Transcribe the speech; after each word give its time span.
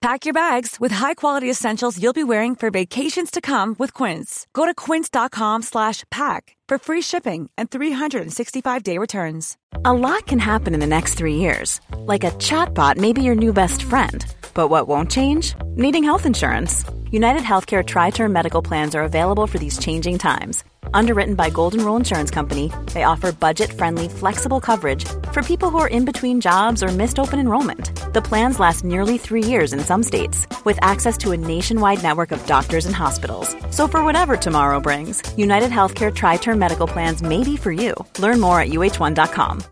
Pack 0.00 0.24
your 0.24 0.32
bags 0.32 0.80
with 0.80 0.92
high-quality 0.92 1.50
essentials 1.50 2.02
you'll 2.02 2.14
be 2.14 2.24
wearing 2.24 2.56
for 2.56 2.70
vacations 2.70 3.30
to 3.30 3.42
come 3.42 3.76
with 3.78 3.92
Quince. 3.92 4.46
Go 4.54 4.64
to 4.64 4.74
quince.com 4.74 5.60
slash 5.60 6.04
pack 6.10 6.56
for 6.66 6.78
free 6.78 7.02
shipping 7.02 7.50
and 7.58 7.70
365-day 7.70 8.96
returns. 8.96 9.58
A 9.84 9.92
lot 9.92 10.26
can 10.26 10.38
happen 10.38 10.72
in 10.72 10.80
the 10.80 10.86
next 10.86 11.16
three 11.16 11.34
years. 11.34 11.82
Like 12.06 12.24
a 12.24 12.30
chatbot 12.30 12.96
may 12.96 13.12
be 13.12 13.22
your 13.22 13.34
new 13.34 13.52
best 13.52 13.82
friend. 13.82 14.24
But 14.54 14.68
what 14.68 14.88
won't 14.88 15.10
change? 15.10 15.54
Needing 15.76 16.04
health 16.04 16.24
insurance. 16.24 16.82
United 17.10 17.42
Healthcare 17.42 17.86
Tri-Term 17.86 18.32
Medical 18.32 18.62
Plans 18.62 18.94
are 18.94 19.02
available 19.02 19.46
for 19.46 19.58
these 19.58 19.78
changing 19.78 20.16
times. 20.16 20.64
Underwritten 20.94 21.34
by 21.34 21.50
Golden 21.50 21.84
Rule 21.84 21.96
Insurance 21.96 22.30
Company, 22.30 22.70
they 22.92 23.04
offer 23.04 23.32
budget-friendly, 23.32 24.08
flexible 24.08 24.60
coverage 24.60 25.04
for 25.32 25.42
people 25.42 25.70
who 25.70 25.78
are 25.78 25.88
in 25.88 26.04
between 26.04 26.40
jobs 26.40 26.82
or 26.82 26.88
missed 26.88 27.18
open 27.18 27.38
enrollment. 27.38 27.90
The 28.12 28.22
plans 28.22 28.60
last 28.60 28.84
nearly 28.84 29.18
three 29.18 29.44
years 29.44 29.72
in 29.72 29.80
some 29.80 30.02
states, 30.02 30.46
with 30.64 30.78
access 30.82 31.16
to 31.18 31.32
a 31.32 31.36
nationwide 31.36 32.02
network 32.02 32.32
of 32.32 32.44
doctors 32.46 32.86
and 32.86 32.94
hospitals. 32.94 33.56
So 33.70 33.88
for 33.88 34.04
whatever 34.04 34.36
tomorrow 34.36 34.80
brings, 34.80 35.22
United 35.36 35.70
Healthcare 35.70 36.14
Tri-Term 36.14 36.58
Medical 36.58 36.86
Plans 36.86 37.22
may 37.22 37.44
be 37.44 37.56
for 37.56 37.72
you. 37.72 37.94
Learn 38.18 38.40
more 38.40 38.60
at 38.60 38.70
uh1.com. 38.70 39.62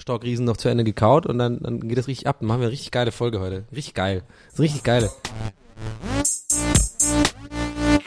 Stockriesen 0.00 0.46
noch 0.46 0.56
zu 0.56 0.68
Ende 0.68 0.84
gekaut 0.84 1.26
und 1.26 1.38
dann, 1.38 1.58
dann 1.60 1.80
geht 1.80 1.98
das 1.98 2.08
richtig 2.08 2.26
ab. 2.26 2.42
Machen 2.42 2.60
wir 2.60 2.66
eine 2.66 2.72
richtig 2.72 2.90
geile 2.90 3.12
Folge 3.12 3.38
heute. 3.40 3.64
Richtig 3.70 3.94
geil. 3.94 4.22
Das 4.46 4.54
ist 4.54 4.60
richtig 4.60 4.82
geile. 4.82 5.10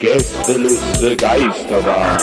Gästeliste 0.04 1.16
Geisterbahn. 1.16 2.18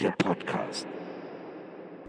Der 0.00 0.10
Podcast. 0.18 0.86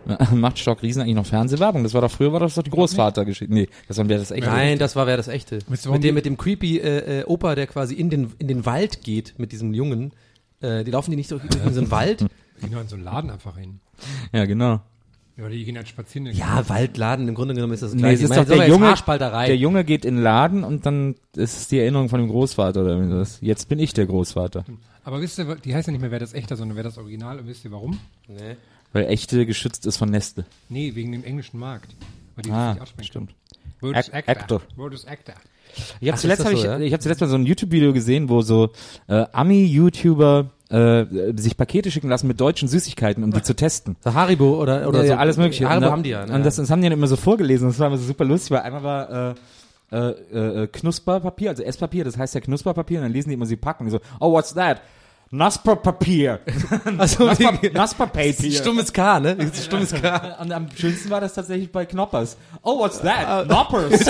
Macht 0.33 0.57
Stock 0.57 0.81
Riesen 0.81 1.03
eigentlich 1.03 1.13
noch 1.13 1.27
Fernsehwerbung? 1.27 1.83
Das 1.83 1.93
war 1.93 2.01
doch 2.01 2.09
früher, 2.09 2.33
war 2.33 2.39
das 2.39 2.55
doch 2.55 2.63
die 2.63 2.71
Großvatergeschichte. 2.71 3.53
Nee, 3.53 3.69
das 3.87 3.99
war 3.99 4.09
wer 4.09 4.17
das 4.17 4.31
echt. 4.31 4.47
Nein, 4.47 4.79
das 4.79 4.95
war 4.95 5.05
wer 5.05 5.17
das 5.17 5.27
echte. 5.27 5.59
Mit 5.67 6.03
dem, 6.03 6.15
mit 6.15 6.25
dem 6.25 6.35
creepy 6.35 6.79
äh, 6.79 7.19
äh, 7.19 7.23
Opa, 7.25 7.53
der 7.53 7.67
quasi 7.67 7.93
in 7.93 8.09
den, 8.09 8.33
in 8.39 8.47
den 8.47 8.65
Wald 8.65 9.03
geht 9.03 9.35
mit 9.37 9.51
diesem 9.51 9.75
Jungen. 9.75 10.13
Äh, 10.61 10.83
die 10.83 10.89
laufen 10.89 11.11
die 11.11 11.17
nicht 11.17 11.29
durch, 11.29 11.43
durch 11.43 11.73
so 11.75 11.79
einen 11.79 11.91
Wald? 11.91 12.25
Die 12.59 12.69
gehen 12.69 12.79
in 12.79 12.87
so 12.87 12.95
einen 12.95 13.05
Laden 13.05 13.29
einfach 13.29 13.55
hin. 13.55 13.81
Ja, 14.33 14.45
genau. 14.45 14.81
Ja, 15.39 15.47
die 15.47 15.63
gehen 15.63 15.77
halt 15.77 15.87
spazieren. 15.87 16.25
Ja, 16.35 16.67
Waldladen, 16.67 17.27
im 17.27 17.35
Grunde 17.35 17.53
genommen 17.53 17.73
ist 17.73 17.81
das 17.83 17.93
Nee, 17.93 18.01
gleiche. 18.01 18.25
es 18.25 18.29
ist 18.31 18.37
doch 18.37 18.45
der 18.45 18.67
Junge, 18.67 18.93
der 19.07 19.55
Junge 19.55 19.83
geht 19.85 20.03
in 20.03 20.15
den 20.15 20.23
Laden 20.23 20.63
und 20.65 20.85
dann 20.85 21.15
ist 21.35 21.57
es 21.57 21.67
die 21.69 21.79
Erinnerung 21.79 22.09
von 22.09 22.19
dem 22.19 22.29
Großvater 22.29 22.81
oder 22.81 22.91
irgendwie 22.95 23.15
das. 23.15 23.37
Jetzt 23.41 23.69
bin 23.69 23.79
ich 23.79 23.93
der 23.93 24.05
Großvater. 24.05 24.65
Aber 25.05 25.21
wisst 25.21 25.39
ihr, 25.39 25.55
die 25.55 25.73
heißt 25.73 25.87
ja 25.87 25.91
nicht 25.93 26.01
mehr 26.01 26.11
Wer 26.11 26.19
das 26.19 26.33
Echter, 26.33 26.55
sondern 26.57 26.75
Wer 26.75 26.83
das 26.83 26.97
Original. 26.97 27.39
Und 27.39 27.47
wisst 27.47 27.63
ihr 27.65 27.71
warum? 27.71 27.99
nee. 28.27 28.57
Weil 28.91 29.05
echte 29.05 29.45
geschützt 29.45 29.85
ist 29.85 29.97
von 29.97 30.09
Nestle. 30.09 30.45
Nee, 30.67 30.95
wegen 30.95 31.11
dem 31.11 31.23
englischen 31.23 31.59
Markt. 31.59 31.95
Weil 32.35 32.41
die 32.43 32.51
Ah, 32.51 32.65
das 32.67 32.73
nicht 32.73 32.81
aussprechen 32.81 33.07
stimmt. 33.07 33.31
Ac- 33.81 33.81
Wordus 33.81 34.09
Actor. 34.27 34.61
Wordus 34.75 35.05
Actor. 35.05 35.35
Ich 36.01 36.07
habe 36.09 36.17
zuletzt, 36.19 36.39
ist 36.41 36.45
hab 36.47 36.53
ich, 36.53 36.59
so, 36.61 36.65
ja? 36.65 36.79
ich 36.79 36.91
hab 36.91 37.01
zuletzt 37.01 37.21
mal 37.21 37.27
so 37.27 37.35
ein 37.35 37.45
YouTube-Video 37.45 37.93
gesehen, 37.93 38.27
wo 38.29 38.41
so 38.41 38.71
äh, 39.07 39.25
Ami-YouTuber 39.31 40.49
äh, 40.69 41.05
sich 41.35 41.57
Pakete 41.57 41.91
schicken 41.91 42.09
lassen 42.09 42.27
mit 42.27 42.39
deutschen 42.39 42.67
Süßigkeiten, 42.67 43.23
um 43.23 43.31
die 43.31 43.41
zu 43.41 43.55
testen. 43.55 43.95
So 44.03 44.13
Haribo 44.13 44.61
oder, 44.61 44.87
oder 44.87 44.99
ja, 44.99 45.05
so. 45.05 45.11
ja, 45.13 45.17
alles 45.17 45.37
mögliche. 45.37 45.67
Haribo 45.67 45.87
und, 45.87 45.91
haben 45.91 46.03
die 46.03 46.11
ja. 46.11 46.25
ne? 46.25 46.33
Und 46.33 46.45
das, 46.45 46.57
das 46.57 46.69
haben 46.69 46.81
die 46.81 46.89
dann 46.89 46.97
immer 46.97 47.07
so 47.07 47.15
vorgelesen. 47.15 47.67
Das 47.67 47.80
war 47.80 47.87
immer 47.87 47.97
so 47.97 48.05
super 48.05 48.25
lustig, 48.25 48.52
weil 48.52 48.59
einmal 48.59 48.83
war 48.83 49.29
äh, 49.29 49.35
äh, 49.91 50.63
äh, 50.63 50.67
Knusperpapier, 50.67 51.49
also 51.49 51.63
Esspapier, 51.63 52.03
das 52.03 52.17
heißt 52.17 52.35
ja 52.35 52.41
Knusperpapier, 52.41 52.99
und 52.99 53.05
dann 53.05 53.13
lesen 53.13 53.29
die 53.29 53.33
immer, 53.33 53.47
sie 53.47 53.55
packen 53.55 53.83
und 53.83 53.87
die 53.87 53.91
so, 53.91 53.99
oh, 54.19 54.31
what's 54.31 54.53
that? 54.53 54.81
Nasperpapier. 55.31 56.39
also, 56.97 57.25
Nasper, 57.25 57.69
Nasperpapier. 57.71 58.51
Stummes 58.51 58.91
K, 58.91 59.19
ne? 59.19 59.51
Stummes 59.53 59.93
K. 59.93 60.37
Und 60.41 60.51
am 60.51 60.67
schönsten 60.75 61.09
war 61.11 61.21
das 61.21 61.33
tatsächlich 61.33 61.71
bei 61.71 61.85
Knoppers. 61.85 62.35
Oh, 62.63 62.79
what's 62.79 62.99
that? 63.01 63.45
Knoppers. 63.47 64.07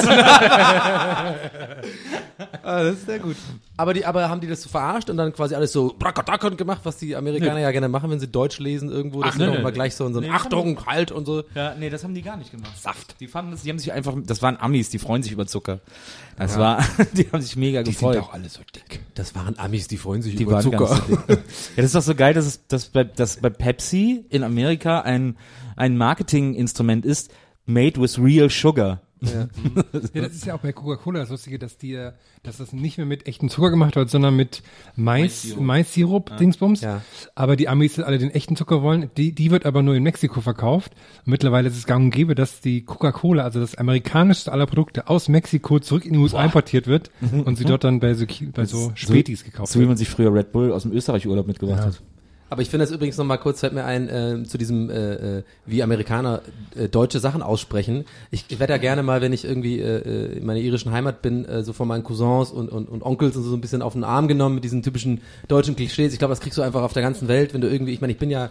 Ah, 2.63 2.83
das 2.83 2.93
ist 2.93 3.05
sehr 3.05 3.19
gut. 3.19 3.35
Aber 3.75 3.93
die, 3.93 4.05
aber 4.05 4.29
haben 4.29 4.39
die 4.39 4.47
das 4.47 4.61
so 4.61 4.69
verarscht 4.69 5.09
und 5.09 5.17
dann 5.17 5.33
quasi 5.33 5.55
alles 5.55 5.73
so 5.73 5.93
brackadackern 5.97 6.55
gemacht, 6.55 6.81
was 6.83 6.97
die 6.97 7.15
Amerikaner 7.15 7.59
ja 7.59 7.71
gerne 7.71 7.89
machen, 7.89 8.09
wenn 8.11 8.19
sie 8.19 8.27
Deutsch 8.27 8.59
lesen 8.59 8.89
irgendwo. 8.89 9.21
Das 9.21 9.35
Ach, 9.35 9.39
doch 9.39 9.47
nö. 9.47 9.55
immer 9.55 9.71
gleich 9.71 9.95
so, 9.95 10.05
in 10.05 10.13
so 10.13 10.19
ein 10.19 10.27
Nee, 10.27 10.31
Achtung, 10.31 10.85
halt 10.85 11.11
und 11.11 11.25
so. 11.25 11.43
Ja, 11.55 11.75
nee, 11.75 11.89
das 11.89 12.03
haben 12.03 12.13
die 12.13 12.21
gar 12.21 12.37
nicht 12.37 12.51
gemacht. 12.51 12.77
Saft. 12.79 13.19
Die 13.19 13.27
fanden 13.27 13.51
das, 13.51 13.63
die 13.63 13.69
haben 13.69 13.79
sich 13.79 13.91
einfach, 13.91 14.13
das 14.23 14.41
waren 14.41 14.57
Amis, 14.57 14.89
die 14.89 14.99
freuen 14.99 15.23
sich 15.23 15.31
über 15.31 15.47
Zucker. 15.47 15.79
Das 16.39 16.57
war, 16.57 16.83
die 17.13 17.29
haben 17.31 17.41
sich 17.41 17.55
mega 17.55 17.83
Die 17.83 17.91
gefreut. 17.91 18.13
sind 18.15 18.23
auch 18.23 18.33
alle 18.33 18.49
so 18.49 18.61
dick. 18.75 19.01
Das 19.13 19.35
waren 19.35 19.59
Amis, 19.59 19.87
die 19.87 19.97
freuen 19.97 20.21
sich 20.21 20.35
Die 20.35 20.43
über 20.43 20.53
waren 20.53 20.63
Zucker. 20.63 20.85
ganz 20.87 21.05
dick. 21.05 21.19
ja, 21.27 21.35
das 21.75 21.85
ist 21.85 21.95
doch 21.95 22.01
so 22.01 22.15
geil, 22.15 22.33
dass 22.33 22.45
es, 22.45 22.65
dass 22.67 22.85
bei, 22.85 23.03
dass 23.03 23.37
bei 23.37 23.49
Pepsi 23.49 24.25
in 24.29 24.43
Amerika 24.43 25.01
ein, 25.01 25.37
ein 25.75 25.97
Marketinginstrument 25.97 27.05
ist, 27.05 27.31
made 27.65 28.01
with 28.01 28.17
real 28.19 28.49
sugar. 28.49 29.01
Ja, 29.21 29.47
das 30.13 30.33
ist 30.33 30.45
ja 30.45 30.55
auch 30.55 30.59
bei 30.59 30.71
Coca-Cola 30.71 31.19
das 31.19 31.29
Lustige, 31.29 31.59
dass 31.59 31.77
die, 31.77 32.09
dass 32.43 32.57
das 32.57 32.71
nicht 32.71 32.97
mehr 32.97 33.05
mit 33.05 33.27
echtem 33.27 33.49
Zucker 33.49 33.69
gemacht 33.69 33.95
wird, 33.95 34.09
sondern 34.09 34.35
mit 34.35 34.63
Mais, 34.95 35.55
Mais-Sirup, 35.59 36.37
Dingsbums. 36.37 36.81
Ja. 36.81 37.01
Aber 37.35 37.55
die 37.55 37.67
Amis 37.67 37.99
alle 37.99 38.17
den 38.17 38.31
echten 38.31 38.55
Zucker 38.55 38.81
wollen. 38.81 39.09
Die, 39.17 39.33
die 39.33 39.51
wird 39.51 39.65
aber 39.65 39.81
nur 39.81 39.95
in 39.95 40.03
Mexiko 40.03 40.39
verkauft. 40.41 40.93
Und 41.25 41.31
mittlerweile 41.31 41.67
ist 41.67 41.77
es 41.77 41.85
gang 41.85 42.05
und 42.05 42.11
gäbe, 42.11 42.33
dass 42.35 42.61
die 42.61 42.83
Coca-Cola, 42.85 43.43
also 43.43 43.59
das 43.59 43.75
amerikanischste 43.75 44.51
aller 44.51 44.65
Produkte, 44.67 45.09
aus 45.09 45.27
Mexiko 45.27 45.79
zurück 45.79 46.05
in 46.05 46.13
die 46.13 46.19
USA 46.19 46.45
importiert 46.45 46.87
wird 46.87 47.11
und 47.45 47.57
sie 47.57 47.65
dort 47.65 47.83
dann 47.83 47.99
bei 47.99 48.13
so, 48.13 48.25
bei 48.53 48.65
so 48.65 48.91
Spätis 48.95 49.43
gekauft 49.43 49.71
So 49.73 49.79
wie 49.79 49.81
wird. 49.81 49.89
man 49.89 49.97
sich 49.97 50.07
früher 50.09 50.33
Red 50.33 50.51
Bull 50.53 50.71
aus 50.71 50.83
dem 50.83 50.93
Österreich-Urlaub 50.93 51.45
mitgebracht 51.47 51.79
Ja. 51.79 51.85
hat. 51.87 52.01
Aber 52.49 52.61
ich 52.61 52.69
finde 52.69 52.85
das 52.85 52.91
übrigens 52.91 53.17
nochmal 53.17 53.37
kurz, 53.37 53.59
fällt 53.59 53.73
mir 53.73 53.85
ein, 53.85 54.09
äh, 54.09 54.43
zu 54.43 54.57
diesem, 54.57 54.89
äh, 54.89 55.39
äh, 55.39 55.43
wie 55.65 55.83
Amerikaner 55.83 56.41
äh, 56.75 56.89
deutsche 56.89 57.19
Sachen 57.19 57.41
aussprechen. 57.41 58.05
Ich, 58.31 58.45
ich 58.49 58.59
werde 58.59 58.73
ja 58.73 58.77
gerne 58.77 59.03
mal, 59.03 59.21
wenn 59.21 59.33
ich 59.33 59.45
irgendwie 59.45 59.79
äh, 59.79 59.97
äh, 59.99 60.37
in 60.37 60.45
meiner 60.45 60.59
irischen 60.59 60.91
Heimat 60.91 61.21
bin, 61.21 61.45
äh, 61.45 61.63
so 61.63 61.73
von 61.73 61.87
meinen 61.87 62.03
Cousins 62.03 62.51
und, 62.51 62.69
und, 62.69 62.89
und 62.89 63.03
Onkels 63.03 63.35
und 63.35 63.43
so, 63.43 63.53
ein 63.55 63.61
bisschen 63.61 63.81
auf 63.81 63.93
den 63.93 64.03
Arm 64.03 64.27
genommen 64.27 64.55
mit 64.55 64.63
diesen 64.63 64.81
typischen 64.81 65.21
deutschen 65.47 65.75
Klischees. 65.75 66.13
Ich 66.13 66.19
glaube, 66.19 66.31
das 66.31 66.39
kriegst 66.39 66.57
du 66.57 66.61
einfach 66.61 66.81
auf 66.81 66.93
der 66.93 67.03
ganzen 67.03 67.27
Welt, 67.27 67.53
wenn 67.53 67.61
du 67.61 67.69
irgendwie, 67.69 67.93
ich 67.93 68.01
meine, 68.01 68.13
ich 68.13 68.19
bin 68.19 68.31
ja, 68.31 68.45
äh, 68.45 68.49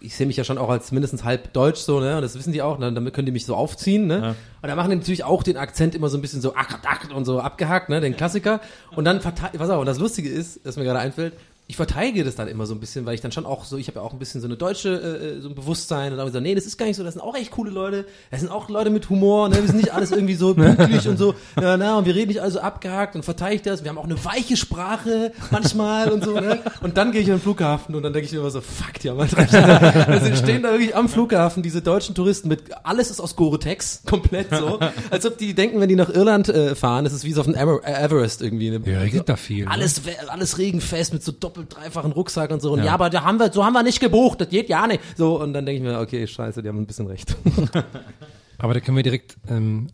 ich 0.00 0.14
sehe 0.14 0.26
mich 0.26 0.36
ja 0.36 0.44
schon 0.44 0.58
auch 0.58 0.68
als 0.68 0.92
mindestens 0.92 1.24
halb 1.24 1.52
deutsch 1.52 1.80
so, 1.80 2.00
ne? 2.00 2.16
Und 2.16 2.22
das 2.22 2.36
wissen 2.36 2.52
die 2.52 2.60
auch, 2.60 2.78
ne? 2.78 2.92
damit 2.92 3.14
können 3.14 3.26
die 3.26 3.32
mich 3.32 3.46
so 3.46 3.54
aufziehen, 3.54 4.06
ne? 4.06 4.34
Und 4.60 4.68
da 4.68 4.76
machen 4.76 4.90
die 4.90 4.96
natürlich 4.96 5.24
auch 5.24 5.42
den 5.42 5.56
Akzent 5.56 5.94
immer 5.94 6.08
so 6.08 6.18
ein 6.18 6.20
bisschen 6.20 6.42
so 6.42 6.54
ach, 6.54 6.78
ach, 6.84 7.14
und 7.14 7.24
so 7.24 7.40
abgehackt, 7.40 7.88
ne? 7.88 8.00
Den 8.00 8.16
Klassiker. 8.16 8.60
Und 8.94 9.04
dann 9.04 9.20
verteidigt, 9.20 9.58
was 9.58 9.70
auch, 9.70 9.80
und 9.80 9.86
das 9.86 9.98
Lustige 9.98 10.28
ist, 10.28 10.60
das 10.64 10.76
mir 10.76 10.84
gerade 10.84 10.98
einfällt, 10.98 11.32
ich 11.68 11.74
verteidige 11.76 12.22
das 12.22 12.36
dann 12.36 12.46
immer 12.46 12.64
so 12.64 12.74
ein 12.74 12.80
bisschen, 12.80 13.06
weil 13.06 13.14
ich 13.14 13.20
dann 13.20 13.32
schon 13.32 13.44
auch 13.44 13.64
so, 13.64 13.76
ich 13.76 13.88
habe 13.88 13.98
ja 13.98 14.04
auch 14.04 14.12
ein 14.12 14.20
bisschen 14.20 14.40
so 14.40 14.46
eine 14.46 14.56
deutsche, 14.56 14.90
äh, 14.90 15.40
so 15.40 15.48
ein 15.48 15.54
Bewusstsein 15.56 16.12
und 16.12 16.18
dann 16.18 16.32
so, 16.32 16.38
nee, 16.38 16.54
das 16.54 16.64
ist 16.64 16.78
gar 16.78 16.86
nicht 16.86 16.94
so, 16.96 17.02
das 17.02 17.14
sind 17.14 17.22
auch 17.22 17.34
echt 17.34 17.50
coole 17.50 17.70
Leute, 17.72 18.04
das 18.30 18.38
sind 18.40 18.50
auch 18.52 18.68
Leute 18.68 18.90
mit 18.90 19.10
Humor, 19.10 19.48
ne, 19.48 19.56
wir 19.56 19.66
sind 19.66 19.78
nicht 19.78 19.92
alles 19.92 20.12
irgendwie 20.12 20.36
so 20.36 20.54
pünktlich 20.54 21.08
und 21.08 21.16
so, 21.18 21.34
ja, 21.60 21.76
na, 21.76 21.98
und 21.98 22.04
wir 22.06 22.14
reden 22.14 22.28
nicht 22.28 22.40
also 22.40 22.60
abgehakt 22.60 23.16
und 23.16 23.24
verteidige 23.24 23.64
das, 23.70 23.82
wir 23.82 23.90
haben 23.90 23.98
auch 23.98 24.04
eine 24.04 24.24
weiche 24.24 24.56
Sprache 24.56 25.32
manchmal 25.50 26.10
und 26.12 26.22
so, 26.24 26.38
ne, 26.38 26.60
und 26.82 26.96
dann 26.96 27.10
gehe 27.10 27.20
ich 27.22 27.28
an 27.30 27.38
den 27.38 27.42
Flughafen 27.42 27.94
und 27.96 28.02
dann 28.04 28.12
denke 28.12 28.26
ich 28.26 28.32
mir 28.32 28.38
immer 28.38 28.50
so, 28.50 28.60
fuck, 28.60 29.02
ja, 29.02 29.14
mal 29.14 29.26
da 29.26 30.36
stehen 30.36 30.62
da 30.62 30.70
wirklich 30.70 30.94
am 30.94 31.08
Flughafen 31.08 31.62
diese 31.62 31.82
deutschen 31.82 32.14
Touristen 32.14 32.48
mit, 32.48 32.62
alles 32.84 33.10
ist 33.10 33.20
aus 33.20 33.34
Gore-Tex, 33.36 34.02
komplett 34.06 34.54
so, 34.54 34.78
als 35.10 35.26
ob 35.26 35.36
die 35.38 35.54
denken, 35.54 35.80
wenn 35.80 35.88
die 35.88 35.96
nach 35.96 36.10
Irland 36.10 36.48
äh, 36.48 36.74
fahren, 36.74 37.04
das 37.04 37.12
ist 37.12 37.24
wie 37.24 37.32
so 37.32 37.40
auf 37.40 37.46
dem 37.46 37.54
Ever 37.56 37.80
Everest 37.84 38.42
irgendwie, 38.42 38.70
ne? 38.70 38.80
Ja, 38.84 39.00
regnet 39.00 39.28
da 39.28 39.36
viel. 39.36 39.64
ne? 39.64 39.70
Alles, 39.70 40.06
we- 40.06 40.30
alles 40.30 40.58
regenfest 40.58 41.12
mit 41.12 41.22
so 41.24 41.32
doppelt, 41.56 41.74
dreifachen 41.74 42.12
Rucksack 42.12 42.50
und 42.50 42.60
so. 42.60 42.72
Und 42.72 42.84
ja. 42.84 42.92
aber 42.92 43.10
da 43.10 43.24
haben 43.24 43.38
wir, 43.38 43.52
so 43.52 43.64
haben 43.64 43.72
wir 43.72 43.82
nicht 43.82 44.00
gebucht, 44.00 44.40
das 44.40 44.48
geht 44.48 44.68
ja 44.68 44.86
nicht. 44.86 45.00
So, 45.16 45.40
und 45.40 45.52
dann 45.52 45.66
denke 45.66 45.82
ich 45.82 45.88
mir, 45.88 45.98
okay, 46.00 46.26
scheiße, 46.26 46.62
die 46.62 46.68
haben 46.68 46.78
ein 46.78 46.86
bisschen 46.86 47.06
recht. 47.06 47.36
Aber 48.58 48.72
da 48.72 48.80
können 48.80 48.96
wir 48.96 49.02
direkt 49.02 49.36
ähm, 49.50 49.88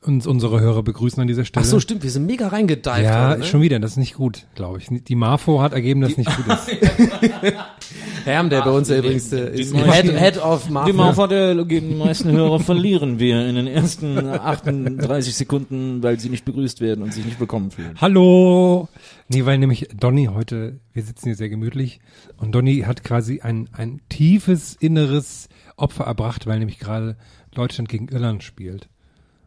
uns 0.00 0.26
unsere 0.26 0.60
Hörer 0.60 0.82
begrüßen 0.82 1.20
an 1.20 1.26
dieser 1.26 1.44
Stelle. 1.44 1.64
Ach 1.66 1.68
so, 1.70 1.80
stimmt, 1.80 2.02
wir 2.04 2.10
sind 2.10 2.26
mega 2.26 2.48
reingedived. 2.48 3.02
Ja, 3.02 3.30
heute, 3.30 3.40
ne? 3.40 3.44
schon 3.46 3.60
wieder, 3.62 3.78
das 3.80 3.92
ist 3.92 3.96
nicht 3.96 4.14
gut, 4.14 4.46
glaube 4.54 4.78
ich. 4.78 4.86
Die 4.88 5.14
Marfo 5.16 5.60
hat 5.60 5.72
ergeben, 5.72 6.00
dass 6.00 6.12
es 6.12 6.18
nicht 6.18 6.36
gut 6.36 6.46
ist. 6.46 6.68
Herm, 8.24 8.48
der 8.50 8.62
bei 8.62 8.70
uns 8.70 8.88
ja 8.88 8.98
übrigens 8.98 9.32
äh, 9.32 9.50
ist 9.58 9.72
die 9.72 9.78
Head, 9.78 9.86
meisten- 9.86 10.16
Head 10.16 10.38
of 10.38 10.66
Die 10.66 10.72
Mafia. 10.72 10.92
Maufer 10.92 11.28
der 11.28 11.54
die 11.64 11.80
meisten 11.80 12.30
Hörer 12.30 12.60
verlieren 12.60 13.18
wir 13.18 13.46
in 13.46 13.56
den 13.56 13.66
ersten 13.66 14.18
38 14.18 15.34
Sekunden, 15.34 16.02
weil 16.02 16.20
sie 16.20 16.28
nicht 16.28 16.44
begrüßt 16.44 16.80
werden 16.80 17.02
und 17.02 17.12
sich 17.12 17.24
nicht 17.24 17.40
willkommen 17.40 17.70
fühlen. 17.70 17.96
Hallo! 18.00 18.88
Nee, 19.28 19.44
weil 19.46 19.58
nämlich 19.58 19.88
Donny 19.98 20.26
heute, 20.32 20.78
wir 20.92 21.02
sitzen 21.02 21.26
hier 21.26 21.36
sehr 21.36 21.48
gemütlich 21.48 22.00
und 22.36 22.52
Donny 22.54 22.80
hat 22.86 23.02
quasi 23.02 23.40
ein, 23.40 23.68
ein 23.72 24.00
tiefes 24.08 24.76
inneres 24.78 25.48
Opfer 25.76 26.04
erbracht, 26.04 26.46
weil 26.46 26.58
nämlich 26.58 26.78
gerade 26.78 27.16
Deutschland 27.54 27.88
gegen 27.88 28.08
Irland 28.08 28.42
spielt. 28.42 28.88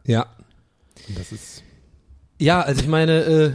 Ja. 0.06 0.26
Und 1.08 1.18
das 1.18 1.32
ist 1.32 1.62
Ja, 2.38 2.60
also 2.62 2.82
ich 2.82 2.88
meine, 2.88 3.12
äh, 3.20 3.52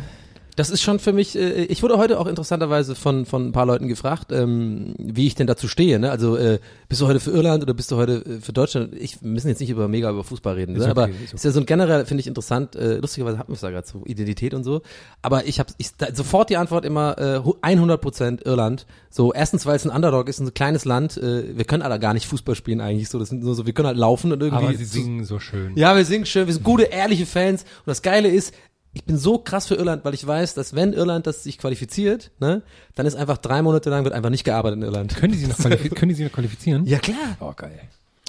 das 0.58 0.70
ist 0.72 0.82
schon 0.82 0.98
für 1.00 1.14
mich, 1.14 1.38
äh, 1.38 1.64
ich 1.66 1.84
wurde 1.84 1.98
heute 1.98 2.20
auch 2.20 2.28
interessanterweise 2.28 2.96
von, 2.96 3.26
von 3.26 3.48
ein 3.48 3.52
paar 3.54 3.66
Leuten 3.66 3.88
gefragt, 3.88 4.32
ähm, 4.32 4.96
wie 4.98 5.28
ich 5.28 5.36
denn 5.36 5.48
dazu 5.48 5.68
stehe. 5.68 6.00
Ne? 6.00 6.12
Also 6.12 6.36
äh, 6.36 6.60
bist 6.90 7.00
du 7.00 7.08
heute 7.08 7.20
für 7.20 7.32
Irland 7.32 7.64
oder 7.64 7.74
bist 7.74 7.92
du 7.92 7.96
heute 7.96 8.26
äh, 8.26 8.40
für 8.42 8.54
Deutschland? 8.54 8.94
Ich, 8.96 9.22
wir 9.22 9.30
müssen 9.30 9.48
jetzt 9.48 9.60
nicht 9.62 9.70
über 9.70 9.88
mega 9.88 10.10
über 10.10 10.24
Fußball 10.24 10.56
reden, 10.56 10.76
Ist 10.76 10.80
ne? 10.86 10.92
okay, 10.92 10.92
aber 10.92 11.10
ist 11.10 11.16
okay. 11.16 11.36
ist 11.36 11.46
ja 11.46 11.52
so 11.52 11.60
ein 11.60 11.66
generell, 11.66 12.06
finde 12.06 12.22
ich 12.22 12.28
interessant, 12.28 12.76
äh, 12.76 12.98
lustigerweise 12.98 13.38
hatten 13.38 13.52
wir 13.52 13.56
es 13.56 13.62
da 13.62 13.70
gerade 13.70 13.88
so, 13.88 14.04
Identität 14.06 14.54
und 14.56 14.64
so. 14.64 14.82
Aber 15.22 15.46
ich 15.46 15.60
habe 15.60 15.72
ich, 15.78 15.96
da, 15.96 16.08
sofort 16.14 16.50
die 16.50 16.58
Antwort 16.58 16.86
immer 16.86 17.18
äh, 17.20 17.40
hu- 17.44 17.56
100% 17.62 18.44
Irland. 18.46 18.86
So, 19.10 19.34
erstens, 19.34 19.66
weil 19.66 19.76
es 19.76 19.86
ein 19.86 19.96
Underdog 19.96 20.28
ist, 20.28 20.40
ein 20.40 20.54
kleines 20.54 20.86
Land, 20.86 21.18
äh, 21.18 21.56
wir 21.58 21.66
können 21.66 21.84
alle 21.84 22.00
gar 22.00 22.14
nicht 22.14 22.26
Fußball 22.26 22.56
spielen 22.56 22.82
eigentlich 22.82 23.10
so, 23.10 23.20
das 23.20 23.30
sind 23.30 23.44
nur 23.44 23.56
so, 23.56 23.66
wir 23.66 23.74
können 23.74 23.88
halt 23.88 23.98
laufen 23.98 24.32
und 24.32 24.42
irgendwie. 24.42 24.66
aber 24.66 24.74
sie 24.76 24.86
singen 24.86 25.24
so 25.24 25.40
schön. 25.40 25.78
Ja, 25.78 25.96
wir 25.96 26.04
singen 26.06 26.26
schön, 26.26 26.48
wir 26.48 26.54
sind 26.54 26.64
gute, 26.64 26.84
ehrliche 26.84 27.26
Fans. 27.26 27.62
Und 27.64 27.88
das 27.88 28.02
Geile 28.02 28.28
ist, 28.30 28.54
ich 28.98 29.04
bin 29.04 29.18
so 29.18 29.38
krass 29.38 29.68
für 29.68 29.76
Irland, 29.76 30.04
weil 30.06 30.16
ich 30.16 30.26
weiß, 30.26 30.56
dass 30.56 30.74
wenn 30.74 30.92
Irland 30.92 31.28
das 31.28 31.44
sich 31.44 31.60
qualifiziert, 31.60 32.32
ne, 32.40 32.64
dann 32.96 33.06
ist 33.06 33.16
einfach 33.16 33.38
drei 33.38 33.62
Monate 33.62 33.92
lang 33.92 34.04
wird 34.04 34.14
einfach 34.16 34.32
nicht 34.32 34.44
gearbeitet 34.44 34.80
in 34.80 34.84
Irland. 34.84 35.16
Können 35.16 35.34
die 35.34 35.40
sie 35.40 35.48
noch, 35.48 35.58
können 35.96 36.10
die 36.10 36.16
sie 36.16 36.24
noch 36.24 36.32
qualifizieren? 36.32 36.84
Ja 36.88 36.98
klar. 36.98 37.38
Oh, 37.40 37.54
geil. 37.56 37.80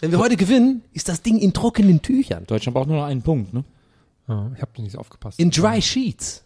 Wenn 0.03 0.11
wir 0.11 0.19
heute 0.19 0.37
gewinnen, 0.37 0.83
ist 0.93 1.09
das 1.09 1.23
Ding 1.23 1.39
in 1.39 1.55
trockenen 1.55 2.03
Tüchern. 2.03 2.45
Deutschland 2.47 2.75
braucht 2.75 2.89
nur 2.89 2.99
noch 2.99 3.07
einen 3.07 3.23
Punkt, 3.23 3.55
ne? 3.55 3.65
Oh, 4.29 4.43
ich 4.55 4.61
habe 4.61 4.83
nicht 4.83 4.93
so 4.93 4.99
aufgepasst. 4.99 5.41
In 5.41 5.51
dry 5.51 5.81
sheets. 5.81 6.45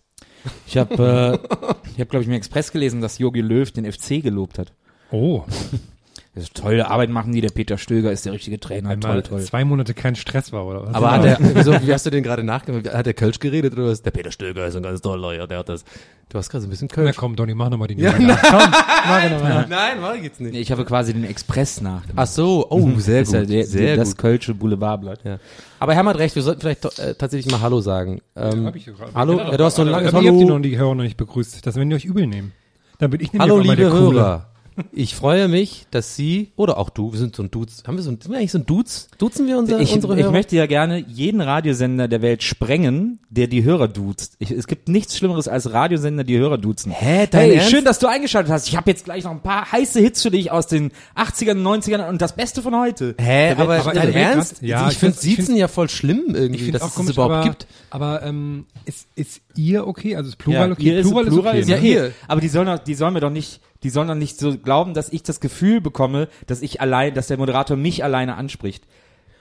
Ich 0.69 0.77
habe, 0.77 1.41
äh, 1.53 1.57
ich 1.95 1.99
habe, 1.99 2.07
glaube 2.07 2.23
ich, 2.23 2.29
im 2.29 2.35
Express 2.35 2.71
gelesen, 2.71 3.01
dass 3.01 3.19
Jogi 3.19 3.41
Löw 3.41 3.69
den 3.73 3.91
FC 3.91 4.23
gelobt 4.23 4.59
hat. 4.61 4.73
oh, 5.11 5.43
Das 6.35 6.45
ist 6.45 6.55
tolle 6.55 6.89
Arbeit 6.91 7.11
machen 7.11 7.31
die, 7.33 7.43
der 7.43 7.51
Peter 7.51 7.77
Stöger 7.77 8.11
ist 8.11 8.25
der 8.25 8.33
richtige 8.33 8.59
Trainer. 8.59 8.89
einmal 8.89 9.21
toll, 9.23 9.39
toll. 9.39 9.41
zwei 9.43 9.67
Monate 9.67 9.93
kein 9.93 10.17
Stress 10.17 10.51
war, 10.51 10.65
oder 10.67 10.87
was? 10.87 10.95
Aber 10.95 11.11
hat 11.13 11.25
er, 11.27 11.37
wieso, 11.41 11.73
wie 11.87 11.93
hast 11.93 12.07
du 12.07 12.11
den 12.11 12.23
gerade 12.23 12.43
nachgemacht? 12.43 12.91
Hat 12.91 13.05
der 13.05 13.13
Kölsch 13.13 13.39
geredet 13.39 13.75
oder 13.75 13.89
was? 13.89 14.01
Der 14.01 14.13
Peter 14.13 14.33
Stöger 14.33 14.67
ist 14.67 14.75
ein 14.75 14.83
ganz 14.83 15.03
toller, 15.03 15.35
ja, 15.35 15.47
der 15.47 15.59
hat 15.59 15.69
das. 15.69 15.85
Du 16.31 16.39
hast 16.39 16.49
gerade 16.49 16.63
so 16.63 16.69
ein 16.69 16.71
bisschen 16.71 16.89
Na 16.91 16.95
Kölsch. 16.95 17.17
komm, 17.19 17.37
Donny, 17.37 17.55
mach 17.55 17.69
nochmal 17.69 17.89
die 17.89 18.01
Ja, 18.01 18.13
Nummer. 18.19 18.35
Komm, 18.41 18.59
mach 18.71 19.31
noch 19.31 19.43
mal. 19.43 19.67
Nein, 19.69 20.01
mach 20.01 20.15
ich 20.15 20.23
jetzt 20.23 20.41
nicht. 20.41 20.55
Ich 20.55 20.73
habe 20.73 20.87
quasi 20.87 21.13
den 21.13 21.25
Express 21.25 21.83
nachgemacht. 21.83 22.15
Ach 22.17 22.27
so, 22.27 22.67
oh, 22.71 22.91
sehr 22.97 23.21
Das 23.21 23.29
ist 23.29 23.35
ja 23.35 23.41
gut, 23.41 23.51
der, 23.51 23.65
sehr 23.67 23.97
das 23.97 24.09
gut. 24.13 24.19
Kölsche 24.19 24.55
Boulevardblatt. 24.55 25.21
Ja. 25.25 25.39
Aber 25.81 25.93
Herr 25.95 26.05
hat 26.07 26.17
recht, 26.17 26.35
wir 26.35 26.43
sollten 26.43 26.63
vielleicht 26.63 26.99
äh, 26.99 27.15
tatsächlich 27.15 27.53
mal 27.53 27.61
Hallo 27.61 27.83
sagen. 27.83 28.23
Ähm, 28.37 28.65
hab 28.65 28.75
ich 28.75 28.87
ja 28.87 28.95
gerade. 28.95 29.13
hallo, 29.15 29.37
ja, 29.37 29.55
du 29.59 29.65
hast 29.65 29.77
so 29.77 29.83
ein 29.83 29.89
langes 29.89 30.15
Aber 30.15 30.23
ihr 30.23 30.31
habt 30.31 30.41
die 30.41 30.45
Hallo. 30.47 30.57
noch 30.57 30.63
die 30.63 30.79
Hörer 30.79 30.95
noch 30.95 31.03
nicht 31.05 31.19
begrüßt. 31.19 31.67
Das 31.67 31.77
werden 31.77 31.91
die 31.91 31.97
euch 31.97 32.07
übel 32.07 32.27
nehmen. 32.27 32.53
Dann 32.99 33.11
bin 33.11 33.21
ich 33.21 33.35
nämlich 33.35 33.51
Hallo 33.51 33.61
liebe. 33.61 33.83
Hörer. 33.93 34.52
Ich 34.93 35.15
freue 35.15 35.49
mich, 35.49 35.87
dass 35.91 36.17
Sie 36.17 36.51
oder 36.57 36.79
auch 36.79 36.91
du, 36.91 37.13
wir 37.13 37.19
sind 37.19 37.37
so 37.37 37.43
ein 37.43 37.51
Dudes. 37.51 37.83
Haben 37.87 37.97
wir 37.97 38.03
so 38.03 38.11
ein, 38.11 38.21
sind 38.21 38.31
wir 38.33 38.39
eigentlich 38.39 38.53
so 38.53 38.59
ein 38.59 38.67
Dudes? 38.67 39.09
Duzen 39.19 39.47
wir 39.47 39.59
unsere, 39.59 39.83
Ich, 39.83 39.93
unsere 39.93 40.15
ich 40.17 40.23
Hörer? 40.23 40.33
möchte 40.33 40.57
ja 40.57 40.67
gerne 40.67 40.99
jeden 40.99 41.41
Radiosender 41.41 42.09
der 42.09 42.23
Welt 42.23 42.43
sprengen, 42.43 43.19
der 43.31 43.47
die 43.47 43.65
Hörer 43.65 43.89
duzt. 43.89 44.35
Ich, 44.39 44.51
es 44.51 44.67
gibt 44.67 44.89
nichts 44.89 45.17
Schlimmeres 45.17 45.49
als 45.49 45.73
Radiosender, 45.73 46.25
die 46.25 46.39
Hörer 46.39 46.59
duzen. 46.59 46.93
Hä, 46.93 47.27
dein 47.31 47.41
Hey, 47.43 47.55
Ernst? 47.57 47.71
schön, 47.71 47.85
dass 47.85 47.99
du 47.99 48.07
eingeschaltet 48.09 48.53
hast. 48.53 48.69
Ich 48.69 48.77
habe 48.77 48.91
jetzt 48.91 49.05
gleich 49.05 49.25
noch 49.25 49.31
ein 49.33 49.41
paar 49.43 49.71
heiße 49.71 50.01
Hits 50.01 50.23
für 50.23 50.31
dich 50.31 50.51
aus 50.51 50.67
den 50.67 50.91
80ern, 51.17 51.63
90ern 51.63 52.09
und 52.09 52.21
das 52.23 52.35
Beste 52.35 52.63
von 52.63 52.75
heute. 52.77 53.15
Hä, 53.19 53.53
aber, 53.53 53.79
aber 53.79 53.93
dein 53.93 54.13
Ernst? 54.13 54.63
Ja, 54.63 54.87
ich 54.87 54.93
ich 54.93 54.99
finde 54.99 55.15
ich 55.15 55.21
Siezen 55.21 55.57
ja 55.57 55.69
voll 55.69 55.89
schlimm 55.89 56.35
irgendwie, 56.35 56.67
Ich 56.67 56.73
dass 56.73 56.83
es 56.83 56.95
das 56.95 57.09
überhaupt 57.11 57.35
aber, 57.35 57.45
gibt. 57.45 57.67
aber 57.91 58.23
ähm, 58.23 58.67
ist, 58.85 59.07
ist 59.15 59.41
ihr 59.57 59.87
okay? 59.87 60.17
Also 60.17 60.29
ist 60.31 60.37
Plural 60.37 60.73
okay? 60.73 60.83
ihr 60.85 60.99
ist- 60.99 61.07
Plural 61.07 61.27
ist 61.27 61.33
Plural 61.33 61.51
okay. 61.53 61.61
ist 61.61 61.69
ne? 61.69 61.77
ja 61.77 61.81
ihr. 61.83 62.13
Aber 62.29 62.41
die 62.41 62.49
sollen, 62.49 62.67
doch, 62.67 62.79
die 62.79 62.95
sollen 62.95 63.15
mir 63.15 63.21
doch 63.21 63.31
nicht, 63.31 63.61
die 63.83 63.91
sollen 63.91 64.09
doch 64.09 64.15
nicht 64.15 64.39
so 64.39 64.57
glauben, 64.59 64.95
dass 64.95 65.09
ich 65.13 65.23
das 65.23 65.41
Gefühl 65.41 65.81
bekomme, 65.81 66.29
dass 66.47 66.63
ich 66.63 66.81
allein, 66.81 67.15
dass 67.15 67.27
der 67.29 67.39
Moderator 67.39 67.77
mich 67.77 68.05
alleine 68.05 68.37
anspricht. 68.37 68.85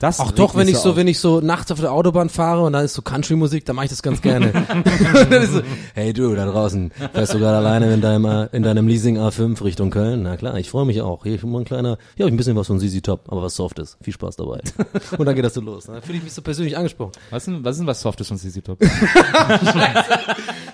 Das 0.02 0.20
Ach 0.20 0.32
doch, 0.32 0.56
wenn 0.56 0.68
ich 0.68 0.80
so, 0.80 0.92
auf. 0.92 0.96
wenn 0.96 1.08
ich 1.08 1.20
so 1.20 1.42
nachts 1.42 1.72
auf 1.72 1.80
der 1.80 1.92
Autobahn 1.92 2.30
fahre 2.30 2.64
und 2.64 2.74
dann 2.74 2.84
ist 2.84 2.96
so 2.96 3.04
Country-Musik, 3.04 3.66
dann 3.66 3.76
mache 3.76 3.86
ich 3.86 3.92
das 3.92 4.02
ganz 4.02 4.20
gerne. 4.20 4.52
so, 5.46 5.62
hey 5.94 6.12
du, 6.12 6.34
da 6.34 6.48
draußen, 6.48 6.92
fährst 7.14 7.36
du 7.36 7.38
gerade 7.38 7.58
alleine 7.58 7.94
in 7.94 8.02
deinem, 8.02 8.50
in 8.52 8.64
deinem 8.64 8.88
Leasing 8.88 9.20
A5 9.20 9.64
Richtung 9.64 9.92
Köln? 9.92 10.24
Na 10.24 10.38
klar, 10.38 10.58
ich 10.58 10.72
freue 10.72 10.88
mich 10.88 11.02
auch. 11.02 11.22
Hier 11.22 11.38
schon 11.38 11.52
mal 11.52 11.60
ein 11.60 11.66
kleiner, 11.66 12.00
ja, 12.18 12.26
ein 12.26 12.36
bisschen 12.36 12.56
was 12.56 12.66
von 12.66 12.80
ZZ 12.80 13.04
Top, 13.04 13.32
aber 13.32 13.44
was 13.44 13.56
Softes. 13.56 13.98
Viel 14.02 14.14
Spaß 14.14 14.38
dabei. 14.38 14.62
und 15.20 15.26
dann 15.28 15.36
geht 15.36 15.46
das 15.46 15.54
so 15.54 15.62
los. 15.62 15.86
Dann 15.86 16.02
fühle 16.02 16.18
ich 16.18 16.24
mich 16.24 16.34
so 16.34 16.42
persönlich 16.42 16.76
angesprochen. 16.76 17.12
was 17.30 17.44
ist 17.44 17.54
denn, 17.54 17.64
was 17.64 17.76
ist 17.76 17.80
denn 17.82 17.88
was 17.88 18.02
Softes 18.02 18.28
von 18.28 18.40
CC 18.40 18.62
Top? 18.62 18.80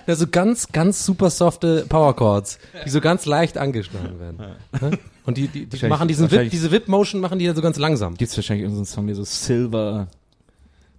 Ja, 0.06 0.16
so 0.16 0.26
ganz, 0.26 0.72
ganz 0.72 1.04
super 1.04 1.28
softe 1.28 1.84
Power 1.86 2.16
Chords, 2.16 2.58
die 2.86 2.88
so 2.88 3.02
ganz 3.02 3.26
leicht 3.26 3.58
angeschlagen 3.58 4.18
werden. 4.18 4.38
Ne? 4.80 4.98
Und 5.28 5.36
die, 5.36 5.46
die, 5.48 5.66
die 5.66 5.86
machen 5.88 6.08
diesen 6.08 6.30
Whip, 6.30 6.50
diese 6.50 6.70
Whip-Motion 6.72 7.20
machen 7.20 7.38
die 7.38 7.44
ja 7.44 7.54
so 7.54 7.60
ganz 7.60 7.78
langsam. 7.78 8.14
Gibt's 8.16 8.34
wahrscheinlich 8.36 8.62
irgendeinen 8.62 8.86
Song, 8.86 9.06
der 9.06 9.14
so 9.14 9.24
Silver, 9.24 10.08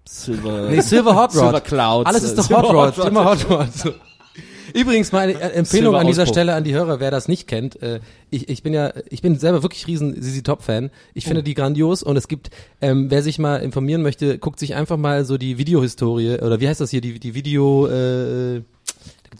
Silver, 0.08 0.70
Nee, 0.70 0.82
Silver 0.82 1.16
Hot 1.16 1.32
Rod. 1.36 1.42
Silver 1.46 1.62
Clouds. 1.62 2.06
Alles 2.08 2.24
ist 2.24 2.38
doch 2.38 2.44
Silver 2.46 2.62
Hot 2.70 2.98
Rod, 3.00 3.08
immer 3.08 3.26
Hot 3.26 3.50
Rod. 3.50 3.96
Übrigens 4.76 5.12
meine 5.12 5.34
Empfehlung 5.54 5.96
an 5.96 6.06
dieser. 6.06 6.28
Stelle 6.28 6.54
an 6.54 6.64
die 6.64 6.74
Hörer, 6.76 7.00
wer 7.00 7.10
das 7.10 7.28
nicht 7.28 7.48
kennt. 7.48 7.82
Äh, 7.82 8.02
ich, 8.30 8.50
ich 8.50 8.62
bin 8.62 8.72
ja, 8.74 8.94
ich 9.10 9.24
bin 9.24 9.36
selber 9.40 9.64
wirklich 9.64 9.88
riesen 9.88 10.22
ZZ 10.22 10.44
Top 10.44 10.62
Fan. 10.62 10.92
Ich 11.16 11.26
Oh. 11.26 11.30
finde 11.30 11.42
die 11.42 11.56
grandios 11.56 12.04
und 12.04 12.16
es 12.16 12.28
gibt, 12.28 12.52
ähm, 12.82 13.10
wer 13.10 13.24
sich 13.24 13.40
mal 13.40 13.58
informieren 13.58 14.04
möchte, 14.04 14.38
guckt 14.38 14.60
sich 14.60 14.76
einfach 14.76 14.98
mal 14.98 15.26
so 15.26 15.40
die 15.40 15.58
Videohistorie 15.58 16.34
oder 16.40 16.60
wie 16.60 16.68
heißt 16.68 16.82
das 16.82 16.92
hier, 16.92 17.02
die 17.02 17.20
die 17.20 17.34
Video 17.34 17.88
äh, 17.88 18.62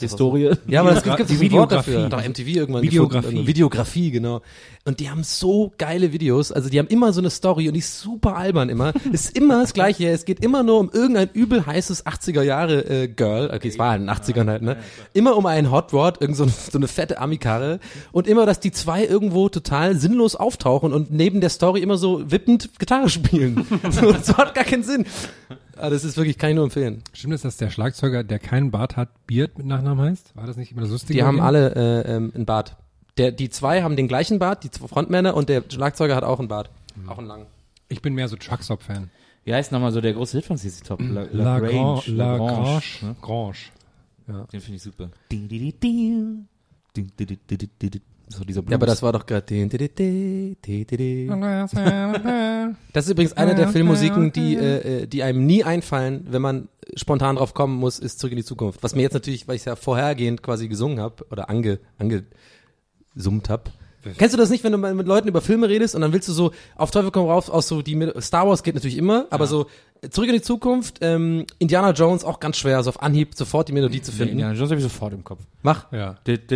Historie. 0.02 0.52
ja, 0.68 0.82
aber 0.82 0.92
es 0.94 1.04
gibt, 1.04 1.18
gibt 1.18 1.30
ein 1.32 1.52
Wort 1.52 1.72
dafür. 1.72 2.10
Doch, 2.10 2.24
MTV 2.26 2.48
irgendwann 2.48 2.82
Videografie. 2.84 3.28
gefunden. 3.28 3.48
Videografie, 3.48 4.12
genau. 4.12 4.42
Und 4.86 5.00
die 5.00 5.10
haben 5.10 5.24
so 5.24 5.72
geile 5.78 6.14
Videos. 6.14 6.52
Also 6.52 6.70
die 6.70 6.80
haben 6.80 6.88
immer 6.88 7.14
so 7.14 7.22
eine 7.22 7.30
Story 7.30 7.68
und 7.68 7.74
die 7.74 7.80
ist 7.80 8.00
super 8.00 8.36
albern 8.36 8.70
immer. 8.70 8.94
ist 9.12 9.36
immer 9.38 9.62
das 9.62 9.74
Gleiche. 9.74 10.08
Es 10.10 10.26
geht 10.26 10.44
immer 10.44 10.64
nur 10.64 10.80
um 10.80 10.90
irgendein 10.92 11.30
übel 11.34 11.66
heißes 11.66 12.06
80er 12.06 12.42
Jahre 12.42 12.86
äh, 12.90 13.08
Girl. 13.08 13.52
Okay, 13.54 13.68
es 13.68 13.78
war 13.78 13.92
halt 13.92 14.02
in 14.02 14.08
den 14.08 14.16
80ern 14.16 14.48
halt, 14.48 14.62
ne? 14.62 14.78
Immer 15.14 15.36
um 15.38 15.46
einen 15.46 15.72
Hot 15.72 15.94
Rod, 15.94 16.22
irgend 16.22 16.38
so, 16.38 16.44
eine- 16.44 16.52
so 16.72 16.78
eine 16.78 16.88
fette 16.88 17.20
Amikarre. 17.20 17.80
Und 18.12 18.28
immer, 18.28 18.46
dass 18.46 18.60
die 18.60 18.72
zwei 18.72 19.06
irgendwo 19.06 19.50
total 19.50 19.96
sinnlos 19.96 20.36
auftauchen 20.36 20.94
und 20.94 21.12
neben 21.12 21.42
der 21.42 21.50
Story 21.50 21.82
immer 21.82 21.98
so 21.98 22.32
wippend 22.32 22.70
Gitarre 22.80 23.10
spielen. 23.10 23.66
so, 23.92 24.12
das 24.12 24.36
hat 24.38 24.56
gar 24.56 24.64
keinen 24.64 24.84
Sinn. 24.84 25.06
Aber 25.80 25.92
das 25.92 26.04
ist 26.04 26.18
wirklich, 26.18 26.38
kann 26.38 26.50
ich 26.50 26.56
nur 26.56 26.66
empfehlen. 26.66 27.04
Stimmt 27.14 27.34
es, 27.34 27.42
dass 27.42 27.58
der 27.58 27.70
Schlagzeuger, 27.70 28.24
der 28.24 28.40
keinen 28.40 28.70
Bart 28.70 28.98
hat, 28.98 29.10
Beard 29.28 29.58
mit 29.58 29.66
Nachnamen 29.66 30.10
heißt? 30.10 30.36
War 30.36 30.46
das 30.46 30.58
nicht 30.58 30.72
immer 30.74 30.82
das 30.82 30.90
Lustige? 30.92 31.14
Die 31.14 31.24
haben 31.24 31.40
alle 31.40 31.74
äh, 31.76 32.16
ähm, 32.16 32.32
einen 32.36 32.46
Bart. 32.46 32.76
Der, 33.18 33.32
die 33.32 33.50
zwei 33.50 33.82
haben 33.82 33.96
den 33.96 34.08
gleichen 34.08 34.40
Bart, 34.40 34.64
die 34.64 34.72
zwei 34.72 34.88
Frontmänner 34.88 35.36
und 35.36 35.50
der 35.50 35.64
Schlagzeuger 35.70 36.16
hat 36.16 36.24
auch 36.24 36.40
einen 36.40 36.50
Bart. 36.50 36.70
Auch 37.08 37.18
einen 37.18 37.28
langen. 37.28 37.46
Ich 37.88 38.02
bin 38.02 38.14
mehr 38.14 38.28
so 38.28 38.36
Chuckstop-Fan. 38.36 39.10
Wie 39.46 39.54
heißt 39.54 39.72
nochmal 39.72 39.92
so 39.92 40.02
der 40.02 40.14
große 40.14 40.38
Hit 40.38 40.46
von 40.46 40.58
CC 40.58 40.84
Top? 40.84 41.00
La, 41.02 41.26
La 41.32 41.60
Grange, 41.60 41.72
Grange. 41.72 42.02
La 42.08 42.38
Grange, 42.38 42.54
Grange. 42.56 42.84
ne? 43.02 43.16
Grange. 43.22 44.48
Den 44.52 44.62
finde 44.62 44.76
ich 44.76 44.84
super. 44.84 45.10
So 48.30 48.44
dieser 48.44 48.62
Blues. 48.62 48.72
Ja, 48.72 48.78
aber 48.78 48.86
das 48.86 49.02
war 49.02 49.12
doch 49.12 49.26
gerade. 49.26 49.46
Das 52.94 53.06
ist 53.06 53.12
übrigens 53.12 53.34
eine 53.34 53.56
der 53.56 53.70
Filmmusiken, 53.70 54.32
die, 54.32 54.56
äh, 54.56 55.02
äh, 55.04 55.08
die 55.08 55.24
einem 55.24 55.46
nie 55.48 55.64
einfallen, 55.64 56.28
wenn 56.30 56.42
man 56.42 56.70
spontan 56.96 57.38
drauf 57.38 57.56
kommen 57.56 57.76
muss, 57.76 57.98
ist 57.98 58.20
Zurück 58.20 58.34
in 58.34 58.38
die 58.38 58.44
Zukunft. 58.44 58.84
Was 58.84 58.94
mir 58.96 59.02
jetzt 59.02 59.14
natürlich, 59.14 59.48
weil 59.48 59.56
ich 59.56 59.64
es 59.64 59.66
ja 59.66 59.76
vorhergehend 59.76 60.44
quasi 60.44 60.68
gesungen 60.68 61.00
habe 61.00 61.26
oder 61.32 61.50
ange, 61.50 61.80
angesummt 61.98 63.50
habe. 63.50 63.72
Kennst 64.18 64.34
du 64.34 64.38
das 64.38 64.50
nicht, 64.50 64.64
wenn 64.64 64.72
du 64.72 64.78
mit 64.78 65.08
Leuten 65.08 65.28
über 65.28 65.42
Filme 65.42 65.68
redest 65.68 65.94
und 65.96 66.02
dann 66.02 66.14
willst 66.14 66.28
du 66.28 66.34
so 66.34 66.52
auf 66.76 66.92
Teufel 66.92 67.12
komm 67.12 67.28
raus 67.28 67.50
aus 67.50 67.68
so 67.68 67.82
die 67.82 68.12
Star 68.22 68.48
Wars 68.48 68.64
geht 68.64 68.76
natürlich 68.76 68.98
immer, 68.98 69.26
aber 69.30 69.46
so 69.48 69.68
äh, 70.02 70.10
Zurück 70.10 70.30
in 70.30 70.36
die 70.36 70.42
Zukunft, 70.42 71.00
ähm, 71.02 71.46
Indiana 71.60 71.92
Jones 71.92 72.24
auch 72.24 72.40
ganz 72.40 72.58
schwer, 72.58 72.82
so 72.84 72.90
auf 72.90 73.02
Anhieb 73.02 73.36
sofort 73.36 73.68
die 73.68 73.74
Melodie 73.74 74.02
zu 74.02 74.12
finden. 74.12 74.40
Ja, 74.40 74.54
Jones 74.54 74.72
habe 74.72 74.76
ich 74.80 74.84
sofort 74.84 75.14
im 75.14 75.24
Kopf. 75.24 75.42
Mach. 75.62 75.92
Ja. 75.92 76.18
Das 76.24 76.40
Das 76.48 76.56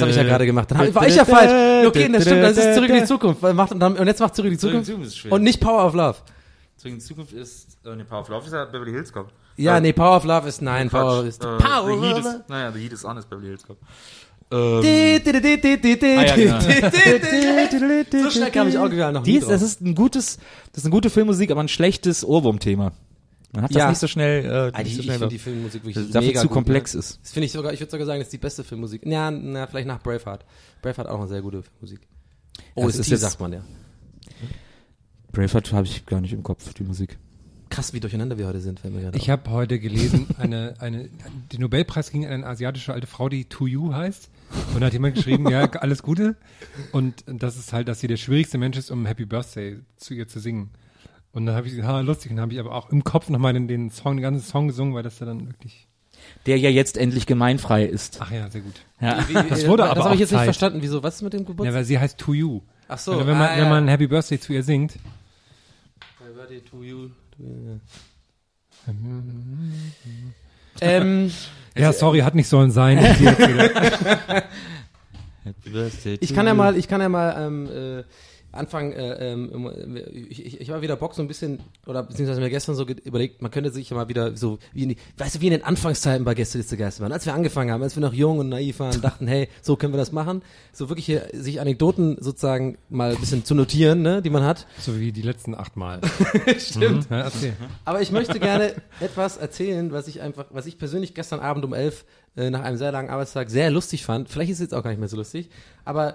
habe 0.00 0.10
ich 0.10 0.16
ja 0.16 0.22
gerade 0.22 0.46
gemacht. 0.46 0.70
Dann 0.70 0.94
war 0.94 1.06
ich 1.06 1.16
ja 1.16 1.24
falsch. 1.24 1.86
Okay, 1.86 2.08
das 2.10 2.22
stimmt, 2.22 2.42
das 2.42 2.56
ist 2.56 2.74
Zurück 2.74 2.88
in 2.90 2.96
die 2.96 3.04
Zukunft. 3.04 3.42
Und, 3.42 4.06
jetzt 4.06 4.20
macht 4.20 4.34
Zurück 4.34 4.52
in 4.52 4.58
die 4.58 4.58
Zukunft. 4.58 4.90
Und 5.30 5.42
nicht 5.42 5.60
Power 5.60 5.86
of 5.86 5.94
Love. 5.94 6.16
Zurück 6.76 6.92
in 6.94 6.98
die 6.98 7.04
Zukunft 7.04 7.32
ist, 7.34 7.76
äh, 7.84 7.94
ne, 7.94 8.04
Power 8.06 8.20
of 8.22 8.28
Love 8.30 8.46
ist 8.46 8.52
ja 8.52 8.64
Beverly 8.64 8.92
Hills 8.92 9.12
Cop. 9.12 9.28
Ja, 9.56 9.76
Äh, 9.76 9.80
nee, 9.82 9.92
Power 9.92 10.16
of 10.16 10.24
Love 10.24 10.48
ist 10.48 10.62
nein, 10.62 10.88
Power 10.88 11.24
ist 11.24 11.44
Äh, 11.44 11.58
Power 11.58 11.86
The 11.94 12.06
Heat 12.06 12.12
of 12.14 12.18
is, 12.20 12.24
Love. 12.24 12.44
naja, 12.48 12.72
The 12.72 12.78
Heat 12.80 12.92
is 12.94 13.04
on 13.04 13.18
ist 13.18 13.28
Beverly 13.28 13.48
Hills 13.48 13.66
Cop. 13.66 13.76
Ah, 14.52 14.80
ja, 14.82 16.36
genau. 16.36 16.58
di. 18.10 18.22
So 18.22 18.30
schnell 18.30 18.50
kam 18.50 18.68
ich 18.68 18.78
auch 18.78 18.90
wieder 18.90 19.12
noch 19.12 19.22
Die 19.22 19.32
nie 19.32 19.38
ist, 19.38 19.48
das 19.48 19.62
ist 19.62 19.80
ein 19.80 19.94
gutes, 19.94 20.38
das 20.72 20.78
ist 20.82 20.86
eine 20.86 20.92
gute 20.92 21.08
Filmmusik, 21.10 21.50
aber 21.50 21.60
ein 21.62 21.68
schlechtes 21.68 22.24
Ohrwurmthema. 22.24 22.92
Man 23.52 23.62
hat 23.64 23.70
das 23.70 23.76
Ja. 23.78 23.88
nicht 23.88 23.98
so 23.98 24.06
schnell, 24.06 24.44
äh, 24.44 24.48
Ah, 24.48 24.70
die, 24.82 24.84
nicht 24.84 24.94
so 24.94 24.98
ich 25.00 25.04
schnell 25.06 25.18
finde 25.18 25.28
die 25.34 25.38
Filmmusik 25.38 25.82
wirklich 25.82 25.94
dass 25.94 26.04
es 26.04 26.10
dafür 26.10 26.28
mega 26.28 26.40
zu 26.40 26.46
gut, 26.48 26.54
komplex 26.54 26.94
ne? 26.94 27.00
ist. 27.00 27.18
Das 27.22 27.32
finde 27.32 27.46
ich 27.46 27.52
sogar, 27.52 27.72
ich 27.72 27.80
würde 27.80 27.90
sogar 27.90 28.06
sagen, 28.06 28.20
das 28.20 28.26
ist 28.28 28.32
die 28.32 28.38
beste 28.38 28.64
Filmmusik. 28.64 29.04
Ja, 29.06 29.30
na, 29.30 29.66
vielleicht 29.66 29.88
nach 29.88 30.00
Braveheart. 30.02 30.44
Braveheart 30.82 31.08
auch 31.08 31.18
eine 31.20 31.28
sehr 31.28 31.42
gute 31.42 31.62
Filmmusik. 31.62 32.00
Oh, 32.74 32.88
es 32.88 32.96
ist 32.98 33.08
jetzt- 33.10 33.20
sagt 33.20 33.40
man 33.40 33.52
ja. 33.52 33.64
Braveheart 35.32 35.72
habe 35.72 35.86
ich 35.86 36.06
gar 36.06 36.20
nicht 36.20 36.32
im 36.32 36.42
Kopf, 36.42 36.74
die 36.74 36.82
Musik. 36.84 37.18
Krass, 37.70 37.92
wie 37.92 38.00
durcheinander 38.00 38.36
wir 38.36 38.48
heute 38.48 38.60
sind, 38.60 38.82
wenn 38.82 38.94
wir 38.94 39.00
gerade 39.02 39.16
Ich 39.18 39.30
habe 39.30 39.48
heute 39.50 39.78
gelesen, 39.78 40.26
eine, 40.38 40.74
eine, 40.80 41.08
der 41.52 41.60
Nobelpreis 41.60 42.10
ging 42.10 42.26
an 42.26 42.32
eine 42.32 42.46
asiatische 42.46 42.92
alte 42.92 43.06
Frau, 43.06 43.28
die 43.28 43.44
To 43.44 43.66
You 43.66 43.92
heißt. 43.94 44.28
Und 44.74 44.80
da 44.80 44.86
hat 44.86 44.92
jemand 44.92 45.14
geschrieben, 45.14 45.48
ja, 45.48 45.68
alles 45.70 46.02
Gute. 46.02 46.36
Und 46.92 47.24
das 47.26 47.56
ist 47.56 47.72
halt, 47.72 47.88
dass 47.88 48.00
sie 48.00 48.06
der 48.08 48.16
schwierigste 48.16 48.58
Mensch 48.58 48.76
ist, 48.76 48.90
um 48.90 49.06
Happy 49.06 49.24
Birthday 49.24 49.78
zu 49.96 50.14
ihr 50.14 50.26
zu 50.28 50.40
singen. 50.40 50.70
Und 51.32 51.46
dann 51.46 51.54
habe 51.54 51.68
ich 51.68 51.80
ha, 51.82 52.00
lustig, 52.00 52.30
und 52.30 52.36
dann 52.38 52.42
habe 52.44 52.52
ich 52.52 52.58
aber 52.60 52.74
auch 52.74 52.90
im 52.90 53.04
Kopf 53.04 53.28
nochmal 53.28 53.52
den, 53.52 53.68
den 53.68 53.90
Song, 53.90 54.16
den 54.16 54.22
ganzen 54.22 54.44
Song 54.44 54.66
gesungen, 54.68 54.94
weil 54.94 55.02
das 55.04 55.18
ja 55.20 55.26
dann 55.26 55.46
wirklich. 55.48 55.86
Der 56.46 56.58
ja 56.58 56.68
jetzt 56.68 56.96
endlich 56.96 57.26
gemeinfrei 57.26 57.84
ist. 57.84 58.18
Ach 58.20 58.30
ja, 58.30 58.50
sehr 58.50 58.60
gut. 58.62 58.80
Ja. 59.00 59.26
Wie, 59.28 59.34
wie, 59.36 59.48
Das 59.48 59.66
wurde 59.66 59.84
das 59.84 59.92
aber 59.92 60.04
habe 60.04 60.14
ich 60.14 60.20
jetzt 60.20 60.30
nicht 60.32 60.38
Zeit. 60.40 60.46
verstanden. 60.46 60.78
Wieso? 60.82 61.02
Was 61.02 61.16
ist 61.16 61.22
mit 61.22 61.32
dem 61.32 61.40
Ja, 61.42 61.46
Geburtstag? 61.46 61.74
weil 61.74 61.84
sie 61.84 61.98
heißt 61.98 62.18
To 62.18 62.34
You. 62.34 62.60
Ach 62.88 62.98
so. 62.98 63.12
Also 63.12 63.26
wenn 63.26 63.38
man, 63.38 63.48
ah, 63.48 63.52
wenn 63.56 63.62
ja. 63.64 63.68
man 63.70 63.88
Happy 63.88 64.06
Birthday 64.08 64.38
zu 64.40 64.52
ihr 64.52 64.62
singt, 64.64 64.94
Happy 66.18 66.32
Birthday 66.34 66.60
to 66.60 66.82
you. 66.82 67.08
To 67.36 67.42
you. 67.42 67.78
ähm, 70.80 71.30
ja, 71.76 71.92
sorry, 71.92 72.20
hat 72.20 72.34
nicht 72.34 72.48
sollen 72.48 72.70
sein. 72.70 72.98
Ich 76.20 76.34
kann 76.34 76.46
ja 76.46 76.54
mal, 76.54 76.76
ich 76.76 76.88
kann 76.88 77.00
ja 77.00 77.08
mal 77.08 77.46
ähm, 77.46 77.66
äh, 77.66 78.04
anfangen. 78.52 78.92
Äh, 78.92 79.32
ähm, 79.32 80.00
ich, 80.28 80.44
ich, 80.44 80.60
ich 80.60 80.68
war 80.68 80.82
wieder 80.82 80.96
Bock 80.96 81.14
so 81.14 81.22
ein 81.22 81.28
bisschen 81.28 81.60
oder 81.86 82.02
beziehungsweise 82.02 82.40
mir 82.40 82.50
gestern 82.50 82.74
so 82.74 82.84
überlegt, 82.84 83.42
man 83.42 83.50
könnte 83.50 83.70
sich 83.70 83.90
ja 83.90 83.96
mal 83.96 84.08
wieder 84.08 84.36
so 84.36 84.58
wie 84.72 84.84
in 84.84 84.88
die, 84.90 84.96
weißt 85.18 85.36
du, 85.36 85.40
wie 85.40 85.46
in 85.46 85.52
den 85.52 85.64
Anfangszeiten 85.64 86.24
bei 86.24 86.34
Gästeliste 86.34 86.76
Geisterbahn, 86.76 87.12
als 87.12 87.26
wir 87.26 87.34
angefangen 87.34 87.70
haben, 87.70 87.82
als 87.82 87.96
wir 87.96 88.00
noch 88.00 88.12
jung 88.12 88.38
und 88.38 88.48
naiv 88.48 88.80
waren, 88.80 89.00
dachten, 89.02 89.26
hey, 89.26 89.48
so 89.62 89.76
können 89.76 89.92
wir 89.92 89.98
das 89.98 90.12
machen, 90.12 90.42
so 90.72 90.88
wirklich 90.88 91.06
hier, 91.06 91.28
sich 91.32 91.60
Anekdoten 91.60 92.16
sozusagen 92.20 92.78
mal 92.88 93.12
ein 93.12 93.20
bisschen 93.20 93.44
zu 93.44 93.54
notieren, 93.54 94.02
ne, 94.02 94.22
die 94.22 94.30
man 94.30 94.44
hat. 94.44 94.66
so 94.78 94.98
wie 94.98 95.12
die 95.12 95.22
letzten 95.22 95.54
acht 95.54 95.76
Mal. 95.76 96.00
Stimmt. 96.58 97.08
Ja, 97.10 97.20
erzähl. 97.20 97.54
Aber 97.84 98.00
ich 98.00 98.10
möchte 98.10 98.40
gerne 98.40 98.74
etwas 99.00 99.36
erzählen, 99.36 99.92
was 99.92 100.08
ich 100.08 100.20
einfach, 100.20 100.46
was 100.50 100.66
ich 100.66 100.78
persönlich 100.78 101.14
gestern 101.14 101.40
Abend 101.40 101.64
um 101.64 101.72
elf 101.72 102.04
äh, 102.36 102.50
nach 102.50 102.62
einem 102.62 102.76
sehr 102.76 102.92
langen 102.92 103.10
Arbeitstag 103.10 103.50
sehr 103.50 103.70
lustig 103.70 104.04
fand. 104.04 104.28
Vielleicht 104.28 104.50
ist 104.50 104.58
es 104.58 104.62
jetzt 104.62 104.74
auch 104.74 104.82
gar 104.82 104.90
nicht 104.90 105.00
mehr 105.00 105.08
so 105.08 105.16
lustig, 105.16 105.50
aber 105.84 106.10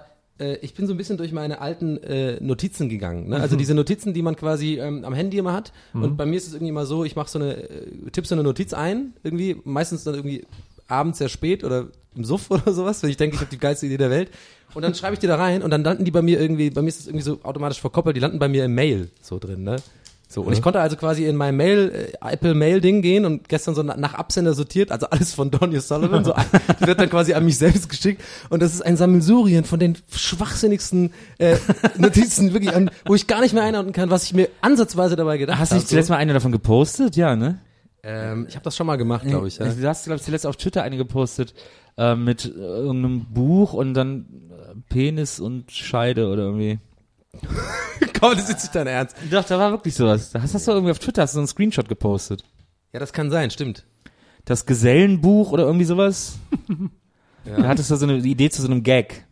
ich 0.60 0.74
bin 0.74 0.86
so 0.86 0.94
ein 0.94 0.96
bisschen 0.96 1.16
durch 1.16 1.32
meine 1.32 1.60
alten 1.60 1.96
äh, 2.02 2.38
Notizen 2.40 2.88
gegangen. 2.88 3.28
Ne? 3.28 3.40
Also 3.40 3.56
diese 3.56 3.74
Notizen, 3.74 4.12
die 4.12 4.22
man 4.22 4.36
quasi 4.36 4.78
ähm, 4.78 5.04
am 5.04 5.14
Handy 5.14 5.38
immer 5.38 5.52
hat. 5.52 5.72
Und 5.94 6.16
bei 6.16 6.26
mir 6.26 6.36
ist 6.36 6.46
es 6.46 6.54
irgendwie 6.54 6.72
mal 6.72 6.86
so, 6.86 7.04
ich 7.04 7.16
mache 7.16 7.30
so 7.30 7.38
eine, 7.38 7.56
äh, 7.56 8.10
tippe 8.12 8.28
so 8.28 8.34
eine 8.34 8.42
Notiz 8.42 8.74
ein, 8.74 9.14
irgendwie, 9.22 9.56
meistens 9.64 10.04
dann 10.04 10.14
irgendwie 10.14 10.44
abends 10.88 11.18
sehr 11.18 11.28
spät 11.28 11.64
oder 11.64 11.86
im 12.14 12.24
Suff 12.24 12.50
oder 12.50 12.72
sowas, 12.72 13.02
wenn 13.02 13.10
ich 13.10 13.16
denke, 13.16 13.36
ich 13.36 13.40
habe 13.40 13.50
die 13.50 13.58
geilste 13.58 13.86
Idee 13.86 13.96
der 13.96 14.10
Welt. 14.10 14.30
Und 14.74 14.82
dann 14.82 14.94
schreibe 14.94 15.14
ich 15.14 15.20
die 15.20 15.26
da 15.26 15.36
rein 15.36 15.62
und 15.62 15.70
dann 15.70 15.84
landen 15.84 16.04
die 16.04 16.10
bei 16.10 16.22
mir 16.22 16.40
irgendwie, 16.40 16.70
bei 16.70 16.82
mir 16.82 16.88
ist 16.88 17.00
das 17.00 17.06
irgendwie 17.06 17.24
so 17.24 17.38
automatisch 17.42 17.80
verkoppelt, 17.80 18.16
die 18.16 18.20
landen 18.20 18.38
bei 18.38 18.48
mir 18.48 18.64
im 18.64 18.74
Mail 18.74 19.10
so 19.22 19.38
drin, 19.38 19.62
ne? 19.62 19.76
So, 20.28 20.42
und 20.42 20.52
ich 20.52 20.60
konnte 20.60 20.80
also 20.80 20.96
quasi 20.96 21.24
in 21.24 21.36
mein 21.36 21.56
Mail, 21.56 22.10
äh, 22.20 22.32
Apple 22.32 22.54
Mail 22.54 22.80
Ding 22.80 23.00
gehen 23.00 23.24
und 23.24 23.48
gestern 23.48 23.76
so 23.76 23.82
na, 23.84 23.96
nach 23.96 24.14
Absender 24.14 24.54
sortiert, 24.54 24.90
also 24.90 25.06
alles 25.06 25.32
von 25.32 25.52
Donny 25.52 25.78
Sullivan, 25.80 26.24
so, 26.24 26.32
das 26.32 26.80
wird 26.86 26.98
dann 26.98 27.08
quasi 27.08 27.34
an 27.34 27.44
mich 27.44 27.58
selbst 27.58 27.88
geschickt 27.88 28.22
und 28.50 28.60
das 28.60 28.74
ist 28.74 28.82
ein 28.82 28.96
Sammelsurien 28.96 29.64
von 29.64 29.78
den 29.78 29.96
schwachsinnigsten 30.10 31.12
äh, 31.38 31.56
Notizen, 31.98 32.52
wirklich, 32.52 32.74
an, 32.74 32.90
wo 33.04 33.14
ich 33.14 33.28
gar 33.28 33.40
nicht 33.40 33.54
mehr 33.54 33.62
einordnen 33.62 33.92
kann, 33.92 34.10
was 34.10 34.24
ich 34.24 34.34
mir 34.34 34.48
ansatzweise 34.62 35.14
dabei 35.14 35.38
gedacht 35.38 35.58
Hast 35.60 35.70
du 35.70 35.74
habe. 35.74 35.82
nicht 35.82 35.88
zuletzt 35.88 36.10
mal 36.10 36.16
eine 36.16 36.32
davon 36.32 36.50
gepostet? 36.50 37.14
Ja, 37.14 37.36
ne? 37.36 37.60
Ähm, 38.02 38.46
ich 38.48 38.54
habe 38.54 38.64
das 38.64 38.76
schon 38.76 38.86
mal 38.86 38.96
gemacht, 38.96 39.26
glaube 39.26 39.48
ich. 39.48 39.58
Ja. 39.58 39.66
Du 39.66 39.88
hast, 39.88 40.04
glaube 40.04 40.16
ich, 40.16 40.22
zuletzt 40.22 40.46
auf 40.46 40.56
Twitter 40.56 40.82
eine 40.82 40.96
gepostet 40.96 41.54
äh, 41.96 42.14
mit 42.14 42.44
äh, 42.44 42.48
irgendeinem 42.50 43.26
Buch 43.26 43.72
und 43.72 43.94
dann 43.94 44.26
äh, 44.50 44.74
Penis 44.88 45.40
und 45.40 45.72
Scheide 45.72 46.28
oder 46.28 46.42
irgendwie. 46.44 46.78
Komm, 48.20 48.32
das 48.32 48.44
ist 48.44 48.48
jetzt 48.50 48.62
nicht 48.64 48.74
dein 48.74 48.86
Ernst. 48.86 49.16
Doch, 49.30 49.44
da 49.44 49.58
war 49.58 49.70
wirklich 49.70 49.94
sowas. 49.94 50.30
Da 50.30 50.40
hast 50.42 50.54
du 50.54 50.70
irgendwie 50.72 50.90
auf 50.90 50.98
Twitter 50.98 51.22
hast 51.22 51.32
du 51.32 51.36
so 51.36 51.40
einen 51.40 51.48
Screenshot 51.48 51.88
gepostet. 51.88 52.44
Ja, 52.92 53.00
das 53.00 53.12
kann 53.12 53.30
sein, 53.30 53.50
stimmt. 53.50 53.84
Das 54.44 54.66
Gesellenbuch 54.66 55.52
oder 55.52 55.64
irgendwie 55.64 55.84
sowas. 55.84 56.38
Da 57.46 57.68
hattest 57.68 57.92
du 57.92 57.94
so 57.94 58.06
eine 58.06 58.16
Idee 58.16 58.50
zu 58.50 58.60
so 58.60 58.66
einem 58.66 58.82
Gag. 58.82 59.24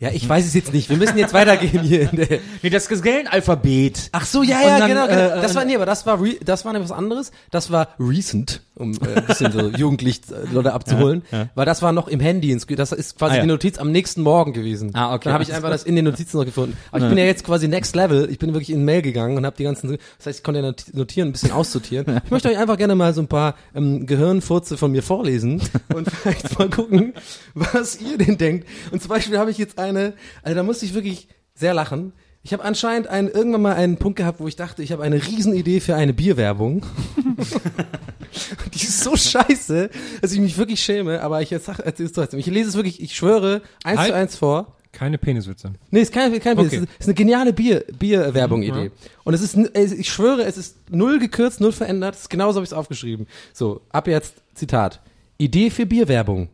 Ja, 0.00 0.10
ich 0.12 0.26
weiß 0.26 0.46
es 0.46 0.54
jetzt 0.54 0.72
nicht. 0.72 0.88
Wir 0.88 0.96
müssen 0.96 1.18
jetzt 1.18 1.34
weitergehen 1.34 1.82
hier. 1.82 2.10
In 2.10 2.16
der 2.16 2.38
Nee, 2.62 2.70
das 2.70 2.88
Gesellenalphabet. 2.88 4.08
Ach 4.12 4.24
so, 4.24 4.42
ja, 4.42 4.60
ja, 4.62 4.78
dann, 4.78 4.88
genau. 4.88 5.06
genau. 5.06 5.18
äh, 5.36 5.42
das 5.42 5.54
war 5.54 5.64
nee, 5.64 5.74
aber 5.76 5.86
das 5.86 6.06
war 6.06 6.20
re, 6.22 6.36
das 6.44 6.64
war 6.64 6.74
was 6.80 6.90
anderes. 6.92 7.32
Das 7.50 7.70
war 7.70 7.88
recent, 7.98 8.62
um 8.76 8.92
äh, 8.94 9.16
ein 9.18 9.26
bisschen 9.26 9.52
so 9.52 9.68
jugendlich 9.76 10.22
äh, 10.30 10.52
Leute 10.54 10.72
abzuholen, 10.72 11.22
Ja, 11.30 11.38
ja. 11.40 11.48
weil 11.54 11.66
das 11.66 11.82
war 11.82 11.92
noch 11.92 12.08
im 12.08 12.18
Handy. 12.20 12.56
Das 12.76 12.92
ist 12.92 13.18
quasi 13.18 13.32
Ah, 13.34 13.36
ja. 13.36 13.42
die 13.42 13.48
Notiz 13.48 13.78
am 13.78 13.92
nächsten 13.92 14.22
Morgen 14.22 14.52
gewesen. 14.52 14.90
Ah, 14.94 15.14
okay. 15.14 15.24
Dann 15.24 15.34
habe 15.34 15.44
ich 15.44 15.52
einfach 15.52 15.70
das 15.70 15.84
in 15.84 15.96
den 15.96 16.06
Notizen 16.06 16.38
noch 16.38 16.44
gefunden. 16.46 16.76
Aber 16.92 17.02
ich 17.04 17.08
bin 17.10 17.18
ja 17.18 17.24
jetzt 17.24 17.44
quasi 17.44 17.68
next 17.68 17.94
level. 17.94 18.28
Ich 18.30 18.38
bin 18.38 18.54
wirklich 18.54 18.70
in 18.70 18.84
Mail 18.86 19.02
gegangen 19.02 19.36
und 19.36 19.44
habe 19.44 19.56
die 19.56 19.64
ganzen. 19.64 19.98
Das 20.16 20.26
heißt, 20.26 20.38
ich 20.38 20.42
konnte 20.44 20.60
ja 20.60 20.66
noti- 20.66 20.96
notieren, 20.96 21.28
ein 21.28 21.32
bisschen 21.32 21.52
aussortieren. 21.52 22.22
Ich 22.24 22.30
möchte 22.30 22.48
euch 22.48 22.56
einfach 22.58 22.78
gerne 22.78 22.94
mal 22.94 23.12
so 23.12 23.20
ein 23.20 23.28
paar 23.28 23.54
ähm, 23.74 24.06
Gehirnfurze 24.06 24.78
von 24.78 24.92
mir 24.92 25.02
vorlesen 25.02 25.60
und 25.94 26.10
vielleicht 26.10 26.58
mal 26.58 26.70
gucken, 26.70 27.12
was 27.54 28.00
ihr 28.00 28.16
denn 28.16 28.38
denkt. 28.38 28.66
Und 28.92 29.02
zum 29.02 29.10
Beispiel 29.10 29.38
habe 29.38 29.50
ich 29.50 29.58
jetzt 29.58 29.78
eine. 29.90 30.14
Also 30.42 30.56
da 30.56 30.62
musste 30.62 30.86
ich 30.86 30.94
wirklich 30.94 31.28
sehr 31.54 31.74
lachen. 31.74 32.12
Ich 32.42 32.54
habe 32.54 32.64
anscheinend 32.64 33.06
einen, 33.08 33.28
irgendwann 33.28 33.60
mal 33.60 33.74
einen 33.74 33.98
Punkt 33.98 34.16
gehabt, 34.16 34.40
wo 34.40 34.48
ich 34.48 34.56
dachte, 34.56 34.82
ich 34.82 34.92
habe 34.92 35.02
eine 35.02 35.16
Riesenidee 35.16 35.80
für 35.80 35.94
eine 35.94 36.14
Bierwerbung. 36.14 36.82
Die 38.74 38.78
ist 38.78 39.00
so 39.04 39.16
scheiße, 39.16 39.90
dass 40.22 40.32
ich 40.32 40.40
mich 40.40 40.56
wirklich 40.56 40.80
schäme, 40.80 41.20
aber 41.20 41.42
ich 41.42 41.50
jetzt 41.50 41.66
sag, 41.66 41.80
erzähl 41.80 42.06
es 42.06 42.12
trotzdem. 42.12 42.40
Ich 42.40 42.46
lese 42.46 42.68
es 42.70 42.76
wirklich, 42.76 43.02
ich 43.02 43.14
schwöre, 43.14 43.60
eins 43.84 43.98
Halt. 43.98 44.08
zu 44.10 44.14
eins 44.14 44.36
vor. 44.36 44.76
Keine 44.92 45.18
Peniswitze. 45.18 45.72
Nee, 45.90 46.00
ist 46.00 46.12
kein, 46.12 46.32
kein 46.40 46.56
Bier, 46.56 46.66
Okay. 46.66 46.76
es 46.76 46.82
ist, 47.00 47.08
eine 47.08 47.14
geniale 47.14 47.52
Bier, 47.52 47.84
Bierwerbung-Idee. 47.98 48.90
Und 49.24 49.34
es 49.34 49.40
ist, 49.40 49.56
es- 49.74 49.92
ich 49.92 50.10
schwöre, 50.10 50.44
es 50.44 50.56
ist 50.56 50.90
null 50.90 51.18
gekürzt, 51.18 51.60
null 51.60 51.72
verändert, 51.72 52.14
es 52.16 52.22
ist 52.22 52.30
genauso 52.30 52.56
habe 52.56 52.64
ich 52.64 52.70
es 52.70 52.74
aufgeschrieben. 52.76 53.26
So, 53.52 53.82
ab 53.90 54.08
jetzt, 54.08 54.36
Zitat. 54.54 55.00
Idee 55.38 55.70
für 55.70 55.86
Bierwerbung. 55.86 56.48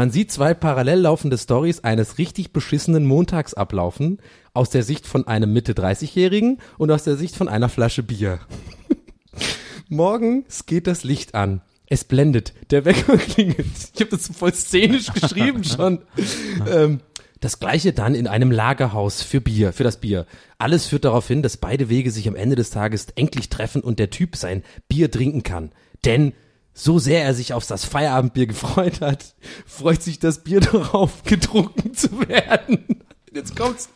Man 0.00 0.10
sieht 0.10 0.32
zwei 0.32 0.54
parallel 0.54 1.00
laufende 1.00 1.36
Stories 1.36 1.80
eines 1.80 2.16
richtig 2.16 2.54
beschissenen 2.54 3.04
Montags 3.04 3.52
ablaufen, 3.52 4.16
aus 4.54 4.70
der 4.70 4.82
Sicht 4.82 5.06
von 5.06 5.26
einem 5.26 5.52
Mitte-30-Jährigen 5.52 6.56
und 6.78 6.90
aus 6.90 7.04
der 7.04 7.16
Sicht 7.16 7.36
von 7.36 7.48
einer 7.48 7.68
Flasche 7.68 8.02
Bier. 8.02 8.40
Morgens 9.90 10.64
geht 10.64 10.86
das 10.86 11.04
Licht 11.04 11.34
an. 11.34 11.60
Es 11.84 12.04
blendet. 12.04 12.54
Der 12.70 12.86
Wecker 12.86 13.18
klingelt. 13.18 13.66
Ich 13.94 14.00
habe 14.00 14.12
das 14.12 14.28
voll 14.28 14.54
szenisch 14.54 15.12
geschrieben 15.12 15.64
schon. 15.64 15.98
Ähm, 16.66 17.00
das 17.40 17.58
gleiche 17.58 17.92
dann 17.92 18.14
in 18.14 18.26
einem 18.26 18.50
Lagerhaus 18.50 19.22
für 19.22 19.42
Bier, 19.42 19.74
für 19.74 19.84
das 19.84 20.00
Bier. 20.00 20.24
Alles 20.56 20.86
führt 20.86 21.04
darauf 21.04 21.28
hin, 21.28 21.42
dass 21.42 21.58
beide 21.58 21.90
Wege 21.90 22.10
sich 22.10 22.26
am 22.26 22.36
Ende 22.36 22.56
des 22.56 22.70
Tages 22.70 23.08
endlich 23.16 23.50
treffen 23.50 23.82
und 23.82 23.98
der 23.98 24.08
Typ 24.08 24.36
sein 24.36 24.62
Bier 24.88 25.10
trinken 25.10 25.42
kann. 25.42 25.72
Denn 26.06 26.32
so 26.72 26.98
sehr 26.98 27.24
er 27.24 27.34
sich 27.34 27.52
auf 27.52 27.66
das 27.66 27.84
Feierabendbier 27.84 28.46
gefreut 28.46 29.00
hat, 29.00 29.34
freut 29.66 30.02
sich 30.02 30.18
das 30.18 30.42
Bier 30.42 30.60
darauf, 30.72 31.22
getrunken 31.24 31.94
zu 31.94 32.28
werden. 32.28 33.02
Jetzt 33.32 33.54
kommt's. 33.54 33.88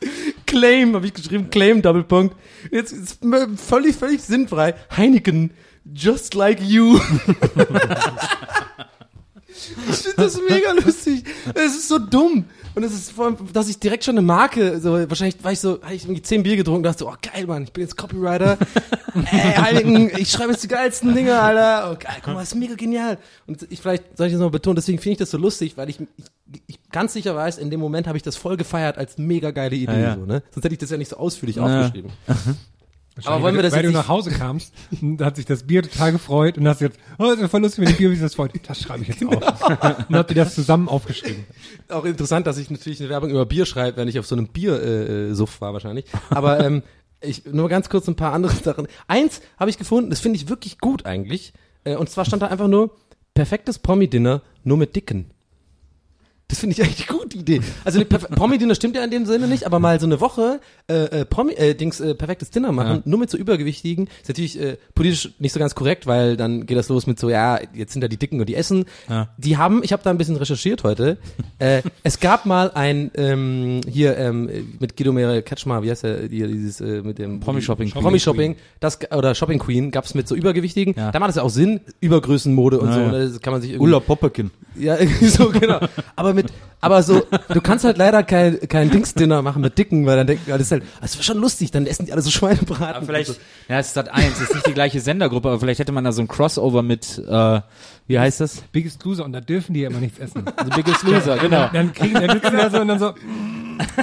Claim, 0.47 0.95
habe 0.95 1.07
ich 1.07 1.15
geschrieben, 1.15 1.51
Claim, 1.51 1.83
Doppelpunkt. 1.83 2.37
Jetzt 2.71 2.93
ist 2.93 3.19
völlig, 3.57 3.97
völlig 3.97 4.23
sinnfrei. 4.23 4.75
Heineken, 4.97 5.51
just 5.93 6.35
like 6.35 6.61
you. 6.61 7.01
Ich 9.91 9.97
finde 9.97 10.17
das 10.17 10.39
mega 10.49 10.73
lustig. 10.73 11.25
Es 11.55 11.75
ist 11.75 11.89
so 11.89 11.99
dumm. 11.99 12.45
Und 12.75 12.83
es 12.83 12.93
ist 12.93 13.13
vor 13.13 13.27
allem, 13.27 13.37
dass 13.53 13.69
ich 13.69 13.79
direkt 13.79 14.03
schon 14.05 14.19
eine 14.19 14.27
Marke, 14.27 14.81
so 14.81 14.95
wahrscheinlich 15.09 15.37
war 15.45 15.53
ich 15.53 15.61
so, 15.61 15.81
habe 15.81 15.95
ich 15.95 16.05
irgendwie 16.05 16.23
zehn 16.23 16.43
Bier 16.43 16.57
getrunken 16.57 16.79
und 16.79 16.83
dachte 16.83 16.99
so, 17.05 17.09
oh 17.09 17.15
geil, 17.23 17.47
Mann, 17.47 17.63
ich 17.63 17.73
bin 17.73 17.83
jetzt 17.83 17.97
Copywriter. 17.97 18.59
Ey, 19.15 19.53
Heiligen, 19.55 20.11
ich 20.19 20.29
schreibe 20.29 20.51
jetzt 20.51 20.65
die 20.65 20.69
geilsten 20.69 21.15
Dinge, 21.15 21.39
Alter. 21.39 21.93
Oh 21.93 21.97
geil, 21.97 22.17
guck 22.17 22.35
mal, 22.35 22.41
das 22.41 22.49
ist 22.49 22.57
mega 22.57 22.75
genial. 22.75 23.19
Und 23.47 23.65
ich 23.71 23.81
vielleicht 23.81 24.17
soll 24.17 24.27
ich 24.27 24.33
das 24.33 24.41
noch 24.41 24.51
betonen, 24.51 24.75
deswegen 24.75 24.99
finde 24.99 25.13
ich 25.13 25.19
das 25.19 25.31
so 25.31 25.39
lustig, 25.39 25.77
weil 25.77 25.89
ich, 25.89 26.01
ich, 26.01 26.63
ich 26.67 26.79
ganz 26.91 27.13
sicher 27.13 27.37
weiß, 27.37 27.59
in 27.59 27.71
dem 27.71 27.79
Moment 27.79 28.09
habe 28.09 28.17
ich 28.17 28.25
das 28.25 28.35
voll 28.35 28.57
gefeiert 28.57 28.99
als 28.99 29.19
mega 29.19 29.53
geile 29.53 29.77
Idee. 29.77 29.93
Ah, 29.93 29.99
ja. 30.01 30.15
so, 30.17 30.27
ne? 30.27 30.43
Sonst 30.51 30.65
hätte 30.65 30.75
ich 30.75 30.81
das 30.81 30.91
ja 30.91 30.97
nicht 30.97 31.11
so 31.11 31.17
ausführlich 31.17 31.57
Ja. 31.57 31.65
aufgeschrieben. 31.83 32.11
Aber 33.25 33.43
wollen 33.43 33.55
wir 33.55 33.63
das 33.63 33.73
weil 33.73 33.85
jetzt 33.85 33.93
du 33.93 33.97
nach 33.97 34.09
Hause 34.09 34.31
kamst, 34.31 34.75
hat 35.21 35.37
sich 35.37 35.45
das 35.45 35.65
Bier 35.65 35.83
total 35.83 36.13
gefreut 36.13 36.59
und 36.59 36.67
hast 36.67 36.81
jetzt, 36.81 36.99
oh, 37.19 37.25
das 37.25 37.39
ist 37.39 37.51
voll 37.51 37.63
lustig, 37.63 37.85
wenn 37.85 37.93
die 37.93 37.95
Bier 37.95 38.11
sich 38.11 38.21
das 38.21 38.35
freut. 38.35 38.53
Das 38.67 38.81
schreibe 38.81 39.03
ich 39.03 39.09
jetzt 39.09 39.25
auf. 39.27 40.09
und 40.09 40.17
habt 40.17 40.31
ihr 40.31 40.37
das 40.37 40.55
zusammen 40.55 40.89
aufgeschrieben. 40.89 41.45
auch 41.89 42.05
interessant, 42.05 42.47
dass 42.47 42.59
ich 42.59 42.71
natürlich 42.71 43.01
eine 43.01 43.11
Werbung 43.11 43.31
über 43.31 43.47
Bier 43.47 43.67
schreibe, 43.67 43.99
wenn 43.99 44.09
ich 44.09 44.19
auf 44.19 44.27
so 44.27 44.35
einem 44.35 44.49
Bier-Suff 44.49 45.31
äh, 45.31 45.35
Suff 45.35 45.61
war 45.61 45.73
wahrscheinlich. 45.73 46.07
Aber 46.31 46.65
ähm, 46.65 46.83
ich 47.21 47.45
nur 47.47 47.69
ganz 47.69 47.89
kurz 47.89 48.09
ein 48.09 48.17
paar 48.17 48.33
andere 48.33 48.53
Sachen. 48.53 48.89
Eins 49.07 49.41
habe 49.59 49.71
ich 49.71 49.79
gefunden, 49.79 50.11
das 50.11 50.21
finde 50.21 50.37
ich 50.37 50.49
wirklich 50.49 50.79
gut 50.79 51.07
eigentlich. 51.07 51.53
Äh, 51.85 51.97
und 51.97 52.11
zwar 52.11 52.25
stand 52.25 52.43
da 52.43 52.49
einfach 52.49 52.69
nur 52.69 52.97
perfektes 53.35 53.79
Promi-Dinner, 53.79 54.43
nur 54.65 54.77
mit 54.77 54.97
Dicken. 54.97 55.31
Das 56.55 56.61
finde 56.61 56.75
ich 56.77 56.83
eigentlich 56.85 57.09
eine 57.11 57.19
gute 57.19 57.37
Idee. 57.37 57.61
Also 57.85 57.99
eine 57.99 58.07
Promi-Dinner 58.07 58.77
stimmt 58.77 58.95
ja 58.95 59.03
in 59.03 59.11
dem 59.11 59.27
Sinne 59.27 59.49
nicht, 59.49 59.67
aber 59.67 59.81
mal 59.81 59.99
so 59.99 60.07
eine 60.07 60.21
Woche 60.21 60.61
äh, 60.87 60.95
äh, 61.21 61.25
Promi, 61.25 61.53
äh, 61.55 61.75
Dings, 61.75 61.99
äh, 62.01 62.15
perfektes 62.15 62.51
Dinner 62.51 62.71
machen, 62.71 62.97
Ja. 62.99 63.03
nur 63.07 63.19
mit 63.19 63.29
so 63.31 63.37
Übergewichtigen. 63.37 64.07
Ist 64.23 64.29
natürlich 64.29 64.61
äh, 64.61 64.77
politisch 64.95 65.31
nicht 65.41 65.53
so 65.53 65.59
ganz 65.59 65.75
korrekt, 65.75 66.07
weil 66.07 66.37
dann 66.37 66.67
geht 66.67 66.77
das 66.79 66.89
los 66.89 67.07
mit 67.09 67.19
so, 67.19 67.29
ja, 67.29 67.59
jetzt 67.75 67.93
sind 67.93 68.03
da 68.03 68.09
die 68.09 68.19
Dicken 68.19 68.39
und 68.39 68.49
die 68.49 68.55
essen. 68.55 68.85
Ja. 69.09 69.31
Die 69.37 69.57
haben, 69.57 69.83
ich 69.83 69.93
habe 69.93 70.03
da 70.05 70.11
ein 70.11 70.19
bisschen 70.19 70.37
recherchiert 70.37 70.85
heute. 70.85 71.19
äh, 71.59 71.83
es 72.05 72.21
gab 72.21 72.47
mal 72.47 72.71
ein 72.75 73.11
ähm, 73.17 73.81
hier 73.91 74.17
ähm, 74.17 74.77
mit 74.79 74.97
Guido 74.97 75.13
Mere 75.13 75.43
Katschmar, 75.43 75.83
wie 75.83 75.91
heißt 75.91 76.05
der, 76.05 76.29
hier 76.29 76.47
dieses 76.47 76.81
äh, 76.81 77.03
mit 77.03 77.19
dem 77.19 77.41
Promi-Shopping. 77.41 77.91
Promi 77.91 78.21
Shopping, 78.21 78.55
das 78.79 78.99
oder 79.11 79.35
Shopping 79.35 79.59
Queen 79.59 79.91
gab's 79.91 80.15
mit 80.15 80.29
so 80.29 80.37
Übergewichtigen. 80.37 80.95
Ja. 80.97 81.11
Da 81.11 81.19
macht 81.19 81.31
es 81.31 81.37
ja 81.37 81.43
auch 81.43 81.51
Sinn, 81.51 81.81
Übergrößenmode 82.01 82.79
und 82.79 82.93
so. 82.93 83.01
ja. 83.01 83.11
Ne? 83.11 83.29
Das 83.31 83.41
kann 83.41 83.53
man 83.53 83.61
sich 83.63 83.73
irgendwie 83.73 83.85
Ulla 83.89 84.01
Popperkin. 84.01 84.51
ja, 84.79 84.97
so, 85.23 85.49
genau. 85.51 85.81
Aber 86.15 86.35
mit 86.35 86.44
mit, 86.45 86.53
aber 86.85 87.03
so, 87.03 87.23
du 87.49 87.61
kannst 87.63 87.85
halt 87.85 87.97
leider 87.97 88.23
kein, 88.23 88.61
kein 88.69 88.91
Dingsdinner 88.91 89.41
machen 89.41 89.63
mit 89.63 89.79
Dicken, 89.79 90.05
weil 90.05 90.19
dann 90.19 90.27
denken 90.27 90.51
alle, 90.51 90.59
das 90.59 90.67
ist 90.67 90.73
halt, 90.73 90.83
das 91.01 91.15
wäre 91.15 91.25
schon 91.25 91.39
lustig, 91.39 91.71
dann 91.71 91.87
essen 91.87 92.05
die 92.05 92.13
alle 92.13 92.21
so 92.21 92.31
Schweinebraten. 92.31 92.97
Aber 92.97 93.07
vielleicht, 93.07 93.41
ja, 93.69 93.79
es 93.79 93.87
ist 93.87 93.95
Sat 93.95 94.11
1, 94.11 94.35
es 94.35 94.41
ist 94.43 94.55
nicht 94.55 94.67
die 94.67 94.75
gleiche 94.75 95.01
Sendergruppe, 95.01 95.49
aber 95.49 95.61
vielleicht 95.61 95.81
hätte 95.81 95.93
man 95.93 96.05
da 96.05 96.13
so 96.13 96.21
ein 96.21 96.29
Crossover 96.29 96.83
mit, 96.83 97.19
äh, 97.27 97.61
wie 98.07 98.19
heißt 98.19 98.41
das? 98.41 98.61
Biggest 98.73 99.03
Loser 99.03 99.25
und 99.25 99.33
da 99.33 99.41
dürfen 99.41 99.73
die 99.73 99.81
ja 99.81 99.89
immer 99.89 100.01
nichts 100.01 100.19
essen. 100.19 100.45
The 100.63 100.83
Biggest 100.83 101.03
Loser, 101.05 101.39
genau. 101.39 101.71
Dann 101.73 101.95
kriegen, 101.95 102.15
dann 102.15 102.31
sitzen 102.39 102.57
da 102.57 102.69
so 102.69 102.81
und 102.81 102.89
dann 102.89 102.99
so, 102.99 103.15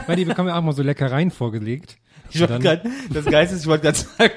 weil 0.07 0.15
die 0.15 0.25
bekommen 0.25 0.49
ja 0.49 0.57
auch 0.57 0.63
mal 0.63 0.73
so 0.73 0.81
Leckereien 0.81 1.29
vorgelegt. 1.29 1.97
Ich 2.31 2.39
wollte 2.39 2.59
grad, 2.59 2.81
das 3.13 3.25
Geilste 3.25 3.55
ist, 3.55 3.61
ich 3.61 3.67
wollte 3.67 3.83
gerade 3.83 3.97
sagen, 3.97 4.31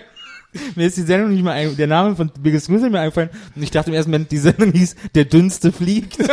mir 0.74 0.86
ist 0.86 0.96
die 0.96 1.02
Sendung 1.02 1.30
nicht 1.30 1.42
mal 1.42 1.52
ein, 1.52 1.76
der 1.76 1.86
Name 1.86 2.16
von 2.16 2.30
Biggest 2.40 2.68
Loser 2.68 2.90
mir 2.90 3.00
eingefallen 3.00 3.30
und 3.54 3.62
ich 3.62 3.70
dachte 3.70 3.90
im 3.90 3.94
ersten 3.94 4.10
Moment, 4.10 4.30
die 4.30 4.38
Sendung 4.38 4.72
hieß 4.72 4.96
Der 5.14 5.24
Dünnste 5.24 5.72
fliegt. 5.72 6.18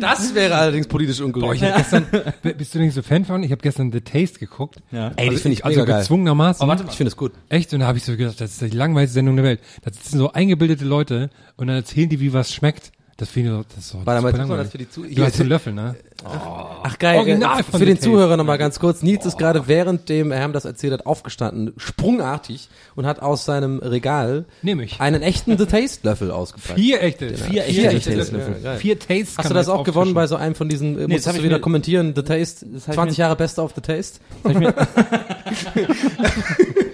das 0.00 0.34
wäre 0.34 0.54
allerdings 0.54 0.86
politisch 0.86 1.18
Boah, 1.18 1.26
unkorrekt. 1.26 1.62
ich 1.62 1.68
hab 1.68 1.76
gestern, 1.76 2.06
bist 2.56 2.74
du 2.74 2.78
nicht 2.78 2.94
so 2.94 3.02
Fan 3.02 3.24
von? 3.24 3.42
Ich 3.42 3.50
habe 3.50 3.62
gestern 3.62 3.92
The 3.92 4.00
Taste 4.00 4.38
geguckt. 4.38 4.76
Ja. 4.90 5.12
Ey, 5.16 5.30
das 5.30 5.42
finde 5.42 5.54
ich 5.54 5.64
also 5.64 5.80
mega 5.80 5.92
geil. 5.92 6.00
gezwungenermaßen. 6.02 6.70
Ich 6.88 6.96
finde 6.96 7.08
es 7.08 7.16
gut. 7.16 7.32
Echt? 7.48 7.72
Und 7.72 7.80
da 7.80 7.86
habe 7.86 7.98
ich 7.98 8.04
so 8.04 8.16
gedacht, 8.16 8.40
das 8.40 8.52
ist 8.52 8.60
die 8.62 8.76
langweiligste 8.76 9.14
Sendung 9.14 9.36
der 9.36 9.44
Welt. 9.44 9.60
Da 9.82 9.92
sitzen 9.92 10.18
so 10.18 10.32
eingebildete 10.32 10.84
Leute 10.84 11.30
und 11.56 11.66
dann 11.66 11.76
erzählen 11.76 12.08
die, 12.08 12.20
wie 12.20 12.32
was 12.32 12.52
schmeckt. 12.52 12.92
Das 13.16 13.28
finde 13.28 13.60
ich, 13.60 13.66
das 13.74 13.84
ist 13.84 13.90
so 13.90 13.98
Warte 14.04 14.22
mal, 14.22 14.34
super 14.34 14.56
das 14.56 14.70
für 14.70 14.78
die 14.78 14.90
Zu- 14.90 15.02
Du 15.04 15.22
hast 15.22 15.36
so 15.36 15.42
einen 15.44 15.50
Löffel, 15.50 15.72
ne? 15.72 15.94
Ach 16.24 16.98
geil, 16.98 17.18
Original 17.18 17.60
äh, 17.60 17.62
von 17.62 17.78
für 17.78 17.86
den 17.86 17.94
Taste. 17.96 18.10
Zuhörer 18.10 18.36
nochmal 18.36 18.58
ganz 18.58 18.80
kurz. 18.80 19.02
Nils 19.02 19.24
ist 19.26 19.38
gerade 19.38 19.68
während 19.68 20.08
dem 20.08 20.32
Herrn 20.32 20.52
das 20.52 20.64
erzählt 20.64 20.92
hat 20.94 21.06
aufgestanden, 21.06 21.74
sprungartig 21.76 22.68
und 22.96 23.06
hat 23.06 23.20
aus 23.22 23.44
seinem 23.44 23.78
Regal 23.78 24.46
Nehm 24.62 24.80
ich. 24.80 25.00
einen 25.00 25.22
echten 25.22 25.56
The 25.58 25.66
Taste 25.66 26.00
Löffel 26.08 26.30
ausgepackt. 26.32 26.78
Vier 26.78 27.02
echte. 27.02 27.28
Vier 27.36 27.62
vier 27.62 27.66
echte 27.66 27.88
echte 27.98 28.16
Taste 28.16 28.36
Löffel. 28.36 28.38
Löffel. 28.38 28.62
Geil. 28.62 28.78
Vier 28.78 28.98
Tastes 28.98 29.38
Hast 29.38 29.50
du 29.50 29.54
das 29.54 29.68
auch 29.68 29.84
gewonnen 29.84 30.14
bei 30.14 30.26
so 30.26 30.34
einem 30.36 30.54
von 30.56 30.68
diesen, 30.68 30.96
äh, 30.96 31.00
das 31.02 31.08
musstest 31.08 31.28
hab 31.28 31.36
du 31.36 31.42
wieder 31.44 31.58
kommentieren, 31.60 32.14
The 32.16 32.22
Taste, 32.22 32.66
Das 32.72 32.82
hab 32.84 32.88
ich 32.90 32.94
20 32.94 33.18
mir- 33.18 33.22
Jahre 33.22 33.36
Best 33.36 33.58
of 33.60 33.72
The 33.76 33.80
Taste? 33.80 34.18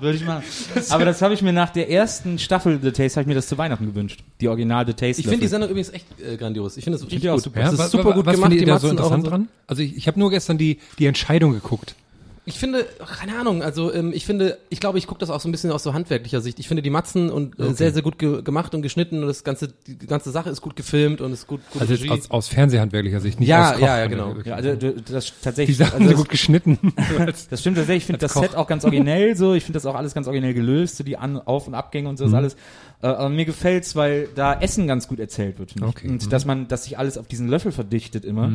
Würde 0.00 0.16
ich 0.16 0.24
machen. 0.24 0.42
Aber 0.90 1.04
das 1.04 1.20
habe 1.22 1.34
ich 1.34 1.42
mir 1.42 1.52
nach 1.52 1.70
der 1.70 1.90
ersten 1.90 2.38
Staffel 2.38 2.78
The 2.82 2.90
Taste, 2.90 3.16
habe 3.16 3.22
ich 3.22 3.26
mir 3.26 3.34
das 3.34 3.46
zu 3.48 3.58
Weihnachten 3.58 3.86
gewünscht. 3.86 4.22
Die 4.40 4.48
Original 4.48 4.86
The 4.86 4.94
Taste. 4.94 5.20
Ich 5.20 5.26
finde 5.26 5.40
die 5.42 5.48
Sendung 5.48 5.70
übrigens 5.70 5.90
echt 5.90 6.06
äh, 6.20 6.36
grandios. 6.36 6.76
Ich 6.76 6.84
finde 6.84 6.98
es 6.98 7.04
richtig 7.04 7.30
gut. 7.30 7.42
super. 7.42 7.60
Ja, 7.60 7.70
Das 7.70 7.80
ist 7.80 7.90
super 7.90 8.12
gut 8.12 8.26
was 8.26 8.34
gemacht, 8.34 8.50
findet 8.50 8.66
die 8.66 8.68
ihr 8.70 8.74
da 8.74 8.78
so 8.78 8.88
interessant 8.88 9.24
so. 9.24 9.30
dran? 9.30 9.48
Also 9.66 9.82
ich, 9.82 9.96
ich 9.96 10.06
habe 10.06 10.18
nur 10.18 10.30
gestern 10.30 10.58
die, 10.58 10.78
die 10.98 11.06
Entscheidung 11.06 11.52
geguckt. 11.52 11.94
Ich 12.48 12.60
finde, 12.60 12.86
keine 13.18 13.36
Ahnung, 13.40 13.60
also 13.64 13.92
ähm, 13.92 14.12
ich 14.14 14.24
finde, 14.24 14.58
ich 14.70 14.78
glaube, 14.78 14.98
ich 14.98 15.08
gucke 15.08 15.18
das 15.18 15.30
auch 15.30 15.40
so 15.40 15.48
ein 15.48 15.52
bisschen 15.52 15.72
aus 15.72 15.82
so 15.82 15.92
handwerklicher 15.94 16.40
Sicht. 16.40 16.60
Ich 16.60 16.68
finde 16.68 16.80
die 16.80 16.90
Matzen 16.90 17.28
und 17.28 17.58
äh, 17.58 17.74
sehr, 17.74 17.92
sehr 17.92 18.02
gut 18.02 18.20
ge 18.20 18.40
gemacht 18.42 18.72
und 18.72 18.82
geschnitten 18.82 19.20
und 19.22 19.26
das 19.26 19.42
ganze, 19.42 19.68
die 19.88 19.98
ganze 20.06 20.30
Sache 20.30 20.48
ist 20.50 20.60
gut 20.62 20.76
gefilmt 20.76 21.20
und 21.20 21.32
ist 21.32 21.48
gut, 21.48 21.60
gut 21.72 21.82
Also 21.82 21.94
jetzt 21.94 22.08
aus, 22.08 22.30
aus 22.30 22.48
Fernsehhandwerklicher 22.48 23.18
Sicht, 23.18 23.40
nicht 23.40 23.48
Ja, 23.48 23.74
aus 23.74 23.80
ja, 23.80 23.98
ja, 23.98 24.06
genau. 24.06 24.36
Ja, 24.44 24.54
also 24.54 24.76
du- 24.76 24.92
das 25.02 25.26
Die 25.26 25.32
tatsächlich. 25.42 25.76
Sachen 25.76 25.94
also 25.94 26.06
sind 26.08 26.16
gut 26.18 26.28
geschnitten. 26.28 26.78
Das 27.50 27.60
stimmt 27.60 27.78
tatsächlich. 27.78 28.02
Ich 28.04 28.06
finde 28.06 28.20
das 28.20 28.32
Koch. 28.34 28.42
Set 28.42 28.54
auch 28.54 28.68
ganz 28.68 28.84
originell 28.84 29.36
so. 29.36 29.54
Ich 29.54 29.64
finde 29.64 29.78
das 29.78 29.86
auch 29.86 29.96
alles 29.96 30.14
ganz 30.14 30.28
originell 30.28 30.54
gelöst, 30.54 30.96
so 30.98 31.02
die 31.04 31.16
An-, 31.16 31.38
Auf- 31.40 31.66
und 31.66 31.74
Abgänge 31.74 32.08
und 32.08 32.16
so 32.16 32.24
ist 32.26 32.30
Mhm. 32.30 32.36
alles. 32.36 32.54
Äh, 33.02 33.08
aber 33.08 33.28
mir 33.28 33.44
gefällt's, 33.44 33.96
weil 33.96 34.28
da 34.36 34.58
Essen 34.60 34.86
ganz 34.86 35.08
gut 35.08 35.18
erzählt 35.18 35.58
wird. 35.58 35.74
Okay. 35.82 36.08
Und 36.08 36.24
Mhm. 36.24 36.30
dass 36.30 36.44
man, 36.44 36.68
dass 36.68 36.84
sich 36.84 36.96
alles 36.96 37.18
auf 37.18 37.26
diesen 37.26 37.48
Löffel 37.48 37.72
verdichtet 37.72 38.24
immer. 38.24 38.52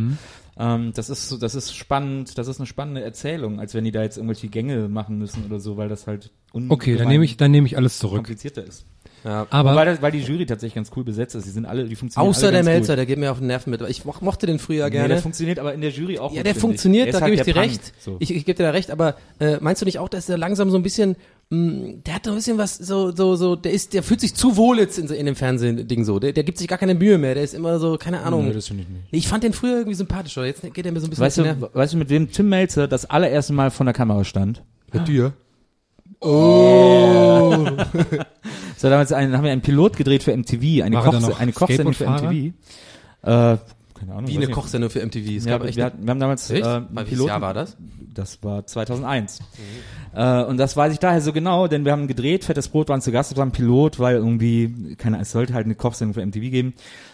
Ähm, 0.58 0.91
das 0.96 1.10
ist 1.10 1.29
so, 1.29 1.38
das 1.38 1.55
ist 1.55 1.75
spannend. 1.75 2.38
Das 2.38 2.48
ist 2.48 2.60
eine 2.60 2.67
spannende 2.67 3.01
Erzählung, 3.03 3.60
als 3.60 3.74
wenn 3.74 3.84
die 3.86 3.91
da 3.91 4.03
jetzt 4.03 4.17
irgendwelche 4.17 4.48
Gänge 4.48 4.89
machen 4.89 5.17
müssen 5.17 5.46
oder 5.46 5.60
so, 5.60 5.77
weil 5.77 5.89
das 5.89 6.08
halt 6.08 6.31
Okay, 6.70 6.98
dann 6.98 7.08
nehme 7.08 7.24
ich, 7.24 7.38
dann 7.38 7.51
nehme 7.51 7.65
ich 7.67 7.77
alles 7.77 8.00
zurück. 8.00 8.17
komplizierter 8.17 8.63
ist. 8.65 8.86
Ja. 9.24 9.46
Aber 9.51 9.75
weil, 9.75 9.86
das, 9.86 10.01
weil 10.01 10.12
die 10.12 10.20
Jury 10.20 10.46
tatsächlich 10.46 10.74
ganz 10.75 10.91
cool 10.96 11.03
besetzt 11.03 11.36
ist. 11.36 11.46
Die 11.46 11.51
sind 11.51 11.65
alle, 11.65 11.86
die 11.86 11.96
funktionieren 11.96 12.29
Außer 12.29 12.48
alle 12.48 12.51
der 12.53 12.63
ganz 12.63 12.74
Melzer, 12.75 12.93
Gut. 12.93 12.98
der 12.98 13.05
geht 13.05 13.20
mir 13.20 13.31
auf 13.31 13.38
den 13.38 13.48
Nerven 13.48 13.70
mit. 13.70 13.81
Ich 13.84 14.03
mo 14.03 14.13
mochte 14.20 14.48
den 14.48 14.58
früher 14.60 14.86
Nee, 14.86 14.91
gerne. 14.91 15.08
der 15.10 15.17
funktioniert 15.20 15.60
aber 15.60 15.74
in 15.74 15.81
der 15.81 15.91
Jury 15.91 16.17
auch 16.20 16.34
ja, 16.34 16.43
der 16.43 16.55
funktioniert, 16.55 17.13
da 17.13 17.20
Der 17.20 17.29
gebe 17.29 17.36
ich 17.36 17.41
dir 17.43 17.55
halt 17.55 17.55
der 17.55 17.72
recht. 17.72 17.81
Punk, 17.84 17.93
so. 18.00 18.17
Ich, 18.20 18.31
ich 18.36 18.46
gebe 18.46 18.58
dir 18.58 18.63
da 18.63 18.72
recht, 18.72 18.89
aber 18.91 19.15
äh, 19.39 19.58
meinst 19.62 19.81
du 19.81 19.86
nicht 19.86 20.00
auch, 20.00 20.10
dass 20.10 20.25
der 20.25 20.38
langsam 20.39 20.70
so 20.72 20.75
ein 20.77 20.84
bisschen, 20.84 21.15
mh, 21.51 22.01
der 22.05 22.15
hat 22.15 22.25
doch 22.25 22.31
ein 22.31 22.38
bisschen 22.38 22.58
was, 22.58 22.77
so, 22.77 23.15
so, 23.15 23.36
so, 23.36 23.55
der 23.55 23.72
ist, 23.72 23.94
der 23.94 24.01
fühlt 24.01 24.20
sich 24.22 24.33
zu 24.33 24.57
wohl 24.57 24.79
jetzt 24.79 24.98
in, 24.98 25.07
so- 25.07 25.14
in 25.14 25.27
dem 25.27 25.35
Fernsehen-Ding 25.35 26.03
so. 26.03 26.18
Der, 26.18 26.33
der 26.33 26.44
gibt 26.44 26.57
sich 26.57 26.68
gar 26.68 26.79
keine 26.79 26.96
Mühe 26.96 27.20
mehr. 27.20 27.35
Der 27.35 27.44
ist 27.44 27.53
immer 27.53 27.77
so, 27.77 27.98
keine 27.98 28.22
Ahnung. 28.22 28.48
Nee, 28.48 28.53
das 28.53 28.68
finde 28.70 28.83
ich 28.83 28.90
nicht. 28.90 29.03
ich 29.11 29.27
fand 29.27 29.44
den 29.44 29.53
früher 29.53 29.77
irgendwie 29.77 29.94
sympathischer. 29.96 30.46
Jetzt 30.46 30.61
geht 30.74 30.85
er 30.85 30.92
mir 30.92 31.00
so 31.00 31.05
ein 31.07 31.11
bisschen 31.11 31.24
Weißt 31.25 31.37
du, 31.37 31.70
weißt 31.74 31.94
du, 31.94 31.98
mit 31.98 32.09
wem 32.09 32.31
Tim 32.31 32.50
Melzer 32.50 32.87
das 32.87 33.07
allererste 33.07 33.53
Mal 33.53 33.70
vor 33.70 33.83
der 33.85 33.94
Kamera 33.94 34.24
stand? 34.24 34.64
Mit 34.92 35.07
dir? 35.07 35.33
So, 38.77 38.90
damals 38.90 39.11
einen, 39.11 39.37
haben 39.37 39.44
wir 39.44 39.51
einen 39.51 39.61
Pilot 39.61 39.96
gedreht 39.98 40.24
für 40.24 40.35
MTV, 40.35 40.83
eine, 40.83 41.51
Kochsendung 41.51 41.94
für? 41.94 42.09
MTV. 42.09 42.53
Äh, 43.24 43.57
keine 44.01 44.14
Ahnung. 44.18 44.29
Wie 44.29 44.35
eine. 44.37 44.48
Kochsendung 44.50 44.90
für 44.90 45.05
MTV. 45.05 45.37
Es 45.37 45.46
Ja, 45.46 45.57
gab 45.57 45.66
echt. 45.68 45.77
wir, 45.77 45.85
hatten, 45.85 46.03
wir 46.03 46.09
haben 46.11 46.20
damals 46.20 46.50
äh, 46.50 46.55
Echt? 46.59 46.66
Welches 46.66 47.09
Piloten. 47.09 47.27
Jahr 47.29 47.42
war 47.42 47.53
das? 47.53 47.77
Das 48.14 48.44
war 48.44 48.66
2001. 48.68 49.40
Äh, 50.14 50.44
und 50.44 50.57
das 50.57 50.75
weiß 50.75 50.92
ich 50.92 51.00
daher 51.00 51.22
so 51.22 51.31
genau, 51.31 51.68
denn 51.68 51.85
wir 51.85 51.94
haben 51.94 52.07
gedreht, 52.07 52.44
Fettes 52.44 52.68
Brot 52.68 52.90
waren 52.90 53.00
zu 53.01 53.11
Gast, 53.14 53.31
das 53.31 53.37
war 53.37 53.46
ein 53.46 53.51
Pilot, 53.53 54.00
weil 54.00 54.18
irgendwie, 54.18 54.96
keine 54.98 55.16
Ahnung, 55.16 55.22
es 55.22 55.31
sollte 55.31 55.53
halt 55.53 55.64
eine 55.66 55.75
Kochsendung 55.75 56.14
für 56.14 56.25
MTV 56.25 56.51
geben. 56.51 56.74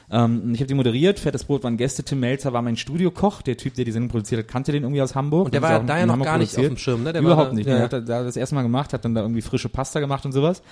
Ähm, 0.09 0.53
ich 0.55 0.59
habe 0.59 0.65
die 0.67 0.73
moderiert, 0.73 1.19
Fettes 1.19 1.43
Brot 1.43 1.63
waren 1.63 1.77
Gäste, 1.77 2.01
Tim 2.03 2.21
Melzer 2.21 2.51
war 2.53 2.63
mein 2.63 2.77
Studiokoch, 2.77 3.43
der 3.43 3.57
Typ, 3.57 3.75
der 3.75 3.85
die 3.85 3.91
Sendung 3.91 4.09
produziert 4.09 4.39
hat, 4.41 4.47
kannte 4.47 4.71
den 4.71 4.81
irgendwie 4.83 5.01
aus 5.03 5.13
Hamburg. 5.13 5.45
Und 5.45 5.53
der 5.53 5.61
war 5.61 5.79
auch 5.81 5.85
da 5.85 5.99
ja 5.99 6.05
noch 6.07 6.17
gar 6.23 6.39
nicht 6.39 6.49
auf 6.49 6.55
produziert. 6.55 6.71
dem 6.71 6.77
Schirm, 6.77 7.03
ne? 7.03 7.13
Der 7.13 7.21
Überhaupt 7.21 7.51
da- 7.51 7.55
nicht. 7.55 7.67
ja. 7.67 7.75
Der 7.75 7.83
hat 7.83 7.93
da- 7.93 7.99
da 7.99 8.23
das 8.23 8.35
erste 8.35 8.55
Mal 8.55 8.63
gemacht, 8.63 8.91
hat 8.93 9.05
dann 9.05 9.13
da 9.13 9.21
irgendwie 9.21 9.41
frische 9.41 9.69
Pasta 9.69 9.99
gemacht 9.99 10.25
und 10.25 10.31
sowas. 10.31 10.63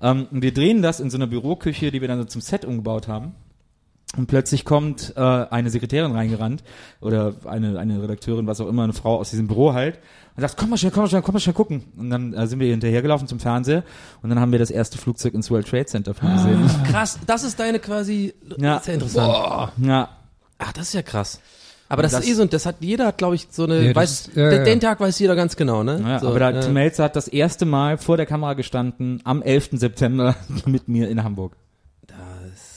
Ähm, 0.00 0.26
und 0.30 0.40
wir 0.40 0.54
drehen 0.54 0.80
das 0.80 1.00
in 1.00 1.10
so 1.10 1.18
einer 1.18 1.26
Büroküche, 1.26 1.90
die 1.90 2.00
wir 2.00 2.08
dann 2.08 2.18
so 2.20 2.24
zum 2.24 2.40
Set 2.40 2.64
umgebaut 2.64 3.06
haben. 3.08 3.32
Und 4.16 4.26
plötzlich 4.26 4.64
kommt 4.64 5.12
äh, 5.16 5.20
eine 5.20 5.70
Sekretärin 5.70 6.12
reingerannt 6.12 6.62
oder 7.00 7.34
eine, 7.46 7.78
eine 7.78 8.02
Redakteurin, 8.02 8.46
was 8.46 8.60
auch 8.60 8.68
immer, 8.68 8.84
eine 8.84 8.92
Frau 8.92 9.18
aus 9.18 9.30
diesem 9.30 9.48
Büro 9.48 9.72
halt 9.72 9.98
und 10.36 10.40
sagt, 10.42 10.56
komm 10.56 10.70
mal 10.70 10.76
schnell, 10.76 10.92
komm 10.92 11.02
mal 11.04 11.08
schnell, 11.08 11.22
komm 11.22 11.32
mal 11.34 11.40
schnell 11.40 11.54
gucken. 11.54 11.84
Und 11.96 12.10
dann 12.10 12.32
äh, 12.34 12.46
sind 12.46 12.60
wir 12.60 12.68
hinterhergelaufen 12.70 13.26
zum 13.26 13.40
Fernseher 13.40 13.82
und 14.22 14.30
dann 14.30 14.38
haben 14.40 14.52
wir 14.52 14.58
das 14.60 14.70
erste 14.70 14.98
Flugzeug 14.98 15.34
ins 15.34 15.50
World 15.50 15.68
Trade 15.68 15.86
Center 15.86 16.14
von 16.14 16.32
gesehen. 16.32 16.70
Krass, 16.90 17.18
das 17.26 17.42
ist 17.44 17.58
deine 17.58 17.78
quasi, 17.80 18.34
Ja. 18.56 18.74
das 18.74 18.82
ist 18.82 18.86
ja 18.88 18.94
interessant. 18.94 19.72
Ja, 19.78 20.08
Ach, 20.58 20.72
das 20.72 20.86
ist 20.88 20.94
ja 20.94 21.02
krass. 21.02 21.40
Aber 21.88 22.02
das, 22.02 22.12
Das- 22.12 22.24
ist 22.24 22.30
eh 22.30 22.34
so, 22.34 22.44
das 22.46 22.64
hat 22.66 22.76
jeder, 22.80 23.06
hat, 23.06 23.18
glaube 23.18 23.34
ich, 23.34 23.48
so 23.50 23.64
eine, 23.64 23.88
Ja, 23.88 23.94
weiß, 23.94 24.10
ist- 24.10 24.36
ja, 24.36 24.48
den, 24.50 24.58
ja. 24.60 24.64
den 24.64 24.80
Tag 24.80 25.00
weiß 25.00 25.18
jeder 25.18 25.34
ganz 25.36 25.56
genau, 25.56 25.82
ne? 25.82 26.00
ja 26.02 26.18
so, 26.20 26.28
aber 26.28 26.38
da, 26.38 26.50
ja. 26.50 26.60
Tim 26.60 26.72
Melzer 26.72 27.04
hat 27.04 27.16
das 27.16 27.28
erste 27.28 27.66
Mal 27.66 27.98
vor 27.98 28.16
der 28.16 28.26
Kamera 28.26 28.54
gestanden 28.54 29.20
am 29.24 29.42
11. 29.42 29.70
September 29.72 30.34
mit 30.66 30.88
mir 30.88 31.08
in 31.08 31.22
Hamburg. 31.24 31.56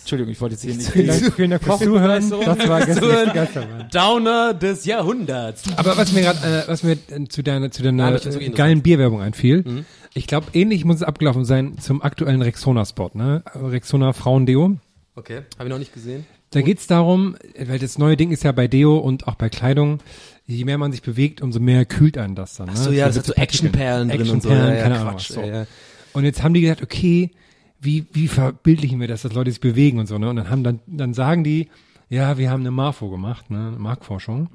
Entschuldigung, 0.08 0.32
ich 0.32 0.40
wollte 0.40 0.56
jetzt 0.56 0.64
hier 0.64 0.74
nicht... 0.74 0.90
Vielen 0.90 1.08
Dank, 1.08 1.34
vielen 1.36 1.50
Dank 1.50 1.64
fürs 1.66 1.80
Zuhören. 1.80 2.30
Das 2.30 2.70
war 2.70 2.86
gestern 2.86 3.34
Geisterbahn. 3.34 3.90
Downer 3.92 4.54
des 4.54 4.86
Jahrhunderts. 4.86 5.64
Aber 5.76 5.98
was 5.98 6.14
mir 6.14 6.22
gerade, 6.22 6.64
äh, 6.66 6.68
was 6.70 6.84
mir 6.84 6.94
äh, 6.94 7.28
zu 7.28 7.44
deiner, 7.44 7.72
zu 7.72 7.84
deiner 7.84 8.18
find's 8.18 8.38
äh, 8.38 8.50
geilen 8.52 8.82
Bierwerbung 8.82 9.20
einfiel, 9.20 9.84
ich 10.14 10.26
glaube, 10.26 10.48
ähnlich 10.54 10.86
muss 10.86 10.96
es 10.96 11.04
abgelaufen 11.04 11.44
sein 11.44 11.78
zum 11.78 12.02
aktuellen 12.02 12.42
Rexona-Spot, 12.42 13.12
ne? 13.16 13.44
Rexona 13.54 14.14
Frauendeo. 14.14 14.78
Okay, 15.16 15.42
habe 15.60 15.68
ich 15.68 15.70
noch 15.72 15.80
nicht 15.80 15.94
gesehen. 15.94 16.26
Da 16.52 16.62
geht's 16.62 16.88
darum, 16.88 17.36
weil 17.60 17.78
das 17.78 17.98
neue 17.98 18.16
Ding 18.16 18.32
ist 18.32 18.44
ja 18.44 18.54
bei 18.54 18.70
Deo 18.70 19.00
und 19.00 19.28
auch 19.28 19.36
bei 19.36 19.50
Kleidung, 19.50 20.00
je 20.46 20.64
mehr 20.64 20.78
man 20.78 20.94
sich 20.94 21.02
bewegt, 21.02 21.42
umso 21.42 21.60
mehr 21.60 21.84
kühlt 21.84 22.18
einen 22.18 22.36
das 22.36 22.56
dann. 22.56 22.68
Ne? 22.68 22.74
Ach 22.78 22.82
so, 22.82 22.92
ja, 22.92 23.08
das 23.08 23.18
hat 23.18 23.26
so 23.26 23.34
Actionperlen 23.34 24.08
drin 24.08 24.22
und 24.22 24.42
so. 24.42 24.48
Actionperlen, 24.50 24.70
Ja, 24.70 24.76
ja, 24.76 24.84
keine 24.84 25.00
Ahnung. 25.00 25.12
Quatsch, 25.16 25.30
was, 25.32 25.36
so. 25.36 25.42
ey, 25.42 25.50
ja. 25.50 25.66
Und 26.14 26.24
jetzt 26.24 26.42
haben 26.44 26.54
die 26.54 26.62
gesagt, 26.62 26.82
okay, 26.82 27.32
wie, 27.80 28.06
wie 28.12 28.28
verbildlichen 28.28 29.00
wir 29.00 29.08
das, 29.08 29.22
dass 29.22 29.34
Leute 29.34 29.52
sich 29.52 29.60
bewegen 29.60 30.00
und 30.00 30.08
so, 30.08 30.18
ne? 30.18 30.30
Und 30.30 30.38
dann 30.38 30.50
haben 30.50 30.64
dann, 30.64 30.80
dann 30.88 31.14
sagen 31.14 31.44
die, 31.44 31.70
ja, 32.10 32.38
wir 32.38 32.50
haben 32.50 32.62
eine 32.62 32.72
Marfo 32.72 33.10
gemacht, 33.10 33.50
ne? 33.50 33.68
Eine 33.68 33.80
Marktforschung. 33.80 34.50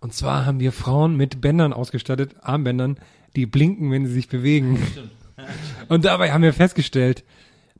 Und 0.00 0.14
zwar 0.14 0.46
haben 0.46 0.60
wir 0.60 0.72
Frauen 0.72 1.16
mit 1.16 1.40
Bändern 1.40 1.72
ausgestattet, 1.72 2.34
Armbändern, 2.40 2.98
die 3.36 3.46
blinken, 3.46 3.90
wenn 3.90 4.06
sie 4.06 4.12
sich 4.12 4.28
bewegen. 4.28 4.78
Und 5.88 6.04
dabei 6.04 6.32
haben 6.32 6.42
wir 6.42 6.52
festgestellt, 6.52 7.24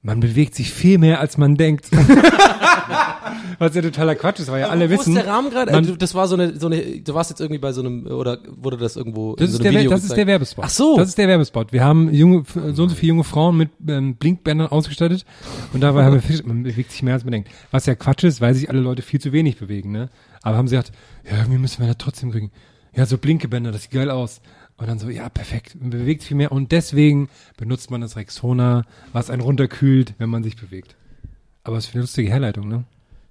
man 0.02 0.20
bewegt 0.20 0.54
sich 0.54 0.72
viel 0.72 0.98
mehr, 0.98 1.20
als 1.20 1.38
man 1.38 1.56
denkt. 1.56 1.88
Was 3.58 3.74
ja 3.74 3.82
totaler 3.82 4.14
Quatsch 4.14 4.40
ist, 4.40 4.50
weil 4.50 4.60
ja 4.60 4.68
alle 4.68 4.88
Wo 4.88 4.94
wissen. 4.94 5.16
ist 5.16 5.22
der 5.24 5.32
Rahmen 5.32 5.50
gerade? 5.50 5.72
Also, 5.72 5.96
das 5.96 6.14
war 6.14 6.28
so 6.28 6.34
eine, 6.34 6.58
so 6.58 6.66
eine, 6.66 7.00
du 7.00 7.14
warst 7.14 7.30
jetzt 7.30 7.40
irgendwie 7.40 7.58
bei 7.60 7.72
so 7.72 7.80
einem, 7.80 8.06
oder 8.06 8.38
wurde 8.56 8.76
das 8.76 8.96
irgendwo 8.96 9.34
Das, 9.36 9.46
in 9.48 9.52
so 9.52 9.58
ist, 9.58 9.64
einem 9.64 9.72
der, 9.72 9.80
Video 9.80 9.90
das 9.90 10.00
ist 10.00 10.04
gezeigt? 10.04 10.18
der 10.18 10.26
Werbespot. 10.26 10.64
Ach 10.64 10.70
so. 10.70 10.96
Das 10.96 11.08
ist 11.08 11.18
der 11.18 11.28
Werbespot. 11.28 11.72
Wir 11.72 11.84
haben 11.84 12.12
junge, 12.12 12.44
so 12.72 12.82
und 12.84 12.88
so 12.88 12.94
viele 12.94 13.08
junge 13.10 13.24
Frauen 13.24 13.56
mit 13.56 13.70
ähm, 13.88 14.16
Blinkbändern 14.16 14.68
ausgestattet 14.68 15.24
und 15.72 15.80
dabei 15.80 16.04
haben 16.04 16.14
wir 16.14 16.20
festgestellt, 16.20 16.48
man 16.48 16.62
bewegt 16.62 16.90
sich 16.92 17.02
mehr 17.02 17.14
als 17.14 17.24
man 17.24 17.32
denkt. 17.32 17.50
Was 17.70 17.86
ja 17.86 17.94
Quatsch 17.94 18.24
ist, 18.24 18.40
weil 18.40 18.54
sich 18.54 18.68
alle 18.70 18.80
Leute 18.80 19.02
viel 19.02 19.20
zu 19.20 19.32
wenig 19.32 19.56
bewegen, 19.58 19.92
ne? 19.92 20.08
Aber 20.42 20.56
haben 20.56 20.66
sie 20.68 20.76
gesagt, 20.76 20.92
ja, 21.30 21.38
irgendwie 21.38 21.58
müssen 21.58 21.80
wir 21.80 21.86
das 21.86 21.98
trotzdem 21.98 22.30
kriegen. 22.32 22.50
Ja, 22.94 23.06
so 23.06 23.16
Blinkebänder, 23.16 23.70
das 23.72 23.82
sieht 23.82 23.92
geil 23.92 24.10
aus. 24.10 24.40
Und 24.76 24.88
dann 24.88 24.98
so, 24.98 25.08
ja, 25.08 25.28
perfekt. 25.28 25.76
Man 25.80 25.90
bewegt 25.90 26.22
sich 26.22 26.28
viel 26.28 26.36
mehr 26.36 26.50
und 26.50 26.72
deswegen 26.72 27.28
benutzt 27.56 27.90
man 27.90 28.00
das 28.00 28.16
Rexona, 28.16 28.84
was 29.12 29.30
einen 29.30 29.40
runterkühlt, 29.42 30.14
wenn 30.18 30.28
man 30.30 30.42
sich 30.42 30.56
bewegt. 30.56 30.96
Aber 31.64 31.76
es 31.76 31.88
ist 31.88 31.94
eine 31.94 32.02
lustige 32.02 32.30
Herleitung, 32.30 32.68
ne? 32.68 32.84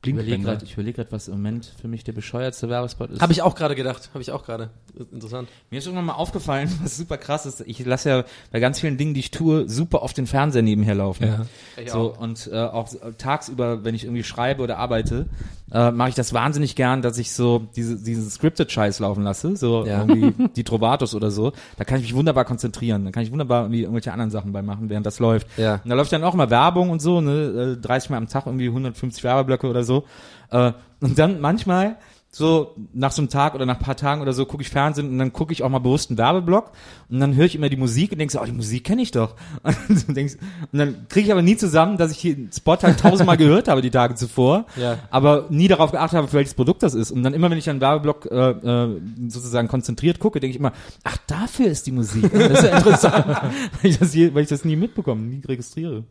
Ich 0.04 0.10
überlege 0.10 0.30
Blinkbänder. 0.30 0.54
gerade, 0.54 0.66
ich 0.66 0.74
überleg 0.74 0.96
grad, 0.96 1.12
was 1.12 1.28
im 1.28 1.36
Moment 1.36 1.72
für 1.80 1.88
mich 1.88 2.04
der 2.04 2.14
bescheuertste 2.14 2.70
Werbespot 2.70 3.12
ist. 3.12 3.22
Habe 3.22 3.34
ich 3.34 3.44
auch 3.44 3.54
gerade 3.54 3.76
gedacht. 3.76 4.10
Habe 4.14 4.24
ich 4.24 4.32
auch 4.32 4.44
gerade. 4.44 4.72
Interessant. 5.12 5.48
Mir 5.70 5.78
ist 5.78 5.86
irgendwann 5.86 6.06
mal 6.06 6.14
aufgefallen, 6.14 6.72
was 6.84 6.98
super 6.98 7.18
krass 7.18 7.46
ist. 7.46 7.62
Ich 7.68 7.86
lasse 7.86 8.10
ja 8.10 8.26
bei 8.52 8.60
ganz 8.60 8.80
vielen 8.80 8.98
Dingen, 8.98 9.14
die 9.14 9.20
ich 9.20 9.30
tue, 9.30 9.70
super 9.70 10.02
oft 10.02 10.18
den 10.18 10.26
Fernseher 10.26 10.64
nebenher 10.64 10.96
laufen. 10.96 11.28
Ja. 11.28 11.46
Ich 11.78 11.92
So, 11.92 12.16
und 12.18 12.50
äh, 12.52 12.58
auch 12.58 12.90
tagsüber, 13.20 13.84
wenn 13.84 13.94
ich 13.94 14.06
irgendwie 14.06 14.24
schreibe 14.24 14.64
oder 14.64 14.80
arbeite, 14.80 15.28
äh, 15.74 15.92
mache 15.92 16.10
ich 16.10 16.16
das 16.16 16.34
wahnsinnig 16.34 16.76
gern, 16.76 17.02
dass 17.02 17.18
ich 17.18 17.32
so 17.34 17.68
diese, 17.76 17.96
diesen 17.98 18.30
Scripted-Scheiß 18.30 19.00
laufen 19.00 19.24
lasse, 19.24 19.56
so 19.56 19.86
Ja. 19.86 20.06
irgendwie 20.06 20.50
die 20.56 20.64
Trovatos 20.64 21.16
oder 21.16 21.32
so. 21.32 21.54
Da 21.78 21.84
kann 21.84 21.98
ich 22.00 22.04
mich 22.04 22.16
wunderbar 22.16 22.46
konzentrieren. 22.46 23.06
Da 23.06 23.12
kann 23.12 23.24
ich 23.24 23.32
wunderbar 23.32 23.64
irgendwie 23.64 23.82
irgendwelche 23.82 24.12
anderen 24.12 24.32
Sachen 24.32 24.52
bei 24.52 24.62
machen, 24.62 24.90
während 24.90 25.06
das 25.06 25.20
läuft. 25.20 25.48
Ja. 25.58 25.76
Und 25.84 25.90
da 25.90 25.96
läuft 25.96 26.12
dann 26.12 26.24
auch 26.24 26.34
immer 26.34 26.50
Werbung 26.50 26.90
und 26.90 27.02
so, 27.02 27.22
ne, 27.22 27.78
äh, 27.78 27.82
30 27.82 28.10
Mal 28.10 28.18
am 28.18 28.28
Tag 28.28 28.46
irgendwie 28.46 28.68
150 28.68 29.24
Werbeblöcke 29.24 29.68
oder 29.68 29.84
so. 29.84 30.04
Äh, 30.50 30.74
und 31.00 31.18
dann 31.18 31.40
manchmal 31.42 31.96
so 32.34 32.76
nach 32.94 33.12
so 33.12 33.22
einem 33.22 33.30
Tag 33.30 33.56
oder 33.56 33.66
nach 33.66 33.76
ein 33.76 33.84
paar 33.84 33.98
Tagen 33.98 34.22
oder 34.22 34.32
so 34.32 34.46
gucke 34.46 34.64
ich 34.64 34.70
Fernsehen 34.70 35.10
und 35.10 35.18
dann 35.18 35.34
gucke 35.34 35.52
ich 35.52 35.64
auch 35.64 35.70
mal 35.70 35.80
bewusst 35.80 36.10
einen 36.10 36.18
Werbeblock 36.18 36.72
und 37.10 37.20
dann 37.20 37.36
höre 37.36 37.44
ich 37.44 37.56
immer 37.56 37.68
die 37.68 37.76
Musik 37.76 38.14
und 38.14 38.20
denke 38.20 38.32
so, 38.32 38.40
oh, 38.40 38.46
die 38.46 38.54
Musik 38.54 38.86
kenne 38.86 39.02
ich 39.02 39.12
doch. 39.12 39.36
Und, 39.90 40.16
denkst, 40.16 40.36
und 40.72 40.80
dann 40.80 41.08
kriege 41.10 41.26
ich 41.26 41.32
aber 41.32 41.42
nie 41.42 41.58
zusammen, 41.58 41.98
dass 41.98 42.12
ich 42.12 42.20
hier 42.20 42.36
einen 42.36 42.52
Spot 42.54 42.78
halt 42.82 43.00
tausendmal 43.02 43.36
gehört 43.36 43.68
habe 43.68 43.82
die 43.82 43.92
Tage 43.92 44.16
zuvor, 44.16 44.66
Ja. 44.78 44.98
aber 45.10 45.48
nie 45.50 45.68
darauf 45.68 45.92
geachtet 45.92 46.18
habe, 46.18 46.28
für 46.30 46.38
welches 46.38 46.54
Produkt 46.54 46.84
das 46.84 46.94
ist. 46.94 47.12
Und 47.12 47.24
dann 47.24 47.34
immer, 47.34 47.50
wenn 47.52 47.58
ich 47.58 47.70
einen 47.70 47.82
Werbeblock 47.82 48.26
äh, 48.32 48.50
äh, 48.52 49.02
sozusagen 49.28 49.68
konzentriert 49.68 50.20
gucke, 50.20 50.40
denke 50.40 50.52
ich 50.56 50.60
immer, 50.60 50.72
ach, 51.04 51.18
dafür 51.28 51.68
ist 51.68 51.86
die 51.88 51.92
Musik. 51.92 52.32
Das 52.34 52.60
ist 52.60 52.64
ja 52.64 52.78
interessant, 52.78 53.26
weil, 53.82 53.92
ich 53.92 54.00
das 54.00 54.14
je, 54.16 54.34
weil 54.34 54.44
ich 54.44 54.50
das 54.50 54.64
nie 54.64 54.76
mitbekomme, 54.78 55.22
nie 55.22 55.42
registriere. 55.46 56.04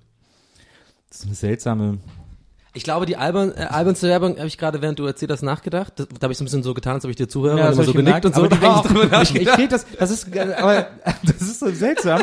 Das 1.09 1.21
ist 1.21 1.27
eine 1.27 1.35
seltsame 1.35 1.99
Ich 2.73 2.85
glaube, 2.85 3.05
die 3.05 3.17
albern, 3.17 3.53
äh, 3.57 3.63
albernste 3.63 4.09
Werbung 4.09 4.37
habe 4.37 4.47
ich 4.47 4.57
gerade, 4.57 4.81
während 4.81 4.99
du 4.99 5.05
erzählt 5.05 5.33
hast, 5.33 5.43
nachgedacht. 5.43 5.93
Das, 5.97 6.07
da 6.09 6.25
habe 6.25 6.33
ich 6.33 6.39
so 6.39 6.45
ein 6.45 6.47
bisschen 6.47 6.63
so 6.63 6.73
getan, 6.73 6.95
als 6.95 7.05
ob 7.05 7.11
ich 7.11 7.17
dir 7.17 7.29
zuhöre 7.29 7.59
Ja, 7.59 7.67
und 7.69 7.73
immer 7.75 7.85
so 7.85 7.93
genickt 7.93 8.25
und 8.25 8.35
so. 8.35 8.45
aber 8.45 9.23
ich 9.23 9.35
ich, 9.35 9.49
ich 9.49 9.69
das, 9.69 9.87
das 9.99 10.11
ist, 10.11 10.35
äh, 10.35 10.55
aber 10.57 10.87
das 11.25 11.41
ist 11.41 11.59
so 11.59 11.71
seltsam, 11.73 12.23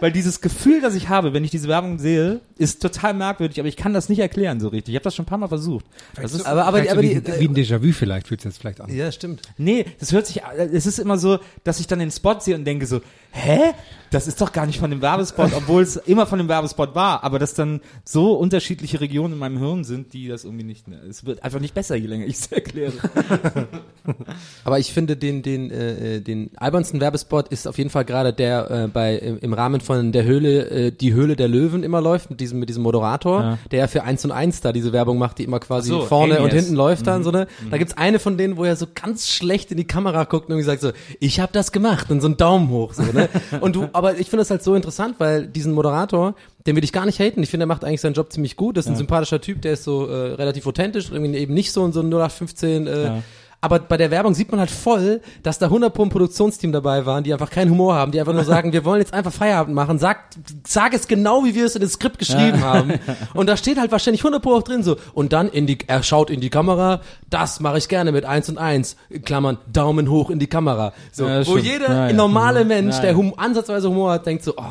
weil 0.00 0.10
dieses 0.10 0.40
Gefühl, 0.40 0.80
das 0.80 0.94
ich 0.94 1.10
habe, 1.10 1.34
wenn 1.34 1.44
ich 1.44 1.50
diese 1.50 1.68
Werbung 1.68 1.98
sehe, 1.98 2.40
ist 2.62 2.80
total 2.80 3.14
merkwürdig, 3.14 3.58
aber 3.58 3.68
ich 3.68 3.76
kann 3.76 3.92
das 3.92 4.08
nicht 4.08 4.20
erklären 4.20 4.60
so 4.60 4.68
richtig. 4.68 4.92
Ich 4.92 4.96
habe 4.96 5.04
das 5.04 5.14
schon 5.14 5.24
ein 5.24 5.28
paar 5.28 5.38
Mal 5.38 5.48
versucht. 5.48 5.84
Das 6.14 6.32
ist, 6.32 6.46
aber, 6.46 6.64
aber, 6.64 6.78
aber 6.78 6.94
so 6.94 7.00
die, 7.00 7.16
wie, 7.26 7.40
wie 7.40 7.48
ein 7.48 7.54
Déjà-vu 7.54 7.92
vielleicht 7.92 8.28
fühlt 8.28 8.40
sich 8.40 8.50
das 8.50 8.58
vielleicht 8.58 8.80
an. 8.80 8.94
ja, 8.94 9.10
stimmt. 9.10 9.42
nee, 9.58 9.84
das 9.98 10.12
hört 10.12 10.26
sich, 10.26 10.42
äh, 10.42 10.68
es 10.72 10.86
ist 10.86 10.98
immer 10.98 11.18
so, 11.18 11.38
dass 11.64 11.80
ich 11.80 11.86
dann 11.86 11.98
den 11.98 12.10
Spot 12.10 12.38
sehe 12.40 12.54
und 12.54 12.64
denke 12.64 12.86
so, 12.86 13.00
hä? 13.32 13.72
Das 14.10 14.28
ist 14.28 14.42
doch 14.42 14.52
gar 14.52 14.66
nicht 14.66 14.78
von 14.78 14.90
dem 14.90 15.00
Werbespot, 15.00 15.52
obwohl 15.56 15.82
es 15.82 15.96
immer 15.96 16.26
von 16.26 16.38
dem 16.38 16.48
Werbespot 16.48 16.94
war, 16.94 17.24
aber 17.24 17.38
dass 17.38 17.54
dann 17.54 17.80
so 18.04 18.34
unterschiedliche 18.34 19.00
Regionen 19.00 19.34
in 19.34 19.38
meinem 19.38 19.58
Hirn 19.58 19.84
sind, 19.84 20.12
die 20.12 20.28
das 20.28 20.44
irgendwie 20.44 20.64
nicht, 20.64 20.84
es 21.08 21.24
wird 21.24 21.42
einfach 21.42 21.60
nicht 21.60 21.74
besser, 21.74 21.96
je 21.96 22.06
länger 22.06 22.26
ich 22.26 22.34
es 22.34 22.52
erkläre. 22.52 22.92
Aber 24.64 24.78
ich 24.78 24.92
finde 24.92 25.16
den 25.16 25.42
den 25.42 25.70
äh, 25.70 26.16
äh, 26.16 26.20
den 26.20 26.50
albernsten 26.56 27.00
Werbespot 27.00 27.48
ist 27.48 27.66
auf 27.66 27.78
jeden 27.78 27.90
Fall 27.90 28.04
gerade 28.04 28.32
der 28.32 28.70
äh, 28.70 28.88
bei 28.88 29.16
im, 29.16 29.52
Rahmen 29.52 29.80
von 29.80 30.12
der 30.12 30.24
Höhle 30.24 30.68
äh, 30.70 30.92
die 30.92 31.14
Höhle 31.14 31.36
der 31.36 31.48
Löwen 31.48 31.82
immer 31.82 32.00
läuft 32.00 32.30
mit 32.30 32.40
diesem 32.52 32.60
mit 32.60 32.68
diesem 32.68 32.82
Moderator, 32.82 33.40
Ja. 33.42 33.58
der 33.70 33.78
ja 33.80 33.86
für 33.88 34.02
1 34.04 34.24
und 34.24 34.30
1 34.32 34.60
da 34.60 34.72
diese 34.72 34.92
Werbung 34.92 35.18
macht, 35.18 35.38
die 35.38 35.44
immer 35.44 35.58
quasi 35.60 35.88
so, 35.88 36.02
vorne 36.02 36.40
und 36.42 36.52
hinten 36.52 36.74
läuft 36.74 37.06
dann 37.06 37.24
so 37.24 37.30
ne. 37.30 37.46
Da 37.70 37.78
gibt's 37.78 37.96
eine 37.96 38.18
von 38.18 38.36
denen, 38.36 38.56
wo 38.56 38.64
er 38.64 38.76
so 38.76 38.86
ganz 38.94 39.28
schlecht 39.28 39.70
in 39.70 39.76
die 39.76 39.86
Kamera 39.86 40.24
guckt 40.24 40.46
und 40.46 40.52
irgendwie 40.52 40.66
sagt 40.66 40.82
so, 40.82 40.92
ich 41.20 41.40
habe 41.40 41.52
das 41.52 41.72
gemacht 41.72 42.10
und 42.10 42.20
so 42.20 42.26
einen 42.28 42.36
Daumen 42.36 42.68
hoch 42.68 42.92
so, 42.94 43.02
ne? 43.02 43.28
Und 43.60 43.76
du 43.76 43.88
aber 43.92 44.18
ich 44.18 44.28
finde 44.30 44.42
das 44.42 44.50
halt 44.50 44.62
so 44.62 44.74
interessant, 44.74 45.16
weil 45.18 45.46
diesen 45.46 45.72
Moderator, 45.72 46.34
den 46.66 46.76
will 46.76 46.84
ich 46.84 46.92
gar 46.92 47.06
nicht 47.06 47.18
haten. 47.18 47.42
Ich 47.42 47.50
finde, 47.50 47.64
er 47.64 47.66
macht 47.68 47.84
eigentlich 47.84 48.00
seinen 48.00 48.14
Job 48.14 48.32
ziemlich 48.32 48.56
gut. 48.56 48.76
Das 48.76 48.86
ist 48.86 48.90
ein 48.92 48.96
sympathischer 48.96 49.40
Typ, 49.40 49.62
der 49.62 49.72
ist 49.72 49.84
so 49.84 50.06
äh, 50.06 50.34
relativ 50.34 50.66
authentisch, 50.66 51.10
irgendwie 51.10 51.36
eben 51.38 51.54
nicht 51.54 51.72
so 51.72 51.84
in 51.84 51.92
so 51.92 52.00
ein 52.00 52.06
0815 52.06 52.86
äh, 52.86 53.04
Ja. 53.04 53.22
Aber 53.64 53.78
bei 53.78 53.96
der 53.96 54.10
Werbung 54.10 54.34
sieht 54.34 54.50
man 54.50 54.58
halt 54.58 54.72
voll, 54.72 55.20
dass 55.44 55.60
da 55.60 55.66
100 55.66 55.94
pro 55.94 56.04
Produktionsteam 56.06 56.72
dabei 56.72 57.06
waren, 57.06 57.22
die 57.22 57.32
einfach 57.32 57.48
keinen 57.48 57.70
Humor 57.70 57.94
haben, 57.94 58.10
die 58.10 58.18
einfach 58.18 58.32
nur 58.32 58.42
sagen, 58.54 58.72
wir 58.72 58.84
wollen 58.84 59.00
jetzt 59.00 59.14
einfach 59.14 59.32
Feierabend 59.32 59.74
machen, 59.76 60.00
sag, 60.00 60.18
sag 60.66 60.92
es 60.94 61.06
genau, 61.06 61.44
wie 61.44 61.54
wir 61.54 61.64
es 61.66 61.76
in 61.76 61.80
das 61.80 61.92
Skript 61.92 62.18
geschrieben 62.18 62.60
haben. 62.64 62.94
Und 63.34 63.48
da 63.48 63.56
steht 63.56 63.78
halt 63.78 63.92
wahrscheinlich 63.92 64.22
100 64.22 64.42
pro 64.42 64.54
auch 64.56 64.62
drin 64.64 64.82
so. 64.82 64.96
Und 65.14 65.32
dann 65.32 65.48
in 65.48 65.68
die, 65.68 65.78
er 65.86 66.02
schaut 66.02 66.28
in 66.28 66.40
die 66.40 66.50
Kamera, 66.50 67.02
das 67.30 67.60
mache 67.60 67.78
ich 67.78 67.88
gerne 67.88 68.10
mit 68.10 68.24
eins 68.24 68.48
und 68.48 68.58
eins, 68.58 68.96
in 69.08 69.22
Klammern, 69.22 69.58
Daumen 69.72 70.10
hoch 70.10 70.30
in 70.30 70.40
die 70.40 70.48
Kamera. 70.48 70.92
So, 71.12 71.28
Ja, 71.28 71.46
wo 71.46 71.56
jeder 71.56 71.88
Ja, 71.88 72.08
ja. 72.08 72.12
normale 72.12 72.64
Mensch, 72.64 72.96
Ja, 72.96 73.02
der 73.02 73.10
ja. 73.12 73.16
hum, 73.16 73.32
ansatzweise 73.36 73.88
Humor 73.88 74.10
hat, 74.10 74.26
denkt 74.26 74.42
so, 74.42 74.54
oh, 74.56 74.62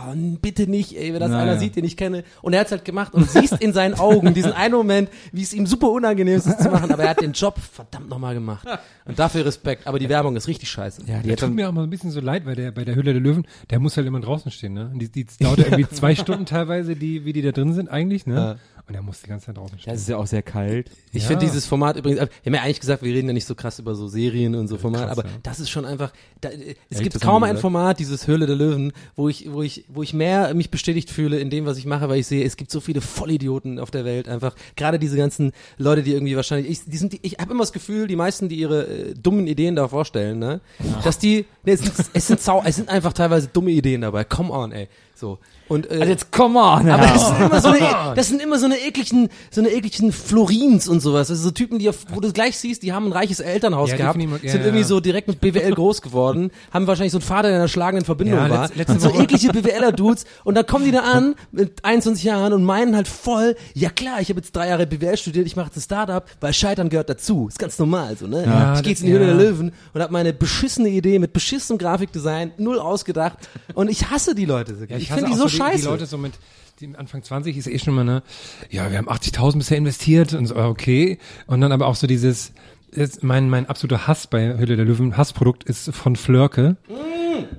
bitte 0.41 0.67
nicht, 0.69 0.97
ey, 0.97 1.13
wenn 1.13 1.21
das 1.21 1.31
Ja, 1.31 1.37
einer 1.37 1.53
ja. 1.53 1.59
sieht, 1.59 1.77
den 1.77 1.85
ich 1.85 1.95
kenne. 1.95 2.25
Und 2.41 2.51
er 2.51 2.59
hat's 2.59 2.71
halt 2.71 2.83
gemacht 2.83 3.13
und 3.13 3.31
siehst 3.31 3.53
in 3.61 3.71
seinen 3.71 3.97
Augen 3.97 4.33
diesen 4.33 4.51
einen 4.51 4.75
Moment, 4.75 5.09
wie 5.31 5.43
es 5.43 5.53
ihm 5.53 5.65
super 5.65 5.89
unangenehm 5.91 6.37
ist, 6.37 6.61
zu 6.61 6.69
machen, 6.69 6.91
aber 6.91 7.03
er 7.03 7.11
hat 7.11 7.21
den 7.21 7.31
Job 7.31 7.55
verdammt 7.73 8.09
nochmal 8.09 8.33
gemacht. 8.33 8.67
Und 9.05 9.19
dafür 9.19 9.45
Respekt. 9.45 9.87
Aber 9.87 9.99
die 9.99 10.09
Werbung 10.09 10.35
ist 10.35 10.47
richtig 10.47 10.69
scheiße. 10.69 11.03
Ja, 11.07 11.19
die 11.19 11.29
Der 11.29 11.37
tut 11.37 11.53
mir 11.53 11.67
auch 11.67 11.73
mal 11.73 11.83
ein 11.83 11.89
bisschen 11.89 12.11
so 12.11 12.19
leid, 12.19 12.45
weil 12.45 12.55
der 12.55 12.71
bei 12.71 12.85
der 12.85 12.95
Hülle 12.95 13.13
der 13.13 13.21
Löwen, 13.21 13.47
der 13.69 13.79
muss 13.79 13.97
halt 13.97 14.07
immer 14.07 14.19
draußen 14.19 14.51
stehen, 14.51 14.73
ne? 14.73 14.89
Und 14.93 14.99
Die, 14.99 15.09
die 15.09 15.25
dauert 15.39 15.59
ja 15.59 15.65
irgendwie 15.65 15.87
zwei 15.95 16.15
Stunden 16.15 16.45
teilweise, 16.45 16.95
die, 16.95 17.25
wie 17.25 17.33
die 17.33 17.41
da 17.41 17.51
drin 17.51 17.73
sind 17.73 17.89
eigentlich, 17.89 18.25
ne? 18.25 18.35
Ja. 18.35 18.55
Und 18.91 18.95
er 18.95 19.03
muss 19.03 19.21
die 19.21 19.27
ganze 19.29 19.45
Zeit 19.45 19.57
draußen 19.57 19.79
stehen. 19.79 19.93
das 19.93 20.01
ist 20.01 20.09
ja 20.09 20.17
auch 20.17 20.27
sehr 20.27 20.41
kalt. 20.41 20.91
Ich 21.13 21.23
Ja. 21.23 21.29
finde 21.29 21.45
dieses 21.45 21.65
Format 21.65 21.95
übrigens, 21.95 22.19
wir 22.19 22.27
haben 22.45 22.53
ja 22.53 22.61
eigentlich 22.61 22.81
gesagt, 22.81 23.03
wir 23.03 23.13
reden 23.13 23.27
ja 23.27 23.33
nicht 23.33 23.45
so 23.45 23.55
krass 23.55 23.79
über 23.79 23.95
so 23.95 24.09
Serien 24.09 24.53
und 24.53 24.67
so 24.67 24.77
Format, 24.77 25.07
krass, 25.07 25.17
aber 25.17 25.27
ja. 25.29 25.33
das 25.43 25.61
ist 25.61 25.69
schon 25.69 25.85
einfach, 25.85 26.11
da, 26.41 26.49
äh, 26.49 26.75
es 26.89 26.97
Echt, 26.99 27.03
gibt 27.03 27.21
kaum 27.21 27.43
ein. 27.43 27.55
Format, 27.57 27.99
dieses 27.99 28.27
Höhle 28.27 28.47
der 28.47 28.57
Löwen, 28.57 28.91
wo 29.15 29.29
ich, 29.29 29.49
wo 29.49 29.61
ich, 29.61 29.85
wo 29.87 30.03
ich 30.03 30.13
mehr 30.13 30.53
mich 30.53 30.71
bestätigt 30.71 31.09
fühle 31.09 31.39
in 31.39 31.49
dem, 31.49 31.65
was 31.65 31.77
ich 31.77 31.85
mache, 31.85 32.09
weil 32.09 32.19
ich 32.19 32.27
sehe, 32.27 32.43
es 32.43 32.57
gibt 32.57 32.69
so 32.69 32.81
viele 32.81 32.99
Vollidioten 32.99 33.79
auf 33.79 33.91
der 33.91 34.03
Welt, 34.03 34.27
einfach, 34.27 34.55
gerade 34.75 34.99
diese 34.99 35.15
ganzen 35.15 35.53
Leute, 35.77 36.03
die 36.03 36.11
irgendwie 36.11 36.35
wahrscheinlich, 36.35 36.69
ich, 36.69 36.83
die 36.85 36.97
sind, 36.97 37.13
die, 37.13 37.19
ich 37.21 37.37
habe 37.39 37.51
immer 37.53 37.63
das 37.63 37.71
Gefühl, 37.71 38.07
die 38.07 38.17
meisten, 38.17 38.49
die 38.49 38.55
ihre 38.57 38.87
äh, 38.87 39.13
dummen 39.13 39.47
Ideen 39.47 39.77
da 39.77 39.87
vorstellen, 39.87 40.37
ne, 40.39 40.59
dass 41.05 41.17
die, 41.17 41.45
ne, 41.63 41.71
es 41.71 41.79
sind, 41.79 41.93
es 42.13 42.27
sind 42.27 42.41
sau, 42.41 42.61
es 42.65 42.75
sind 42.75 42.89
einfach 42.89 43.13
teilweise 43.13 43.47
dumme 43.47 43.71
Ideen 43.71 44.01
dabei, 44.01 44.25
come 44.25 44.51
on, 44.51 44.73
ey, 44.73 44.89
so. 45.15 45.39
Und, 45.67 45.89
äh, 45.89 45.93
Also 45.99 46.05
jetzt 46.05 46.31
come 46.33 46.59
on, 46.59 46.89
aber 46.89 47.07
das 47.07 47.27
sind 47.29 47.39
immer 47.41 47.61
so 47.61 47.67
eine, 47.69 48.15
das 48.15 48.27
sind 48.27 48.41
immer 48.41 48.59
so 48.59 48.65
eine 48.65 48.77
ekligen, 48.77 49.29
so 49.51 49.61
eine 49.61 49.69
ekligen 49.69 50.11
Florins 50.11 50.87
und 50.89 50.99
sowas. 50.99 51.29
Also 51.29 51.43
so 51.43 51.51
Typen, 51.51 51.79
die 51.79 51.87
auf, 51.87 51.97
wo 52.13 52.19
du 52.19 52.31
gleich 52.33 52.57
siehst, 52.57 52.83
die 52.83 52.91
haben 52.91 53.05
ein 53.07 53.13
reiches 53.13 53.39
Elternhaus 53.39 53.91
Ja, 53.91 53.95
gehabt, 53.97 54.19
ja, 54.21 54.51
sind 54.51 54.63
irgendwie 54.65 54.83
so 54.83 54.99
direkt 54.99 55.27
mit 55.29 55.39
BWL 55.39 55.73
groß 55.73 56.01
geworden, 56.01 56.51
haben 56.73 56.87
wahrscheinlich 56.87 57.13
so 57.13 57.19
einen 57.19 57.25
Vater, 57.25 57.43
der 57.43 57.51
in 57.51 57.55
einer 57.57 57.67
schlagenden 57.69 58.05
Verbindung 58.05 58.39
Ja, 58.39 58.49
war. 58.49 58.65
letz- 58.71 58.99
so 58.99 59.13
eklige 59.13 59.53
BWLer-Dudes 59.53 60.25
und 60.43 60.55
dann 60.55 60.65
kommen 60.65 60.83
die 60.85 60.91
da 60.91 61.01
an 61.03 61.35
mit 61.51 61.85
21 61.85 62.23
Jahren 62.25 62.51
und 62.53 62.63
meinen 62.65 62.93
halt 62.95 63.07
voll, 63.07 63.55
ja 63.73 63.89
klar, 63.89 64.19
ich 64.19 64.29
habe 64.29 64.39
jetzt 64.41 64.53
drei 64.53 64.67
Jahre 64.67 64.85
BWL 64.87 65.15
studiert, 65.15 65.47
ich 65.47 65.55
mache 65.55 65.67
jetzt 65.67 65.77
ein 65.77 65.81
Startup, 65.81 66.25
weil 66.41 66.53
Scheitern 66.53 66.89
gehört 66.89 67.09
dazu. 67.09 67.47
Ist 67.47 67.59
ganz 67.59 67.79
normal 67.79 68.17
so, 68.17 68.27
ne? 68.27 68.43
Ja, 68.45 68.73
ich 68.75 68.81
gehe 68.83 68.91
jetzt 68.91 69.01
in 69.01 69.07
die 69.07 69.13
Höhle 69.13 69.27
der 69.27 69.35
Löwen 69.35 69.71
und 69.93 70.01
habe 70.01 70.11
meine 70.11 70.33
beschissene 70.33 70.89
Idee 70.89 71.17
mit 71.19 71.31
beschissenem 71.33 71.77
Grafikdesign 71.77 72.51
null 72.57 72.77
ausgedacht 72.79 73.37
und 73.73 73.89
ich 73.89 74.09
hasse 74.09 74.35
die 74.35 74.45
Leute. 74.45 74.75
Ja, 74.89 74.97
ich 74.97 75.09
hasse 75.11 75.19
finde 75.19 75.31
die 75.31 75.37
so 75.37 75.47
scheiße. 75.65 75.77
Die 75.81 75.85
Leute 75.85 76.05
so 76.05 76.17
mit 76.17 76.33
die 76.79 76.95
Anfang 76.95 77.23
20 77.23 77.55
ist 77.57 77.67
eh 77.67 77.77
schon 77.79 77.93
mal, 77.93 78.03
ne, 78.03 78.23
ja, 78.69 78.89
wir 78.91 78.97
haben 78.97 79.09
80.000 79.09 79.57
bisher 79.57 79.77
investiert 79.77 80.33
und 80.33 80.47
so, 80.47 80.55
okay. 80.55 81.19
Und 81.45 81.61
dann 81.61 81.71
aber 81.71 81.85
auch 81.87 81.95
so 81.95 82.07
dieses, 82.07 82.53
jetzt 82.93 83.23
mein, 83.23 83.49
mein 83.49 83.67
absoluter 83.67 84.07
Hass 84.07 84.27
bei 84.27 84.57
Hülle 84.57 84.75
der 84.75 84.85
Löwen, 84.85 85.15
Hassprodukt 85.15 85.63
ist 85.63 85.93
von 85.93 86.15
Flörke, 86.15 86.77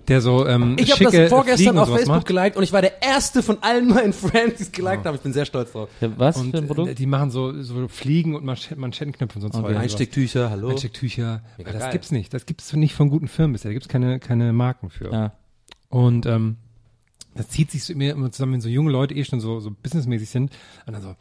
der 0.08 0.20
so 0.20 0.46
ähm, 0.46 0.76
Ich 0.78 0.92
habe 0.92 1.04
das 1.04 1.28
vorgestern 1.30 1.78
auf 1.78 1.88
Facebook 1.88 2.16
macht. 2.16 2.26
geliked 2.26 2.56
und 2.56 2.62
ich 2.62 2.72
war 2.72 2.82
der 2.82 3.02
erste 3.02 3.42
von 3.42 3.58
allen 3.62 3.88
meinen 3.88 4.12
Friends, 4.12 4.56
die 4.58 4.62
es 4.64 4.72
geliked 4.72 5.04
haben. 5.06 5.14
Ich 5.14 5.22
bin 5.22 5.32
sehr 5.32 5.44
stolz 5.44 5.72
drauf. 5.72 5.88
Was 6.00 6.36
Und 6.36 6.50
für 6.50 6.58
ein 6.58 6.64
äh, 6.64 6.66
Produkt? 6.66 6.98
die 6.98 7.06
machen 7.06 7.30
so, 7.30 7.62
so 7.62 7.88
Fliegen 7.88 8.34
und 8.34 8.44
Mansch 8.44 8.74
Manschettenknöpfe 8.74 9.36
und 9.36 9.42
so 9.42 9.48
Zeug. 9.48 9.62
und 9.64 9.70
sowas. 9.70 9.82
Einstecktücher, 9.82 10.50
hallo. 10.50 10.68
Einstecktücher. 10.70 11.42
Aber 11.58 11.72
das 11.72 11.82
geil. 11.82 11.92
gibt's 11.92 12.10
nicht. 12.10 12.34
Das 12.34 12.46
gibt's 12.46 12.72
nicht 12.72 12.94
von 12.94 13.08
guten 13.08 13.28
Firmen 13.28 13.52
bisher. 13.52 13.70
Da 13.70 13.74
gibt's 13.74 13.88
keine, 13.88 14.18
keine 14.18 14.52
Marken 14.52 14.90
für. 14.90 15.10
Ja. 15.12 15.32
Und 15.88 16.26
ähm, 16.26 16.56
das 17.34 17.48
zieht 17.48 17.70
sich 17.70 17.84
so 17.84 17.92
immer, 17.92 18.10
immer 18.10 18.30
zusammen, 18.30 18.54
wenn 18.54 18.60
so 18.60 18.68
junge 18.68 18.90
Leute 18.90 19.14
eh 19.14 19.24
schon 19.24 19.40
so, 19.40 19.60
so 19.60 19.70
businessmäßig 19.70 20.28
sind. 20.28 20.52
Und 20.86 20.92
dann 20.92 21.02
so, 21.02 21.14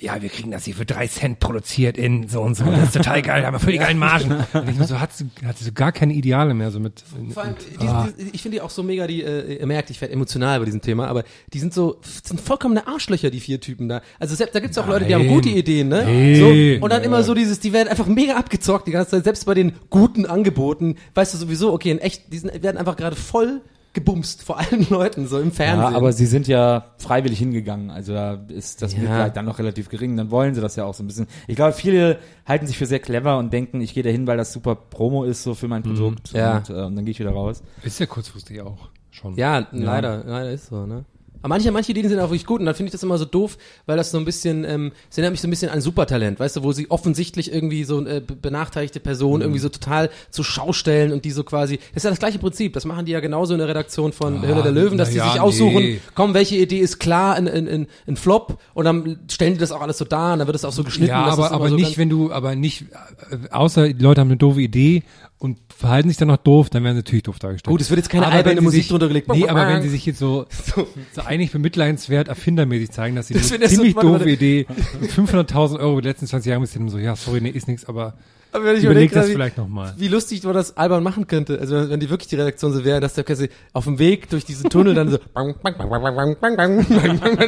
ja, 0.00 0.20
wir 0.22 0.30
kriegen 0.30 0.50
das 0.50 0.64
hier 0.64 0.74
für 0.74 0.86
drei 0.86 1.06
Cent 1.06 1.40
produziert 1.40 1.98
in 1.98 2.26
so 2.28 2.40
und 2.40 2.56
so. 2.56 2.64
Das 2.64 2.84
ist 2.84 2.94
total 2.94 3.20
geil, 3.20 3.44
haben 3.44 3.54
wir 3.54 3.60
völlig 3.60 3.80
geilen 3.80 3.98
Margen. 3.98 4.32
Und 4.52 4.68
ich 4.68 4.86
so, 4.86 4.98
hat 4.98 5.12
sie, 5.12 5.26
hat 5.44 5.58
sie 5.58 5.64
so 5.64 5.72
gar 5.72 5.92
keine 5.92 6.14
Ideale 6.14 6.54
mehr, 6.54 6.70
so 6.70 6.80
mit. 6.80 7.04
Vor 7.32 7.42
allem, 7.42 7.52
mit 7.52 7.82
die, 7.82 7.86
ah. 7.86 8.08
die, 8.18 8.30
ich 8.32 8.40
finde 8.40 8.56
die 8.56 8.60
auch 8.62 8.70
so 8.70 8.82
mega, 8.82 9.06
die, 9.06 9.22
äh, 9.22 9.58
ihr 9.60 9.66
merkt, 9.66 9.90
ich 9.90 10.00
werde 10.00 10.14
emotional 10.14 10.58
bei 10.58 10.64
diesem 10.64 10.80
Thema, 10.80 11.06
aber 11.08 11.24
die 11.52 11.58
sind 11.58 11.74
so, 11.74 11.98
sind 12.24 12.40
vollkommene 12.40 12.86
Arschlöcher, 12.86 13.30
die 13.30 13.40
vier 13.40 13.60
Typen 13.60 13.88
da. 13.88 14.00
Also 14.18 14.34
selbst, 14.34 14.54
da 14.54 14.60
gibt's 14.60 14.78
auch 14.78 14.86
Leute, 14.86 15.04
die 15.04 15.14
haben 15.14 15.26
Nein. 15.26 15.34
gute 15.34 15.50
Ideen, 15.50 15.88
ne? 15.88 16.36
So, 16.36 16.82
und 16.84 16.90
dann 16.90 17.02
immer 17.02 17.22
so 17.22 17.34
dieses, 17.34 17.60
die 17.60 17.72
werden 17.72 17.88
einfach 17.88 18.06
mega 18.06 18.36
abgezockt 18.36 18.86
die 18.86 18.92
ganze 18.92 19.10
Zeit, 19.10 19.24
selbst 19.24 19.44
bei 19.44 19.54
den 19.54 19.72
guten 19.90 20.24
Angeboten, 20.24 20.96
weißt 21.14 21.34
du 21.34 21.38
sowieso, 21.38 21.72
okay, 21.72 21.90
in 21.90 21.98
echt, 21.98 22.32
die 22.32 22.38
sind, 22.38 22.62
werden 22.62 22.78
einfach 22.78 22.96
gerade 22.96 23.16
voll 23.16 23.60
gebumst 23.92 24.42
vor 24.44 24.58
allen 24.58 24.86
Leuten, 24.88 25.26
so 25.26 25.40
im 25.40 25.50
Fernsehen. 25.50 25.90
Ja, 25.92 25.96
aber 25.96 26.12
sie 26.12 26.26
sind 26.26 26.46
ja 26.46 26.84
freiwillig 26.98 27.38
hingegangen, 27.38 27.90
also 27.90 28.12
da 28.12 28.34
ist 28.48 28.82
das 28.82 28.92
Ja. 28.92 29.00
Mitleid 29.00 29.36
dann 29.36 29.44
noch 29.46 29.58
relativ 29.58 29.88
gering, 29.88 30.16
dann 30.16 30.30
wollen 30.30 30.54
sie 30.54 30.60
das 30.60 30.76
ja 30.76 30.84
auch 30.84 30.94
so 30.94 31.02
ein 31.02 31.08
bisschen. 31.08 31.26
Ich 31.48 31.56
glaube, 31.56 31.72
viele 31.72 32.18
halten 32.46 32.66
sich 32.66 32.78
für 32.78 32.86
sehr 32.86 33.00
clever 33.00 33.38
und 33.38 33.52
denken, 33.52 33.80
ich 33.80 33.92
gehe 33.94 34.02
da 34.02 34.10
hin, 34.10 34.26
weil 34.26 34.36
das 34.36 34.52
super 34.52 34.76
Promo 34.76 35.24
ist 35.24 35.42
so 35.42 35.54
für 35.54 35.66
mein 35.68 35.82
Produkt 35.82 36.32
Ja. 36.32 36.58
und, 36.58 36.70
äh, 36.70 36.72
und 36.74 36.94
dann 36.96 37.04
gehe 37.04 37.12
ich 37.12 37.18
wieder 37.20 37.32
raus. 37.32 37.62
Ist 37.82 37.98
ja 37.98 38.06
kurzfristig 38.06 38.60
auch 38.62 38.88
schon. 39.10 39.34
ja, 39.34 39.66
leider, 39.72 40.22
leider 40.24 40.52
ist 40.52 40.66
so, 40.68 40.86
ne? 40.86 41.04
Aber 41.42 41.48
manche, 41.48 41.70
manche 41.72 41.92
Ideen 41.92 42.08
sind 42.08 42.18
auch 42.18 42.30
wirklich 42.30 42.46
gut 42.46 42.60
und 42.60 42.66
dann 42.66 42.74
finde 42.74 42.88
ich 42.88 42.92
das 42.92 43.02
immer 43.02 43.18
so 43.18 43.24
doof, 43.24 43.56
weil 43.86 43.96
das 43.96 44.10
so 44.10 44.18
ein 44.18 44.24
bisschen, 44.24 44.64
ähm, 44.64 44.92
es 45.10 45.16
erinnert 45.16 45.32
mich 45.32 45.40
so 45.40 45.48
ein 45.48 45.50
bisschen 45.50 45.70
an 45.70 45.80
Supertalent, 45.80 46.38
weißt 46.38 46.56
du, 46.56 46.62
wo 46.62 46.72
sie 46.72 46.90
offensichtlich 46.90 47.52
irgendwie 47.52 47.84
so 47.84 48.04
äh, 48.04 48.20
be- 48.20 48.36
benachteiligte 48.36 49.00
Personen 49.00 49.42
irgendwie 49.42 49.60
so 49.60 49.68
total 49.68 50.10
zu 50.30 50.42
Schau 50.42 50.72
stellen 50.72 51.12
und 51.12 51.24
die 51.24 51.30
so 51.30 51.44
quasi, 51.44 51.78
das 51.78 51.96
ist 51.96 52.04
ja 52.04 52.10
das 52.10 52.18
gleiche 52.18 52.38
Prinzip, 52.38 52.74
das 52.74 52.84
machen 52.84 53.06
die 53.06 53.12
ja 53.12 53.20
genauso 53.20 53.54
in 53.54 53.58
der 53.58 53.68
Redaktion 53.68 54.12
von 54.12 54.46
Höhle 54.46 54.62
der 54.62 54.72
Löwen, 54.72 54.98
dass 54.98 55.08
na 55.08 55.12
die 55.12 55.18
ja, 55.18 55.32
sich 55.32 55.40
aussuchen, 55.40 55.82
nee. 55.82 56.00
komm, 56.14 56.34
welche 56.34 56.56
Idee 56.56 56.78
ist 56.78 56.98
klar, 56.98 57.34
ein, 57.36 57.48
ein, 57.48 57.68
ein, 57.68 57.86
ein 58.06 58.16
Flop 58.16 58.60
und 58.74 58.84
dann 58.84 59.20
stellen 59.30 59.54
die 59.54 59.60
das 59.60 59.72
auch 59.72 59.80
alles 59.80 59.98
so 59.98 60.04
dar 60.04 60.34
und 60.34 60.40
dann 60.40 60.46
wird 60.46 60.56
es 60.56 60.64
auch 60.64 60.72
so 60.72 60.84
geschnitten. 60.84 61.10
Ja, 61.10 61.24
aber, 61.24 61.52
aber 61.52 61.68
so 61.68 61.74
nicht, 61.74 61.96
wenn 61.98 62.10
du, 62.10 62.32
aber 62.32 62.54
nicht, 62.54 62.82
äh, 63.30 63.48
außer 63.50 63.88
die 63.92 64.02
Leute 64.02 64.20
haben 64.20 64.28
eine 64.28 64.36
doofe 64.36 64.60
Idee 64.60 65.02
und 65.40 65.58
verhalten 65.76 66.08
sich 66.08 66.18
dann 66.18 66.28
noch 66.28 66.36
doof, 66.36 66.70
dann 66.70 66.84
werden 66.84 66.94
sie 66.94 67.00
natürlich 67.00 67.22
doof 67.24 67.38
dargestellt. 67.40 67.72
Gut, 67.72 67.80
es 67.80 67.90
wird 67.90 67.98
jetzt 67.98 68.08
keine 68.10 68.26
Aber 68.26 68.36
alberne 68.36 68.60
Musik 68.60 68.82
sich, 68.82 68.88
drunter 68.90 69.08
gelegt. 69.08 69.28
Nee, 69.32 69.48
aber 69.48 69.66
wenn 69.66 69.82
sie 69.82 69.88
sich 69.96 70.06
jetzt 70.06 70.18
so, 70.20 70.46
so 71.12 71.22
eigentlich 71.22 71.50
bemitleidenswert 71.50 72.28
erfindermäßig 72.28 72.90
zeigen, 72.92 73.16
dass 73.16 73.26
sie 73.28 73.34
Das 73.34 73.50
eine 73.50 73.66
so- 73.68 73.74
ziemlich 73.76 73.96
warte, 73.96 74.06
doofe. 74.06 74.30
Idee, 74.30 74.66
500.000 75.02 75.80
Euro 75.80 75.92
über 75.94 76.02
die 76.02 76.08
letzten 76.08 76.26
20 76.26 76.50
Jahre, 76.50 76.64
dann 76.66 76.88
so, 76.88 76.98
ja, 76.98 77.16
sorry, 77.16 77.40
nee, 77.40 77.48
ist 77.50 77.66
nichts, 77.68 77.86
aber 77.86 78.14
aber 78.52 78.64
wenn 78.64 78.76
ich 78.76 78.84
überleg, 78.84 79.10
überleg 79.10 79.12
das 79.12 79.30
vielleicht 79.30 79.58
nochmal. 79.58 79.94
Wie 79.96 80.08
lustig 80.08 80.42
man 80.42 80.54
das 80.54 80.76
albern 80.76 81.02
machen 81.02 81.26
könnte. 81.26 81.58
Also 81.60 81.88
wenn 81.88 82.00
die 82.00 82.10
wirklich 82.10 82.28
die 82.28 82.36
Redaktion 82.36 82.72
so 82.72 82.84
wäre, 82.84 83.00
dass 83.00 83.14
der 83.14 83.24
Kessel 83.24 83.48
auf 83.72 83.84
dem 83.84 83.98
Weg 83.98 84.28
durch 84.30 84.44
diesen 84.44 84.70
Tunnel 84.70 84.94
dann 84.94 85.10
so 85.10 85.18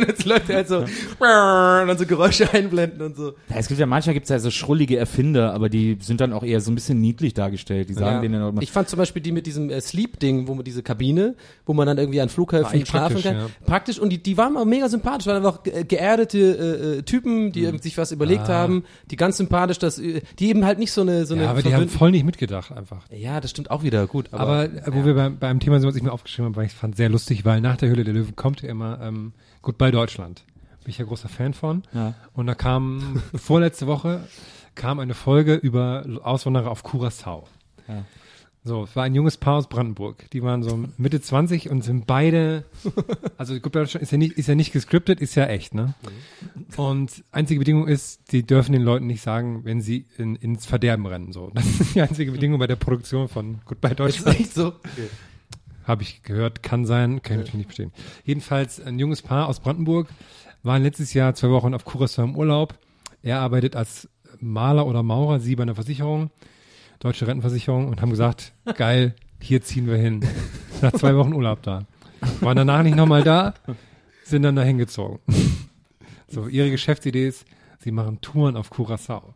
jetzt 0.07 0.25
Leute 0.25 0.55
halt 0.55 0.69
so 0.69 0.79
und 0.79 0.89
dann 1.21 1.99
so 1.99 2.07
Geräusche 2.07 2.53
einblenden 2.53 3.03
und 3.03 3.17
so. 3.17 3.33
Ja, 3.49 3.57
es 3.57 3.69
gibt 3.69 3.81
ja 3.81 3.87
manchmal 3.87 4.15
gibt's 4.15 4.29
ja 4.31 4.39
so 4.39 4.51
schrullige 4.51 4.97
Erfinder, 4.97 5.53
aber 5.53 5.69
die 5.69 5.97
sind 6.01 6.21
dann 6.21 6.33
auch 6.33 6.43
eher 6.43 6.61
so 6.61 6.71
ein 6.71 6.75
bisschen 6.75 7.01
niedlich 7.01 7.35
dargestellt. 7.35 7.89
Die 7.89 7.95
sagen 7.95 8.17
ja. 8.17 8.21
denen 8.23 8.49
immer. 8.49 8.63
Ich 8.63 8.71
fand 8.71 8.89
zum 8.89 8.99
Beispiel 8.99 9.23
die 9.23 9.33
mit 9.33 9.47
diesem 9.47 9.71
äh, 9.71 9.81
Sleep-Ding, 9.81 10.47
wo 10.49 10.55
man 10.55 10.65
diese 10.65 10.83
Kabine, 10.83 11.35
wo 11.67 11.73
man 11.73 11.87
dann 11.87 11.99
irgendwie 11.99 12.21
an 12.21 12.29
Flughäfen 12.29 12.87
schlafen 12.87 13.23
kann. 13.23 13.37
Ja. 13.37 13.47
Praktisch 13.67 13.99
und 13.99 14.11
die, 14.11 14.23
die 14.23 14.37
waren 14.37 14.57
auch 14.57 14.65
mega 14.65 14.89
sympathisch, 14.89 15.27
waren 15.27 15.37
einfach 15.37 15.63
geerdete 15.63 16.99
äh, 16.99 17.03
Typen, 17.03 17.53
die 17.53 17.67
mhm. 17.67 17.79
sich 17.79 17.99
was 17.99 18.13
überlegt 18.13 18.49
ah. 18.49 18.55
haben, 18.55 18.85
die 19.11 19.17
ganz 19.17 19.37
sympathisch, 19.37 19.79
dass 19.79 19.97
die 19.97 20.49
eben 20.49 20.65
halt 20.65 20.79
nicht 20.79 20.92
so 20.95 21.01
eine 21.03 21.27
so 21.27 21.35
eine 21.35 21.45
Ja, 21.45 21.51
aber 21.51 21.63
die 21.63 21.75
haben 21.75 21.89
voll 21.89 22.11
nicht 22.11 22.25
mitgedacht 22.25 22.73
einfach. 22.73 23.03
ja, 23.11 23.41
das 23.41 23.51
stimmt 23.51 23.71
auch 23.71 23.83
wieder 23.83 24.07
gut. 24.07 24.29
Aber, 24.33 24.43
Aber, 24.43 24.65
äh, 24.65 24.83
wo 24.87 25.05
wir 25.05 25.15
beim, 25.15 25.39
beim 25.39 25.61
Thema 25.61 25.81
sind, 25.81 25.89
was 25.89 25.97
ich 25.97 26.03
mir 26.03 26.13
aufgeschrieben 26.13 26.47
habe, 26.47 26.57
weil 26.57 26.67
ich 26.67 26.73
fand 26.73 26.97
sehr 26.97 27.09
lustig, 27.09 27.45
weil 27.45 27.61
nach 27.61 27.77
der 27.77 27.89
Höhle 27.89 28.05
der 28.05 28.15
Löwen 28.15 28.37
kommt 28.37 28.63
ja 28.63 28.69
immer 28.69 29.01
ähm, 29.01 29.33
Goodbye 29.63 29.91
Deutschland. 29.91 30.45
Bin 30.85 30.91
ich 30.91 30.99
ja 30.99 31.05
großer 31.05 31.29
Fan 31.29 31.55
von. 31.55 31.83
Ja. 31.93 32.15
Und 32.35 32.47
da 32.47 32.55
kam 32.55 33.23
vorletzte 33.35 33.87
Woche 33.87 34.21
kam 34.75 35.01
eine 35.01 35.15
Folge 35.15 35.55
über 35.55 36.05
Auswanderer 36.23 36.71
auf 36.71 36.85
Curaçao. 36.85 37.45
Ja. 37.89 38.05
So, 38.65 38.85
es 38.85 38.95
war 38.95 39.03
ein 39.03 39.15
junges 39.15 39.39
Paar 39.39 39.57
aus 39.57 39.69
Brandenburg. 39.69 40.31
Die 40.31 40.43
waren 40.43 40.63
so 40.63 40.85
Mitte 40.97 41.21
20 41.21 41.69
und 41.69 41.83
sind 41.83 42.07
beide, 42.07 42.65
also 43.37 43.55
Goodbye 43.55 43.81
Deutschland 43.81 44.03
ist 44.05 44.13
ja 44.13 44.19
nicht, 44.19 44.39
ist 44.39 44.47
ja 44.47 44.55
nicht 44.55 44.73
gescriptet, 44.73 45.21
ist 45.21 45.35
ja 45.35 45.47
echt, 45.47 45.75
ne? 45.75 45.95
Und 46.77 47.25
einzige 47.33 47.59
Bedingung 47.59 47.89
ist, 47.89 48.31
die 48.31 48.45
dürfen 48.47 48.73
den 48.73 48.83
Leuten 48.83 49.09
nicht 49.09 49.21
sagen, 49.21 49.65
wenn 49.65 49.81
sie 49.81 50.07
in, 50.17 50.37
ins 50.37 50.65
Verderben 50.65 51.07
rennen, 51.07 51.33
so. 51.33 51.51
Das 51.55 51.67
ist 51.67 51.97
die 51.97 52.03
einzige 52.03 52.31
Bedingung 52.31 52.61
bei 52.61 52.69
der 52.69 52.77
Produktion 52.77 53.29
von 53.29 53.61
Goodbye 53.65 53.91
ist 53.91 53.99
Deutschland. 53.99 54.39
echt 54.41 54.55
so. 54.55 54.75
Habe 55.85 56.03
ich 56.05 56.23
gehört, 56.23 56.63
kann 56.63 56.85
sein, 56.87 57.21
kann 57.21 57.35
ich 57.35 57.39
natürlich 57.39 57.55
nicht 57.55 57.67
verstehen. 57.67 57.93
Jedenfalls 58.25 58.81
ein 58.81 58.97
junges 58.97 59.23
Paar 59.23 59.49
aus 59.49 59.59
Brandenburg 59.59 60.07
waren 60.63 60.85
letztes 60.85 61.15
Jahr 61.15 61.35
zwei 61.35 61.51
Wochen 61.51 61.75
auf 61.75 61.85
Curaçao 61.85 62.23
im 62.23 62.37
Urlaub. 62.37 62.79
Er 63.23 63.41
arbeitet 63.41 63.75
als 63.75 64.09
Maler 64.39 64.87
oder 64.87 65.03
Maurer, 65.03 65.41
sie 65.41 65.57
bei 65.57 65.65
einer 65.65 65.75
Versicherung, 65.75 66.31
deutsche 67.03 67.27
Rentenversicherung 67.27 67.89
und 67.89 68.01
haben 68.01 68.11
gesagt, 68.11 68.53
geil, 68.77 69.15
hier 69.41 69.61
ziehen 69.63 69.87
wir 69.89 69.97
hin. 69.97 70.25
Nach 70.81 70.93
zwei 70.93 71.17
Wochen 71.17 71.33
Urlaub 71.35 71.63
da. 71.63 71.85
Waren 72.41 72.57
danach 72.57 72.83
nicht 72.85 72.97
nochmal 72.97 73.25
da, 73.25 73.55
sind 74.25 74.43
dann 74.43 74.55
da 74.55 74.63
hingezogen. 74.63 75.19
So, 76.29 76.47
ihre 76.47 76.71
Geschäftsidee 76.71 77.27
ist, 77.27 77.45
sie 77.81 77.91
machen 77.91 78.21
Touren 78.21 78.57
auf 78.57 78.71
Curaçao. 78.73 79.35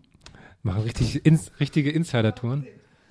Machen 0.63 0.83
richtig, 0.83 1.27
ins, 1.27 1.51
richtige 1.61 1.91
Insider-Touren. 1.91 2.67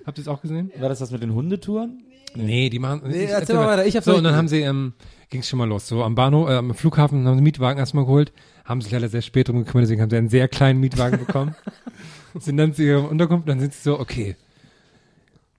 Habt 0.06 0.18
ihr 0.18 0.22
es 0.22 0.28
auch 0.28 0.40
gesehen? 0.40 0.70
war 0.78 0.88
das 0.88 0.98
das 1.00 1.10
mit 1.10 1.22
den 1.22 1.34
Hundetouren? 1.34 2.02
Nee, 2.34 2.68
die 2.70 2.78
machen. 2.78 3.02
Nee, 3.06 3.24
ich- 3.24 3.30
erzähl 3.30 3.56
mal 3.56 3.66
weiter, 3.66 3.86
ich 3.86 3.96
hab's 3.96 4.04
So, 4.06 4.16
und 4.16 4.24
dann 4.24 4.34
haben 4.34 4.48
sie, 4.48 4.60
ähm, 4.60 4.92
ging's 5.30 5.48
schon 5.48 5.58
mal 5.58 5.68
los. 5.68 5.86
So 5.86 6.02
am 6.02 6.14
Bahnhof, 6.14 6.48
äh, 6.48 6.54
am 6.56 6.74
Flughafen 6.74 7.18
haben 7.18 7.24
sie 7.24 7.30
einen 7.32 7.42
Mietwagen 7.42 7.78
erstmal 7.78 8.04
geholt, 8.04 8.32
haben 8.64 8.80
sich 8.80 8.92
leider 8.92 9.08
sehr 9.08 9.22
spät 9.22 9.48
drum 9.48 9.58
gekümmert, 9.58 9.84
deswegen 9.84 10.02
haben 10.02 10.10
sie 10.10 10.16
einen 10.16 10.28
sehr 10.28 10.48
kleinen 10.48 10.80
Mietwagen 10.80 11.18
bekommen. 11.18 11.54
sind 12.38 12.56
dann 12.58 12.74
zu 12.74 12.82
ihrer 12.82 13.08
Unterkunft, 13.10 13.48
dann 13.48 13.60
sind 13.60 13.72
sie 13.72 13.82
so, 13.82 13.98
okay. 13.98 14.36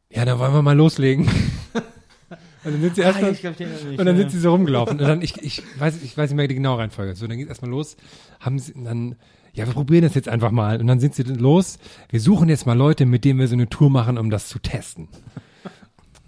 Ja, 0.10 0.26
dann 0.26 0.40
wollen 0.40 0.54
wir 0.54 0.62
mal 0.62 0.76
loslegen. 0.76 1.26
und 1.76 2.74
dann 2.74 2.82
sind 2.82 2.96
sie 2.96 3.02
erstmal, 3.02 3.32
und 3.32 4.06
dann 4.06 4.18
sind 4.18 4.32
sie 4.32 4.40
so 4.40 4.52
rumgelaufen. 4.52 5.00
Und 5.00 5.08
dann, 5.08 5.22
ich, 5.22 5.42
ich 5.42 5.62
weiß, 5.78 6.02
ich 6.02 6.18
weiß 6.18 6.30
nicht 6.30 6.38
mehr 6.38 6.48
die 6.48 6.56
genaue 6.56 6.80
Reihenfolge. 6.80 7.16
So, 7.16 7.28
dann 7.28 7.38
geht's 7.38 7.50
erstmal 7.50 7.72
los, 7.72 7.98
haben 8.40 8.60
sie, 8.60 8.74
dann, 8.76 9.16
ja, 9.54 9.66
wir 9.66 9.74
probieren 9.74 10.04
das 10.04 10.16
jetzt 10.16 10.30
einfach 10.30 10.52
mal. 10.52 10.80
Und 10.80 10.88
dann 10.88 11.00
sind 11.00 11.16
sie 11.16 11.24
los. 11.24 11.78
Wir 12.10 12.22
suchen 12.22 12.48
jetzt 12.50 12.66
mal 12.66 12.78
Leute, 12.78 13.06
mit 13.06 13.26
denen 13.26 13.40
wir 13.40 13.48
so 13.48 13.56
eine 13.56 13.68
Tour 13.70 13.90
machen, 13.90 14.18
um 14.18 14.30
das 14.30 14.48
zu 14.48 14.60
testen. 14.60 15.10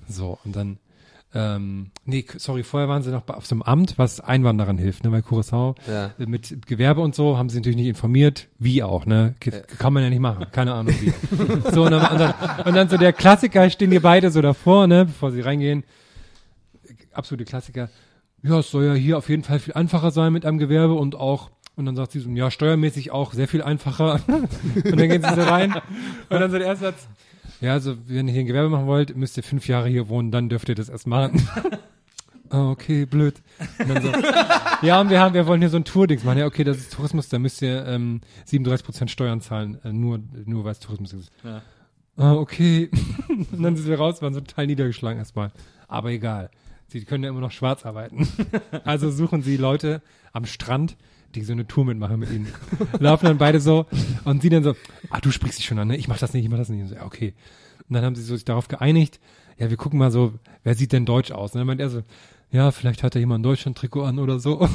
So, 0.07 0.39
und 0.43 0.55
dann, 0.55 0.79
ähm, 1.31 1.91
nee, 2.05 2.25
sorry, 2.37 2.63
vorher 2.63 2.89
waren 2.89 3.03
sie 3.03 3.11
noch 3.11 3.27
auf 3.27 3.45
so 3.45 3.53
einem 3.53 3.61
Amt, 3.61 3.99
was 3.99 4.19
Einwanderern 4.19 4.79
hilft, 4.79 5.03
ne, 5.03 5.11
bei 5.11 5.19
Curaçao. 5.19 5.75
Ja. 5.87 6.11
Äh, 6.17 6.25
Mit 6.25 6.65
Gewerbe 6.65 7.01
und 7.01 7.13
so 7.13 7.37
haben 7.37 7.49
sie 7.49 7.57
natürlich 7.57 7.75
nicht 7.75 7.87
informiert, 7.87 8.47
wie 8.57 8.81
auch, 8.81 9.05
ne, 9.05 9.35
K 9.39 9.51
kann 9.77 9.93
man 9.93 10.01
ja 10.01 10.09
nicht 10.09 10.21
machen, 10.21 10.47
keine 10.51 10.73
Ahnung 10.73 10.95
wie. 10.99 11.13
so, 11.71 11.83
und 11.83 11.91
dann, 11.91 12.11
und, 12.11 12.19
dann, 12.19 12.33
und 12.65 12.75
dann 12.75 12.89
so 12.89 12.97
der 12.97 13.13
Klassiker, 13.13 13.69
stehen 13.69 13.91
hier 13.91 14.01
beide 14.01 14.31
so 14.31 14.41
davor, 14.41 14.87
ne, 14.87 15.05
bevor 15.05 15.31
sie 15.31 15.41
reingehen. 15.41 15.83
Absolute 17.13 17.45
Klassiker. 17.45 17.89
Ja, 18.41 18.59
es 18.59 18.71
soll 18.71 18.85
ja 18.85 18.93
hier 18.93 19.17
auf 19.17 19.29
jeden 19.29 19.43
Fall 19.43 19.59
viel 19.59 19.73
einfacher 19.73 20.09
sein 20.09 20.33
mit 20.33 20.45
einem 20.45 20.57
Gewerbe 20.57 20.93
und 20.95 21.13
auch, 21.13 21.51
und 21.75 21.85
dann 21.85 21.95
sagt 21.95 22.11
sie 22.11 22.19
so, 22.19 22.29
ja, 22.31 22.49
steuermäßig 22.49 23.11
auch 23.11 23.33
sehr 23.33 23.47
viel 23.47 23.61
einfacher. 23.61 24.19
und 24.27 24.99
dann 24.99 25.09
gehen 25.09 25.21
sie 25.21 25.35
so 25.35 25.41
rein. 25.41 25.75
Und 26.29 26.39
dann 26.39 26.49
so 26.49 26.57
der 26.57 26.67
erste 26.67 26.85
Satz, 26.85 27.07
ja, 27.61 27.73
also 27.73 27.95
wenn 28.07 28.27
ihr 28.27 28.33
hier 28.33 28.43
ein 28.43 28.47
Gewerbe 28.47 28.69
machen 28.69 28.87
wollt, 28.87 29.15
müsst 29.15 29.37
ihr 29.37 29.43
fünf 29.43 29.67
Jahre 29.67 29.89
hier 29.89 30.09
wohnen, 30.09 30.31
dann 30.31 30.49
dürft 30.49 30.69
ihr 30.69 30.75
das 30.75 30.89
erst 30.89 31.07
machen. 31.07 31.47
Ah, 32.51 32.71
okay, 32.71 33.05
blöd. 33.05 33.35
Und 33.77 33.89
dann 33.89 34.01
so, 34.01 34.11
ja, 34.81 34.99
und 34.99 35.11
wir 35.11 35.19
haben, 35.19 35.35
wir 35.35 35.45
wollen 35.45 35.61
hier 35.61 35.69
so 35.69 35.77
ein 35.77 35.83
Tourdings 35.83 36.23
machen. 36.23 36.39
Ja, 36.39 36.47
okay, 36.47 36.63
das 36.63 36.77
ist 36.77 36.93
Tourismus, 36.93 37.29
da 37.29 37.37
müsst 37.37 37.61
ihr 37.61 37.85
ähm, 37.85 38.21
37% 38.47 39.07
Steuern 39.07 39.39
zahlen, 39.39 39.77
äh, 39.83 39.93
nur, 39.93 40.19
nur 40.45 40.63
weil 40.63 40.71
es 40.71 40.79
Tourismus 40.79 41.13
ist. 41.13 41.31
Ja. 41.43 41.61
Ah, 42.17 42.33
okay. 42.33 42.89
und 43.29 43.61
dann 43.61 43.75
sind 43.75 43.87
wir 43.87 43.97
raus, 43.97 44.21
waren 44.21 44.33
so 44.33 44.41
total 44.41 44.65
niedergeschlagen 44.65 45.19
erstmal. 45.19 45.51
Aber 45.87 46.09
egal. 46.09 46.49
Sie 46.87 47.05
können 47.05 47.23
ja 47.23 47.29
immer 47.29 47.39
noch 47.39 47.51
schwarz 47.51 47.85
arbeiten. 47.85 48.27
also 48.83 49.11
suchen 49.11 49.43
sie 49.43 49.55
Leute 49.55 50.01
am 50.33 50.45
Strand, 50.45 50.97
die 51.35 51.43
so 51.43 51.53
eine 51.53 51.67
Tour 51.67 51.85
mitmachen 51.85 52.19
mit 52.19 52.31
ihnen. 52.31 52.47
Laufen 52.99 53.25
dann 53.25 53.37
beide 53.37 53.59
so 53.59 53.85
und 54.25 54.41
sie 54.41 54.49
dann 54.49 54.63
so, 54.63 54.75
ah, 55.09 55.19
du 55.19 55.31
sprichst 55.31 55.59
dich 55.59 55.65
schon 55.65 55.79
an, 55.79 55.87
ne? 55.87 55.97
Ich 55.97 56.07
mach 56.07 56.17
das 56.17 56.33
nicht, 56.33 56.43
ich 56.43 56.49
mach 56.49 56.57
das 56.57 56.69
nicht. 56.69 56.81
Und 56.81 56.87
so, 56.87 56.95
ja, 56.95 57.05
okay. 57.05 57.33
Und 57.87 57.95
dann 57.95 58.03
haben 58.03 58.15
sie 58.15 58.23
so 58.23 58.35
sich 58.35 58.45
darauf 58.45 58.67
geeinigt, 58.67 59.19
ja, 59.57 59.69
wir 59.69 59.77
gucken 59.77 59.99
mal 59.99 60.11
so, 60.11 60.33
wer 60.63 60.75
sieht 60.75 60.93
denn 60.93 61.05
deutsch 61.05 61.31
aus? 61.31 61.53
Und 61.53 61.59
dann 61.59 61.67
meint 61.67 61.81
er 61.81 61.89
so, 61.89 62.03
ja, 62.51 62.71
vielleicht 62.71 63.03
hat 63.03 63.15
er 63.15 63.19
jemand 63.19 63.41
ein 63.41 63.43
Deutschland-Trikot 63.43 64.03
an 64.03 64.17
oder 64.19 64.39
so. 64.39 64.67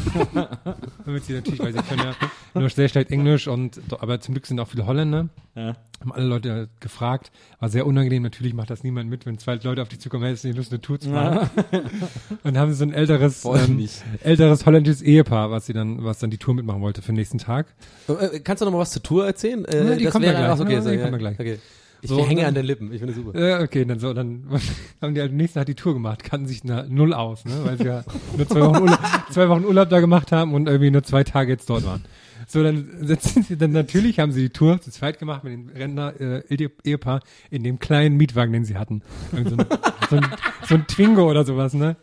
Damit 1.04 1.24
sie 1.24 1.32
natürlich, 1.32 1.60
weil 1.60 1.72
sie 1.72 1.82
können 1.82 2.02
ja 2.02 2.14
nur 2.60 2.68
sehr 2.70 2.88
schlecht 2.88 3.10
Englisch 3.10 3.48
und, 3.48 3.80
aber 3.98 4.20
zum 4.20 4.34
Glück 4.34 4.46
sind 4.46 4.60
auch 4.60 4.68
viele 4.68 4.86
Holländer. 4.86 5.28
Ja. 5.56 5.74
Haben 6.00 6.12
alle 6.12 6.26
Leute 6.26 6.68
gefragt. 6.80 7.32
War 7.60 7.68
sehr 7.68 7.86
unangenehm. 7.86 8.22
Natürlich 8.22 8.54
macht 8.54 8.70
das 8.70 8.82
niemand 8.84 9.10
mit, 9.10 9.26
wenn 9.26 9.38
zwei 9.38 9.54
Leute 9.56 9.82
auf 9.82 9.88
dich 9.88 10.00
zukommen, 10.00 10.24
hey, 10.24 10.34
du 10.34 10.46
nicht 10.48 10.56
Lust, 10.56 10.72
eine 10.72 10.80
Tour 10.80 11.00
zu 11.00 11.08
machen? 11.10 11.48
Und 12.44 12.58
haben 12.58 12.70
sie 12.70 12.76
so 12.76 12.84
ein 12.84 12.92
älteres, 12.92 13.44
ähm, 13.44 13.88
älteres 14.22 14.66
holländisches 14.66 15.02
Ehepaar, 15.02 15.50
was 15.50 15.66
sie 15.66 15.72
dann, 15.72 16.04
was 16.04 16.18
dann 16.18 16.30
die 16.30 16.38
Tour 16.38 16.54
mitmachen 16.54 16.80
wollte 16.80 17.02
für 17.02 17.08
den 17.12 17.16
nächsten 17.16 17.38
Tag. 17.38 17.66
Äh, 18.08 18.40
Kannst 18.40 18.60
du 18.60 18.66
noch 18.66 18.72
mal 18.72 18.78
was 18.78 18.90
zur 18.92 19.02
Tour 19.02 19.26
erzählen? 19.26 19.64
Äh, 19.64 19.84
Ja, 19.90 19.96
die 19.96 20.04
das 20.04 20.12
kommt 20.12 20.24
wäre 20.24 20.34
ja 20.34 20.40
gleich. 20.46 20.52
ach, 20.52 20.60
okay, 20.64 20.74
Ja, 20.74 20.82
so, 20.82 20.90
die 20.90 20.96
ja, 20.96 21.02
kommt 21.02 21.12
ja 21.12 21.18
gleich. 21.18 21.40
Okay. 21.40 21.58
Ich 22.04 22.10
So, 22.10 22.26
hänge 22.26 22.42
dann- 22.42 22.48
an 22.48 22.54
den 22.54 22.66
Lippen. 22.66 22.92
Ich 22.92 22.98
finde 23.00 23.14
super. 23.14 23.38
Ja, 23.38 23.60
okay, 23.60 23.84
dann 23.84 23.98
so, 23.98 24.12
dann 24.12 24.44
haben 25.02 25.14
die 25.14 25.20
halt 25.20 25.32
nächsten 25.32 25.58
Tag 25.58 25.66
die 25.66 25.74
Tour 25.74 25.94
gemacht, 25.94 26.22
kannten 26.22 26.46
sich 26.46 26.62
na, 26.64 26.84
null 26.88 27.14
aus, 27.14 27.44
ne, 27.46 27.52
weil 27.64 27.78
sie 27.78 27.84
ja 27.86 28.04
nur 28.36 28.46
zwei 28.46 28.60
Wochen, 28.60 28.82
Urlaub, 28.82 28.98
zwei 29.30 29.48
Wochen 29.48 29.64
Urlaub 29.64 29.88
da 29.88 30.00
gemacht 30.00 30.30
haben 30.32 30.52
und 30.54 30.66
irgendwie 30.68 30.90
nur 30.90 31.02
zwei 31.02 31.24
Tage 31.24 31.50
jetzt 31.52 31.68
dort 31.70 31.84
waren. 31.86 32.04
So, 32.46 32.62
dann 32.62 32.86
setzen 33.00 33.42
sie, 33.42 33.56
dann 33.56 33.72
natürlich 33.72 34.18
haben 34.18 34.30
sie 34.32 34.42
die 34.42 34.50
Tour 34.50 34.78
zu 34.80 34.90
zweit 34.90 35.18
gemacht 35.18 35.44
mit 35.44 35.54
dem 35.54 35.68
Rentner, 35.70 36.12
äh, 36.20 36.42
Ehepaar 36.84 37.20
in 37.50 37.62
dem 37.64 37.78
kleinen 37.78 38.16
Mietwagen, 38.18 38.52
den 38.52 38.66
sie 38.66 38.76
hatten. 38.76 39.00
Irgend 39.32 39.48
So 39.50 39.56
ein, 39.56 39.66
so, 40.10 40.16
ein, 40.16 40.26
so 40.68 40.74
ein 40.74 40.86
Twingo 40.86 41.30
oder 41.30 41.44
sowas, 41.46 41.72
ne? 41.72 41.96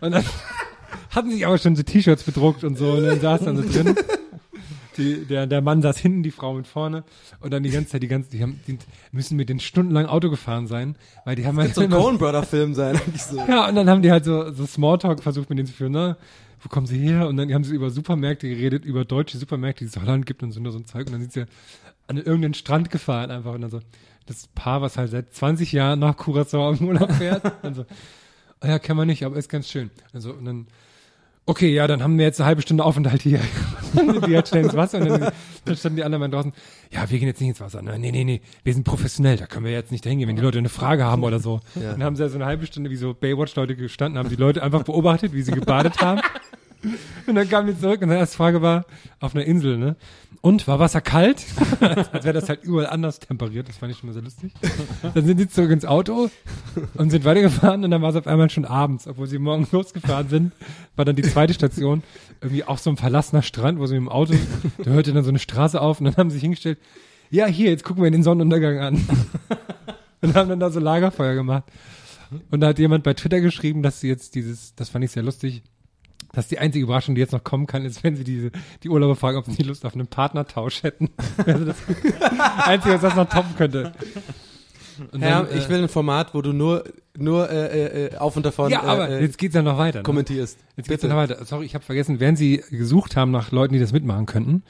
Und 0.00 0.12
dann 0.12 0.24
hatten 1.10 1.30
sich 1.30 1.46
aber 1.46 1.56
schon 1.56 1.74
so 1.74 1.82
T-Shirts 1.82 2.24
bedruckt 2.24 2.64
und 2.64 2.76
so, 2.76 2.92
und 2.92 3.04
dann 3.04 3.18
saß 3.20 3.44
dann 3.44 3.56
so 3.56 3.62
drin. 3.62 3.94
Die, 4.96 5.24
der, 5.24 5.46
der 5.46 5.60
Mann 5.62 5.82
saß 5.82 5.98
hinten, 5.98 6.22
die 6.22 6.30
Frau 6.30 6.54
mit 6.54 6.66
vorne 6.66 7.04
und 7.40 7.52
dann 7.52 7.62
die 7.62 7.70
ganze 7.70 7.90
Zeit, 7.90 8.02
die 8.02 8.08
ganze, 8.08 8.30
die 8.30 8.42
haben, 8.42 8.60
die 8.66 8.78
müssen 9.10 9.36
mit 9.36 9.48
den 9.48 9.60
stundenlang 9.60 10.06
Auto 10.06 10.30
gefahren 10.30 10.66
sein, 10.66 10.96
weil 11.24 11.36
die 11.36 11.46
haben 11.46 11.58
halt 11.58 11.74
So 11.74 11.82
ein 11.82 11.90
Coen 11.90 12.18
Brother 12.18 12.42
Film 12.42 12.74
sein. 12.74 12.96
eigentlich 12.96 13.22
so. 13.22 13.36
ja, 13.48 13.68
und 13.68 13.74
dann 13.74 13.88
haben 13.88 14.02
die 14.02 14.10
halt 14.10 14.24
so, 14.24 14.50
so 14.52 14.66
Smalltalk 14.66 15.22
versucht 15.22 15.48
mit 15.50 15.58
denen 15.58 15.68
zu 15.68 15.74
führen, 15.74 15.92
ne? 15.92 16.16
Wo 16.60 16.68
kommen 16.68 16.86
sie 16.86 16.98
her? 16.98 17.26
Und 17.26 17.36
dann 17.38 17.52
haben 17.52 17.64
sie 17.64 17.74
über 17.74 17.90
Supermärkte 17.90 18.48
geredet, 18.48 18.84
über 18.84 19.04
deutsche 19.04 19.36
Supermärkte, 19.36 19.84
die 19.84 19.88
es 19.90 19.96
Holland 20.00 20.26
gibt 20.26 20.44
und 20.44 20.52
so, 20.52 20.70
so 20.70 20.78
ein 20.78 20.86
Zeug. 20.86 21.06
Und 21.06 21.12
dann 21.12 21.20
sind 21.20 21.32
sie 21.32 21.44
an 22.06 22.18
irgendeinen 22.18 22.54
Strand 22.54 22.90
gefahren 22.90 23.32
einfach 23.32 23.52
und 23.54 23.62
dann 23.62 23.70
so, 23.70 23.80
das 24.26 24.46
Paar, 24.54 24.82
was 24.82 24.96
halt 24.96 25.10
seit 25.10 25.34
20 25.34 25.72
Jahren 25.72 25.98
nach 25.98 26.16
Curaçao 26.16 26.78
im 26.78 26.86
Urlaub 26.86 27.12
fährt. 27.12 27.42
Und 27.64 27.74
so, 27.74 27.84
oh 28.62 28.66
ja, 28.66 28.78
kann 28.78 28.96
man 28.96 29.08
nicht, 29.08 29.24
aber 29.24 29.36
ist 29.36 29.48
ganz 29.48 29.68
schön. 29.68 29.90
Also, 30.12 30.32
und 30.32 30.44
dann, 30.44 30.66
okay, 31.46 31.72
ja, 31.72 31.86
dann 31.86 32.02
haben 32.02 32.18
wir 32.18 32.24
jetzt 32.24 32.40
eine 32.40 32.46
halbe 32.46 32.62
Stunde 32.62 32.84
Aufenthalt 32.84 33.22
hier. 33.22 33.40
die 34.26 34.34
halt 34.34 34.48
schnell 34.48 34.64
ins 34.64 34.74
Wasser 34.74 35.00
und 35.00 35.08
dann, 35.08 35.32
dann 35.64 35.76
standen 35.76 35.96
die 35.96 36.04
anderen 36.04 36.20
mal 36.20 36.28
draußen, 36.28 36.52
ja, 36.90 37.10
wir 37.10 37.18
gehen 37.18 37.28
jetzt 37.28 37.40
nicht 37.40 37.50
ins 37.50 37.60
Wasser. 37.60 37.82
Ne? 37.82 37.98
Nee, 37.98 38.10
nee, 38.10 38.24
nee, 38.24 38.40
wir 38.64 38.72
sind 38.72 38.84
professionell, 38.84 39.36
da 39.36 39.46
können 39.46 39.66
wir 39.66 39.72
jetzt 39.72 39.92
nicht 39.92 40.04
hingehen, 40.04 40.28
wenn 40.28 40.36
die 40.36 40.42
Leute 40.42 40.58
eine 40.58 40.70
Frage 40.70 41.04
haben 41.04 41.24
oder 41.24 41.40
so. 41.40 41.60
Dann 41.74 42.02
haben 42.02 42.16
sie 42.16 42.22
ja 42.22 42.28
so 42.28 42.36
eine 42.36 42.46
halbe 42.46 42.66
Stunde 42.66 42.90
wie 42.90 42.96
so 42.96 43.14
Baywatch-Leute 43.14 43.76
gestanden, 43.76 44.18
haben 44.18 44.30
die 44.30 44.36
Leute 44.36 44.62
einfach 44.62 44.82
beobachtet, 44.82 45.32
wie 45.34 45.42
sie 45.42 45.52
gebadet 45.52 46.00
haben. 46.00 46.20
Und 47.26 47.34
dann 47.34 47.48
kamen 47.48 47.68
die 47.68 47.78
zurück 47.78 48.02
und 48.02 48.08
die 48.08 48.14
erste 48.14 48.36
Frage 48.36 48.62
war, 48.62 48.84
auf 49.20 49.34
einer 49.34 49.44
Insel, 49.44 49.78
ne? 49.78 49.96
Und, 50.40 50.66
war 50.66 50.80
Wasser 50.80 51.00
kalt? 51.00 51.44
Als 51.80 52.24
wäre 52.24 52.32
das 52.32 52.48
halt 52.48 52.64
überall 52.64 52.88
anders 52.88 53.20
temperiert, 53.20 53.68
das 53.68 53.76
fand 53.76 53.92
ich 53.92 53.98
schon 53.98 54.08
mal 54.08 54.12
sehr 54.12 54.22
lustig. 54.22 54.52
Dann 55.14 55.24
sind 55.24 55.38
sie 55.38 55.48
zurück 55.48 55.70
ins 55.70 55.84
Auto 55.84 56.30
und 56.94 57.10
sind 57.10 57.24
weitergefahren 57.24 57.84
und 57.84 57.92
dann 57.92 58.02
war 58.02 58.10
es 58.10 58.16
auf 58.16 58.26
einmal 58.26 58.50
schon 58.50 58.64
abends, 58.64 59.06
obwohl 59.06 59.28
sie 59.28 59.38
morgens 59.38 59.70
losgefahren 59.72 60.28
sind, 60.28 60.52
war 60.96 61.04
dann 61.04 61.14
die 61.14 61.22
zweite 61.22 61.54
Station, 61.54 62.02
irgendwie 62.40 62.64
auch 62.64 62.78
so 62.78 62.90
ein 62.90 62.96
verlassener 62.96 63.42
Strand, 63.42 63.78
wo 63.78 63.86
sie 63.86 63.94
mit 63.94 64.02
dem 64.02 64.08
Auto, 64.08 64.34
da 64.78 64.90
hörte 64.90 65.12
dann 65.12 65.22
so 65.22 65.30
eine 65.30 65.38
Straße 65.38 65.80
auf 65.80 66.00
und 66.00 66.06
dann 66.06 66.16
haben 66.16 66.30
sie 66.30 66.34
sich 66.34 66.42
hingestellt, 66.42 66.78
ja, 67.30 67.46
hier, 67.46 67.70
jetzt 67.70 67.84
gucken 67.84 68.02
wir 68.02 68.10
den 68.10 68.24
Sonnenuntergang 68.24 68.78
an. 68.80 69.08
Und 70.20 70.34
haben 70.34 70.48
dann 70.48 70.60
da 70.60 70.70
so 70.70 70.80
Lagerfeuer 70.80 71.34
gemacht. 71.34 71.64
Und 72.50 72.60
da 72.60 72.68
hat 72.68 72.78
jemand 72.78 73.04
bei 73.04 73.14
Twitter 73.14 73.40
geschrieben, 73.40 73.82
dass 73.82 74.00
sie 74.00 74.08
jetzt 74.08 74.34
dieses, 74.34 74.74
das 74.74 74.88
fand 74.88 75.04
ich 75.04 75.10
sehr 75.10 75.22
lustig, 75.22 75.62
dass 76.32 76.48
die 76.48 76.58
einzige 76.58 76.84
Überraschung, 76.84 77.14
die 77.14 77.20
jetzt 77.20 77.32
noch 77.32 77.44
kommen 77.44 77.66
kann, 77.66 77.84
ist, 77.84 78.02
wenn 78.04 78.16
sie 78.16 78.24
diese, 78.24 78.50
die 78.82 78.88
Urlauber 78.88 79.16
fragen, 79.16 79.38
ob 79.38 79.44
sie 79.44 79.52
nicht 79.52 79.66
Lust 79.66 79.84
auf 79.84 79.94
einen 79.94 80.06
Partnertausch 80.06 80.82
hätten. 80.82 81.10
Also 81.46 81.64
das 81.64 81.76
Einzige, 82.66 82.94
was 82.94 83.00
das 83.00 83.14
noch 83.16 83.28
toppen 83.28 83.54
könnte. 83.56 83.92
Und 85.10 85.22
Ja, 85.22 85.42
dann, 85.42 85.56
ich 85.56 85.66
äh, 85.66 85.68
will 85.68 85.82
ein 85.82 85.88
Format, 85.88 86.34
wo 86.34 86.42
du 86.42 86.52
nur, 86.52 86.84
nur 87.16 87.50
äh, 87.50 88.06
äh, 88.06 88.16
auf 88.16 88.36
und 88.36 88.44
davon 88.44 88.70
Ja, 88.70 88.82
aber 88.82 89.08
äh, 89.08 89.18
äh, 89.18 89.22
jetzt 89.22 89.38
geht's 89.38 89.54
ja 89.54 89.62
noch 89.62 89.78
weiter. 89.78 89.98
Ne? 90.00 90.02
kommentierst. 90.02 90.58
Jetzt 90.76 90.88
geht's 90.88 91.02
ja 91.02 91.08
noch 91.08 91.16
weiter. 91.16 91.44
Sorry, 91.44 91.64
ich 91.66 91.74
habe 91.74 91.84
vergessen, 91.84 92.20
während 92.20 92.38
sie 92.38 92.62
gesucht 92.70 93.16
haben 93.16 93.30
nach 93.30 93.50
Leuten, 93.50 93.74
die 93.74 93.80
das 93.80 93.92
mitmachen 93.92 94.26
könnten, 94.26 94.62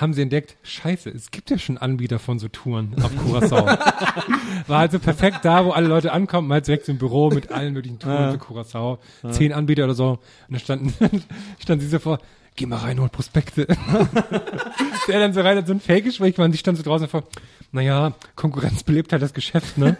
haben 0.00 0.14
sie 0.14 0.22
entdeckt, 0.22 0.56
scheiße, 0.62 1.10
es 1.10 1.30
gibt 1.30 1.50
ja 1.50 1.58
schon 1.58 1.76
Anbieter 1.76 2.18
von 2.18 2.38
so 2.38 2.48
Touren 2.48 2.94
auf 3.02 3.10
Curacao. 3.16 3.66
War 4.66 4.78
also 4.78 4.98
perfekt 4.98 5.38
da, 5.42 5.64
wo 5.64 5.70
alle 5.70 5.88
Leute 5.88 6.12
ankommen, 6.12 6.46
mal 6.46 6.60
direkt 6.60 6.88
im 6.88 6.98
Büro 6.98 7.30
mit 7.30 7.50
allen 7.50 7.72
möglichen 7.72 7.98
Touren 7.98 8.32
zu 8.32 8.38
Curacao. 8.38 8.98
Zehn 9.30 9.52
Anbieter 9.52 9.84
oder 9.84 9.94
so. 9.94 10.10
Und 10.10 10.20
dann 10.50 10.60
standen, 10.60 10.94
stand 11.58 11.82
sie 11.82 11.88
so 11.88 11.98
vor, 11.98 12.20
geh 12.54 12.66
mal 12.66 12.76
rein, 12.76 13.00
hol 13.00 13.08
Prospekte. 13.08 13.66
Der 15.08 15.20
dann 15.20 15.32
so 15.32 15.40
rein 15.40 15.56
hat 15.56 15.66
so 15.66 15.72
ein 15.72 15.80
Fake-Gespräch, 15.80 16.38
man, 16.38 16.52
die 16.52 16.58
stand 16.58 16.78
so 16.78 16.84
draußen 16.84 17.08
vor, 17.08 17.24
naja, 17.72 18.14
Konkurrenz 18.36 18.84
belebt 18.84 19.12
halt 19.12 19.22
das 19.22 19.34
Geschäft, 19.34 19.78
ne? 19.78 19.96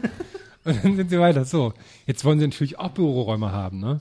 Und 0.65 0.85
dann 0.85 0.97
sind 0.97 1.11
sie 1.11 1.19
weiter. 1.19 1.45
So, 1.45 1.73
jetzt 2.07 2.25
wollen 2.25 2.39
sie 2.39 2.47
natürlich 2.47 2.79
auch 2.79 2.91
Büroräume 2.91 3.53
haben, 3.53 3.81
ne? 3.81 4.01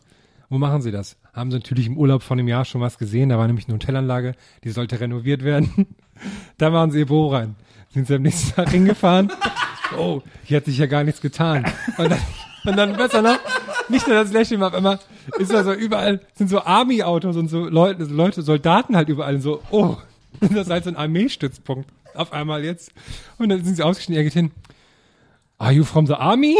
Wo 0.49 0.57
machen 0.57 0.81
sie 0.81 0.91
das? 0.91 1.17
Haben 1.33 1.51
sie 1.51 1.57
natürlich 1.57 1.87
im 1.87 1.97
Urlaub 1.97 2.23
von 2.23 2.39
einem 2.39 2.47
Jahr 2.47 2.63
schon 2.63 2.79
was 2.79 2.97
gesehen. 2.97 3.29
Da 3.29 3.37
war 3.37 3.47
nämlich 3.47 3.67
eine 3.67 3.75
Hotelanlage, 3.75 4.33
die 4.63 4.69
sollte 4.69 4.99
renoviert 4.99 5.43
werden. 5.43 5.87
da 6.57 6.69
machen 6.69 6.91
sie 6.91 6.99
ihr 6.99 7.05
Büro 7.05 7.27
rein. 7.27 7.55
Sind 7.89 8.07
sie 8.07 8.15
am 8.15 8.21
nächsten 8.21 8.55
Tag 8.55 8.69
hingefahren. 8.69 9.31
Oh, 9.97 10.21
hier 10.43 10.57
hat 10.57 10.65
sich 10.65 10.77
ja 10.77 10.85
gar 10.85 11.05
nichts 11.05 11.21
getan. 11.21 11.63
Und 11.97 12.11
dann, 12.11 12.19
und 12.65 12.75
dann 12.75 12.97
besser 12.97 13.21
noch, 13.21 13.39
nicht 13.87 14.05
nur 14.05 14.17
das 14.17 14.33
Lächeln, 14.33 14.61
auf 14.61 14.73
einmal 14.73 14.99
ist 15.39 15.53
da 15.53 15.63
so 15.63 15.71
überall, 15.71 16.19
sind 16.33 16.49
so 16.49 16.61
Army-Autos 16.61 17.37
und 17.37 17.47
so 17.47 17.69
Leute, 17.69 18.03
Leute, 18.03 18.41
Soldaten 18.41 18.97
halt 18.97 19.07
überall 19.07 19.35
und 19.35 19.41
so, 19.41 19.61
oh, 19.71 19.95
das 20.41 20.51
ist 20.51 20.69
halt 20.69 20.83
so 20.83 20.89
ein 20.89 20.97
Armeestützpunkt. 20.97 21.89
Auf 22.15 22.33
einmal 22.33 22.65
jetzt. 22.65 22.91
Und 23.37 23.47
dann 23.47 23.63
sind 23.63 23.75
sie 23.75 23.83
ausgestiegen, 23.83 24.17
er 24.17 24.25
geht 24.25 24.33
hin. 24.33 24.51
Are 25.57 25.71
you 25.71 25.85
from 25.85 26.05
the 26.05 26.15
army? 26.15 26.57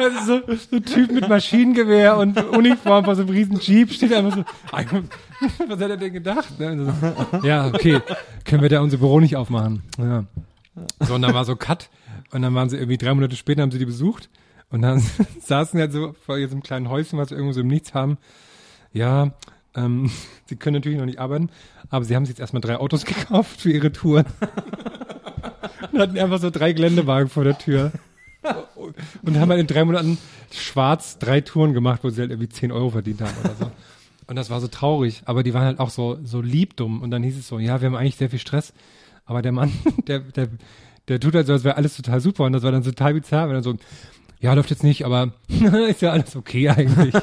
Ist 0.00 0.26
so, 0.26 0.40
so 0.70 0.76
ein 0.76 0.84
Typ 0.84 1.12
mit 1.12 1.28
Maschinengewehr 1.28 2.16
und 2.16 2.42
Uniform 2.50 3.04
vor 3.04 3.14
so 3.16 3.22
einem 3.22 3.30
riesen 3.30 3.58
Jeep 3.60 3.92
steht 3.92 4.12
einfach 4.12 4.36
so, 4.36 4.44
was 5.68 5.80
hat 5.80 5.90
er 5.90 5.96
denn 5.96 6.12
gedacht? 6.12 6.58
ne? 6.58 6.94
So, 7.32 7.46
Ja, 7.46 7.66
okay, 7.68 8.00
können 8.44 8.62
wir 8.62 8.68
da 8.68 8.80
unser 8.80 8.98
Büro 8.98 9.20
nicht 9.20 9.36
aufmachen. 9.36 9.82
Ja. 9.98 10.24
So, 11.00 11.14
und 11.14 11.22
dann 11.22 11.34
war 11.34 11.44
so 11.44 11.56
Cut 11.56 11.90
und 12.32 12.42
dann 12.42 12.54
waren 12.54 12.68
sie 12.68 12.76
irgendwie 12.76 12.96
drei 12.98 13.14
Monate 13.14 13.36
später, 13.36 13.62
haben 13.62 13.70
sie 13.70 13.78
die 13.78 13.84
besucht 13.86 14.28
und 14.70 14.82
dann 14.82 15.02
saßen 15.42 15.76
sie 15.76 15.80
halt 15.82 15.92
so 15.92 16.14
vor 16.24 16.36
diesem 16.38 16.62
kleinen 16.62 16.88
Häuschen, 16.88 17.18
was 17.18 17.30
wir 17.30 17.36
irgendwo 17.36 17.52
so 17.52 17.60
im 17.60 17.68
Nichts 17.68 17.92
haben. 17.94 18.18
Ja, 18.92 19.32
ähm, 19.74 20.10
sie 20.46 20.56
können 20.56 20.74
natürlich 20.74 20.98
noch 20.98 21.06
nicht 21.06 21.18
arbeiten, 21.18 21.50
aber 21.90 22.04
sie 22.04 22.16
haben 22.16 22.24
sich 22.24 22.34
jetzt 22.34 22.40
erstmal 22.40 22.60
drei 22.60 22.76
Autos 22.78 23.04
gekauft 23.06 23.60
für 23.60 23.70
ihre 23.70 23.92
Touren. 23.92 24.26
und 25.92 25.98
hatten 26.00 26.18
einfach 26.18 26.38
so 26.38 26.50
drei 26.50 26.72
Geländewagen 26.72 27.28
vor 27.28 27.44
der 27.44 27.58
Tür. 27.58 27.92
Und 29.22 29.38
haben 29.38 29.50
halt 29.50 29.60
in 29.60 29.66
drei 29.66 29.84
Monaten 29.84 30.18
schwarz 30.50 31.18
drei 31.18 31.40
Touren 31.40 31.72
gemacht, 31.72 32.00
wo 32.02 32.10
sie 32.10 32.20
halt 32.22 32.30
irgendwie 32.30 32.48
10 32.48 32.72
Euro 32.72 32.90
verdient 32.90 33.20
haben 33.20 33.34
oder 33.44 33.54
so. 33.54 33.70
Und 34.26 34.36
das 34.36 34.48
war 34.48 34.60
so 34.60 34.68
traurig, 34.68 35.22
aber 35.24 35.42
die 35.42 35.54
waren 35.54 35.64
halt 35.64 35.80
auch 35.80 35.90
so, 35.90 36.18
so 36.24 36.40
lieb 36.40 36.76
dumm. 36.76 37.02
Und 37.02 37.10
dann 37.10 37.22
hieß 37.22 37.36
es 37.36 37.48
so, 37.48 37.58
ja, 37.58 37.80
wir 37.80 37.86
haben 37.86 37.96
eigentlich 37.96 38.16
sehr 38.16 38.30
viel 38.30 38.38
Stress, 38.38 38.72
aber 39.24 39.42
der 39.42 39.52
Mann, 39.52 39.72
der, 40.06 40.20
der, 40.20 40.48
der 41.08 41.20
tut 41.20 41.34
halt 41.34 41.46
so, 41.46 41.52
als 41.52 41.64
wäre 41.64 41.76
alles 41.76 41.96
total 41.96 42.20
super. 42.20 42.44
Und 42.44 42.52
das 42.52 42.62
war 42.62 42.72
dann 42.72 42.84
total 42.84 43.14
bizarr, 43.14 43.48
wenn 43.48 43.56
er 43.56 43.62
so, 43.62 43.74
ja, 44.40 44.54
läuft 44.54 44.70
jetzt 44.70 44.84
nicht, 44.84 45.04
aber 45.04 45.32
ist 45.88 46.02
ja 46.02 46.12
alles 46.12 46.36
okay 46.36 46.68
eigentlich. 46.68 47.14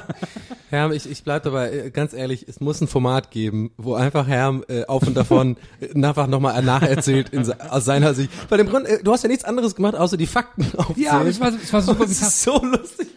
Herm, 0.69 0.91
ich, 0.91 1.10
ich 1.10 1.23
bleib 1.23 1.43
dabei, 1.43 1.71
äh, 1.71 1.89
ganz 1.91 2.13
ehrlich, 2.13 2.45
es 2.47 2.60
muss 2.60 2.82
ein 2.82 2.88
Format 2.88 3.32
geben, 3.32 3.71
wo 3.77 3.93
einfach 3.95 4.27
Herm 4.27 4.63
äh, 4.67 4.84
auf 4.86 5.03
und 5.08 5.15
davon 5.15 5.56
äh, 5.80 5.93
einfach 6.06 6.27
nochmal 6.27 6.62
nacherzählt 6.62 7.30
in, 7.30 7.45
se- 7.45 7.56
aus 7.71 7.86
seiner 7.86 8.13
Sicht. 8.13 8.30
Bei 8.49 8.58
dem 8.58 8.67
Grund, 8.67 8.86
äh, 8.86 9.01
du 9.01 9.12
hast 9.13 9.23
ja 9.23 9.30
nichts 9.30 9.45
anderes 9.45 9.75
gemacht, 9.75 9.95
außer 9.95 10.17
die 10.17 10.27
Fakten 10.27 10.65
aufzählen. 10.77 11.01
Ja, 11.06 11.12
aber 11.19 11.30
es 11.30 11.39
war, 11.39 11.49
es 11.53 11.71
war 11.71 11.82
super 11.82 11.99
das 12.06 12.10
bizarr. 12.10 12.27
ist 12.27 12.43
so 12.43 12.62
lustig. 12.65 13.08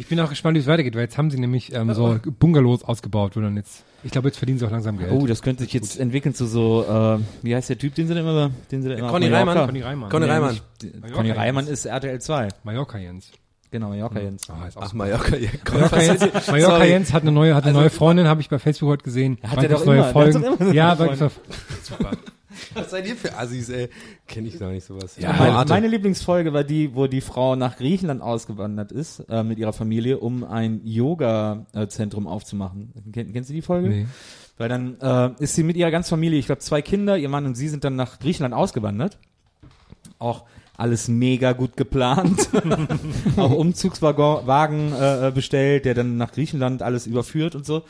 Ich 0.00 0.06
bin 0.06 0.20
auch 0.20 0.28
gespannt, 0.28 0.54
wie 0.54 0.60
es 0.60 0.66
weitergeht, 0.68 0.94
weil 0.94 1.02
jetzt 1.02 1.18
haben 1.18 1.28
sie 1.30 1.40
nämlich 1.40 1.74
ähm, 1.74 1.92
so 1.92 2.20
Bungalows 2.38 2.84
ausgebaut, 2.84 3.34
wo 3.36 3.40
dann 3.40 3.56
jetzt, 3.56 3.82
ich 4.04 4.12
glaube, 4.12 4.28
jetzt 4.28 4.36
verdienen 4.38 4.58
sie 4.60 4.64
auch 4.66 4.70
langsam 4.70 4.96
Geld. 4.96 5.10
Oh, 5.10 5.26
das 5.26 5.42
könnte 5.42 5.64
sich 5.64 5.72
jetzt 5.72 5.98
entwickeln 5.98 6.34
zu 6.36 6.46
so, 6.46 6.84
äh, 6.84 7.18
wie 7.42 7.56
heißt 7.56 7.68
der 7.68 7.78
Typ, 7.78 7.96
den 7.96 8.06
sie 8.06 8.14
da 8.14 8.20
immer, 8.20 8.50
den 8.70 8.82
sie 8.82 8.90
da 8.90 8.94
immer 8.94 9.08
Conny 9.10 9.26
Reimann. 9.26 9.66
Conny 9.66 9.80
Reimann. 9.82 10.08
Conny 10.10 10.26
Reimann. 10.26 10.60
Conny 11.12 11.30
Reimann 11.32 11.66
ist 11.66 11.84
RTL 11.86 12.20
2. 12.20 12.48
Mallorca 12.62 12.96
Jens. 12.98 13.32
Genau, 13.70 13.88
Mallorca 13.90 14.20
Jens. 14.20 14.42
Oh, 14.48 14.52
Ach. 14.80 14.92
Mallorca, 14.94 15.36
ja, 15.36 15.50
Mallorca 15.72 16.00
Jens, 16.00 16.20
Mallorca 16.46 16.76
Sorry. 16.76 16.88
Jens 16.88 17.12
hat 17.12 17.22
eine 17.22 17.32
neue, 17.32 17.54
hat 17.54 17.64
eine 17.64 17.72
Also- 17.72 17.80
neue 17.80 17.90
Freundin, 17.90 18.26
habe 18.26 18.40
ich 18.40 18.48
bei 18.48 18.58
Facebook 18.58 18.88
heute 18.88 19.04
gesehen. 19.04 19.38
Hat 19.46 19.62
er 19.62 19.68
doch 19.68 19.84
neue 19.84 19.98
immer, 19.98 20.08
Folgen? 20.12 20.42
doch 20.42 20.60
immer 20.60 20.72
ja, 20.72 20.94
noch- 20.94 21.14
super. 21.82 22.10
Was 22.74 22.90
seid 22.90 23.06
ihr 23.06 23.14
für 23.14 23.36
Assis, 23.36 23.68
ey? 23.68 23.88
Kenn 24.26 24.44
ich 24.46 24.58
gar 24.58 24.70
nicht 24.70 24.84
sowas. 24.84 25.16
Ja, 25.16 25.32
Meine, 25.32 25.64
meine 25.68 25.86
Lieblingsfolge 25.86 26.52
war 26.52 26.64
die, 26.64 26.94
wo 26.94 27.06
die 27.06 27.20
Frau 27.20 27.54
nach 27.56 27.76
Griechenland 27.76 28.20
ausgewandert 28.20 28.90
ist 28.90 29.20
äh, 29.28 29.44
mit 29.44 29.58
ihrer 29.58 29.72
Familie, 29.72 30.18
um 30.18 30.42
ein 30.44 30.80
Yoga-Zentrum 30.84 32.26
aufzumachen. 32.26 32.92
Kenn, 33.12 33.32
kennst 33.32 33.50
du 33.50 33.54
die 33.54 33.62
Folge? 33.62 33.88
Nee. 33.88 34.06
Weil 34.56 34.68
dann 34.68 34.98
äh, 35.00 35.30
ist 35.42 35.54
sie 35.54 35.62
mit 35.62 35.76
ihrer 35.76 35.90
ganzen 35.92 36.10
Familie, 36.10 36.38
ich 36.38 36.46
glaube 36.46 36.60
zwei 36.60 36.82
Kinder, 36.82 37.16
ihr 37.16 37.28
Mann 37.28 37.46
und 37.46 37.54
sie 37.54 37.68
sind 37.68 37.84
dann 37.84 37.94
nach 37.96 38.18
Griechenland 38.18 38.54
ausgewandert. 38.54 39.18
Auch 40.18 40.44
alles 40.78 41.08
mega 41.08 41.52
gut 41.52 41.76
geplant. 41.76 42.48
auch 43.36 43.50
Umzugswagen 43.50 44.92
äh, 44.92 45.32
bestellt, 45.34 45.84
der 45.84 45.94
dann 45.94 46.16
nach 46.16 46.32
Griechenland 46.32 46.82
alles 46.82 47.06
überführt 47.06 47.54
und 47.54 47.66
so. 47.66 47.82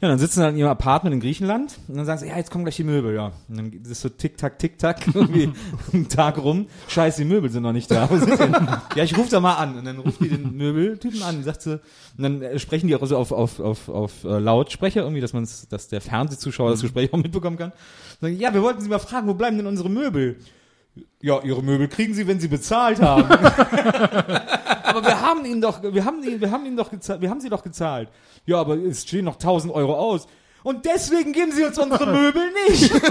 Ja, 0.00 0.08
dann 0.08 0.18
sitzen 0.18 0.40
sie 0.40 0.48
in 0.48 0.56
ihrem 0.58 0.70
Apartment 0.70 1.14
in 1.14 1.20
Griechenland 1.20 1.78
und 1.88 1.96
dann 1.96 2.04
sagen 2.04 2.20
sie, 2.20 2.28
ja, 2.28 2.36
jetzt 2.36 2.50
kommen 2.50 2.64
gleich 2.64 2.76
die 2.76 2.84
Möbel, 2.84 3.14
ja. 3.14 3.32
Und 3.48 3.56
dann 3.56 3.72
ist 3.72 4.02
so 4.02 4.10
tick-tack, 4.10 4.58
tick-tack, 4.58 5.06
irgendwie 5.14 5.50
ein 5.94 6.08
Tag 6.08 6.36
rum. 6.36 6.66
Scheiße, 6.88 7.22
die 7.22 7.28
Möbel 7.28 7.50
sind 7.50 7.62
noch 7.62 7.72
nicht 7.72 7.90
da. 7.90 8.08
Ja, 8.94 9.04
ich 9.04 9.16
rufe 9.16 9.30
da 9.30 9.40
mal 9.40 9.54
an. 9.54 9.78
Und 9.78 9.84
dann 9.86 9.98
ruft 9.98 10.20
die 10.20 10.28
den 10.28 10.54
Möbeltypen 10.54 11.22
an 11.22 11.36
und 11.36 11.44
sagt 11.44 11.62
sie, 11.62 11.80
und 12.16 12.22
dann 12.22 12.42
äh, 12.42 12.58
sprechen 12.58 12.88
die 12.88 12.96
auch 12.96 13.06
so 13.06 13.16
auf, 13.16 13.32
auf, 13.32 13.58
auf, 13.58 13.88
auf 13.88 14.24
äh, 14.24 14.38
Lautsprecher 14.38 15.00
irgendwie, 15.00 15.22
dass 15.22 15.32
man 15.32 15.48
dass 15.70 15.88
der 15.88 16.00
Fernsehzuschauer 16.02 16.70
das 16.72 16.82
Gespräch 16.82 17.12
auch 17.14 17.18
mitbekommen 17.18 17.56
kann. 17.56 17.72
Dann, 18.20 18.38
ja, 18.38 18.52
wir 18.52 18.62
wollten 18.62 18.82
Sie 18.82 18.88
mal 18.88 18.98
fragen, 18.98 19.28
wo 19.28 19.34
bleiben 19.34 19.56
denn 19.56 19.66
unsere 19.66 19.88
Möbel? 19.88 20.36
Ja, 21.20 21.42
Ihre 21.42 21.62
Möbel 21.62 21.88
kriegen 21.88 22.14
Sie, 22.14 22.26
wenn 22.26 22.40
Sie 22.40 22.48
bezahlt 22.48 23.00
haben. 23.00 23.24
aber 24.84 25.04
wir 25.04 25.20
haben 25.20 25.44
Ihnen 25.44 25.60
doch, 25.60 25.82
wir 25.82 26.04
haben 26.04 26.22
Ihnen, 26.22 26.40
wir 26.40 26.50
haben 26.50 26.66
Ihnen 26.66 26.76
doch 26.76 26.90
gezahlt, 26.90 27.20
wir 27.20 27.30
haben 27.30 27.40
Sie 27.40 27.48
doch 27.48 27.62
gezahlt. 27.62 28.08
Ja, 28.44 28.58
aber 28.60 28.76
es 28.76 29.02
stehen 29.02 29.24
noch 29.24 29.34
1000 29.34 29.72
Euro 29.74 29.94
aus. 29.94 30.26
Und 30.62 30.84
deswegen 30.84 31.32
geben 31.32 31.52
Sie 31.52 31.64
uns 31.64 31.78
unsere 31.78 32.06
Möbel 32.06 32.42
nicht. 32.68 32.92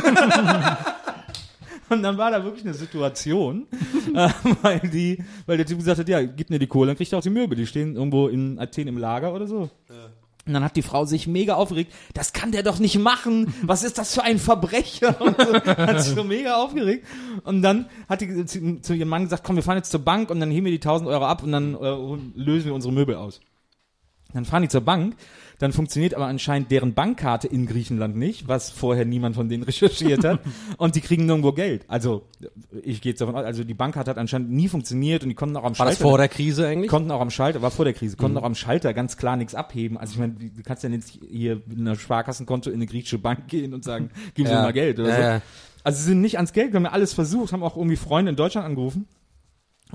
Und 1.89 2.01
dann 2.01 2.17
war 2.17 2.31
da 2.31 2.43
wirklich 2.43 2.65
eine 2.65 2.73
Situation, 2.73 3.67
äh, 4.13 4.29
weil 4.61 4.79
die, 4.79 5.23
weil 5.45 5.57
der 5.57 5.65
Typ 5.65 5.77
gesagt 5.77 5.99
hat, 5.99 6.09
ja, 6.09 6.21
gib 6.23 6.49
mir 6.49 6.57
die 6.57 6.67
Kohle, 6.67 6.87
dann 6.87 6.97
kriegt 6.97 7.11
ihr 7.11 7.17
auch 7.17 7.23
die 7.23 7.29
Möbel. 7.29 7.55
Die 7.55 7.67
stehen 7.67 7.95
irgendwo 7.95 8.27
in 8.27 8.59
Athen 8.59 8.87
im 8.87 8.97
Lager 8.97 9.33
oder 9.33 9.45
so. 9.45 9.69
Und 10.47 10.53
dann 10.53 10.63
hat 10.63 10.75
die 10.75 10.83
Frau 10.83 11.05
sich 11.05 11.25
mega 11.25 11.55
aufgeregt. 11.55 11.91
Das 12.13 12.31
kann 12.31 12.51
der 12.51 12.61
doch 12.61 12.77
nicht 12.77 12.99
machen. 12.99 13.53
Was 13.63 13.83
ist 13.83 13.97
das 13.97 14.13
für 14.13 14.21
ein 14.21 14.37
Verbrecher? 14.37 15.19
Und 15.21 15.41
so, 15.41 15.53
hat 15.55 16.01
sich 16.03 16.13
so 16.13 16.23
mega 16.23 16.57
aufgeregt. 16.57 17.05
Und 17.43 17.63
dann 17.63 17.87
hat 18.07 18.21
die 18.21 18.45
zu, 18.45 18.79
zu 18.81 18.93
ihrem 18.93 19.09
Mann 19.09 19.23
gesagt, 19.23 19.43
komm, 19.43 19.55
wir 19.55 19.63
fahren 19.63 19.77
jetzt 19.77 19.89
zur 19.89 20.01
Bank 20.01 20.29
und 20.29 20.39
dann 20.39 20.51
heben 20.51 20.65
wir 20.65 20.71
die 20.71 20.77
1000 20.77 21.09
Euro 21.09 21.25
ab 21.25 21.41
und 21.41 21.51
dann 21.51 21.73
äh, 21.73 22.17
lösen 22.35 22.67
wir 22.67 22.75
unsere 22.75 22.93
Möbel 22.93 23.15
aus. 23.15 23.41
Dann 24.33 24.45
fahren 24.45 24.61
die 24.61 24.69
zur 24.69 24.81
Bank, 24.81 25.15
dann 25.59 25.71
funktioniert 25.73 26.13
aber 26.13 26.25
anscheinend 26.27 26.71
deren 26.71 26.93
Bankkarte 26.93 27.47
in 27.47 27.65
Griechenland 27.65 28.15
nicht, 28.15 28.47
was 28.47 28.69
vorher 28.69 29.05
niemand 29.05 29.35
von 29.35 29.47
denen 29.49 29.63
recherchiert 29.69 30.23
hat. 30.23 30.39
und 30.77 30.95
die 30.95 31.01
kriegen 31.01 31.25
nirgendwo 31.25 31.51
Geld. 31.53 31.85
Also, 31.87 32.23
ich 32.83 33.01
gehe 33.01 33.11
jetzt 33.11 33.21
davon 33.21 33.35
aus, 33.35 33.45
also 33.45 33.63
die 33.63 33.73
Bankkarte 33.73 34.09
hat 34.11 34.17
anscheinend 34.17 34.51
nie 34.51 34.67
funktioniert 34.67 35.23
und 35.23 35.29
die 35.29 35.35
konnten 35.35 35.55
auch 35.57 35.63
am 35.63 35.77
War 35.77 35.85
das 35.85 35.95
Schalter. 35.95 36.09
vor 36.09 36.17
der 36.17 36.27
Krise 36.27 36.67
eigentlich? 36.67 36.89
konnten 36.89 37.11
auch 37.11 37.21
am 37.21 37.31
Schalter, 37.31 37.61
war 37.61 37.71
vor 37.71 37.85
der 37.85 37.93
Krise, 37.93 38.15
Mhm. 38.15 38.19
konnten 38.19 38.37
auch 38.37 38.43
am 38.43 38.55
Schalter 38.55 38.93
ganz 38.93 39.17
klar 39.17 39.37
nichts 39.37 39.55
abheben. 39.55 39.97
Also 39.97 40.13
ich 40.13 40.19
meine, 40.19 40.33
du 40.33 40.63
kannst 40.63 40.83
ja 40.83 40.89
nicht 40.89 41.19
hier 41.29 41.61
mit 41.65 41.79
einer 41.79 41.95
Sparkassenkonto 41.95 42.69
in 42.69 42.75
eine 42.75 42.85
griechische 42.85 43.17
Bank 43.19 43.47
gehen 43.47 43.73
und 43.73 43.83
sagen, 43.83 44.09
gib 44.33 44.45
mir 44.47 44.51
Ja. 44.53 44.61
mal 44.63 44.73
Geld 44.73 44.99
oder 44.99 45.09
Ja, 45.09 45.15
so. 45.15 45.21
ja. 45.21 45.41
Also 45.83 45.99
sie 45.99 46.05
sind 46.09 46.21
nicht 46.21 46.37
ans 46.37 46.51
Geld, 46.51 46.71
wir 46.73 46.77
haben 46.77 46.85
ja 46.85 46.91
alles 46.91 47.13
versucht, 47.13 47.53
haben 47.53 47.61
auch 47.63 47.77
irgendwie 47.77 47.95
Freunde 47.95 48.31
in 48.31 48.35
Deutschland 48.35 48.65
angerufen. 48.65 49.07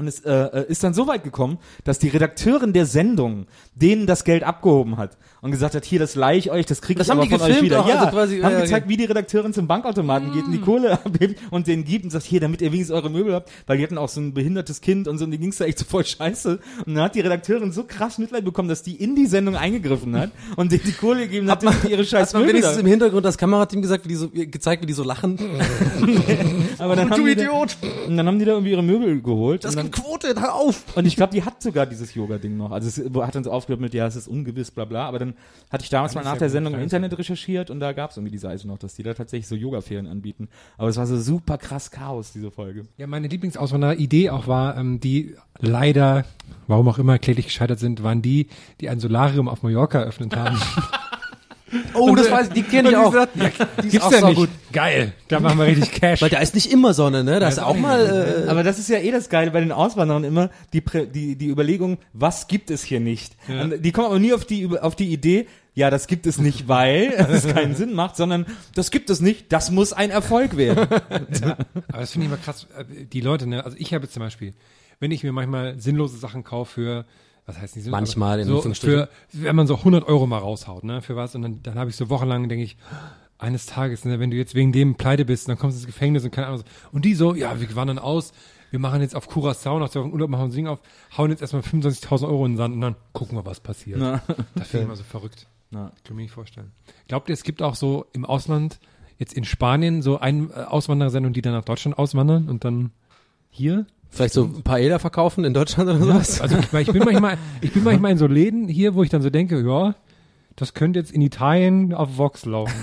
Und 0.01 0.07
es 0.09 0.21
äh, 0.21 0.33
äh, 0.33 0.65
ist 0.71 0.83
dann 0.83 0.95
so 0.95 1.07
weit 1.07 1.25
gekommen, 1.25 1.59
dass 1.85 1.99
die 1.99 2.09
Redakteurin 2.09 2.73
der 2.73 2.87
Sendung 2.87 3.47
denen 3.75 4.07
das 4.07 4.25
Geld 4.25 4.43
abgehoben 4.45 4.97
hat 4.97 5.19
und 5.43 5.51
gesagt 5.51 5.75
hat, 5.75 5.85
hier, 5.85 5.99
das 5.99 6.15
leih 6.15 6.39
ich 6.39 6.51
euch, 6.51 6.65
das 6.65 6.81
ich 6.89 6.99
haben 7.11 7.21
aber 7.21 7.29
von 7.29 7.41
euch 7.43 7.61
wieder. 7.61 7.81
auch, 7.81 7.89
ja, 7.89 7.97
also 8.01 8.11
quasi, 8.11 8.41
haben 8.41 8.53
ja, 8.53 8.59
Mm. 8.61 8.63
gezeigt, 8.63 8.85
okay. 8.87 8.93
wie 8.93 8.97
die 8.97 9.05
Redakteurin 9.05 9.53
zum 9.53 9.67
Bankautomaten 9.67 10.33
geht 10.33 10.45
und 10.47 10.53
die 10.53 10.61
Kohle 10.61 10.93
abhebt 11.05 11.39
und 11.51 11.67
denen 11.67 11.85
gibt 11.85 12.05
und 12.07 12.11
sagt, 12.13 12.25
hier, 12.25 12.41
damit 12.41 12.63
ihr 12.63 12.73
wenigstens 12.73 12.97
eure 12.97 13.11
Möbel 13.11 13.35
habt, 13.35 13.51
weil 13.67 13.77
die 13.77 13.85
hatten 13.85 13.99
auch 13.99 14.09
so 14.09 14.21
ein 14.23 14.33
behindertes 14.33 14.81
Kind 14.81 15.07
und 15.07 15.19
so, 15.19 15.25
und 15.27 15.33
die 15.33 15.39
ging's 15.39 15.59
da 15.59 15.67
echt 15.67 15.79
so 15.79 15.85
voll 15.85 16.05
scheiße. 16.07 16.59
Und 16.87 16.95
dann 16.95 17.05
hat 17.05 17.15
die 17.15 17.21
Redakteurin 17.21 17.71
so 17.73 17.85
krass 17.85 18.17
Mitleid 18.17 18.45
bekommen, 18.45 18.71
dass 18.71 18.83
die 18.83 18.95
in 18.97 19.17
die 19.17 19.27
Sendung 19.27 19.55
eingegriffen 19.57 20.19
hat 20.19 20.31
und 20.57 20.73
denen 20.73 20.83
die 20.87 20.93
Kohle 20.93 21.21
gegeben 21.27 21.51
hat, 21.51 21.63
damit 21.63 21.85
die 21.85 21.91
ihre 21.93 22.05
scheiß 22.07 22.29
Hat 22.29 22.33
man 22.35 22.43
Möbel 22.43 22.55
wenigstens 22.55 22.77
da- 22.77 22.81
im 22.81 22.87
Hintergrund 22.87 23.25
das 23.27 23.37
Kamerateam 23.37 23.83
gesagt, 23.83 24.05
wie 24.07 24.09
die 24.09 24.15
so, 24.17 24.31
gezeigt, 24.31 24.83
wie 24.83 24.87
die 24.87 24.95
so 24.95 25.05
lachen? 25.05 25.39
Aber 26.79 26.97
dann 26.97 27.11
haben 27.11 27.25
die 27.27 27.35
da- 27.35 27.51
Und 28.07 28.17
dann 28.17 28.27
haben 28.27 28.39
die 28.39 28.45
da 28.45 28.53
irgendwie 28.53 28.71
ihre 28.73 28.83
Möbel 28.83 29.21
geholt. 29.21 29.65
Das 29.65 29.75
Quote, 29.91 30.35
hör 30.39 30.55
auf! 30.55 30.85
und 30.97 31.07
ich 31.07 31.17
glaube, 31.17 31.33
die 31.33 31.45
hat 31.45 31.63
sogar 31.63 31.87
dieses 31.87 32.15
Yoga-Ding 32.15 32.57
noch. 32.57 32.71
Also 32.71 32.89
es 32.89 33.15
hat 33.15 33.35
dann 33.35 33.45
so 33.45 33.51
aufgehört 33.51 33.81
mit, 33.81 33.95
ja, 33.95 34.07
es 34.07 34.17
ist 34.17 34.29
ungewiss, 34.29 34.71
bla 34.71 34.85
bla. 34.85 35.07
Aber 35.07 35.19
dann 35.19 35.35
hatte 35.71 35.85
ich 35.85 35.91
damals 35.91 36.15
mal 36.15 36.25
nach 36.25 36.39
der 36.39 36.51
Sendung 36.51 36.75
im. 36.75 36.81
Internet 36.81 37.17
recherchiert 37.17 37.71
und 37.71 37.81
da 37.81 37.93
gab 37.93 38.11
es 38.11 38.17
irgendwie 38.17 38.33
die 38.33 38.39
Seite 38.39 38.67
noch, 38.67 38.79
dass 38.79 38.95
die 38.95 39.03
da 39.03 39.15
tatsächlich 39.15 39.47
so 39.47 39.55
Yoga-Ferien 39.55 40.07
anbieten. 40.07 40.49
Aber 40.77 40.89
es 40.89 40.97
war 40.97 41.07
so 41.07 41.19
super 41.19 41.59
krass 41.59 41.91
Chaos, 41.91 42.33
diese 42.33 42.51
Folge. 42.51 42.87
Ja, 42.97 43.07
meine 43.07 43.29
Lieblingsauswanderer-Idee 43.29 44.31
auch 44.31 44.47
war, 44.47 44.77
ähm, 44.77 45.01
die 45.01 45.37
leider, 45.59 46.25
warum 46.67 46.89
auch 46.89 46.99
immer, 46.99 47.19
kläglich 47.19 47.47
gescheitert 47.47 47.79
sind, 47.79 48.03
waren 48.03 48.23
die, 48.23 48.49
die 48.81 48.89
ein 48.89 49.01
Solarium 49.01 49.49
auf 49.49 49.63
Mallorca 49.63 50.01
eröffnet 50.01 50.37
haben. 50.37 50.59
Oh, 51.95 52.15
das 52.15 52.31
weiß 52.31 52.49
ich, 52.49 52.53
die 52.55 52.63
kenne 52.63 52.91
ich 52.91 52.97
auch. 52.97 53.11
gesagt, 53.13 53.37
ja, 53.37 53.49
gibt's 53.83 54.01
auch 54.01 54.13
ja 54.13 54.21
so 54.21 54.27
nicht. 54.29 54.37
gut. 54.37 54.49
Geil, 54.73 55.13
da 55.29 55.41
machen 55.41 55.59
wir 55.59 55.67
richtig 55.67 55.93
Cash. 55.93 56.23
Weil 56.23 56.31
da 56.31 56.39
ist 56.39 56.55
nicht 56.55 56.73
immer 56.73 56.95
Sonne, 56.95 57.25
ne? 57.25 57.41
Da 57.41 57.49
ist 57.49 57.59
auch 57.59 57.77
mal, 57.77 58.45
äh, 58.47 58.49
Aber 58.51 58.63
das 58.63 58.79
ist 58.79 58.89
ja 58.89 58.99
eh 58.99 59.11
das 59.11 59.29
Geile 59.29 59.51
bei 59.51 59.61
den 59.61 59.73
Auswanderern 59.73 60.25
immer, 60.25 60.51
die, 60.73 60.83
die, 61.13 61.37
die 61.37 61.47
Überlegung, 61.49 61.99
was 62.13 62.49
gibt 62.49 62.71
es 62.71 62.83
hier 62.83 63.01
nicht? 63.01 63.37
Und 63.49 63.85
die 63.85 63.93
kommen 63.93 64.07
aber 64.07 64.19
nie 64.19 64.33
auf 64.33 64.45
die, 64.45 64.69
auf 64.79 64.97
die 64.97 65.13
Idee, 65.13 65.47
ja, 65.75 65.89
das 65.91 66.07
gibt 66.09 66.27
es 66.27 66.39
nicht, 66.39 66.67
weil 66.69 67.13
es 67.31 67.47
keinen 67.47 67.75
Sinn 67.77 67.95
macht, 67.95 68.17
sondern 68.17 68.47
das 68.75 68.91
gibt 68.91 69.09
es 69.11 69.21
nicht, 69.21 69.53
das 69.53 69.71
muss 69.71 69.93
ein 69.93 70.11
Erfolg 70.11 70.57
werden. 70.57 70.89
Aber 71.11 72.01
das 72.01 72.13
finde 72.13 72.27
ich 72.27 72.33
immer 72.33 72.37
krass. 72.43 72.67
äh, 72.77 72.85
Die 73.07 73.21
Leute, 73.21 73.47
ne, 73.47 73.65
also 73.65 73.77
ich 73.79 73.95
habe 73.95 74.05
jetzt 74.05 74.15
zum 74.15 74.23
Beispiel, 74.23 74.55
wenn 74.99 75.11
ich 75.13 75.23
mir 75.23 75.33
manchmal 75.33 75.79
sinnlose 75.79 76.19
Sachen 76.19 76.43
kaufe 76.45 76.73
für, 76.73 77.05
was 77.51 77.61
heißt 77.61 77.77
nicht 77.77 77.85
sinnlos? 77.85 78.01
Manchmal, 78.01 78.41
in 78.41 78.47
so 78.47 78.63
für, 78.63 79.09
wenn 79.33 79.57
man 79.57 79.67
so 79.67 79.77
100 79.77 80.07
Euro 80.07 80.27
mal 80.27 80.39
raushaut, 80.39 80.85
ne, 80.85 81.03
für 81.03 81.17
was, 81.17 81.35
und 81.35 81.43
dann, 81.43 81.63
dann 81.63 81.79
habe 81.79 81.91
ich 81.91 81.97
so 81.97 82.09
wochenlang, 82.09 82.49
denke 82.49 82.65
ich, 82.65 82.77
eines 83.39 83.67
Tages, 83.67 84.05
ne, 84.05 84.21
wenn 84.21 84.31
du 84.31 84.37
jetzt 84.37 84.55
wegen 84.55 84.73
dem 84.73 84.95
pleite 84.95 85.25
bist, 85.25 85.49
dann 85.49 85.59
kommst 85.59 85.77
du 85.77 85.81
ins 85.81 85.87
Gefängnis 85.87 86.25
und 86.25 86.31
keine 86.31 86.47
Ahnung. 86.47 86.63
Und 86.93 87.05
die 87.05 87.15
so, 87.15 87.35
ja, 87.35 87.61
wir 87.61 87.75
wandern 87.77 87.99
aus, 87.99 88.33
wir 88.71 88.79
machen 88.79 89.01
jetzt 89.01 89.17
auf 89.17 89.29
Curacao, 89.29 89.79
nach 89.79 89.89
zwei 89.89 90.01
Wochen 90.01 90.13
Urlaub 90.13 90.31
machen 90.31 90.43
wir 90.43 90.49
ein 90.49 90.53
Ding 90.53 90.67
auf, 90.69 90.81
hauen 91.17 91.31
jetzt 91.31 91.41
erstmal 91.41 91.63
25.000 91.63 92.29
Euro 92.29 92.47
in 92.47 92.53
den 92.53 92.59
Sand 92.59 92.75
und 92.75 92.81
dann 92.81 92.97
gucken 93.13 93.37
wir, 93.37 93.45
was 93.45 93.61
passiert. 93.61 93.99
Na. 93.99 94.23
Das 94.55 94.69
finde 94.69 94.83
ich 94.83 94.85
immer 94.85 94.97
so 94.97 95.03
verrückt. 95.03 95.47
Na. 95.71 95.93
Kann 96.05 96.17
mir 96.17 96.23
nicht 96.23 96.33
vorstellen. 96.33 96.73
Glaubt 97.09 97.29
ihr, 97.29 97.33
es 97.33 97.43
gibt 97.43 97.63
auch 97.63 97.75
so 97.75 98.07
im 98.13 98.25
Ausland, 98.25 98.79
jetzt 99.19 99.35
in 99.35 99.45
Spanien, 99.45 100.03
so 100.03 100.19
ein 100.19 100.51
äh, 100.51 100.55
Auswanderersendung, 100.55 101.33
die 101.33 101.43
dann 101.43 101.53
nach 101.53 101.65
Deutschland 101.65 101.99
auswandern 101.99 102.49
und 102.49 102.65
dann 102.65 102.93
hier? 103.51 103.87
Vielleicht 104.11 104.35
so 104.35 104.45
ein 104.45 104.63
paar 104.63 104.81
Eder 104.81 104.99
verkaufen 104.99 105.45
in 105.45 105.55
Deutschland 105.55 105.89
oder 105.89 105.99
sowas? 105.99 106.41
Also 106.41 106.57
ich, 106.59 106.73
ich 106.73 106.93
bin 106.93 107.05
manchmal, 107.05 107.39
ich 107.61 107.73
bin 107.73 107.85
manchmal 107.85 108.13
in 108.13 108.19
so 108.19 108.27
Läden 108.27 108.69
hier, 108.69 108.95
wo 108.95 109.03
ich 109.03 109.11
dann 109.11 109.23
so 109.23 109.31
denke, 109.31 109.61
ja, 109.61 109.95
das 110.57 110.75
könnte 110.75 110.99
jetzt 110.99 111.13
in 111.13 111.23
Italien 111.23 111.95
auf 111.95 112.19
Vox 112.19 112.45
laufen. 112.45 112.75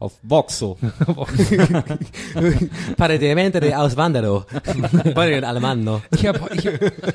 Auf 0.00 0.14
Voxo. 0.22 0.78
Paradimento 2.96 3.60
de 3.60 3.74
Auswanderung. 3.74 4.44
Poi 5.14 5.36
in 5.36 5.44
Alemanno. 5.44 6.00
Ich 6.12 6.26
habe 6.26 6.40
ich, 6.54 6.66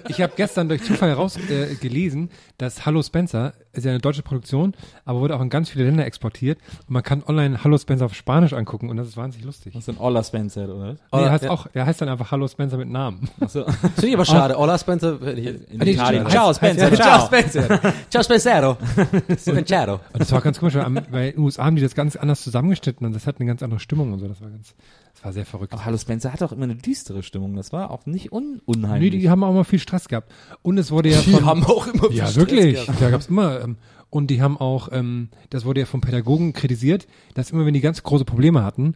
ich 0.09 0.21
hab 0.21 0.35
gestern 0.35 0.69
durch 0.69 0.83
Zufall 0.83 1.09
heraus 1.09 1.35
äh, 1.49 1.73
gelesen, 1.81 2.29
dass 2.59 2.85
Hallo 2.85 3.01
Spencer 3.01 3.53
ist 3.73 3.85
ja 3.85 3.91
eine 3.91 3.99
deutsche 3.99 4.21
Produktion, 4.21 4.73
aber 5.03 5.19
wurde 5.19 5.35
auch 5.35 5.41
in 5.41 5.49
ganz 5.49 5.69
viele 5.69 5.85
Länder 5.85 6.05
exportiert 6.05 6.59
und 6.87 6.91
man 6.93 7.03
kann 7.03 7.23
online 7.27 7.63
Hallo 7.63 7.77
Spencer 7.77 8.05
auf 8.05 8.13
Spanisch 8.13 8.53
angucken 8.53 8.89
und 8.89 8.97
das 8.97 9.07
ist 9.07 9.17
wahnsinnig 9.17 9.45
lustig. 9.45 9.73
Das 9.73 9.83
ist 9.87 9.89
ein 9.89 9.97
Ola 9.99 10.23
Spencer, 10.23 10.63
oder? 10.69 10.93
Nee, 10.93 10.99
Ola- 11.11 11.23
der 11.23 11.31
heißt 11.31 11.43
ja. 11.45 11.49
auch, 11.49 11.67
der 11.67 11.85
heißt 11.85 12.01
dann 12.01 12.09
einfach 12.09 12.31
Hallo 12.31 12.47
Spencer 12.47 12.77
mit 12.77 12.89
Namen. 12.89 13.27
Achso. 13.39 13.65
Finde 13.95 14.07
ich 14.07 14.13
aber 14.13 14.25
schade. 14.25 14.57
Ola 14.57 14.77
Spencer. 14.77 15.19
In 15.21 15.79
nee, 15.79 15.91
Italien. 15.91 16.29
Ciao, 16.29 16.53
Spencer. 16.53 16.87
heißt- 16.87 16.95
Ciao. 16.95 17.25
Spencer. 17.25 17.79
Ciao 18.09 18.23
Spencero. 18.23 18.77
Spencero. 19.37 19.93
Und 20.13 20.19
das 20.21 20.31
war 20.31 20.41
ganz 20.41 20.59
komisch, 20.59 20.75
weil, 20.75 20.95
weil 21.11 21.29
in 21.29 21.35
den 21.35 21.39
USA 21.43 21.65
haben 21.65 21.75
die 21.75 21.81
das 21.81 21.95
ganz 21.95 22.15
anders 22.15 22.43
zusammengeschnitten 22.75 23.05
und 23.07 23.13
das 23.13 23.27
hat 23.27 23.39
eine 23.39 23.47
ganz 23.47 23.63
andere 23.63 23.79
Stimmung 23.79 24.13
und 24.13 24.19
so. 24.19 24.27
Das 24.27 24.41
war 24.41 24.49
ganz, 24.49 24.75
das 25.13 25.23
war 25.23 25.33
sehr 25.33 25.45
verrückt. 25.45 25.73
Aber 25.73 25.85
Hallo 25.85 25.97
Spencer 25.97 26.31
hat 26.33 26.41
auch 26.43 26.51
immer 26.51 26.63
eine 26.65 26.75
düstere 26.75 27.23
Stimmung. 27.23 27.55
Das 27.55 27.71
war 27.73 27.91
auch 27.91 28.05
nicht 28.05 28.31
un 28.31 28.55
Nee, 28.55 28.61
unheimlich. 28.65 29.11
die 29.11 29.29
haben 29.29 29.43
auch 29.43 29.53
mal 29.53 29.63
viel 29.63 29.79
Stress 29.79 30.07
gehabt. 30.07 30.31
Und 30.61 30.77
es 30.77 30.91
wurde 30.91 31.09
ja 31.09 31.21
Die 31.21 31.31
von, 31.31 31.45
haben 31.45 31.63
auch 31.65 31.87
immer 31.87 32.07
viel 32.09 32.17
ja 32.17 32.25
Stress 32.27 32.35
wirklich, 32.37 32.85
gehabt. 32.85 33.01
da 33.01 33.09
gab's 33.09 33.27
immer, 33.27 33.61
ähm, 33.61 33.77
und 34.09 34.27
die 34.27 34.41
haben 34.41 34.57
auch, 34.57 34.89
ähm, 34.91 35.29
das 35.49 35.65
wurde 35.65 35.81
ja 35.81 35.85
vom 35.85 36.01
Pädagogen 36.01 36.53
kritisiert, 36.53 37.07
dass 37.33 37.51
immer 37.51 37.65
wenn 37.65 37.73
die 37.73 37.81
ganz 37.81 38.01
große 38.03 38.23
Probleme 38.25 38.63
hatten, 38.63 38.95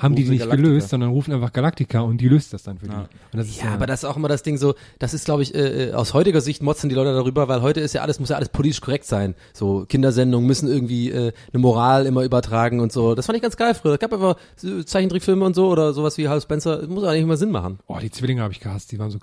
haben 0.00 0.14
die 0.14 0.24
die 0.24 0.30
nicht 0.30 0.40
Galactica. 0.40 0.68
gelöst, 0.68 0.88
sondern 0.88 1.10
rufen 1.10 1.32
einfach 1.32 1.52
Galactica 1.52 2.00
und 2.00 2.18
die 2.18 2.28
löst 2.28 2.52
das 2.52 2.62
dann 2.62 2.78
für 2.78 2.86
die. 2.86 2.92
Ja. 2.92 3.08
Und 3.32 3.38
das 3.38 3.48
ist 3.48 3.62
Ja, 3.62 3.74
aber 3.74 3.86
das 3.86 4.02
ist 4.02 4.08
auch 4.08 4.16
immer 4.16 4.28
das 4.28 4.42
Ding 4.42 4.56
so, 4.56 4.74
das 4.98 5.14
ist 5.14 5.24
glaube 5.24 5.42
ich, 5.42 5.54
äh, 5.54 5.90
äh, 5.90 5.92
aus 5.92 6.14
heutiger 6.14 6.40
Sicht 6.40 6.62
motzen 6.62 6.88
die 6.88 6.94
Leute 6.94 7.12
darüber, 7.12 7.48
weil 7.48 7.62
heute 7.62 7.80
ist 7.80 7.92
ja 7.92 8.02
alles, 8.02 8.18
muss 8.18 8.30
ja 8.30 8.36
alles 8.36 8.48
politisch 8.48 8.80
korrekt 8.80 9.04
sein. 9.04 9.34
So 9.52 9.84
Kindersendungen 9.88 10.46
müssen 10.46 10.68
irgendwie 10.68 11.10
äh, 11.10 11.32
eine 11.52 11.60
Moral 11.60 12.06
immer 12.06 12.22
übertragen 12.24 12.80
und 12.80 12.92
so. 12.92 13.14
Das 13.14 13.26
fand 13.26 13.36
ich 13.36 13.42
ganz 13.42 13.56
geil 13.56 13.74
früher. 13.74 13.94
Es 13.94 13.98
gab 13.98 14.12
einfach 14.12 14.36
so 14.56 14.82
Zeichentrickfilme 14.82 15.44
und 15.44 15.54
so 15.54 15.68
oder 15.68 15.92
sowas 15.92 16.16
wie 16.18 16.28
Hal 16.28 16.40
Spencer, 16.40 16.86
muss 16.86 17.04
eigentlich 17.04 17.22
immer 17.22 17.36
Sinn 17.36 17.50
machen. 17.50 17.78
oh, 17.86 17.98
die 18.00 18.10
Zwillinge 18.10 18.42
habe 18.42 18.52
ich 18.52 18.60
gehasst, 18.60 18.92
die 18.92 18.98
waren 18.98 19.10
so. 19.10 19.18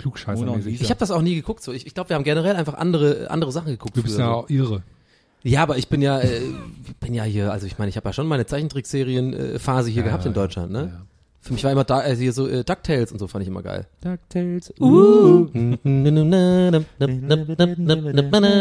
Lisa. 0.69 0.84
Ich 0.84 0.89
habe 0.89 0.99
das 0.99 1.11
auch 1.11 1.21
nie 1.21 1.36
geguckt 1.36 1.63
so. 1.63 1.71
Ich, 1.71 1.86
ich 1.88 1.93
glaube, 1.93 2.09
wir 2.09 2.15
haben 2.15 2.23
generell 2.23 2.55
einfach 2.55 2.75
andere 2.75 3.30
andere 3.30 3.51
Sachen 3.51 3.71
geguckt. 3.71 3.95
Du 3.97 4.03
bist 4.03 4.15
früher 4.15 4.25
ja 4.25 4.32
auch 4.32 4.49
irre. 4.49 4.84
Ja, 5.43 5.63
aber 5.63 5.77
ich 5.77 5.88
bin 5.88 6.01
ja, 6.01 6.19
äh, 6.19 6.41
bin 6.99 7.13
ja 7.13 7.23
hier, 7.23 7.51
also 7.51 7.65
ich 7.67 7.77
meine, 7.77 7.89
ich 7.89 7.95
habe 7.95 8.09
ja 8.09 8.13
schon 8.13 8.27
meine 8.27 8.45
Zeichentrickserien-Phase 8.45 9.89
hier 9.89 10.01
Ja, 10.01 10.07
gehabt 10.07 10.25
in 10.25 10.33
Deutschland, 10.33 10.71
ne? 10.71 10.91
ja. 10.93 11.05
Für 11.47 11.53
mich 11.53 11.63
war 11.63 11.71
immer 11.71 11.85
da, 11.85 11.99
also 11.99 12.21
hier 12.21 12.33
so 12.33 12.45
äh, 12.45 12.65
DuckTales 12.65 13.13
und 13.13 13.19
so 13.19 13.27
fand 13.27 13.41
ich 13.43 13.47
immer 13.47 13.63
geil. 13.63 13.88
DuckTales. 14.01 14.73
Uh. 14.81 15.45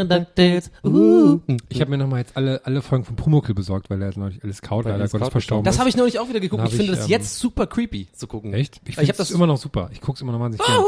DuckTales. 0.09 0.71
Uh. 0.85 1.41
Ich 1.69 1.81
habe 1.81 1.91
mir 1.91 1.99
nochmal 1.99 2.21
jetzt 2.21 2.37
alle, 2.37 2.61
alle 2.65 2.83
Folgen 2.83 3.05
von 3.05 3.17
Pumuckl 3.17 3.55
besorgt, 3.55 3.91
weil 3.91 4.01
er 4.01 4.11
ist 4.11 4.17
neulich 4.17 4.43
alles 4.45 4.63
kaut, 4.63 4.85
Weil 4.85 4.93
alles 4.93 5.11
Gottes 5.11 5.31
verstorben 5.31 5.65
Das 5.65 5.81
habe 5.81 5.89
ich 5.89 5.97
neulich 5.97 6.21
auch 6.21 6.29
wieder 6.29 6.39
geguckt. 6.39 6.63
Ich 6.65 6.71
hab 6.71 6.77
finde 6.77 6.93
ich, 6.93 6.99
das 6.99 7.07
ähm, 7.07 7.11
jetzt 7.11 7.39
super 7.39 7.67
creepy 7.67 8.07
zu 8.13 8.29
gucken. 8.29 8.55
Echt? 8.55 8.77
Ich 8.85 8.91
Ich 8.91 8.95
finde 8.95 9.11
hab 9.11 9.17
das 9.17 9.33
immer 9.33 9.49
noch 9.49 9.57
super. 9.59 9.91
Ich 9.93 10.01
guck's 10.01 10.21
immer 10.21 10.31
noch 10.31 10.39
wahnsinnig 10.41 10.65
gerne. 10.65 10.85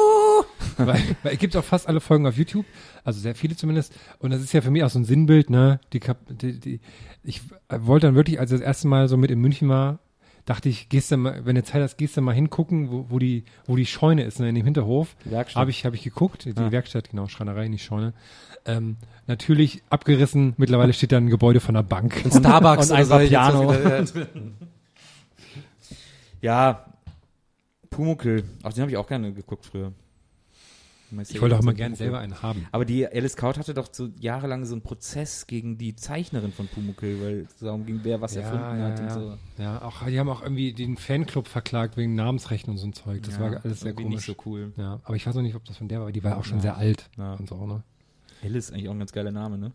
weil, 0.86 1.02
weil 1.22 1.32
es 1.34 1.38
gibt 1.38 1.56
auch 1.56 1.64
fast 1.64 1.88
alle 1.88 2.00
Folgen 2.00 2.26
auf 2.26 2.36
YouTube, 2.36 2.64
also 3.04 3.20
sehr 3.20 3.34
viele 3.34 3.56
zumindest. 3.56 3.92
Und 4.18 4.30
das 4.30 4.40
ist 4.40 4.52
ja 4.52 4.60
für 4.60 4.70
mich 4.70 4.82
auch 4.84 4.90
so 4.90 4.98
ein 4.98 5.04
Sinnbild, 5.04 5.50
ne? 5.50 5.80
Die, 5.92 6.00
die, 6.30 6.60
die 6.60 6.80
ich 7.22 7.42
wollte 7.68 8.06
dann 8.06 8.14
wirklich, 8.14 8.40
als 8.40 8.50
ich 8.52 8.58
das 8.58 8.66
erste 8.66 8.88
Mal 8.88 9.08
so 9.08 9.16
mit 9.16 9.30
in 9.30 9.40
München 9.40 9.68
war, 9.68 9.98
dachte 10.46 10.70
ich, 10.70 10.88
gehst 10.88 11.10
du 11.10 11.18
mal, 11.18 11.44
wenn 11.44 11.56
du 11.56 11.62
Zeit 11.62 11.82
hast, 11.82 11.98
gehst 11.98 12.16
du 12.16 12.22
mal 12.22 12.34
hingucken, 12.34 12.90
wo, 12.90 13.06
wo 13.10 13.18
die, 13.18 13.44
wo 13.66 13.76
die 13.76 13.84
Scheune 13.84 14.22
ist, 14.24 14.40
ne, 14.40 14.48
in 14.48 14.54
dem 14.54 14.64
Hinterhof. 14.64 15.14
Werkstatt. 15.24 15.60
Habe 15.60 15.70
ich, 15.70 15.84
habe 15.84 15.94
ich 15.94 16.02
geguckt, 16.04 16.46
die 16.46 16.54
Ah. 16.56 16.72
Werkstatt, 16.72 17.10
genau, 17.10 17.28
Schreinerei, 17.28 17.68
nicht 17.68 17.84
Scheune. 17.84 18.14
Ähm, 18.64 18.96
natürlich 19.26 19.82
abgerissen, 19.90 20.54
mittlerweile 20.56 20.94
steht 20.94 21.12
da 21.12 21.18
ein 21.18 21.28
Gebäude 21.28 21.60
von 21.60 21.76
einer 21.76 21.82
Bank. 21.82 22.24
Ein 22.24 22.30
Starbucks 22.30 22.90
Und 22.90 22.96
ein 22.96 23.06
oder 23.06 24.06
so, 24.06 24.14
wieder- 24.14 24.26
Ja, 26.40 26.86
Pumuckl. 27.90 28.44
Auch 28.62 28.72
den 28.72 28.82
habe 28.82 28.90
ich 28.90 28.96
auch 28.96 29.06
gerne 29.06 29.32
geguckt 29.32 29.66
früher. 29.66 29.92
Ich 31.28 31.40
wollte 31.40 31.56
auch 31.56 31.60
immer 31.60 31.72
gerne 31.74 31.96
selber 31.96 32.18
einen 32.18 32.42
haben. 32.42 32.66
Aber 32.72 32.84
die 32.84 33.06
Alice 33.06 33.36
Kaut 33.36 33.58
hatte 33.58 33.72
doch 33.74 33.88
so 33.92 34.08
jahrelang 34.20 34.64
so 34.66 34.74
einen 34.74 34.82
Prozess 34.82 35.46
gegen 35.46 35.78
die 35.78 35.96
Zeichnerin 35.96 36.52
von 36.52 36.68
Pumuckl, 36.68 37.20
weil 37.22 37.38
es 37.40 37.56
darum 37.56 37.86
ging, 37.86 38.00
wer 38.02 38.20
was 38.20 38.36
erfunden 38.36 38.82
hat 38.82 39.00
und 39.00 39.10
so. 39.10 39.38
Ja, 39.62 39.82
auch, 39.82 40.04
die 40.06 40.18
haben 40.18 40.28
auch 40.28 40.42
irgendwie 40.42 40.72
den 40.72 40.96
Fanclub 40.96 41.48
verklagt 41.48 41.96
wegen 41.96 42.14
Namensrechten 42.14 42.70
und 42.72 42.78
so 42.78 42.86
ein 42.86 42.92
Zeug. 42.92 43.22
Das 43.22 43.34
Ja, 43.36 43.40
war 43.52 43.64
alles 43.64 43.80
sehr 43.80 43.94
komisch. 43.94 44.14
nicht 44.16 44.24
so 44.26 44.36
cool. 44.46 44.72
Ja, 44.76 45.00
aber 45.04 45.16
ich 45.16 45.26
weiß 45.26 45.34
noch 45.34 45.42
nicht, 45.42 45.54
ob 45.54 45.64
das 45.64 45.76
von 45.78 45.88
der 45.88 46.00
war, 46.00 46.06
weil 46.06 46.12
die 46.12 46.22
war 46.24 46.36
auch 46.36 46.44
schon 46.44 46.58
Ja. 46.58 46.62
sehr 46.62 46.76
alt 46.76 47.08
Ja. 47.16 47.34
und 47.34 47.48
so, 47.48 47.66
ne? 47.66 47.82
Alice 48.42 48.66
ist 48.66 48.72
eigentlich 48.72 48.88
auch 48.88 48.92
ein 48.92 48.98
ganz 48.98 49.12
geiler 49.12 49.32
Name, 49.32 49.58
ne? 49.58 49.72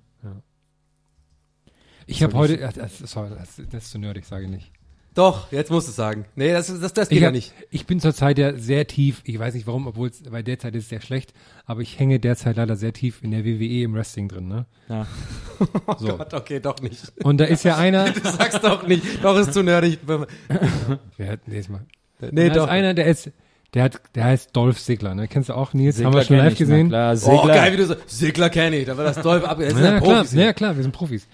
Ich 2.06 2.22
habe 2.22 2.34
heute, 2.34 2.60
ja, 2.60 2.72
das, 2.72 3.00
sorry, 3.00 3.30
das, 3.30 3.56
das 3.70 3.86
ist 3.86 3.92
zu 3.92 3.98
nerdig, 3.98 4.26
sage 4.26 4.46
ich 4.46 4.50
nicht. 4.52 4.72
Doch, 5.16 5.51
jetzt 5.51 5.70
musst 5.70 5.88
du 5.88 5.91
es 5.91 5.95
sagen. 5.95 6.26
Nee, 6.36 6.51
das, 6.53 6.68
das, 6.80 6.91
das 6.93 7.07
geht 7.09 7.18
Ich, 7.18 7.22
ja 7.22 7.28
hab, 7.28 7.34
nicht. 7.36 7.53
ich 7.70 7.86
bin 7.86 7.99
zurzeit 7.99 8.39
ja 8.39 8.57
sehr 8.57 8.88
tief, 8.88 9.22
ich 9.26 9.38
weiß 9.38 9.53
nicht 9.53 9.68
warum, 9.68 9.86
obwohl 9.86 10.09
es 10.09 10.24
bei 10.24 10.41
derzeit 10.41 10.74
ist 10.76 10.84
es 10.86 10.89
sehr 10.89 11.01
schlecht, 11.01 11.34
aber 11.66 11.82
ich 11.82 11.99
hänge 11.99 12.20
derzeit 12.20 12.57
leider 12.57 12.76
sehr 12.76 12.93
tief 12.93 13.22
in 13.22 13.30
der 13.32 13.45
WWE 13.45 13.84
im 13.84 13.93
Wrestling 13.93 14.28
drin, 14.28 14.47
ne? 14.47 14.66
Ja. 14.89 15.05
Oh 15.59 15.66
So. 15.99 16.07
Gott, 16.18 16.34
okay, 16.34 16.59
doch 16.59 16.82
nicht. 16.82 17.14
Und 17.24 17.38
da 17.39 17.45
ist 17.45 17.64
ja 17.64 17.78
einer, 17.78 18.09
Du 18.11 18.22
sagst 18.22 18.64
doch 18.64 18.88
nicht. 18.88 19.03
Doch, 19.24 19.38
ist 19.38 19.53
zu 19.53 19.61
nerdig. 19.61 19.99
wer 21.18 21.32
hat, 21.32 21.47
nee, 21.47 21.59
ist 21.59 21.70
mal, 21.70 21.82
Nee, 22.32 22.49
da 22.49 22.55
doch. 22.55 22.64
ist 22.66 22.70
einer, 22.70 22.93
der 22.93 23.05
ist, 23.07 23.30
der 23.74 23.84
hat, 23.84 24.01
der 24.16 24.24
heißt 24.26 24.55
Dolph 24.55 24.80
Ziggler, 24.80 25.14
ne? 25.16 25.28
Kennst 25.28 25.49
du 25.49 25.53
auch, 25.53 25.74
Nils? 25.74 26.03
Haben 26.03 26.14
wir 26.14 26.24
schon 26.24 26.38
live 26.38 26.53
ich, 26.53 26.59
na 26.59 26.66
gesehen? 26.66 26.89
Klar, 26.89 27.14
Oh, 27.14 27.16
Segler. 27.16 27.53
geil, 27.53 27.74
wie 27.74 27.78
du 27.78 27.86
so, 27.86 27.95
Segler 28.07 28.49
kenne 28.49 28.78
ich, 28.78 28.86
da 28.86 28.97
war 28.97 29.03
das 29.03 29.22
Dolph 29.22 29.43
ab, 29.43 29.59
Ja, 29.59 29.68
ja 29.68 29.99
klar, 29.99 29.99
Profis. 29.99 30.34
ja, 30.34 30.53
klar, 30.53 30.76
wir 30.76 30.84
sind 30.84 30.91
Profis. 30.91 31.28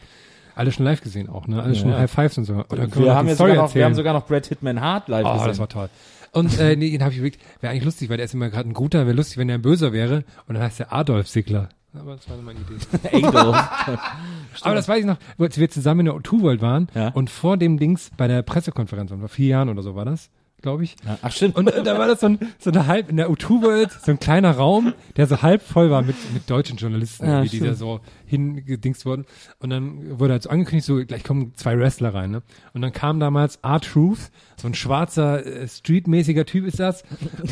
Alle 0.60 0.72
schon 0.72 0.86
live 0.86 1.02
gesehen 1.02 1.30
auch, 1.30 1.48
ne? 1.48 1.62
Alle 1.64 1.74
schon 1.76 1.90
Ja. 1.90 1.98
High 2.00 2.12
Fives 2.12 2.38
und 2.38 2.44
so. 2.46 2.64
Oder 2.70 2.94
wir 2.96 3.16
haben 3.16 3.28
ja 3.28 3.36
Story 3.36 3.52
sogar 3.52 3.66
noch, 3.66 3.76
wir 3.76 3.86
haben 3.86 3.96
sogar 3.96 4.14
noch 4.14 4.26
Brad 4.28 4.46
Hitman 4.46 4.82
Hart 4.82 5.08
live 5.08 5.26
Oh, 5.26 5.34
gesehen. 5.34 5.48
das 5.48 5.60
war 5.60 5.70
toll. 5.70 5.90
Und 6.32 6.60
äh, 6.60 6.76
nee, 6.76 6.92
den 6.92 7.02
habe 7.02 7.12
ich 7.12 7.18
überlegt, 7.18 7.42
wäre 7.62 7.72
eigentlich 7.72 7.86
lustig, 7.86 8.10
weil 8.10 8.18
der 8.18 8.26
ist 8.26 8.34
immer 8.34 8.50
gerade 8.50 8.70
ein 8.70 8.74
guter, 8.74 9.06
wäre 9.06 9.16
lustig, 9.16 9.38
wenn 9.38 9.48
der 9.48 9.58
ein 9.58 9.62
böser 9.62 9.94
wäre. 9.94 10.24
Und 10.48 10.56
dann 10.56 10.64
heißt 10.64 10.80
der 10.80 10.94
Adolf 10.94 11.28
Sigler. 11.28 11.70
Aber 11.98 12.16
das 12.18 12.30
war 12.30 12.36
nur 12.36 12.46
meine 12.46 12.60
Idee. 12.60 13.26
Adolf. 13.26 13.58
Aber 14.62 14.76
das 14.76 14.88
weiß 14.88 15.00
ich 15.00 15.06
noch, 15.06 15.18
als 15.40 15.58
wir 15.58 15.70
zusammen 15.70 16.02
in 16.02 16.06
der 16.08 16.16
O2 16.16 16.42
World 16.42 16.62
waren 16.62 16.88
Ja. 16.94 17.08
und 17.10 17.30
vor 17.30 17.58
dem 17.58 17.80
Dings 17.80 18.12
bei 18.18 18.28
der 18.28 18.42
Pressekonferenz, 18.44 19.12
vor 19.12 19.28
vier 19.28 19.48
Jahren 19.48 19.70
oder 19.70 19.82
so 19.82 19.96
war 19.96 20.06
das, 20.06 20.30
glaube 20.62 20.84
ich. 20.84 20.96
Ja, 21.06 21.18
Ach 21.22 21.32
stimmt. 21.32 21.56
Und 21.56 21.68
äh, 21.72 21.84
da 21.84 21.98
war 21.98 22.08
das 22.08 22.22
so, 22.22 22.28
ein, 22.28 22.40
so 22.60 22.70
eine 22.72 22.88
halb, 22.88 23.10
in 23.10 23.18
der 23.18 23.30
O2 23.30 23.62
World, 23.62 23.92
so 23.92 24.12
ein 24.12 24.20
kleiner 24.20 24.52
Raum, 24.52 24.94
der 25.18 25.28
so 25.28 25.42
halb 25.42 25.62
voll 25.62 25.90
war 25.90 26.02
mit, 26.02 26.16
mit 26.34 26.50
deutschen 26.50 26.78
Journalisten, 26.78 27.26
Ja, 27.26 27.44
die 27.44 27.60
da 27.60 27.74
so 27.74 28.00
hingedingst 28.26 29.06
wurden. 29.06 29.26
Und 29.60 29.70
dann 29.72 30.20
wurde 30.20 30.34
halt 30.34 30.44
so 30.44 30.50
angekündigt, 30.50 30.86
so 30.86 31.04
gleich 31.06 31.24
kommen 31.24 31.54
zwei 31.56 31.78
Wrestler 31.78 32.14
rein, 32.14 32.32
ne? 32.32 32.44
Und 32.74 32.82
dann 32.82 32.94
kam 32.94 33.20
damals 33.20 33.58
R-Truth, 33.58 34.32
so 34.58 34.68
ein 34.68 34.76
schwarzer, 34.76 35.46
äh, 35.46 35.68
streetmäßiger 35.68 36.46
Typ 36.46 36.66
ist 36.66 36.80
das. 36.80 37.04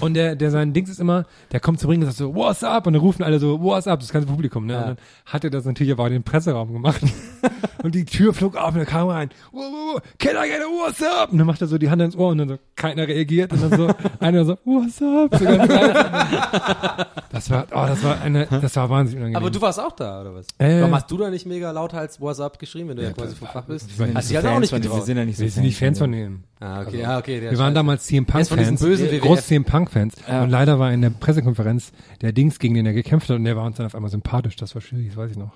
Und 0.02 0.14
der, 0.14 0.36
der 0.36 0.52
sein 0.52 0.74
Dings 0.74 0.90
ist 0.90 1.00
immer, 1.00 1.26
der 1.52 1.60
kommt 1.60 1.80
zum 1.80 1.90
Ring 1.90 2.02
und 2.02 2.06
sagt 2.06 2.18
so, 2.18 2.36
what's 2.36 2.64
up? 2.64 2.88
Und 2.88 2.94
dann 2.94 3.02
rufen 3.02 3.24
alle 3.24 3.40
so, 3.40 3.62
what's 3.62 3.88
up? 3.88 4.00
Das 4.00 4.12
ganze 4.12 4.28
Publikum, 4.28 4.66
ne? 4.66 4.74
Ja. 4.74 4.80
Und 4.80 4.88
dann 4.88 4.98
hat 5.26 5.44
er 5.44 5.50
das 5.50 5.66
natürlich 5.66 5.92
aber 5.92 6.04
auch 6.04 6.08
in 6.08 6.14
den 6.14 6.24
Presseraum 6.24 6.72
gemacht. 6.72 7.02
und 7.84 7.96
die 7.96 8.06
Tür 8.06 8.34
flog 8.34 8.56
auf 8.56 8.74
und 8.74 8.80
er 8.80 8.86
kam 8.86 9.08
rein, 9.08 9.30
wow, 9.52 9.64
wow, 9.72 9.94
wow, 9.96 10.02
can 10.20 10.36
I 10.36 10.48
get 10.48 10.62
a 10.62 10.66
what's 10.66 11.02
up? 11.02 11.32
Und 11.32 11.38
dann 11.38 11.48
macht 11.48 11.62
er 11.62 11.68
so 11.68 11.78
die 11.78 11.90
Hand 11.90 12.02
ins 12.02 12.16
Ohr 12.16 12.30
und 12.30 12.38
dann 12.38 12.50
so, 12.50 12.58
keiner 12.98 13.08
reagiert 13.08 13.54
und 13.54 13.62
dann 13.62 13.78
so, 13.78 13.90
einer 14.20 14.46
so, 14.46 14.58
what's 14.66 15.02
up? 15.02 15.38
So 15.38 15.46
ganz 15.46 15.72
leise. 15.72 17.08
das 17.32 17.50
war, 17.50 17.68
oh, 17.72 17.88
das 17.88 18.04
war 18.04 18.22
eine, 18.22 18.48
das 18.48 18.76
war 18.76 18.90
wahnsinnig 18.90 19.22
unangenehm. 19.22 19.36
Aber 19.38 19.52
du 19.52 19.62
warst 19.62 19.80
auch 19.80 19.94
da, 19.94 20.22
oder 20.22 20.34
was? 20.34 20.48
Äh. 20.58 20.82
Warum 20.82 20.96
hast 20.96 21.10
du 21.12 21.18
da 21.18 21.30
nicht 21.30 21.46
mega 21.46 21.72
lauthals 21.72 22.20
WhatsApp 22.20 22.60
geschrieben, 22.60 22.90
wenn 22.90 22.98
du 22.98 23.04
ja, 23.04 23.12
quasi 23.12 23.36
vom 23.36 23.48
Fach 23.48 23.66
bist? 23.66 23.90
Hast 23.90 24.00
du 24.00 24.06
dich 24.06 24.36
halt 24.36 24.46
auch 24.48 24.60
nicht 24.60 24.70
von, 24.70 24.82
wir 24.82 24.90
getraut. 24.90 25.06
sind 25.06 25.18
ja 25.18 25.26
nicht 25.26 25.38
so 25.38 25.44
wir 25.44 25.52
sind 25.52 25.64
nicht 25.64 25.78
Fans 25.78 26.00
von 26.00 26.12
denen. 26.12 26.44
Ah, 26.60 26.82
okay, 26.82 27.02
ja, 27.02 27.20
okay. 27.20 27.40
der 27.40 27.52
Wir 27.52 27.58
waren 27.60 27.68
Scheiße. 27.68 27.74
damals 27.76 28.06
CM 28.06 28.26
Punk-Fans, 28.26 28.60
diesen 28.60 28.78
bösen 28.78 29.12
WWF. 29.12 29.22
groß 29.22 29.46
CM 29.48 29.64
Punk-Fans. 29.64 30.16
Ja. 30.28 30.42
Und 30.44 30.50
leider 30.50 30.80
war 30.80 30.92
in 30.92 31.02
der 31.02 31.12
Pressekonferenz 31.12 31.92
der 32.22 32.32
Dings, 32.32 32.58
gegen 32.58 32.74
den 32.74 32.86
er 32.88 32.94
gekämpft 32.94 33.30
hat, 33.30 33.36
und 33.36 33.44
der 33.44 33.56
war 33.56 33.64
uns 33.66 33.78
dann 33.78 33.86
auf 33.86 33.94
einmal 33.94 34.10
sympathisch. 34.10 34.56
Das 34.56 34.74
war 34.74 34.82
schwierig, 34.82 35.10
das 35.10 35.18
weiß 35.18 35.32
ich 35.32 35.38
noch. 35.38 35.52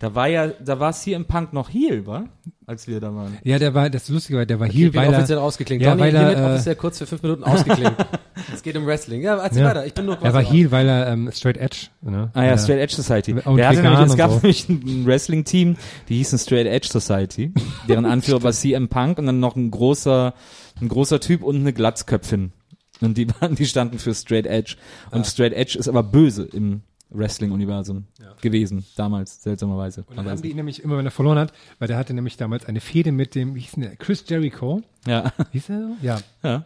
Da 0.00 0.16
war 0.16 0.26
ja, 0.26 0.48
da 0.48 0.80
war 0.80 0.92
CM 0.92 1.26
Punk 1.26 1.52
noch 1.52 1.68
Heel, 1.72 2.06
war? 2.06 2.24
Als 2.66 2.88
wir 2.88 2.98
da 3.00 3.14
waren. 3.14 3.38
Ja, 3.44 3.58
der 3.60 3.74
war, 3.74 3.88
das 3.90 4.08
Lustige 4.08 4.38
war, 4.38 4.46
der 4.46 4.58
war 4.58 4.66
Okay, 4.66 4.76
Heel, 4.78 4.86
ich 4.86 4.92
bin 4.92 5.02
weil 5.02 5.14
offiziell 5.14 5.38
er, 5.38 5.42
ausgeklingt. 5.44 5.82
Ja, 5.82 5.90
Donny, 5.90 6.00
weil 6.02 6.14
er, 6.16 6.36
äh, 6.36 6.52
offiziell 6.54 6.74
kurz 6.74 6.98
für 6.98 7.06
fünf 7.06 7.22
Minuten 7.22 7.44
ausgeklingt. 7.44 7.94
es 8.54 8.62
geht 8.62 8.76
um 8.76 8.86
Wrestling. 8.86 9.22
Ja, 9.22 9.36
erzähl 9.36 9.62
Ja. 9.62 9.68
weiter. 9.68 9.86
Ich 9.86 9.94
bin 9.94 10.06
nur 10.06 10.14
er 10.16 10.20
quasi 10.20 10.34
war. 10.34 10.42
Heel, 10.42 10.70
weil 10.72 10.88
er 10.88 11.06
ähm, 11.08 11.30
Straight 11.32 11.56
Edge, 11.56 11.88
ne? 12.00 12.30
Ah 12.34 12.44
ja, 12.44 12.58
Straight 12.58 12.80
Edge 12.80 12.94
Society. 12.96 13.32
Und 13.44 13.56
Der 13.56 13.68
hatte 13.68 13.82
nämlich, 13.82 14.00
es 14.06 14.16
gab 14.16 14.30
so. 14.30 14.36
nämlich 14.38 14.68
ein 14.68 15.06
Wrestling-Team, 15.06 15.76
die 16.08 16.16
hießen 16.16 16.38
Straight 16.38 16.66
Edge 16.66 16.88
Society, 16.90 17.52
deren 17.88 18.04
Anführer 18.06 18.42
war 18.42 18.52
CM 18.52 18.88
Punk 18.88 19.18
und 19.18 19.26
dann 19.26 19.40
noch 19.40 19.56
ein 19.56 19.70
großer, 19.70 20.34
ein 20.80 20.88
großer 20.88 21.20
Typ 21.20 21.42
und 21.42 21.56
eine 21.56 21.72
Glatzköpfin. 21.72 22.52
Und 23.00 23.18
die 23.18 23.28
waren, 23.40 23.54
die 23.54 23.66
standen 23.66 23.98
für 23.98 24.14
Straight 24.14 24.46
Edge. 24.46 24.76
Und 25.10 25.26
Straight 25.26 25.52
Edge 25.52 25.78
ist 25.78 25.88
aber 25.88 26.02
böse 26.02 26.44
im 26.44 26.82
Wrestling-Universum 27.10 28.06
gewesen, 28.40 28.86
damals, 28.96 29.42
seltsamerweise. 29.42 30.04
Und 30.08 30.16
dann 30.16 30.30
haben 30.30 30.40
die 30.40 30.50
ihn 30.50 30.56
nämlich 30.56 30.82
immer, 30.82 30.96
wenn 30.96 31.04
er 31.04 31.10
verloren 31.10 31.38
hat, 31.38 31.52
weil 31.78 31.88
der 31.88 31.98
hatte 31.98 32.14
nämlich 32.14 32.38
damals 32.38 32.64
eine 32.64 32.80
Fehde 32.80 33.12
mit 33.12 33.34
dem, 33.34 33.54
wie 33.54 33.60
hieß 33.60 33.72
denn 33.72 33.82
der, 33.82 33.96
Chris 33.96 34.24
Jericho. 34.26 34.80
ja, 35.06 35.30
Hieß 35.52 35.68
er 35.68 35.80
so? 35.80 35.96
Ja. 36.00 36.20
ja. 36.42 36.64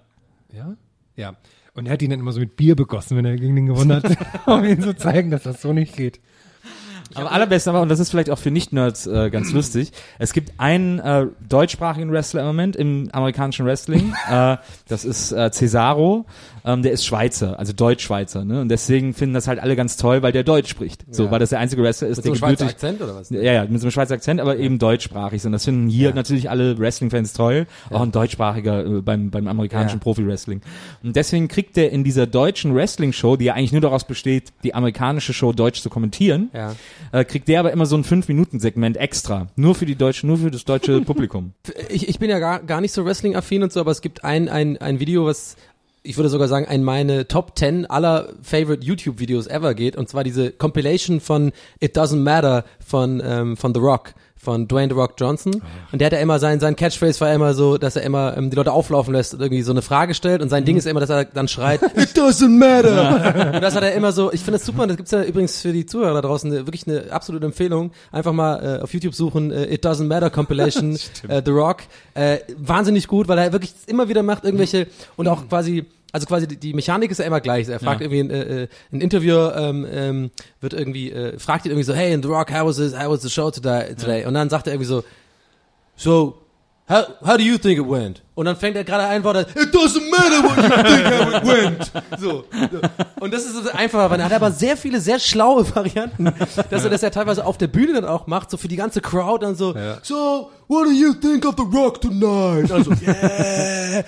Ja? 0.53 0.77
Ja. 1.17 1.37
Und 1.75 1.87
er 1.87 1.93
hat 1.93 2.03
ihn 2.03 2.11
dann 2.11 2.21
immer 2.21 2.33
so 2.33 2.41
mit 2.41 2.57
Bier 2.57 2.75
begossen, 2.75 3.17
wenn 3.17 3.25
er 3.25 3.37
gegen 3.37 3.57
den 3.57 3.67
gewonnen 3.67 4.03
hat, 4.03 4.17
um 4.47 4.65
ihn 4.65 4.81
zu 4.81 4.97
zeigen, 4.97 5.31
dass 5.31 5.43
das 5.43 5.61
so 5.61 5.73
nicht 5.73 5.97
geht. 5.97 6.21
Am 7.17 7.27
allerbesten 7.27 7.71
aber, 7.71 7.83
und 7.83 7.89
das 7.89 7.99
ist 7.99 8.11
vielleicht 8.11 8.31
auch 8.31 8.39
für 8.39 8.51
Nicht-Nerds 8.51 9.07
äh, 9.07 9.31
ganz 9.31 9.53
lustig, 9.55 9.93
es 10.19 10.33
gibt 10.33 10.53
einen 10.59 10.99
äh, 10.99 11.27
deutschsprachigen 11.49 12.13
Wrestler 12.13 12.41
im 12.41 12.47
Moment 12.47 12.77
im 12.77 13.09
amerikanischen 13.13 13.67
Wrestling, 13.67 14.15
äh, 14.31 14.57
das 14.89 15.05
ist 15.05 15.33
äh, 15.33 15.51
Cesaro, 15.51 16.27
ähm, 16.67 16.83
der 16.83 16.93
ist 16.93 17.07
Schweizer, 17.07 17.59
also 17.59 17.73
Deutsch-Schweizer, 17.73 18.45
ne? 18.45 18.61
und 18.61 18.69
deswegen 18.69 19.15
finden 19.15 19.35
das 19.35 19.47
halt 19.49 19.61
alle 19.61 19.77
ganz 19.77 19.97
toll, 19.97 20.21
weil 20.23 20.33
der 20.33 20.43
Deutsch 20.45 20.69
spricht, 20.69 21.05
so, 21.11 21.25
Ja. 21.25 21.31
weil 21.31 21.39
das 21.39 21.51
der 21.51 21.61
einzige 21.61 21.83
Wrestler 21.83 22.09
ist, 22.09 22.17
Mit 22.19 22.25
so 22.27 22.33
der 22.33 22.33
einem 22.33 22.57
Schweizer 22.57 22.65
gebürtig, 22.67 22.75
Akzent 22.75 23.01
oder 23.03 23.15
was? 23.15 23.31
ja, 23.31 23.41
ja, 23.41 23.63
mit 23.65 23.81
so 23.81 23.87
einem 23.87 23.93
Schweizer 23.93 24.15
Akzent, 24.15 24.41
aber 24.41 24.57
eben 24.59 24.79
deutschsprachig. 24.79 25.45
Und 25.47 25.53
das 25.53 25.65
finden 25.65 25.89
hier 25.89 26.13
natürlich 26.13 26.51
alle 26.51 26.77
Wrestling-Fans 26.79 27.33
toll. 27.33 27.67
Auch 27.91 28.01
ein 28.03 28.13
deutschsprachiger 28.13 28.85
äh, 28.85 29.01
beim, 29.01 29.31
beim 29.31 29.47
amerikanischen 29.49 29.99
Ja. 29.99 30.03
Profi-Wrestling. 30.03 30.61
Und 31.03 31.15
deswegen 31.17 31.49
kriegt 31.49 31.79
er 31.79 31.91
in 31.91 32.03
dieser 32.05 32.27
deutschen 32.27 32.75
Wrestling-Show, 32.75 33.37
die 33.37 33.45
ja 33.47 33.55
eigentlich 33.55 33.73
nur 33.73 33.81
daraus 33.81 34.05
besteht, 34.05 34.53
die 34.65 34.75
amerikanische 34.75 35.33
Show 35.33 35.53
deutsch 35.53 35.81
zu 35.81 35.89
kommentieren, 35.89 36.51
Ja. 36.53 36.75
äh, 37.13 37.25
kriegt 37.25 37.49
der 37.49 37.61
aber 37.61 37.73
immer 37.73 37.87
so 37.87 37.97
ein 37.97 38.05
5-Minuten-Segment 38.05 38.97
extra. 38.97 39.49
Nur 39.57 39.75
für 39.75 39.87
die 39.87 39.95
Deutschen, 39.97 40.27
nur 40.29 40.39
für 40.39 40.51
das 40.51 40.65
deutsche 40.65 41.01
Publikum. 41.03 41.53
ich, 41.89 42.09
ich 42.09 42.19
bin 42.19 42.29
ja 42.31 42.39
gar, 42.39 42.61
gar 42.61 42.81
nicht 42.81 42.93
so 42.93 43.05
Wrestling-affin 43.05 43.63
und 43.63 43.73
so, 43.73 43.81
aber 43.81 43.93
es 43.93 44.01
gibt 44.01 44.25
ein, 44.25 44.49
ein, 44.49 44.77
ein 44.79 44.99
Video, 45.01 45.27
was 45.27 45.57
ich 46.07 46.17
würde 46.17 46.29
sogar 46.29 46.49
sagen, 46.49 46.67
ein 46.67 46.85
meine 46.85 47.29
Top 47.29 47.59
10 47.59 47.87
aller 47.87 48.29
favorite 48.43 48.85
YouTube-Videos 48.85 49.47
ever 49.47 49.75
geht, 49.75 49.97
und 49.97 50.09
zwar 50.09 50.25
diese 50.25 50.53
Compilation 50.53 51.21
von 51.21 51.53
It 51.81 51.97
Doesn't 51.97 52.23
Matter 52.23 52.65
von, 52.85 53.23
ähm, 53.25 53.57
von 53.57 53.75
The 53.75 53.81
Rock, 53.81 54.15
von 54.47 54.69
Dwayne 54.69 54.95
The 54.95 55.01
Rock 55.01 55.15
Johnson. 55.19 55.61
Und 55.91 55.99
der 56.01 56.07
hat 56.07 56.13
ja 56.13 56.21
immer 56.21 56.39
sein, 56.39 56.61
sein 56.61 56.77
Catchphrase 56.77 57.21
war 57.21 57.35
immer 57.35 57.53
so, 57.53 57.79
dass 57.79 57.97
er 57.97 58.03
immer 58.03 58.37
ähm, 58.37 58.49
die 58.49 58.57
Leute 58.57 58.71
auflaufen 58.71 59.13
lässt 59.13 59.35
und 59.35 59.41
irgendwie 59.41 59.63
so 59.63 59.73
eine 59.73 59.83
Frage 59.83 60.15
stellt 60.15 60.41
und 60.41 60.51
sein 60.51 60.65
Ding 60.65 60.77
ist 60.77 60.87
immer, 60.87 61.01
dass 61.01 61.11
er 61.11 61.25
dann 61.25 61.49
schreit, 61.49 61.83
It 61.97 62.17
doesn't 62.17 62.49
matter! 62.49 63.53
und 63.55 63.61
das 63.61 63.75
hat 63.75 63.83
er 63.83 63.93
immer 63.95 64.13
so, 64.13 64.33
ich 64.33 64.41
finde 64.41 64.59
das 64.59 64.67
super, 64.67 64.83
und 64.83 64.89
das 64.89 64.97
gibt's 64.97 65.11
ja 65.11 65.25
übrigens 65.25 65.61
für 65.61 65.73
die 65.73 65.85
Zuhörer 65.85 66.15
da 66.15 66.23
draußen 66.23 66.53
eine, 66.53 66.67
wirklich 66.67 66.87
eine 66.87 67.11
absolute 67.11 67.45
Empfehlung. 67.45 67.91
Einfach 68.13 68.33
mal 68.33 68.79
äh, 68.79 68.83
auf 68.83 68.95
YouTube 68.95 69.17
suchen, 69.17 69.51
äh, 69.51 69.75
It 69.75 69.85
Doesn't 69.85 70.07
Matter 70.07 70.31
Compilation, 70.31 70.97
äh, 71.29 71.43
The 71.45 71.51
Rock. 71.51 71.79
Äh, 72.15 72.39
wahnsinnig 72.57 73.09
gut, 73.09 73.27
weil 73.27 73.39
er 73.39 73.53
wirklich 73.53 73.75
immer 73.89 74.09
wieder 74.09 74.23
macht 74.23 74.45
irgendwelche 74.45 74.87
und 75.17 75.27
auch 75.27 75.49
quasi 75.49 75.87
also 76.17 76.27
quasi 76.27 76.49
die, 76.49 76.57
die 76.57 76.73
Mechanik 76.73 77.11
ist 77.11 77.19
ja 77.19 77.27
immer 77.27 77.41
gleich. 77.43 77.69
Er 77.69 77.79
fragt 77.79 78.01
Ja. 78.01 78.07
irgendwie 78.07 78.21
ein, 78.21 78.31
äh, 78.31 78.63
äh, 78.63 78.69
ein 78.91 79.01
Interviewer 79.03 79.55
ähm, 79.55 79.87
ähm, 79.91 80.31
wird 80.63 80.73
irgendwie 80.73 81.13
äh, 81.13 81.39
fragt 81.39 81.67
ihn 81.67 81.73
irgendwie 81.73 81.85
so, 81.85 81.93
hey, 81.95 82.13
in 82.15 82.23
The 82.23 82.29
Rock, 82.29 82.51
how 82.51 82.67
was 82.67 82.77
this, 82.79 82.99
how 82.99 83.11
was 83.11 83.21
the 83.21 83.29
show 83.31 83.51
today? 83.51 83.95
today? 83.95 84.25
Und 84.25 84.33
dann 84.35 84.49
sagt 84.49 84.67
er 84.67 84.73
irgendwie 84.73 84.89
so, 84.89 85.05
so 85.95 86.39
how 86.89 87.05
how 87.23 87.37
do 87.37 87.43
you 87.43 87.59
think 87.59 87.79
it 87.79 87.87
went? 87.87 88.23
Und 88.35 88.47
dann 88.47 88.57
fängt 88.57 88.77
er 88.77 88.85
gerade 88.85 89.05
ein 89.05 89.23
Wort 89.25 89.37
an, 89.37 89.47
it 89.55 89.75
doesn't 89.75 90.09
matter 90.11 90.43
what 90.43 90.57
you 90.57 90.71
think 90.85 91.05
how 91.07 91.35
it 91.35 91.47
went. 91.47 92.21
So. 92.21 92.45
Und 93.21 93.35
das 93.35 93.45
ist 93.45 93.75
einfacher, 93.75 94.11
weil 94.11 94.21
er 94.21 94.27
hat 94.27 94.33
aber 94.33 94.53
sehr 94.53 94.77
viele 94.77 95.01
sehr 95.01 95.19
schlaue 95.19 95.65
Varianten, 95.75 96.33
dass 96.71 96.85
er 96.85 96.91
das 96.91 97.03
ja 97.03 97.11
teilweise 97.11 97.45
auf 97.45 97.59
der 97.59 97.67
Bühne 97.69 97.95
dann 97.95 98.05
auch 98.07 98.27
macht, 98.27 98.51
so 98.51 98.57
für 98.57 98.69
die 98.69 98.77
ganze 98.77 99.01
Crowd 99.01 99.45
dann 99.45 99.55
so, 99.55 99.75
so 100.03 100.51
what 100.69 100.87
do 100.87 100.93
you 100.93 101.13
think 101.13 101.45
of 101.45 101.55
The 101.57 101.77
Rock 101.77 102.01
tonight? 102.01 102.71
Also 102.73 102.91
yeah. 103.07 104.05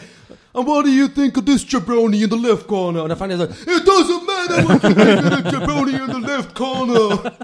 And 0.54 0.66
what 0.66 0.84
do 0.86 0.90
you 0.90 1.08
think 1.08 1.36
of 1.36 1.44
this 1.44 1.64
jabroni 1.70 2.22
in 2.22 2.30
the 2.30 2.36
left 2.38 2.66
corner? 2.66 3.02
Und 3.02 3.10
dann 3.10 3.18
fand 3.18 3.32
er 3.32 3.38
so, 3.38 3.44
it 3.44 3.86
doesn't 3.86 4.26
matter 4.26 4.68
what 4.68 4.82
you 4.82 4.94
think 4.94 5.24
of 5.24 5.42
the 5.44 5.50
jabroni 5.56 5.92
in 5.92 6.12
the 6.14 6.26
left 6.26 6.54
corner. 6.54 7.32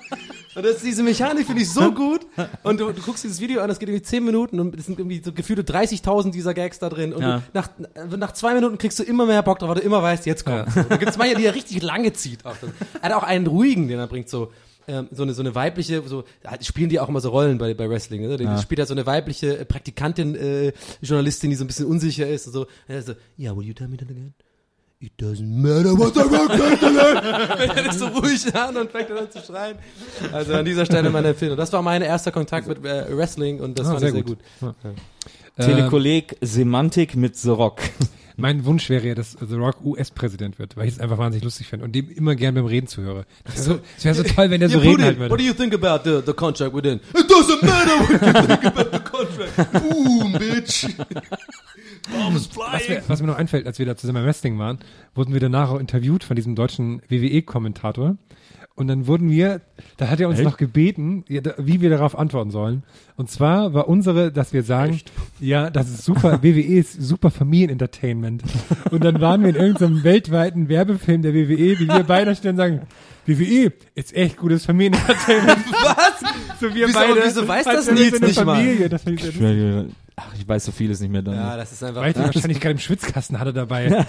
Und 0.56 0.64
das, 0.64 0.82
diese 0.82 1.02
Mechanik 1.02 1.46
finde 1.46 1.62
ich 1.62 1.68
so 1.72 1.90
gut. 1.90 2.20
Und 2.62 2.78
du, 2.78 2.92
du 2.92 3.02
guckst 3.02 3.24
dieses 3.24 3.40
Video 3.40 3.60
an, 3.60 3.68
das 3.68 3.80
geht 3.80 3.88
irgendwie 3.88 4.04
10 4.04 4.24
Minuten 4.24 4.60
und 4.60 4.78
es 4.78 4.86
sind 4.86 5.00
irgendwie 5.00 5.20
so 5.20 5.32
gefühlte 5.32 5.62
30.000 5.64 6.30
dieser 6.30 6.54
Gags 6.54 6.78
da 6.78 6.88
drin. 6.88 7.12
Und 7.12 7.22
Ja. 7.22 7.38
du, 7.38 7.42
nach, 7.54 7.68
nach 8.16 8.32
zwei 8.34 8.54
Minuten 8.54 8.78
kriegst 8.78 8.96
du 9.00 9.02
immer 9.02 9.26
mehr 9.26 9.42
Bock 9.42 9.58
drauf, 9.58 9.70
weil 9.70 9.76
du 9.76 9.82
immer 9.82 10.00
weißt, 10.00 10.26
jetzt 10.26 10.44
kommt. 10.46 10.68
Ja. 10.76 10.84
Da 10.84 10.96
gibt's 10.96 11.18
manche, 11.18 11.34
die 11.34 11.44
er 11.46 11.56
richtig 11.56 11.82
lange 11.82 12.12
zieht. 12.12 12.46
Auch. 12.46 12.54
Er 13.02 13.10
hat 13.10 13.12
auch 13.16 13.24
einen 13.24 13.48
ruhigen, 13.48 13.88
den 13.88 13.98
er 13.98 14.06
bringt, 14.06 14.28
so. 14.28 14.52
Ähm, 14.88 15.08
So 15.12 15.22
eine, 15.22 15.34
so 15.34 15.42
eine 15.42 15.54
weibliche, 15.54 16.02
so, 16.06 16.24
da 16.42 16.52
spielen 16.62 16.88
die 16.88 17.00
auch 17.00 17.08
immer 17.08 17.20
so 17.20 17.30
Rollen 17.30 17.58
bei, 17.58 17.74
bei 17.74 17.88
Wrestling, 17.88 18.22
ne? 18.26 18.36
Die 18.36 18.44
Ja. 18.44 18.58
spielt 18.60 18.78
da 18.80 18.86
so 18.86 18.94
eine 18.94 19.06
weibliche 19.06 19.58
äh, 19.58 19.64
Praktikantin, 19.64 20.34
äh, 20.34 20.72
Journalistin, 21.02 21.50
die 21.50 21.56
so 21.56 21.64
ein 21.64 21.66
bisschen 21.68 21.86
unsicher 21.86 22.26
ist 22.28 22.46
und 22.46 22.52
so. 22.52 22.60
Und 22.62 22.68
er 22.88 23.02
so, 23.02 23.12
yeah, 23.38 23.56
will 23.56 23.64
you 23.64 23.74
tell 23.74 23.88
me 23.88 23.96
that 23.96 24.10
again? 24.10 24.34
It 25.00 25.12
doesn't 25.20 25.44
matter 25.60 25.98
what 25.98 26.14
the 26.14 26.20
rock 26.20 26.48
does 26.48 26.80
today. 26.80 27.58
Wenn 27.58 27.70
er 27.76 27.82
das 27.84 27.98
so 27.98 28.06
ruhig 28.06 28.54
an 28.54 28.76
und 28.76 28.90
fängt 28.90 29.10
dann 29.10 29.30
zu 29.30 29.40
schreien. 29.40 29.76
Also 30.32 30.54
an 30.54 30.64
dieser 30.64 30.86
Stelle 30.86 31.10
meine 31.10 31.28
Empfehlung. 31.28 31.58
Das 31.58 31.72
war 31.74 31.82
mein 31.82 32.00
erster 32.00 32.30
Kontakt 32.32 32.66
mit 32.68 32.82
äh, 32.86 33.14
Wrestling 33.14 33.60
und 33.60 33.78
das 33.78 33.86
Ah, 33.86 33.90
fand 33.90 34.00
sehr 34.00 34.08
ich 34.10 34.14
sehr 34.14 34.22
gut. 34.22 34.38
gut. 34.60 34.74
Ja. 35.58 35.64
Telekolleg 35.66 36.36
Semantik 36.40 37.16
mit 37.16 37.36
The 37.36 37.50
Rock. 37.50 37.80
Mein 38.36 38.64
Wunsch 38.64 38.90
wäre 38.90 39.06
ja, 39.06 39.14
dass 39.14 39.36
The 39.40 39.54
Rock 39.54 39.84
US-Präsident 39.84 40.58
wird, 40.58 40.76
weil 40.76 40.88
ich 40.88 40.94
es 40.94 41.00
einfach 41.00 41.18
wahnsinnig 41.18 41.44
lustig 41.44 41.68
finde 41.68 41.84
und 41.84 41.94
dem 41.94 42.10
immer 42.10 42.34
gern 42.34 42.54
beim 42.54 42.66
Reden 42.66 42.88
zuhöre. 42.88 43.26
Das 43.44 43.56
wäre 43.56 43.64
so, 43.64 43.80
das 43.94 44.04
wär 44.04 44.14
so 44.14 44.22
toll, 44.24 44.50
wenn 44.50 44.60
der 44.60 44.68
so 44.68 44.78
Yeah, 44.78 44.82
reden 44.88 44.96
Putin, 44.96 45.06
halt 45.06 45.18
what 45.18 45.30
würde. 45.30 45.42
do 45.42 45.48
you 45.48 45.54
think 45.54 45.74
about 45.74 46.02
the, 46.04 46.22
the 46.26 46.32
contract 46.32 46.74
we're 46.74 46.84
in? 46.84 47.00
It 47.14 47.30
doesn't 47.30 47.62
matter 47.64 48.00
what 48.00 48.10
you 48.10 48.46
think 48.46 48.64
about 48.64 48.90
the 48.92 49.02
contract. 49.04 49.72
Boom, 49.72 50.32
bitch. 50.32 50.88
was, 52.32 52.88
mir, 52.88 53.02
was 53.06 53.20
mir 53.20 53.26
noch 53.28 53.36
einfällt, 53.36 53.66
als 53.66 53.78
wir 53.78 53.86
da 53.86 53.96
zusammen 53.96 54.18
im 54.18 54.24
Wrestling 54.24 54.58
waren, 54.58 54.78
wurden 55.14 55.32
wir 55.32 55.40
danach 55.40 55.70
auch 55.70 55.78
interviewt 55.78 56.24
von 56.24 56.34
diesem 56.36 56.54
deutschen 56.54 57.02
WWE-Kommentator. 57.08 58.16
Und 58.76 58.88
dann 58.88 59.06
wurden 59.06 59.30
wir, 59.30 59.60
da 59.98 60.08
hat 60.08 60.18
er 60.18 60.28
uns 60.28 60.40
noch 60.40 60.56
gebeten, 60.56 61.24
wie 61.28 61.80
wir 61.80 61.90
darauf 61.90 62.18
antworten 62.18 62.50
sollen. 62.50 62.82
Und 63.16 63.30
zwar 63.30 63.72
war 63.72 63.86
unsere, 63.86 64.32
dass 64.32 64.52
wir 64.52 64.64
sagen, 64.64 65.00
ja, 65.38 65.70
das 65.70 65.88
ist 65.88 66.04
super, 66.04 66.42
WWE 66.42 66.60
ist 66.78 67.00
super 67.00 67.30
Familienentertainment. 67.30 68.42
Und 68.90 69.04
dann 69.04 69.20
waren 69.20 69.42
wir 69.42 69.50
in 69.50 69.54
irgendeinem 69.54 70.02
weltweiten 70.02 70.68
Werbefilm 70.68 71.22
der 71.22 71.34
WWE, 71.34 71.78
wie 71.78 71.86
wir 71.86 72.02
beide 72.02 72.34
stehen 72.34 72.52
und 72.52 72.56
sagen, 72.56 72.80
WWE 73.26 73.72
ist 73.94 74.12
echt 74.14 74.36
gutes 74.38 74.64
Familienentertainment. 74.66 75.58
Was? 75.70 76.20
So 76.60 76.74
wir 76.74 76.88
Wieso- 76.88 76.98
beide. 76.98 77.20
wieso 77.24 77.46
weiß 77.48 77.64
das 77.64 77.90
Nils 77.90 78.20
nicht 78.20 78.44
mal? 78.44 78.56
Familie. 78.56 78.90
Ich 78.92 79.32
sehr 79.32 79.86
Ach, 80.16 80.32
ich 80.38 80.46
weiß 80.46 80.64
so 80.64 80.72
vieles 80.72 81.00
nicht 81.00 81.10
mehr 81.10 81.22
dann. 81.22 81.34
Ja, 81.34 81.56
das 81.56 81.72
ist 81.72 81.82
einfach 81.82 82.00
Weil 82.02 82.12
die 82.12 82.20
wahrscheinlich 82.20 82.60
gerade 82.60 82.72
im 82.72 82.78
Schwitzkasten 82.78 83.38
hatte 83.40 83.52
dabei. 83.52 84.04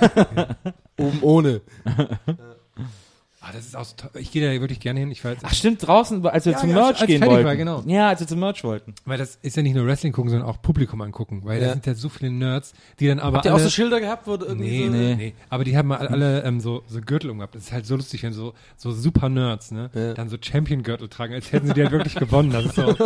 oben 0.97 1.20
ohne. 1.22 1.61
Ah, 3.48 3.52
das 3.54 3.68
ist 3.68 3.76
auch 3.78 3.86
so. 3.86 3.93
Ich 4.20 4.32
gehe 4.32 4.43
da 4.43 4.60
wirklich 4.60 4.80
gerne 4.80 5.02
hin. 5.02 5.12
Ich 5.12 5.24
weiß, 5.24 5.38
Ach 5.43 5.54
stimmt, 5.54 5.86
draußen, 5.86 6.26
als 6.26 6.46
wir 6.46 6.54
Ja, 6.54 6.58
zum 6.58 6.70
ja, 6.70 6.76
Merch 6.78 7.00
als 7.02 7.06
gehen 7.06 7.24
wollten. 7.24 7.46
war, 7.46 7.56
genau. 7.56 7.84
Ja, 7.86 8.08
als 8.10 8.20
wir 8.20 8.26
zum 8.26 8.39
Merch 8.39 8.64
wollten. 8.64 8.96
weil 9.06 9.20
das 9.20 9.38
ist 9.43 9.56
ja 9.56 9.62
nicht 9.62 9.76
nur 9.76 9.86
Wrestling 9.86 10.14
gucken, 10.14 10.32
sondern 10.32 10.50
auch 10.50 10.64
Publikum 10.64 11.00
angucken. 11.02 11.41
Weil 11.43 11.60
da 11.60 11.68
Ja. 11.68 11.74
sind 11.74 11.86
ja 11.86 11.93
so 11.93 12.10
viele 12.10 12.32
Nerds, 12.32 12.74
die 13.00 13.08
dann 13.08 13.20
aber 13.20 13.38
Habt 13.38 13.46
ihr 13.46 13.52
alle, 13.54 13.62
auch 13.62 13.64
so 13.64 13.70
Schilder 13.70 14.00
gehabt, 14.00 14.26
wo 14.26 14.32
irgendwie 14.34 14.66
Nee, 14.66 14.86
so, 14.88 14.91
nee, 14.91 15.16
nee. 15.16 15.34
Aber 15.50 15.64
die 15.64 15.78
haben 15.78 15.91
alle, 15.91 16.10
alle 16.10 16.43
ähm, 16.43 16.60
so, 16.60 16.82
so 16.88 17.00
Gürtel 17.02 17.30
umgehabt. 17.30 17.54
Das 17.54 17.66
ist 17.66 17.72
halt 17.72 17.86
so 17.86 17.96
lustig, 17.96 18.24
wenn 18.24 18.34
so, 18.34 18.56
so 18.78 18.91
super 18.91 19.30
Nerds, 19.30 19.70
ne, 19.70 19.91
Ja. 19.93 20.16
dann 20.16 20.28
so 20.30 20.38
Champion-Gürtel 20.41 21.08
tragen, 21.08 21.36
als 21.36 21.52
hätten 21.52 21.68
sie 21.68 21.74
die 21.76 21.84
halt 21.84 21.91
wirklich 21.91 22.16
gewonnen. 22.16 22.50
Das 22.50 22.66
ist 22.66 22.76
so. 22.76 22.96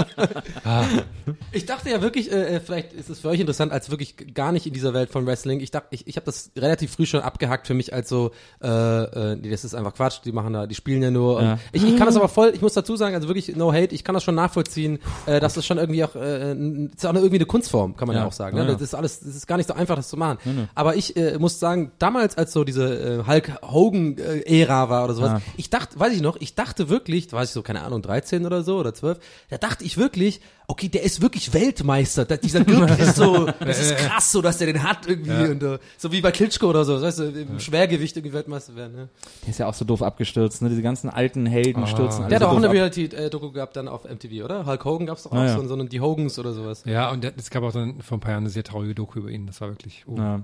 Ich 1.51 1.65
dachte 1.65 1.89
ja 1.89 2.01
wirklich, 2.01 2.31
äh, 2.31 2.55
äh, 2.55 2.59
vielleicht 2.59 2.93
ist 2.93 3.09
es 3.09 3.19
für 3.19 3.29
euch 3.29 3.39
interessant, 3.39 3.71
als 3.71 3.89
wirklich 3.89 4.15
gar 4.33 4.51
nicht 4.51 4.65
in 4.65 4.73
dieser 4.73 4.93
Welt 4.93 5.09
von 5.09 5.25
Wrestling. 5.25 5.59
Ich 5.59 5.71
dachte, 5.71 5.87
ich, 5.91 6.07
ich 6.07 6.15
habe 6.15 6.25
das 6.25 6.51
relativ 6.55 6.91
früh 6.91 7.05
schon 7.05 7.21
abgehackt 7.21 7.67
für 7.67 7.73
mich 7.73 7.93
als 7.93 8.09
so, 8.09 8.31
äh, 8.61 8.67
äh, 8.67 9.35
nee, 9.35 9.49
das 9.49 9.63
ist 9.65 9.73
einfach 9.75 9.93
Quatsch, 9.95 10.19
die 10.29 10.35
machen 10.35 10.53
da, 10.53 10.67
die 10.67 10.75
spielen 10.75 11.01
ja 11.01 11.11
nur. 11.11 11.41
Ja. 11.41 11.53
Und 11.53 11.59
ich, 11.71 11.83
ich 11.83 11.97
kann 11.97 12.05
das 12.05 12.15
aber 12.15 12.29
voll, 12.29 12.51
ich 12.53 12.61
muss 12.61 12.73
dazu 12.73 12.95
sagen, 12.95 13.15
also 13.15 13.27
wirklich 13.27 13.55
no 13.55 13.73
hate, 13.73 13.95
ich 13.95 14.03
kann 14.03 14.13
das 14.13 14.23
schon 14.23 14.35
nachvollziehen, 14.35 14.99
äh, 15.25 15.39
dass 15.39 15.55
das 15.55 15.65
schon 15.65 15.77
irgendwie 15.77 16.03
auch, 16.03 16.15
äh, 16.15 16.51
ist 16.53 17.05
auch 17.05 17.09
eine, 17.09 17.19
irgendwie 17.19 17.37
eine 17.37 17.45
Kunstform, 17.45 17.95
kann 17.97 18.07
man 18.07 18.15
ja, 18.15 18.21
Ja. 18.23 18.27
auch 18.27 18.31
sagen. 18.33 18.55
Ne? 18.57 18.63
ja. 18.65 18.71
Das 18.73 18.81
ist 18.81 18.93
alles, 18.93 19.19
das 19.21 19.35
ist 19.35 19.47
gar 19.47 19.57
nicht 19.57 19.67
so 19.67 19.73
einfach, 19.73 19.95
das 19.95 20.07
zu 20.09 20.17
machen. 20.17 20.69
Aber 20.75 20.95
ich 20.95 21.15
äh, 21.17 21.37
muss 21.39 21.59
sagen, 21.59 21.91
damals, 21.99 22.37
als 22.37 22.53
so 22.53 22.63
diese 22.63 23.19
äh, 23.23 23.27
Hulk 23.27 23.51
Hogan 23.63 24.17
äh, 24.17 24.61
Ära 24.61 24.89
war 24.89 25.05
oder 25.05 25.13
sowas, 25.15 25.31
Ja. 25.31 25.41
ich 25.57 25.69
dachte, 25.69 25.99
weiß 25.99 26.13
ich 26.13 26.21
noch, 26.21 26.37
ich 26.39 26.55
dachte 26.55 26.89
wirklich, 26.89 27.27
da 27.27 27.37
war 27.37 27.43
ich 27.43 27.49
so, 27.49 27.61
keine 27.61 27.83
Ahnung, 27.83 28.01
13 28.01 28.45
oder 28.45 28.63
so 28.63 28.77
oder 28.77 28.93
12, 28.93 29.17
da 29.49 29.57
dachte 29.57 29.83
ich 29.83 29.97
wirklich, 29.97 30.41
okay, 30.69 30.87
der 30.87 31.03
ist 31.03 31.19
wirklich 31.21 31.51
Weltmeister. 31.53 32.25
Da, 32.25 32.37
dieser 32.37 32.63
Gürtel 32.63 32.97
ist 32.99 33.15
so, 33.15 33.47
das 33.59 33.81
ist 33.81 33.97
krass, 33.97 34.31
so 34.31 34.41
dass 34.41 34.59
der 34.59 34.67
den 34.67 34.83
hat 34.83 35.07
irgendwie 35.07 35.49
und 35.51 35.63
äh, 35.63 35.79
so 35.97 36.11
wie 36.11 36.21
bei 36.21 36.31
Klitschko 36.31 36.67
oder 36.67 36.85
so, 36.85 37.01
weißt 37.01 37.19
du, 37.19 37.23
im 37.25 37.59
Schwergewicht 37.59 38.15
irgendwie 38.15 38.33
Weltmeister 38.33 38.75
werden. 38.75 38.95
Ne? 38.95 39.09
Der 39.43 39.49
ist 39.49 39.57
ja 39.59 39.67
auch 39.67 39.73
so 39.73 39.83
doof 39.83 40.01
abgestürzt, 40.03 40.61
ne? 40.61 40.69
Diese 40.69 40.81
ganzen 40.83 41.09
alten 41.09 41.45
Helden 41.47 41.85
stürzen 41.87 42.21
alle 42.21 42.29
Der 42.29 42.35
hat 42.37 42.43
so 42.43 42.47
auch 42.49 42.55
doof 42.55 42.63
eine. 42.63 42.71
Reality-Doku 42.73 43.51
gehabt 43.51 43.75
dann 43.75 43.87
auf 43.87 44.03
MTV, 44.05 44.45
oder? 44.45 44.65
Hulk 44.65 44.85
Hogan 44.85 45.07
gab's 45.07 45.23
doch 45.23 45.31
auch 45.31 45.37
Ah, 45.37 45.45
ja. 45.47 45.55
so, 45.57 45.67
so 45.67 45.73
eine, 45.73 45.85
die 45.85 45.99
Hogans 46.01 46.37
oder 46.39 46.53
sowas. 46.53 46.83
Ja, 46.85 47.09
und 47.11 47.23
der- 47.23 47.33
es 47.37 47.49
gab 47.49 47.63
auch 47.63 47.73
dann 47.73 48.01
vor 48.01 48.17
ein 48.17 48.21
paar 48.21 48.31
Jahren 48.31 48.43
eine 48.43 48.49
sehr 48.51 48.63
traurige 48.63 48.93
Doku 48.95 49.19
über 49.19 49.29
ihn. 49.29 49.47
Das 49.47 49.59
war 49.61 49.69
wirklich. 49.69 50.03
Oh. 50.07 50.15
Ja. 50.17 50.41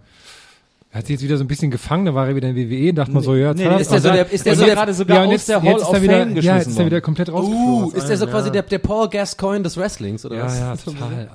Er 0.95 0.99
hat 0.99 1.07
sich 1.07 1.15
jetzt 1.15 1.23
wieder 1.23 1.35
so 1.35 1.43
ein 1.43 1.47
bisschen 1.49 1.71
gefangen, 1.71 2.05
da 2.05 2.15
war 2.15 2.25
er 2.29 2.37
wieder 2.37 2.47
in 2.47 2.55
WWE, 2.55 2.93
dachte 2.93 3.11
man 3.11 3.21
so, 3.21 3.35
ja, 3.35 3.53
Nee, 3.53 3.65
ist 3.81 3.91
der 3.91 3.99
so 3.99 4.09
der- 4.09 4.31
ist 4.31 4.45
der 4.45 4.55
so 4.55 4.63
gerade 4.65 4.93
sogar 4.93 5.17
ja, 5.17 5.25
aus 5.25 5.31
jetzt, 5.33 5.49
der 5.49 5.61
Hall 5.61 5.73
of 5.81 5.91
er 5.93 6.01
wieder, 6.01 6.13
Fame 6.19 6.29
ja, 6.29 6.35
jetzt 6.35 6.35
geschmissen 6.45 6.59
ist 6.59 6.67
er 6.67 6.75
worden. 6.77 6.85
wieder 6.85 7.01
komplett 7.01 7.31
rausgeflogen. 7.33 7.83
Uh, 7.83 7.91
ist 7.91 8.07
der 8.07 8.17
so 8.17 8.27
quasi 8.27 8.47
ja. 8.47 8.53
der, 8.53 8.61
der 8.63 8.79
Paul 8.79 9.09
Gascoigne 9.09 9.63
des 9.63 9.75
Wrestlings, 9.75 10.25
oder 10.25 10.37
Ja, 10.37 10.45
was? 10.45 10.57
ja, 10.57 10.75
total. 10.85 11.29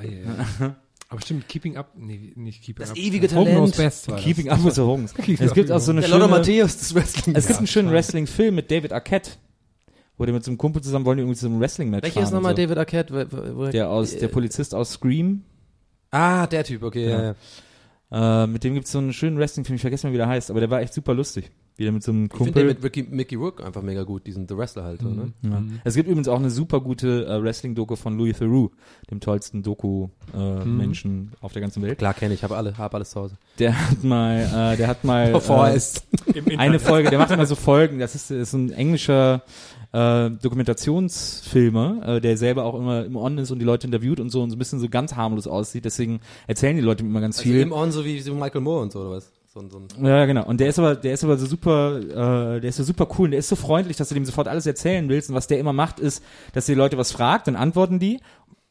Aber 1.11 1.21
stimmt, 1.21 1.47
Keeping 1.47 1.77
Up, 1.77 1.93
nee, 1.95 2.33
nicht 2.37 2.63
Keeping 2.63 2.81
Das 2.81 2.93
Up. 2.93 2.97
ewige 2.97 3.27
Hogan 3.27 3.45
Talent. 3.45 3.57
Knows 3.57 3.77
Best 3.77 4.09
war 4.09 4.17
das. 4.17 4.25
Keeping 4.25 4.49
up 4.49 4.65
with 4.65 4.75
the 4.77 4.81
Homes. 4.81 5.13
Es 5.41 5.53
gibt 5.53 5.71
auch 5.71 5.79
so 5.81 5.91
eine 5.93 6.01
Der 6.01 6.09
schöne, 6.09 6.27
Matthäus 6.27 6.79
des 6.79 6.95
Wrestlings. 6.95 7.37
es 7.39 7.47
gibt 7.47 7.59
einen 7.59 7.67
schönen 7.67 7.91
Wrestling-Film 7.91 8.55
mit 8.55 8.71
David 8.71 8.95
Arquette, 8.95 9.33
wo 10.17 10.25
der 10.25 10.33
mit 10.33 10.43
so 10.43 10.51
einem 10.53 10.57
Kumpel 10.57 10.81
zusammen 10.83 11.05
wollen 11.05 11.19
die 11.19 11.23
irgendwie 11.25 11.39
zu 11.39 11.45
einem 11.47 11.61
Wrestling-Match 11.61 12.03
Welcher 12.05 12.23
ist 12.23 12.33
nochmal 12.33 12.57
so. 12.57 12.63
David 12.63 12.79
Arquette? 12.79 13.13
Wo- 13.31 13.37
wo- 13.37 13.57
wo- 13.67 13.71
Der 13.71 13.91
aus, 13.91 14.17
der 14.17 14.29
Polizist 14.29 14.75
aus 14.75 14.93
Scream. 14.93 15.43
Ah, 16.13 16.47
der 16.47 16.65
Typ, 16.65 16.83
okay, 16.83 17.11
ja, 17.11 17.23
ja. 17.23 17.35
Äh, 18.13 18.47
mit 18.47 18.65
dem 18.65 18.75
gibt's 18.75 18.93
so 18.93 18.99
einen 18.99 19.13
schönen 19.13 19.39
Wrestling-Film, 19.39 19.77
ich 19.77 19.83
vergesse 19.83 20.07
mal, 20.07 20.13
wie 20.13 20.19
der 20.19 20.29
heißt, 20.29 20.51
aber 20.51 20.61
der 20.61 20.71
war 20.71 20.81
echt 20.81 20.95
super 20.95 21.15
lustig. 21.15 21.51
Wieder 21.81 21.93
mit 21.93 22.03
so 22.03 22.13
einem 22.13 22.27
Ich 22.27 22.33
finde 22.33 22.45
den 22.45 22.53
Kumpel. 22.53 22.75
mit 22.75 22.85
Ricky, 22.85 23.07
Mickey 23.11 23.37
Rourke 23.37 23.65
einfach 23.65 23.81
mega 23.81 24.03
gut, 24.03 24.27
diesen 24.27 24.47
The 24.47 24.55
Wrestler 24.55 24.85
halt, 24.85 25.01
so, 25.01 25.09
ne? 25.09 25.33
Ja. 25.41 25.63
Es 25.83 25.95
gibt 25.95 26.11
übrigens 26.11 26.29
auch 26.29 26.39
eine 26.39 26.51
super 26.51 26.79
gute 26.83 27.25
äh, 27.25 27.43
Wrestling-Doku 27.43 27.97
von 27.97 28.19
Louis 28.19 28.37
Theroux, 28.37 28.71
dem 29.11 29.21
tollsten 29.21 29.63
Doku-Menschen 29.63 31.33
auf 31.41 31.55
der 31.55 31.63
ganzen 31.63 31.83
Welt. 31.83 31.97
Klar 31.97 32.13
kenne 32.13 32.35
ich, 32.35 32.45
habe 32.45 32.59
alle, 32.59 32.77
hab 32.77 32.95
alles 32.95 33.13
zu 33.13 33.21
Hause. 33.21 33.39
Der 33.59 33.81
hat 33.81 34.05
mal, 34.05 34.41
äh, 34.75 34.77
der 34.77 34.89
hat 34.89 35.05
mal 35.05 35.29
äh, 36.35 36.57
eine 36.59 36.81
Folge, 36.81 37.09
der 37.09 37.19
macht 37.19 37.31
immer 37.31 37.47
so 37.47 37.55
Folgen, 37.55 37.99
das 37.99 38.15
ist, 38.15 38.31
ist 38.31 38.53
ein 38.53 38.73
englischer 38.73 39.43
äh, 39.93 40.29
Dokumentationsfilmer, 40.29 42.17
äh, 42.17 42.21
der 42.21 42.37
selber 42.37 42.65
auch 42.65 42.75
immer 42.75 43.07
im 43.07 43.17
On 43.17 43.39
ist 43.39 43.53
und 43.53 43.59
die 43.59 43.65
Leute 43.65 43.87
interviewt 43.87 44.21
und 44.21 44.29
so 44.29 44.43
und 44.43 44.51
so 44.51 44.57
ein 44.57 44.59
bisschen 44.59 44.81
so 44.81 44.89
ganz 44.91 45.17
harmlos 45.17 45.47
aussieht, 45.47 45.87
deswegen 45.87 46.21
erzählen 46.47 46.77
die 46.77 46.83
Leute 46.83 47.05
immer 47.05 47.23
ganz 47.23 47.39
also 47.39 47.49
viel. 47.49 47.63
im 47.63 47.73
On, 47.73 47.91
so 47.91 48.05
wie 48.05 48.21
so 48.21 48.35
Michael 48.35 48.61
Moore 48.61 48.83
und 48.83 48.93
so, 48.93 49.01
oder 49.01 49.13
was? 49.13 49.33
So, 49.69 49.79
so 49.89 49.99
ein 49.99 50.07
Ja, 50.07 50.25
genau. 50.27 50.45
Und 50.47 50.61
der 50.61 50.69
ist 50.69 50.79
aber, 50.79 50.95
der 50.95 51.15
ist 51.15 51.25
aber 51.25 51.37
so 51.37 51.47
super, 51.47 51.99
äh, 51.99 52.61
der 52.61 52.71
ist 52.71 52.77
so 52.77 52.85
super 52.85 53.07
cool 53.19 53.27
und 53.27 53.31
der 53.33 53.41
ist 53.41 53.49
so 53.49 53.57
freundlich, 53.57 53.97
dass 53.97 54.09
du 54.09 54.15
dem 54.15 54.25
sofort 54.25 54.49
alles 54.49 54.67
erzählen 54.67 55.09
willst. 55.09 55.29
Und 55.29 55.37
was 55.37 55.47
der 55.47 55.59
immer 55.59 55.73
macht, 55.73 56.01
ist, 56.01 56.23
dass 56.53 56.67
die 56.67 56.75
Leute 56.75 56.97
was 56.97 57.13
fragt, 57.13 57.47
dann 57.47 57.57
antworten 57.57 57.99
die. 57.99 58.21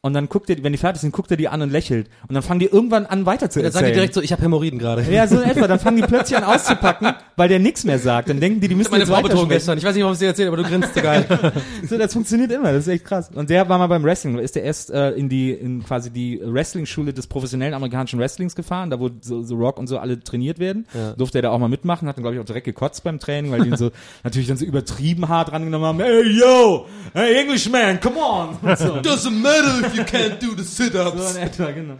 Und 0.02 0.14
dann 0.14 0.30
guckt 0.30 0.48
er, 0.48 0.62
wenn 0.62 0.72
die 0.72 0.78
fertig 0.78 1.02
sind, 1.02 1.12
guckt 1.12 1.30
er 1.30 1.36
die 1.36 1.48
an 1.48 1.60
und 1.60 1.70
lächelt. 1.70 2.08
Und 2.26 2.34
dann 2.34 2.42
fangen 2.42 2.58
die 2.58 2.66
irgendwann 2.66 3.04
an, 3.04 3.26
weiter 3.26 3.50
zu 3.50 3.58
Dann 3.58 3.66
erzählen. 3.66 3.82
sagen 3.82 3.86
die 3.88 3.92
direkt 3.92 4.14
so, 4.14 4.22
ich 4.22 4.32
habe 4.32 4.40
Hämorrhoiden 4.40 4.78
gerade. 4.78 5.02
ja, 5.02 5.26
so 5.26 5.38
in 5.38 5.50
etwa. 5.50 5.68
Dann 5.68 5.78
fangen 5.78 5.98
die 5.98 6.02
plötzlich 6.08 6.38
an 6.38 6.44
auszupacken, 6.44 7.12
weil 7.36 7.50
der 7.50 7.58
nichts 7.58 7.84
mehr 7.84 7.98
sagt. 7.98 8.30
Dann 8.30 8.40
denken 8.40 8.60
die, 8.60 8.68
die 8.68 8.74
müssen 8.74 8.92
Meine 8.92 9.04
jetzt 9.04 9.12
Frau 9.12 9.20
betrogen 9.20 9.50
gestern. 9.50 9.76
Ich 9.76 9.84
weiß 9.84 9.94
nicht, 9.94 10.02
warum 10.02 10.16
sie 10.16 10.24
erzählt, 10.24 10.48
aber 10.48 10.56
du 10.56 10.62
grinst 10.62 10.94
so 10.94 11.02
geil. 11.02 11.26
So, 11.88 11.98
das 11.98 12.12
funktioniert 12.12 12.52
immer, 12.52 12.72
das 12.72 12.86
ist 12.86 12.88
echt 12.88 13.04
krass. 13.04 13.30
Und 13.34 13.50
der 13.50 13.68
war 13.68 13.76
mal 13.78 13.88
beim 13.88 14.04
Wrestling, 14.04 14.38
ist 14.38 14.54
der 14.54 14.62
erst 14.62 14.90
äh, 14.90 15.10
in 15.12 15.28
die, 15.28 15.50
in 15.50 15.82
quasi 15.82 16.10
die 16.10 16.40
Wrestling-Schule 16.42 17.12
des 17.12 17.26
professionellen 17.26 17.74
amerikanischen 17.74 18.20
Wrestlings 18.20 18.54
gefahren, 18.54 18.90
da 18.90 19.00
wo 19.00 19.10
so, 19.20 19.42
so 19.42 19.56
Rock 19.56 19.78
und 19.78 19.86
so 19.88 19.98
alle 19.98 20.20
trainiert 20.20 20.58
werden. 20.58 20.86
Ja. 20.94 21.12
Durfte 21.14 21.38
er 21.38 21.42
da 21.42 21.50
auch 21.50 21.58
mal 21.58 21.68
mitmachen, 21.68 22.06
hat 22.06 22.16
dann 22.16 22.22
glaube 22.22 22.36
ich 22.36 22.40
auch 22.40 22.44
direkt 22.44 22.66
gekotzt 22.66 23.02
beim 23.02 23.18
Training, 23.18 23.50
weil 23.50 23.62
die 23.62 23.70
ihn 23.70 23.76
so 23.76 23.90
natürlich 24.24 24.46
dann 24.48 24.56
so 24.56 24.64
übertrieben 24.64 25.28
hart 25.28 25.52
rangenommen 25.52 25.86
haben. 25.86 26.00
Hey 26.00 26.22
yo, 26.30 26.86
hey 27.12 27.40
Englishman, 27.40 27.98
come 28.00 28.18
on. 28.18 28.58
So. 28.76 29.00
Doesn't 29.00 29.30
matter 29.42 29.89
if 29.90 29.96
you 29.96 30.04
can't 30.04 30.40
do 30.40 30.54
the 30.56 30.62
So 30.64 30.84
sit-ups. 30.84 31.36
in 31.36 31.42
etwa, 31.42 31.70
genau. 31.70 31.94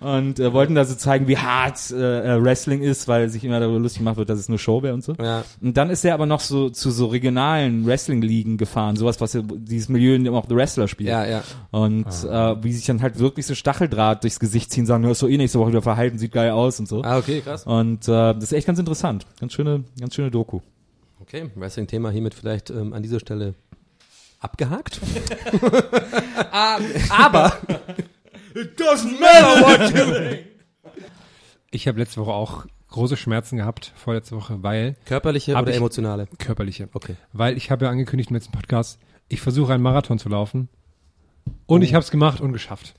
Und 0.00 0.40
äh, 0.40 0.52
wollten 0.52 0.74
da 0.74 0.84
so 0.84 0.94
zeigen, 0.94 1.26
wie 1.26 1.38
hart 1.38 1.90
äh, 1.90 2.36
äh, 2.36 2.42
Wrestling 2.42 2.82
ist, 2.82 3.08
weil 3.08 3.28
sich 3.28 3.44
immer 3.44 3.60
darüber 3.60 3.78
lustig 3.78 4.00
gemacht 4.00 4.16
wird, 4.16 4.28
dass 4.28 4.38
es 4.38 4.48
nur 4.48 4.58
Show 4.58 4.82
wäre 4.82 4.94
und 4.94 5.02
so. 5.02 5.14
Ja. 5.14 5.44
Und 5.62 5.76
dann 5.76 5.90
ist 5.90 6.04
er 6.04 6.14
aber 6.14 6.26
noch 6.26 6.40
so 6.40 6.68
zu 6.70 6.90
so 6.90 7.06
regionalen 7.06 7.86
Wrestling-Ligen 7.86 8.56
gefahren, 8.58 8.96
sowas, 8.96 9.20
was 9.20 9.38
dieses 9.42 9.88
Milieu, 9.88 10.14
in 10.14 10.24
dem 10.24 10.34
auch 10.34 10.46
The 10.48 10.54
Wrestler 10.54 10.88
spielt. 10.88 11.08
Ja, 11.10 11.24
ja. 11.24 11.42
Und 11.70 12.06
äh, 12.06 12.62
wie 12.62 12.72
sich 12.72 12.84
dann 12.84 13.00
halt 13.00 13.18
wirklich 13.18 13.46
so 13.46 13.54
Stacheldraht 13.54 14.22
durchs 14.22 14.40
Gesicht 14.40 14.70
ziehen, 14.70 14.86
sagen, 14.86 15.02
du 15.02 15.28
eh 15.28 15.36
nächste 15.36 15.58
Woche 15.58 15.70
wieder 15.70 15.82
verhalten, 15.82 16.18
sieht 16.18 16.32
geil 16.32 16.50
aus 16.50 16.78
und 16.78 16.88
so. 16.88 17.02
Ah, 17.02 17.18
okay, 17.18 17.40
krass. 17.40 17.64
Und 17.64 18.06
äh, 18.08 18.34
das 18.34 18.44
ist 18.44 18.52
echt 18.52 18.66
ganz 18.66 18.78
interessant. 18.78 19.26
Ganz 19.40 19.52
schöne, 19.52 19.84
ganz 19.98 20.14
schöne 20.14 20.30
Doku. 20.30 20.60
Okay, 21.20 21.50
Wrestling-Thema 21.54 22.10
hiermit 22.10 22.34
vielleicht 22.34 22.70
ähm, 22.70 22.92
an 22.92 23.02
dieser 23.02 23.18
Stelle 23.20 23.54
abgehakt. 24.46 25.00
Ah, 26.52 26.78
aber 27.10 27.52
It 28.54 28.80
doesn't 28.80 29.20
matter 29.20 29.60
what 29.62 29.90
you 29.90 30.04
think. 30.30 30.46
Ich 31.70 31.86
habe 31.88 31.98
letzte 31.98 32.20
Woche 32.20 32.32
auch 32.32 32.64
große 32.88 33.16
Schmerzen 33.18 33.58
gehabt, 33.58 33.92
vorletzte 33.96 34.34
Woche, 34.36 34.62
weil, 34.62 34.96
körperliche 35.04 35.52
oder 35.56 35.70
ich- 35.70 35.76
emotionale? 35.76 36.26
körperliche, 36.38 36.88
Okay. 36.94 37.16
weil 37.32 37.56
ich 37.58 37.70
habe 37.70 37.84
ja 37.84 37.90
angekündigt 37.90 38.30
im 38.30 38.36
letzten 38.36 38.52
Podcast, 38.52 38.98
ich 39.28 39.40
versuche 39.42 39.74
einen 39.74 39.82
Marathon 39.82 40.18
zu 40.18 40.28
laufen 40.30 40.68
und 41.66 41.82
ich 41.82 41.92
habe 41.94 42.02
es 42.02 42.10
gemacht 42.10 42.40
und 42.40 42.52
geschafft. 42.52 42.94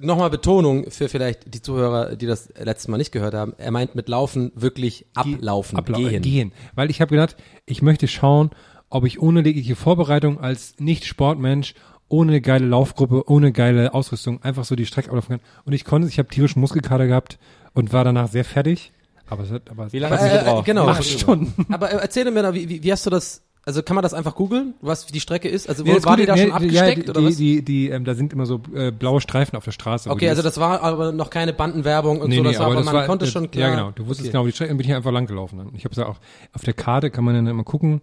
Nochmal 0.00 0.30
Betonung 0.30 0.90
für 0.90 1.08
vielleicht 1.08 1.54
die 1.54 1.62
Zuhörer, 1.62 2.14
die 2.16 2.26
das 2.26 2.52
letztes 2.58 2.88
Mal 2.88 2.98
nicht 2.98 3.12
gehört 3.12 3.34
haben. 3.34 3.54
Er 3.58 3.70
meint 3.70 3.94
mit 3.94 4.08
Laufen 4.08 4.50
wirklich 4.54 5.06
ablaufen, 5.14 5.78
Ablau 5.78 5.98
gehen. 5.98 6.22
gehen. 6.22 6.52
Weil 6.74 6.90
ich 6.90 7.00
habe 7.00 7.10
gedacht, 7.10 7.36
ich 7.66 7.82
möchte 7.82 8.08
schauen, 8.08 8.50
ob 8.94 9.04
ich 9.04 9.20
ohne 9.20 9.42
jegliche 9.44 9.74
Vorbereitung 9.76 10.40
als 10.40 10.74
Nicht-Sportmensch, 10.78 11.74
ohne 12.08 12.40
geile 12.42 12.66
Laufgruppe, 12.66 13.28
ohne 13.30 13.52
geile 13.52 13.94
Ausrüstung 13.94 14.42
einfach 14.42 14.64
so 14.64 14.76
die 14.76 14.84
Strecke 14.86 15.08
ablaufen 15.08 15.38
kann. 15.38 15.40
Und 15.64 15.72
ich 15.72 15.84
konnte 15.84 16.06
es, 16.06 16.12
ich 16.12 16.18
habe 16.18 16.28
tierischen 16.28 16.60
Muskelkater 16.60 17.06
gehabt 17.06 17.38
und 17.72 17.92
war 17.92 18.04
danach 18.04 18.28
sehr 18.28 18.44
fertig. 18.44 18.92
Aber 19.28 19.44
es 19.44 19.50
hat, 19.50 19.70
aber 19.70 19.90
Wie 19.92 19.98
lange 19.98 20.16
Äh, 20.16 20.18
hast 20.18 20.24
du 20.24 20.34
äh, 20.36 20.38
gebraucht? 20.40 20.64
genau. 20.66 20.86
Acht 20.88 21.04
Stunden. 21.04 21.72
Aber 21.72 21.90
äh, 21.90 21.96
erzähl 22.02 22.30
mir 22.30 22.42
da, 22.42 22.52
wie, 22.52 22.68
wie, 22.68 22.82
wie 22.82 22.92
hast 22.92 23.06
du 23.06 23.10
das, 23.10 23.40
also 23.64 23.82
kann 23.82 23.94
man 23.94 24.02
das 24.02 24.12
einfach 24.12 24.34
googeln, 24.34 24.74
was 24.82 25.06
die 25.06 25.20
Strecke 25.20 25.48
ist? 25.48 25.70
Also 25.70 25.84
Nee, 25.84 26.02
war 26.02 26.18
die 26.18 26.26
da 26.26 26.36
schon 26.36 26.48
nee, 26.48 26.52
abgesteckt 26.52 27.04
ja, 27.06 27.10
oder 27.12 27.20
die, 27.22 27.26
was? 27.28 27.36
Die, 27.36 27.62
die, 27.64 27.88
ähm, 27.88 28.04
da 28.04 28.14
sind 28.14 28.34
immer 28.34 28.44
so 28.44 28.60
äh, 28.74 28.90
blaue 28.90 29.22
Streifen 29.22 29.56
auf 29.56 29.64
der 29.64 29.70
Straße. 29.72 30.10
okay, 30.10 30.26
die 30.26 30.28
also 30.28 30.42
das 30.42 30.58
war 30.60 30.82
aber 30.82 31.12
noch 31.12 31.30
keine 31.30 31.54
Bandenwerbung 31.54 32.20
und 32.20 32.28
nee, 32.28 32.36
so, 32.36 32.42
nee, 32.42 32.48
das 32.50 32.58
war 32.58 32.66
aber 32.66 32.74
das 32.74 32.84
man 32.84 32.94
war, 32.94 33.06
konnte 33.06 33.24
das, 33.24 33.32
schon 33.32 33.50
klar. 33.50 33.70
Ja, 33.70 33.74
genau. 33.74 33.90
Du 33.92 34.02
wusstest 34.06 34.28
Okay. 34.28 34.32
genau, 34.32 34.44
die 34.44 34.52
Strecke, 34.52 34.68
dann 34.68 34.76
bin 34.76 34.86
ich 34.86 34.94
einfach 34.94 35.12
lang 35.12 35.24
gelaufen. 35.26 35.56
Dann. 35.58 35.70
Ich 35.76 35.86
habe 35.86 35.94
ja 35.94 36.06
auch 36.08 36.18
auf 36.52 36.62
der 36.62 36.74
Karte 36.74 37.10
kann 37.10 37.24
man 37.24 37.34
dann 37.36 37.46
immer 37.46 37.64
gucken. 37.64 38.02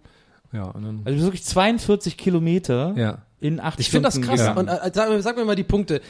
Ja, 0.51 0.63
und 0.63 0.83
dann, 0.83 1.01
Also 1.05 1.23
wirklich 1.23 1.43
42 1.43 2.17
Kilometer 2.17 2.93
ja. 2.97 3.19
In 3.41 3.59
acht 3.59 3.79
Ich 3.79 3.89
finde 3.89 4.07
das 4.07 4.13
Stunden 4.15 4.29
krass. 4.29 4.39
gegangen. 4.39 4.57
Und 4.57 4.67
äh, 4.67 4.91
sag, 4.93 5.09
mir- 5.09 5.21
sag 5.21 5.37
mir 5.37 5.45
mal 5.45 5.55
die 5.55 5.63
Punkte. 5.63 6.01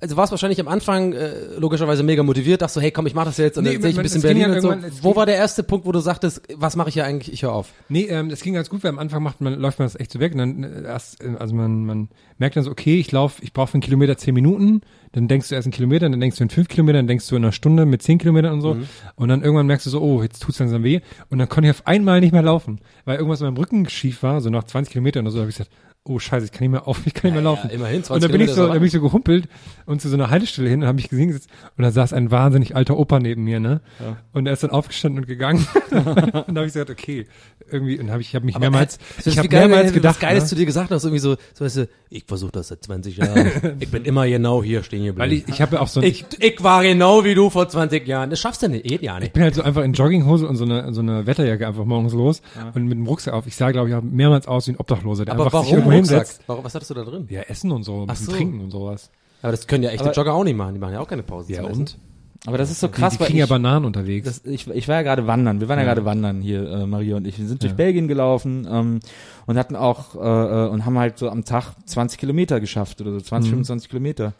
also 0.00 0.16
warst 0.16 0.32
wahrscheinlich 0.32 0.60
am 0.60 0.68
Anfang 0.68 1.12
äh, 1.12 1.30
logischerweise 1.58 2.02
mega 2.02 2.22
motiviert, 2.22 2.60
dachtest 2.62 2.74
so, 2.74 2.80
hey 2.80 2.90
komm, 2.90 3.06
ich 3.06 3.14
mach 3.14 3.24
das 3.24 3.36
jetzt 3.38 3.56
und 3.56 3.64
Nee, 3.64 3.74
dann 3.74 3.82
sehe 3.82 3.90
ich 3.92 3.96
ein 3.98 4.02
bisschen 4.02 4.22
Berlin 4.22 4.42
ja 4.42 4.52
und 4.54 4.60
so. 4.60 4.74
Wo 5.02 5.14
war 5.16 5.24
der 5.24 5.36
erste 5.36 5.62
Punkt, 5.62 5.86
wo 5.86 5.92
du 5.92 6.00
sagtest, 6.00 6.42
was 6.56 6.74
mache 6.76 6.88
ich 6.88 6.94
hier 6.94 7.04
eigentlich, 7.04 7.32
ich 7.32 7.42
höre 7.44 7.52
auf? 7.52 7.68
Nee, 7.88 8.02
ähm, 8.10 8.28
das 8.28 8.40
ging 8.42 8.54
ganz 8.54 8.68
gut, 8.68 8.82
weil 8.82 8.90
am 8.90 8.98
Anfang 8.98 9.22
macht 9.22 9.40
man, 9.40 9.54
läuft 9.54 9.78
man 9.78 9.86
das 9.86 9.94
echt 9.98 10.10
so 10.12 10.18
weg 10.20 10.32
und 10.32 10.38
dann 10.38 10.64
äh, 10.64 10.82
erst, 10.82 11.22
äh, 11.22 11.36
also 11.38 11.54
man, 11.54 11.84
man 11.86 12.08
merkt 12.38 12.56
dann 12.56 12.64
so, 12.64 12.70
okay, 12.70 12.98
ich 12.98 13.12
laufe, 13.12 13.42
ich 13.44 13.52
brauche 13.52 13.68
für 13.68 13.74
einen 13.74 13.82
Kilometer 13.82 14.16
zehn 14.16 14.34
Minuten, 14.34 14.80
dann 15.12 15.28
denkst 15.28 15.48
du 15.48 15.54
erst 15.54 15.66
einen 15.66 15.72
Kilometer, 15.72 16.10
dann 16.10 16.18
denkst 16.20 16.38
du 16.38 16.42
in 16.42 16.50
fünf 16.50 16.66
Kilometern, 16.68 16.98
dann 17.00 17.06
denkst 17.06 17.28
du 17.28 17.36
in 17.36 17.44
einer 17.44 17.52
Stunde 17.52 17.86
mit 17.86 18.02
zehn 18.02 18.18
Kilometern 18.18 18.52
und 18.54 18.60
so 18.62 18.76
und 19.14 19.28
dann 19.28 19.42
irgendwann 19.42 19.66
merkst 19.68 19.86
du 19.86 19.90
so, 19.90 20.00
oh, 20.00 20.22
jetzt 20.22 20.42
tut's 20.42 20.58
langsam 20.58 20.82
weh 20.82 21.00
und 21.30 21.38
dann 21.38 21.48
konnte 21.48 21.68
ich 21.70 21.76
auf 21.76 21.86
einmal 21.86 22.20
nicht 22.20 22.32
mehr 22.32 22.42
laufen, 22.42 22.80
weil 23.04 23.16
irgendwas 23.16 23.40
in 23.40 23.46
meinem 23.46 23.56
Rücken 23.58 23.88
schief 23.88 24.22
war, 24.24 24.40
so 24.40 24.50
nach 24.50 24.64
20 24.64 24.90
Kilometern 24.92 25.24
oder 25.24 25.30
so, 25.32 25.38
habe 25.38 25.50
ich 25.50 25.56
gesagt, 25.56 25.70
oh 26.06 26.18
scheiße, 26.18 26.46
ich 26.46 26.52
kann 26.52 26.62
nicht 26.62 26.72
mehr 26.72 26.86
auf, 26.86 27.00
ich 27.06 27.14
kann 27.14 27.30
nicht 27.30 27.34
mehr 27.34 27.42
laufen. 27.42 27.70
immerhin, 27.70 28.04
20 28.04 28.10
und 28.14 28.22
dann 28.22 28.38
bin 28.38 28.48
ich 28.48 28.54
so, 28.54 28.66
dann 28.66 28.74
bin 28.74 28.84
ich 28.84 28.92
so 28.92 29.00
gehumpelt 29.00 29.48
und 29.86 30.02
zu 30.02 30.08
so 30.08 30.14
einer 30.14 30.30
Haltestelle 30.30 30.68
hin 30.68 30.82
und 30.82 30.86
habe 30.86 30.96
mich 30.96 31.08
gesehen 31.08 31.28
gesetzt 31.28 31.48
und 31.76 31.82
da 31.82 31.90
saß 31.90 32.12
ein 32.12 32.30
wahnsinnig 32.30 32.76
alter 32.76 32.98
Opa 32.98 33.20
neben 33.20 33.44
mir, 33.44 33.60
ne? 33.60 33.80
Und 34.32 34.46
er 34.46 34.52
ist 34.52 34.62
dann 34.62 34.70
aufgestanden 34.70 35.22
und 35.22 35.26
gegangen 35.26 35.66
und 35.90 36.04
da 36.04 36.44
habe 36.44 36.66
ich 36.66 36.72
gesagt, 36.72 36.90
okay, 36.90 37.26
irgendwie 37.70 37.98
und 37.98 38.10
habe 38.10 38.20
ich 38.20 38.34
habe 38.34 38.44
mich 38.44 38.58
mehrmals 38.58 38.98
Das 39.16 39.26
ich 39.26 39.38
habe 39.38 39.48
geil, 39.48 39.68
mehrmals 39.68 39.88
wenn 39.88 39.94
gedacht, 39.94 40.16
was 40.16 40.20
Geiles 40.20 40.44
ne? 40.44 40.48
zu 40.50 40.54
dir 40.56 40.66
gesagt 40.66 40.90
hast, 40.90 41.04
irgendwie 41.04 41.20
so, 41.20 41.36
so 41.54 41.64
weißt 41.64 41.76
du, 41.78 41.88
ich 42.10 42.24
versuche 42.26 42.52
das 42.52 42.68
seit 42.68 42.84
20 42.84 43.16
Jahren. 43.16 43.50
ich 43.80 43.90
bin 43.90 44.04
immer 44.04 44.26
genau 44.26 44.62
hier 44.62 44.82
stehen 44.82 45.04
geblieben. 45.04 45.18
weil 45.18 45.32
ich 45.32 45.48
ich 45.48 45.62
habe 45.62 45.76
ja 45.76 45.82
auch 45.82 45.88
so 45.88 46.00
ein, 46.00 46.06
ich, 46.06 46.24
ich 46.38 46.62
war 46.62 46.82
genau 46.82 47.24
wie 47.24 47.34
du 47.34 47.50
vor 47.50 47.68
20 47.68 48.06
Jahren. 48.06 48.30
Das 48.30 48.40
schaffst 48.40 48.62
du 48.62 48.68
nicht, 48.68 48.84
geht 48.84 49.02
ja 49.02 49.16
ich 49.16 49.22
nicht. 49.22 49.32
bin 49.32 49.42
halt 49.42 49.54
so 49.54 49.62
einfach 49.62 49.82
in 49.82 49.94
Jogginghose 49.94 50.46
und 50.46 50.56
so 50.56 50.64
eine 50.64 50.92
so 50.92 51.00
eine 51.00 51.26
Wetterjacke 51.26 51.66
einfach 51.66 51.84
morgens 51.84 52.12
los 52.12 52.42
und 52.74 52.84
mit 52.84 52.98
dem 52.98 53.06
Rucksack 53.06 53.34
auf. 53.34 53.46
Ich 53.46 53.56
sah 53.56 53.70
glaube 53.70 53.88
ich 53.88 53.94
auch 53.94 54.02
mehrmals 54.02 54.46
aus 54.46 54.66
wie 54.66 54.72
ein 54.72 54.76
Obdachloser, 54.76 55.24
der 55.24 55.34
Aber 55.34 55.46
einfach 55.46 55.64
sich 55.64 55.72
warum? 55.72 55.93
Hinsetzt. 55.96 56.42
Warum, 56.46 56.64
was 56.64 56.74
hattest 56.74 56.90
du 56.90 56.94
da 56.94 57.04
drin? 57.04 57.26
Ja, 57.30 57.42
essen 57.42 57.70
und 57.72 57.82
so, 57.82 58.02
ein 58.02 58.06
bisschen 58.06 58.26
so. 58.26 58.32
trinken 58.32 58.60
und 58.60 58.70
sowas. 58.70 59.10
Aber 59.42 59.50
das 59.52 59.66
können 59.66 59.84
ja 59.84 59.90
echte 59.90 60.04
Aber- 60.04 60.12
Jogger 60.14 60.34
auch 60.34 60.44
nicht 60.44 60.56
machen. 60.56 60.74
Die 60.74 60.80
machen 60.80 60.94
ja 60.94 61.00
auch 61.00 61.08
keine 61.08 61.22
Pause. 61.22 61.52
Ja 61.52 61.62
zum 61.62 61.70
Essen. 61.70 61.80
und? 61.80 61.98
Aber 62.46 62.58
das 62.58 62.70
ist 62.70 62.80
so 62.80 62.88
Die, 62.88 62.92
krass, 62.92 63.14
die 63.14 63.20
weil 63.20 63.26
kriegen 63.28 63.38
ich, 63.38 63.40
ja 63.40 63.46
Bananen 63.46 63.86
unterwegs. 63.86 64.26
das, 64.26 64.44
ich, 64.44 64.68
ich 64.68 64.86
war 64.86 64.96
ja 64.96 65.02
gerade 65.02 65.26
wandern. 65.26 65.60
Wir 65.60 65.68
waren 65.70 65.78
ja, 65.78 65.84
gerade 65.86 66.04
wandern 66.04 66.42
hier, 66.42 66.70
äh, 66.70 66.86
Maria 66.86 67.16
und 67.16 67.26
ich. 67.26 67.38
Wir 67.38 67.46
sind 67.46 67.62
durch 67.62 67.74
Belgien 67.74 68.06
gelaufen 68.06 68.68
ähm, 68.70 69.00
und 69.46 69.56
hatten 69.56 69.76
auch 69.76 70.14
äh, 70.14 70.18
äh, 70.66 70.68
und 70.68 70.84
haben 70.84 70.98
halt 70.98 71.16
so 71.16 71.30
am 71.30 71.46
Tag 71.46 71.72
20 71.86 72.18
Kilometer 72.18 72.60
geschafft 72.60 73.00
oder 73.00 73.12
so 73.12 73.20
20, 73.20 73.48
25 73.50 73.88
Kilometer. 73.88 74.34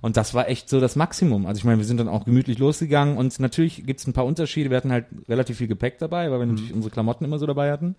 Und 0.00 0.16
das 0.16 0.32
war 0.32 0.48
echt 0.48 0.70
so 0.70 0.80
das 0.80 0.96
Maximum. 0.96 1.44
Also 1.44 1.58
ich 1.58 1.64
meine, 1.64 1.76
wir 1.76 1.84
sind 1.84 2.00
dann 2.00 2.08
auch 2.08 2.24
gemütlich 2.24 2.58
losgegangen 2.58 3.18
und 3.18 3.38
natürlich 3.40 3.84
gibt's 3.84 4.06
ein 4.06 4.14
paar 4.14 4.24
Unterschiede. 4.24 4.70
Wir 4.70 4.78
hatten 4.78 4.90
halt 4.92 5.04
relativ 5.28 5.58
viel 5.58 5.68
Gepäck 5.68 5.98
dabei, 5.98 6.30
weil 6.30 6.38
wir 6.38 6.46
natürlich 6.46 6.72
unsere 6.72 6.90
Klamotten 6.90 7.26
immer 7.26 7.38
so 7.38 7.44
dabei 7.46 7.70
hatten. 7.70 7.94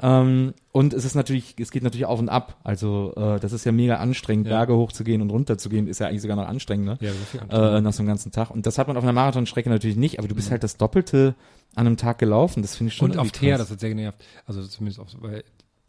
Ähm, 0.00 0.54
und 0.72 0.92
es 0.92 1.04
ist 1.04 1.14
natürlich, 1.14 1.54
es 1.58 1.70
geht 1.70 1.82
natürlich 1.84 2.06
auf 2.06 2.18
und 2.18 2.28
ab. 2.28 2.58
Also 2.64 3.12
äh, 3.16 3.38
das 3.38 3.52
ist 3.52 3.64
ja 3.64 3.72
mega 3.72 3.96
anstrengend, 3.96 4.46
Ja. 4.48 4.56
Berge 4.56 4.76
hochzugehen 4.76 5.22
und 5.22 5.30
runterzugehen, 5.30 5.86
ist 5.86 6.00
ja 6.00 6.08
eigentlich 6.08 6.22
sogar 6.22 6.36
noch 6.36 6.48
anstrengender 6.48 6.98
ja, 7.00 7.12
Anteil. 7.40 7.76
äh, 7.76 7.80
nach 7.80 7.92
so 7.92 8.00
einem 8.02 8.08
ganzen 8.08 8.32
Tag. 8.32 8.50
Und 8.50 8.66
das 8.66 8.78
hat 8.78 8.88
man 8.88 8.96
auf 8.96 9.04
einer 9.04 9.12
Marathonstrecke 9.12 9.70
natürlich 9.70 9.96
nicht, 9.96 10.18
aber 10.18 10.26
du 10.26 10.34
bist 10.34 10.50
halt 10.50 10.64
das 10.64 10.76
Doppelte 10.76 11.34
an 11.76 11.86
einem 11.86 11.96
Tag 11.96 12.18
gelaufen. 12.18 12.62
Das 12.62 12.76
finde 12.76 12.88
ich 12.88 12.96
schon 12.96 13.12
und 13.12 13.18
auf 13.18 13.30
Teer, 13.30 13.56
das 13.56 13.70
hat 13.70 13.80
sehr 13.80 13.88
genervt. 13.90 14.24
Also 14.46 14.62
zumindest 14.66 15.00
auf, 15.00 15.08
weil, 15.20 15.44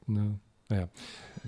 ne, 0.05 0.39
naja. 0.69 0.87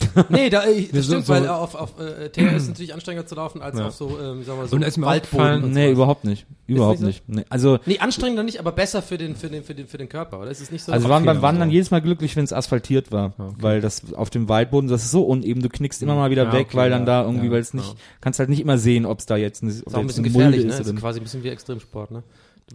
Nee, 0.30 0.50
da, 0.50 0.66
ich, 0.68 0.90
das 0.92 1.06
So- 1.06 1.14
stimmt, 1.14 1.26
so- 1.26 1.34
weil 1.34 1.48
auf, 1.48 1.76
auf 1.76 2.00
äh, 2.00 2.30
TR 2.30 2.56
ist 2.56 2.68
natürlich 2.68 2.94
anstrengender 2.94 3.28
zu 3.28 3.36
laufen 3.36 3.62
als 3.62 3.78
Ja. 3.78 3.88
auf 3.88 3.94
so, 3.94 4.10
ähm, 4.20 4.44
sagen 4.44 4.60
wir 4.60 4.68
so 4.68 4.76
Und 4.76 4.84
ist 4.84 4.98
mir 4.98 5.06
Waldboden 5.06 5.72
Nee, 5.72 5.86
sowas. 5.86 5.92
überhaupt 5.94 6.24
nicht. 6.26 6.46
Überhaupt 6.68 7.00
nicht 7.00 7.08
nicht. 7.28 7.30
Nee. 7.30 7.46
Also, 7.50 7.80
Nee, 7.86 8.00
anstrengender 8.00 8.44
nicht, 8.44 8.60
aber 8.60 8.72
besser 8.74 9.02
für 9.02 9.18
den, 9.18 9.36
für 9.36 9.48
den, 9.50 9.64
für 9.64 9.74
den, 9.74 9.88
für 9.88 9.98
den 9.98 10.10
Körper, 10.10 10.40
oder? 10.42 10.52
Ist 10.52 10.62
es 10.62 10.72
nicht 10.72 10.84
so? 10.84 10.92
also 10.92 11.06
wir 11.08 11.10
waren 11.10 11.24
beim 11.26 11.42
Wandern 11.42 11.70
so. 11.70 11.74
jedes 11.74 11.92
Mal 11.92 12.02
glücklich, 12.02 12.36
wenn 12.36 12.44
es 12.44 12.52
asphaltiert 12.54 13.12
war. 13.12 13.34
Weil 13.38 13.80
das 13.82 14.14
auf 14.14 14.30
dem 14.30 14.50
Waldboden, 14.50 14.90
das 14.90 15.04
ist 15.06 15.12
so 15.12 15.24
uneben, 15.24 15.62
du 15.62 15.70
knickst 15.70 16.02
immer 16.04 16.16
mal 16.16 16.30
wieder 16.30 16.44
Ja, 16.46 16.54
weg, 16.54 16.68
okay, 16.70 16.78
weil 16.78 16.90
dann 16.90 17.02
ja, 17.02 17.06
da 17.06 17.24
irgendwie, 17.24 17.46
ja, 17.48 17.52
weil 17.54 17.62
es 17.62 17.74
nicht, 17.74 17.88
ja. 17.88 17.96
kannst 18.22 18.40
halt 18.40 18.50
nicht 18.50 18.60
immer 18.60 18.78
sehen, 18.78 19.06
ob 19.06 19.20
es 19.20 19.26
da 19.26 19.38
jetzt, 19.38 19.64
ob 19.64 19.70
ist 19.70 19.88
auch 19.88 20.00
ein 20.00 20.08
bisschen 20.08 20.24
gefährlich, 20.24 20.62
Mulde 20.64 20.74
ne? 20.76 20.82
ist 20.82 20.88
ist 20.88 20.96
quasi 21.00 21.20
ein 21.20 21.24
bisschen 21.24 21.44
wie 21.44 21.50
Extremsport, 21.50 22.12
ne? 22.12 22.24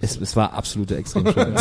Es, 0.01 0.19
es 0.19 0.37
war 0.37 0.55
absolute 0.55 0.97
Extremsport. 0.97 1.53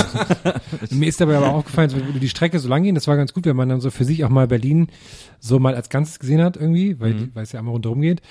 Mir 0.92 1.10
ist 1.10 1.20
dabei 1.20 1.38
aber 1.38 1.50
aufgefallen, 1.50 1.90
so, 1.90 1.98
wenn 1.98 2.14
du 2.14 2.20
die 2.20 2.30
Strecke 2.30 2.60
so 2.60 2.70
lang 2.70 2.84
gehen, 2.84 2.96
das 2.96 3.08
war 3.08 3.18
ganz 3.18 3.34
gut, 3.34 3.46
wenn 3.46 3.58
man 3.58 3.68
dann 3.70 3.82
so 3.82 3.92
für 3.92 4.06
sich 4.06 4.24
auch 4.24 4.30
mal 4.30 4.48
Berlin 4.48 4.88
so 5.40 5.60
mal 5.60 5.76
als 5.76 5.90
Ganzes 5.90 6.18
gesehen 6.18 6.42
hat 6.42 6.56
irgendwie, 6.56 7.00
weil, 7.00 7.14
weil 7.34 7.44
es 7.44 7.52
ja 7.52 7.60
einmal 7.60 7.74
rundherum 7.74 8.02
geht. 8.02 8.22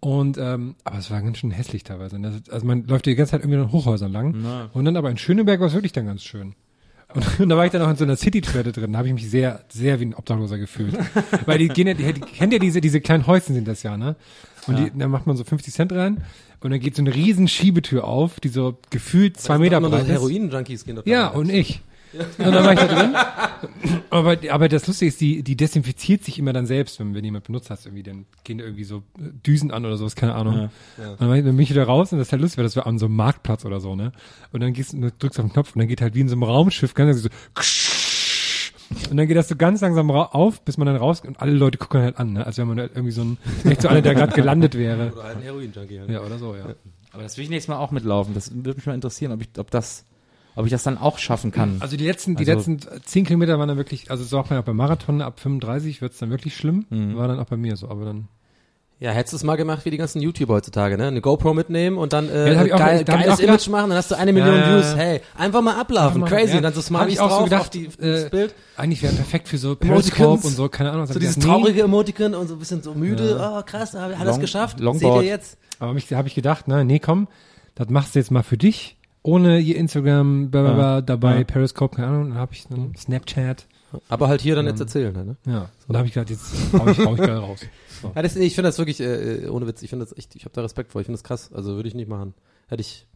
Und 0.00 0.38
ähm, 0.38 0.76
aber 0.84 0.98
es 0.98 1.10
war 1.10 1.20
ganz 1.22 1.38
schön 1.38 1.50
hässlich 1.50 1.82
teilweise. 1.82 2.18
ne? 2.18 2.42
Also 2.50 2.66
man 2.66 2.86
läuft 2.86 3.06
die 3.06 3.14
ganze 3.14 3.32
Zeit 3.32 3.40
irgendwie 3.42 3.58
an 3.58 3.72
Hochhäusern 3.72 4.12
lang. 4.12 4.34
Und 4.72 4.84
dann 4.84 4.96
aber 4.96 5.10
in 5.10 5.16
Schöneberg 5.18 5.60
war 5.60 5.68
es 5.68 5.74
wirklich 5.74 5.92
dann 5.92 6.06
ganz 6.06 6.22
schön. 6.22 6.54
Und, 7.14 7.40
und 7.40 7.48
da 7.48 7.56
war 7.56 7.64
ich 7.64 7.70
dann 7.72 7.82
auch 7.82 7.90
in 7.90 7.96
so 7.96 8.04
einer 8.04 8.16
City-Toilette 8.16 8.72
drin, 8.72 8.92
da 8.92 8.98
habe 8.98 9.08
ich 9.08 9.14
mich 9.14 9.30
sehr, 9.30 9.64
sehr 9.68 10.00
wie 10.00 10.06
ein 10.06 10.14
Obdachloser 10.14 10.58
gefühlt. 10.58 10.96
Weil 11.46 11.58
die 11.58 11.68
gehen 11.68 11.86
ja, 11.86 11.94
die, 11.94 12.12
die 12.12 12.20
kennt 12.20 12.52
ja 12.52 12.58
diese, 12.58 12.80
diese 12.80 13.00
kleinen 13.00 13.26
Häuschen 13.26 13.54
sind 13.54 13.68
das 13.68 13.82
ja, 13.82 13.96
ne? 13.96 14.16
Und 14.66 14.78
die, 14.78 14.98
da 14.98 15.08
macht 15.08 15.26
man 15.26 15.36
so 15.36 15.44
50 15.44 15.72
Cent 15.74 15.92
rein 15.92 16.22
und 16.60 16.70
dann 16.70 16.80
geht 16.80 16.96
so 16.96 17.02
eine 17.02 17.14
riesen 17.14 17.48
Schiebetür 17.48 18.04
auf, 18.04 18.40
die 18.40 18.48
so 18.48 18.78
gefühlt 18.90 19.38
zwei 19.38 19.58
Meter 19.58 19.80
breit 19.80 20.02
ist. 20.04 20.08
Heroin-Junkies 20.08 20.84
gehen 20.84 20.96
dort 20.96 21.06
Ja, 21.06 21.28
und 21.28 21.50
ich. 21.50 21.80
Und 22.38 22.52
dann 22.54 22.64
war 22.64 22.72
ich 22.74 22.78
da 22.78 22.86
drin. 22.86 23.14
Aber, 24.10 24.36
aber 24.50 24.68
das 24.68 24.86
Lustige 24.86 25.08
ist, 25.08 25.20
die, 25.20 25.42
die 25.42 25.56
desinfiziert 25.56 26.22
sich 26.22 26.38
immer 26.38 26.52
dann 26.52 26.66
selbst, 26.66 27.00
wenn, 27.00 27.14
wenn 27.14 27.24
jemand 27.24 27.44
benutzt 27.46 27.70
hast, 27.70 27.86
irgendwie, 27.86 28.04
dann 28.04 28.26
gehen 28.44 28.58
da 28.58 28.64
irgendwie 28.64 28.84
so 28.84 28.98
äh, 29.18 29.22
Düsen 29.44 29.72
an 29.72 29.84
oder 29.84 29.96
sowas, 29.96 30.14
keine 30.14 30.34
Ahnung. 30.36 30.54
Und 30.54 30.70
dann, 31.18 31.28
war 31.28 31.36
ich- 31.36 31.44
dann 31.44 31.56
bin 31.56 31.60
ich 31.64 31.70
wieder 31.70 31.82
raus 31.84 32.12
und 32.12 32.18
das 32.18 32.28
ist 32.28 32.32
halt 32.32 32.40
lustig, 32.42 32.58
weil 32.58 32.64
das 32.64 32.76
war 32.76 32.86
an 32.86 32.98
so 33.00 33.06
einem 33.06 33.16
Marktplatz 33.16 33.64
oder 33.64 33.80
so, 33.80 33.96
ne? 33.96 34.12
Und 34.52 34.62
dann 34.62 34.72
gehst 34.72 34.92
du, 34.92 35.10
drückst 35.18 35.40
auf 35.40 35.46
den 35.46 35.52
Knopf 35.52 35.74
und 35.74 35.80
dann 35.80 35.88
geht 35.88 36.00
halt 36.02 36.14
wie 36.14 36.20
in 36.20 36.28
so 36.28 36.34
einem 36.36 36.44
Raumschiff 36.44 36.94
ganz 36.94 37.20
so, 37.22 37.28
und 39.10 39.16
dann 39.16 39.26
geht 39.26 39.36
das 39.36 39.48
so 39.48 39.56
ganz 39.56 39.80
langsam 39.80 40.10
auf, 40.10 40.60
bis 40.62 40.76
man 40.78 40.86
dann 40.86 40.96
raus 40.96 41.22
und 41.26 41.40
alle 41.40 41.52
Leute 41.52 41.78
gucken 41.78 42.00
halt 42.02 42.18
an, 42.18 42.32
ne? 42.34 42.46
Als 42.46 42.58
wenn 42.58 42.68
man 42.68 42.78
halt 42.78 42.92
irgendwie 42.94 43.12
so 43.12 43.22
ein, 43.22 43.38
echt 43.64 43.82
so 43.82 43.88
einer, 43.88 44.02
der 44.02 44.14
gerade 44.14 44.32
gelandet 44.32 44.74
wäre. 44.76 45.12
Oder 45.12 45.22
halt 45.24 45.36
ein 45.38 45.42
Heroin-Junkie. 45.42 46.00
Halt. 46.00 46.10
Ja, 46.10 46.20
oder 46.20 46.38
so, 46.38 46.54
ja. 46.54 46.74
Aber 47.12 47.22
das 47.22 47.36
will 47.36 47.44
ich 47.44 47.50
nächstes 47.50 47.68
Mal 47.68 47.78
auch 47.78 47.90
mitlaufen. 47.92 48.34
Das 48.34 48.52
würde 48.54 48.74
mich 48.76 48.86
mal 48.86 48.94
interessieren, 48.94 49.32
ob 49.32 49.40
ich, 49.40 49.48
ob 49.58 49.70
das, 49.70 50.04
ob 50.56 50.64
ich 50.66 50.70
das 50.72 50.82
dann 50.82 50.98
auch 50.98 51.18
schaffen 51.18 51.50
kann. 51.52 51.76
Also 51.80 51.96
die 51.96 52.06
letzten, 52.06 52.36
die 52.36 52.50
Also- 52.50 52.70
letzten 52.72 53.02
zehn 53.04 53.24
Kilometer 53.24 53.58
waren 53.58 53.68
dann 53.68 53.76
wirklich, 53.76 54.10
also 54.10 54.24
so 54.24 54.38
auch 54.38 54.50
mal 54.50 54.60
beim 54.62 54.76
Marathon 54.76 55.22
ab 55.22 55.38
35 55.40 56.00
wird's 56.02 56.18
dann 56.18 56.30
wirklich 56.30 56.56
schlimm. 56.56 56.86
War 56.90 57.28
dann 57.28 57.38
auch 57.38 57.46
bei 57.46 57.56
mir 57.56 57.76
so, 57.76 57.88
aber 57.88 58.04
dann. 58.04 58.28
Ja, 59.04 59.10
hättest 59.10 59.34
du 59.34 59.36
es 59.36 59.44
mal 59.44 59.56
gemacht 59.56 59.84
wie 59.84 59.90
die 59.90 59.98
ganzen 59.98 60.22
YouTuber 60.22 60.54
heutzutage, 60.54 60.96
ne? 60.96 61.08
Eine 61.08 61.20
GoPro 61.20 61.52
mitnehmen 61.52 61.98
und 61.98 62.14
dann 62.14 62.26
Ja, 62.28 62.46
äh, 62.46 62.72
auch- 62.72 62.78
geil, 62.78 63.00
ich 63.00 63.04
geiles 63.04 63.34
auch 63.34 63.36
gedacht- 63.36 63.40
Image 63.40 63.68
machen, 63.68 63.90
dann 63.90 63.98
hast 63.98 64.10
du 64.10 64.14
eine 64.16 64.32
Million 64.32 64.56
Ja, 64.56 64.76
Views. 64.76 64.96
Hey, 64.96 65.20
einfach 65.36 65.60
mal 65.60 65.78
ablaufen, 65.78 66.22
Einfach 66.22 66.30
mal, 66.30 66.36
crazy. 66.40 66.52
ja. 66.52 66.56
Und 66.56 66.62
dann 66.62 66.72
so 66.72 66.80
ich 66.80 67.20
auch 67.20 67.28
so 67.30 67.36
drauf 67.36 67.44
gedacht, 67.44 67.60
auf 67.60 67.68
die, 67.70 67.84
äh, 67.84 67.90
das 68.22 68.30
Bild. 68.30 68.54
Eigentlich 68.78 69.02
wäre 69.02 69.12
perfekt 69.12 69.48
für 69.48 69.58
so. 69.58 69.76
Periscope 69.76 70.46
und 70.46 70.54
so, 70.56 70.70
keine 70.70 70.90
Ahnung. 70.92 71.06
So 71.06 71.18
dieses 71.18 71.38
traurige 71.38 71.82
Emoticon 71.82 72.34
und 72.34 72.48
so 72.48 72.54
ein 72.54 72.58
bisschen 72.58 72.82
so 72.82 72.94
müde. 72.94 73.38
Oh, 73.38 73.62
krass, 73.62 73.92
hat 73.92 74.10
er 74.18 74.24
Long- 74.24 74.40
geschafft? 74.40 74.80
Longboard. 74.80 75.18
Seht 75.20 75.24
ihr 75.24 75.28
jetzt? 75.30 75.58
Aber 75.80 75.92
mich, 75.92 76.08
da 76.08 76.16
habe 76.16 76.28
ich 76.28 76.34
gedacht, 76.34 76.64
na, 76.66 76.82
nee, 76.82 76.98
komm, 76.98 77.28
das 77.74 77.90
machst 77.90 78.14
du 78.14 78.20
jetzt 78.20 78.30
mal 78.30 78.42
für 78.42 78.56
dich, 78.56 78.96
ohne 79.22 79.58
ihr 79.58 79.76
Instagram, 79.76 80.50
bla, 80.50 80.62
bla, 80.62 80.72
bla, 80.72 81.00
dabei, 81.02 81.38
Ja. 81.40 81.44
Periscope, 81.44 81.96
keine 81.96 82.08
Ahnung, 82.08 82.30
dann 82.30 82.38
habe 82.38 82.54
ich 82.54 82.66
dann 82.68 82.94
Snapchat. 82.96 83.66
Aber 84.08 84.26
halt 84.28 84.40
hier 84.40 84.56
dann 84.56 84.66
jetzt 84.66 84.80
erzählen, 84.80 85.12
ne? 85.12 85.36
Ja, 85.46 85.68
und 85.86 85.92
da 85.92 85.98
habe 85.98 86.08
ich 86.08 86.14
gedacht, 86.14 86.30
jetzt 86.30 86.46
hau 86.72 86.86
ich, 86.88 86.98
hau 86.98 87.12
ich 87.14 87.20
geil 87.20 87.36
raus. 87.36 87.60
So. 88.04 88.12
Ja, 88.14 88.22
das, 88.22 88.36
ich 88.36 88.54
finde 88.54 88.68
das 88.68 88.78
wirklich, 88.78 89.00
äh, 89.00 89.48
ohne 89.48 89.66
Witz, 89.66 89.82
ich 89.82 89.90
finde 89.90 90.04
das 90.04 90.16
echt, 90.16 90.34
ich 90.36 90.44
habe 90.44 90.54
da 90.54 90.62
Respekt 90.62 90.92
vor, 90.92 91.00
ich 91.00 91.06
finde 91.06 91.18
das 91.18 91.24
krass, 91.24 91.50
also 91.52 91.74
würde 91.76 91.88
ich 91.88 91.94
nicht 91.94 92.08
machen. 92.08 92.34
Hätte 92.68 92.80
ich 92.82 93.06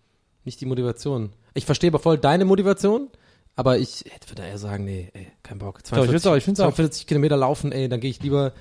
nicht 0.44 0.60
die 0.60 0.66
Motivation. 0.66 1.30
Ich 1.54 1.66
verstehe 1.66 1.90
aber 1.90 1.98
voll 1.98 2.18
deine 2.18 2.44
Motivation, 2.44 3.08
aber 3.56 3.78
ich 3.78 4.04
hätte 4.08 4.30
würde 4.30 4.42
eher 4.46 4.58
sagen, 4.58 4.84
nee, 4.84 5.10
ey, 5.12 5.28
kein 5.42 5.58
Bock. 5.58 5.80
Doch, 5.90 6.12
ich 6.12 6.26
auch, 6.26 6.36
ich 6.36 6.44
find's 6.44 6.60
auch. 6.60 6.74
42 6.74 7.06
Kilometer 7.06 7.36
laufen, 7.36 7.72
ey, 7.72 7.88
dann 7.88 8.00
gehe 8.00 8.10
ich 8.10 8.22
lieber. 8.22 8.52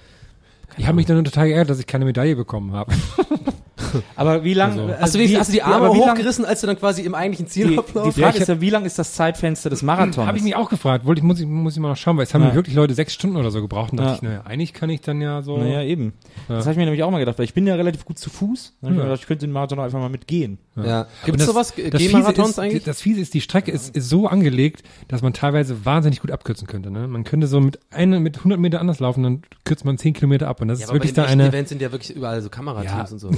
Ich 0.78 0.86
habe 0.86 0.96
mich 0.96 1.06
dann 1.06 1.24
total 1.24 1.48
geärgert, 1.48 1.70
dass 1.70 1.80
ich 1.80 1.88
keine 1.88 2.06
Medaille 2.06 2.36
bekommen 2.36 2.74
habe. 2.74 2.94
Aber 4.16 4.44
wie 4.44 4.54
lange? 4.54 4.82
Also- 4.82 5.02
Hast 5.02 5.16
du, 5.16 5.20
die, 5.20 5.38
hast 5.38 5.48
du 5.50 5.54
die 5.54 5.64
Arme 5.64 5.94
wie 5.94 6.00
lang- 6.00 6.12
hochgerissen, 6.12 6.46
als 6.46 6.62
du 6.62 6.68
dann 6.68 6.78
quasi 6.78 7.02
im 7.02 7.16
eigentlichen 7.16 7.46
Die, 7.46 7.52
Zielablauf? 7.52 8.14
die 8.14 8.22
Frage 8.22 8.38
ist 8.38 8.48
ja, 8.48 8.62
wie 8.62 8.70
lang 8.70 8.86
ist 8.86 8.98
das 9.00 9.14
Zeitfenster 9.14 9.70
des 9.70 9.82
Marathons? 9.84 10.18
Habe 10.28 10.38
ich 10.38 10.44
mich 10.44 10.56
auch 10.56 10.70
gefragt, 10.70 11.06
wollte 11.06 11.20
ich, 11.20 11.24
muss 11.24 11.40
ich, 11.40 11.46
muss 11.46 11.74
ich 11.76 11.80
mal 11.80 11.90
noch 11.90 11.98
schauen, 11.98 12.18
weil 12.18 12.24
es 12.24 12.34
haben 12.34 12.44
Ja. 12.44 12.54
wirklich 12.56 12.76
Leute 12.76 12.94
sechs 12.94 13.14
Stunden 13.14 13.38
oder 13.38 13.52
so 13.52 13.62
gebraucht 13.62 13.92
und 13.92 13.98
dachte 13.98 14.10
Ja. 14.10 14.16
ich, 14.16 14.22
naja, 14.22 14.42
eigentlich 14.46 14.74
kann 14.74 14.90
ich 14.90 15.02
dann 15.02 15.22
ja 15.22 15.42
so. 15.42 15.58
Naja, 15.58 15.82
eben. 15.84 16.14
Ja. 16.50 16.56
Das 16.56 16.66
habe 16.66 16.72
ich 16.74 16.78
mir 16.78 16.86
nämlich 16.86 17.04
auch 17.04 17.12
mal 17.12 17.20
gedacht, 17.20 17.38
weil 17.38 17.46
ich 17.46 17.54
bin 17.54 17.66
ja 17.68 17.76
relativ 17.76 18.06
gut 18.06 18.18
zu 18.20 18.30
Fuß. 18.30 18.74
Ich 18.82 18.88
Ja. 18.88 18.94
mir 18.94 19.02
gedacht, 19.04 19.20
ich 19.22 19.28
könnte 19.28 19.46
den 19.46 19.52
Marathon 19.54 19.80
auch 19.80 19.84
einfach 19.84 20.00
mal 20.00 20.10
mitgehen. 20.10 20.58
ja. 20.76 21.08
Gibt 21.26 21.40
es 21.40 21.46
sowas, 21.46 21.74
das 21.76 22.02
Fiese 22.02 22.08
G-Marathons 22.14 22.50
ist, 22.52 22.60
eigentlich? 22.60 22.84
Das 22.84 23.02
Fiese 23.02 23.22
ist, 23.22 23.34
die 23.34 23.42
Strecke 23.42 23.72
ist, 23.72 23.96
ist 23.96 24.10
so 24.10 24.28
angelegt, 24.28 24.84
dass 25.08 25.22
man 25.22 25.34
teilweise 25.34 25.86
wahnsinnig 25.86 26.22
gut 26.22 26.32
abkürzen 26.32 26.68
könnte. 26.68 26.92
Ne? 26.92 27.08
Man 27.08 27.24
könnte 27.24 27.48
so 27.48 27.60
mit 27.60 27.80
eine, 27.92 28.20
mit 28.20 28.38
100 28.38 28.60
Meter 28.60 28.80
anders 28.80 29.00
laufen, 29.00 29.24
dann 29.24 29.42
kürzt 29.66 29.86
man 29.86 29.98
10 29.98 30.14
Kilometer 30.14 30.48
ab 30.48 30.62
und 30.62 30.68
das 30.68 30.80
ja, 30.80 30.86
ist 30.86 30.90
aber 30.90 31.00
bei 31.00 31.06
wirklich 31.06 31.14
den 31.14 31.24
da 31.24 31.30
eine 31.30 31.48
Events 31.48 31.70
sind 31.70 31.82
ja 31.82 31.92
wirklich 31.92 32.16
überall 32.16 32.42
so 32.42 32.50
Kamerateams 32.50 33.12
und 33.14 33.20
so. 33.20 33.30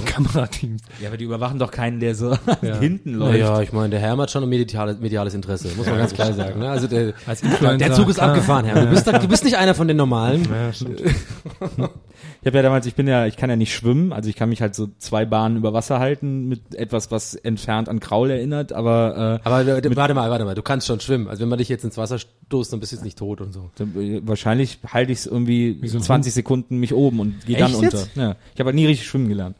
Kamerateams. 0.50 0.82
Ja, 1.00 1.08
aber 1.08 1.16
die 1.16 1.24
überwachen 1.24 1.58
doch 1.58 1.70
keinen, 1.70 2.00
der 2.00 2.14
so 2.14 2.30
Ja. 2.62 2.78
hinten 2.78 3.14
läuft. 3.14 3.32
Naja, 3.32 3.60
ich 3.62 3.72
meine, 3.72 3.90
der 3.90 4.00
Herr 4.00 4.16
hat 4.16 4.30
schon 4.30 4.42
ein 4.42 4.48
mediales, 4.48 4.98
mediales 5.00 5.34
Interesse, 5.34 5.68
muss 5.76 5.86
man 5.86 5.98
ganz 5.98 6.14
klar 6.14 6.32
sagen. 6.32 6.60
Ne? 6.60 6.68
Also 6.70 6.86
der, 6.86 7.14
Als 7.26 7.40
der 7.40 7.92
Zug 7.92 8.08
ist 8.08 8.16
klar. 8.16 8.30
abgefahren, 8.30 8.64
Herr. 8.64 8.84
Du 8.84 8.90
bist, 8.90 9.06
da, 9.06 9.18
du 9.18 9.28
bist 9.28 9.44
nicht 9.44 9.56
einer 9.56 9.74
von 9.74 9.88
den 9.88 9.96
Normalen. 9.96 10.46
Ja, 10.50 10.72
stimmt. 10.72 11.02
Ich 12.42 12.46
habe 12.46 12.56
ja 12.56 12.62
damals, 12.62 12.86
ich 12.86 12.94
bin 12.94 13.06
ja, 13.06 13.26
ich 13.26 13.36
kann 13.36 13.50
ja 13.50 13.56
nicht 13.56 13.74
schwimmen, 13.74 14.14
also 14.14 14.28
ich 14.30 14.36
kann 14.36 14.48
mich 14.48 14.62
halt 14.62 14.74
so 14.74 14.88
zwei 14.98 15.26
Bahnen 15.26 15.56
über 15.58 15.74
Wasser 15.74 15.98
halten 16.00 16.48
mit 16.48 16.74
etwas, 16.74 17.10
was 17.10 17.34
entfernt 17.34 17.88
an 17.88 18.00
Kraul 18.00 18.30
erinnert, 18.30 18.72
aber 18.72 19.40
äh, 19.44 19.46
Aber 19.46 19.66
warte 19.66 20.14
mal, 20.14 20.30
warte 20.30 20.44
mal, 20.46 20.54
du 20.54 20.62
kannst 20.62 20.86
schon 20.86 21.00
schwimmen. 21.00 21.28
Also 21.28 21.42
wenn 21.42 21.50
man 21.50 21.58
dich 21.58 21.68
jetzt 21.68 21.84
ins 21.84 21.98
Wasser 21.98 22.16
st- 22.16 22.26
abstoßen, 22.44 22.72
dann 22.72 22.80
bist 22.80 22.92
du 22.92 22.96
jetzt 22.96 23.04
nicht 23.04 23.18
tot 23.18 23.40
und 23.42 23.52
so. 23.52 23.70
Dann, 23.76 23.94
äh, 23.96 24.20
wahrscheinlich 24.24 24.78
halte 24.86 25.12
ich 25.12 25.18
es 25.18 25.26
irgendwie 25.26 25.80
so 25.86 25.98
ein 25.98 26.02
20 26.02 26.32
Sekunden 26.32 26.78
mich 26.78 26.92
oben 26.94 27.20
und 27.20 27.46
gehe 27.46 27.56
dann 27.58 27.74
unter. 27.74 27.98
Ja. 28.16 28.36
Ich 28.54 28.60
habe 28.60 28.68
halt 28.68 28.74
nie 28.74 28.86
richtig 28.86 29.06
schwimmen 29.06 29.28
gelernt. 29.28 29.56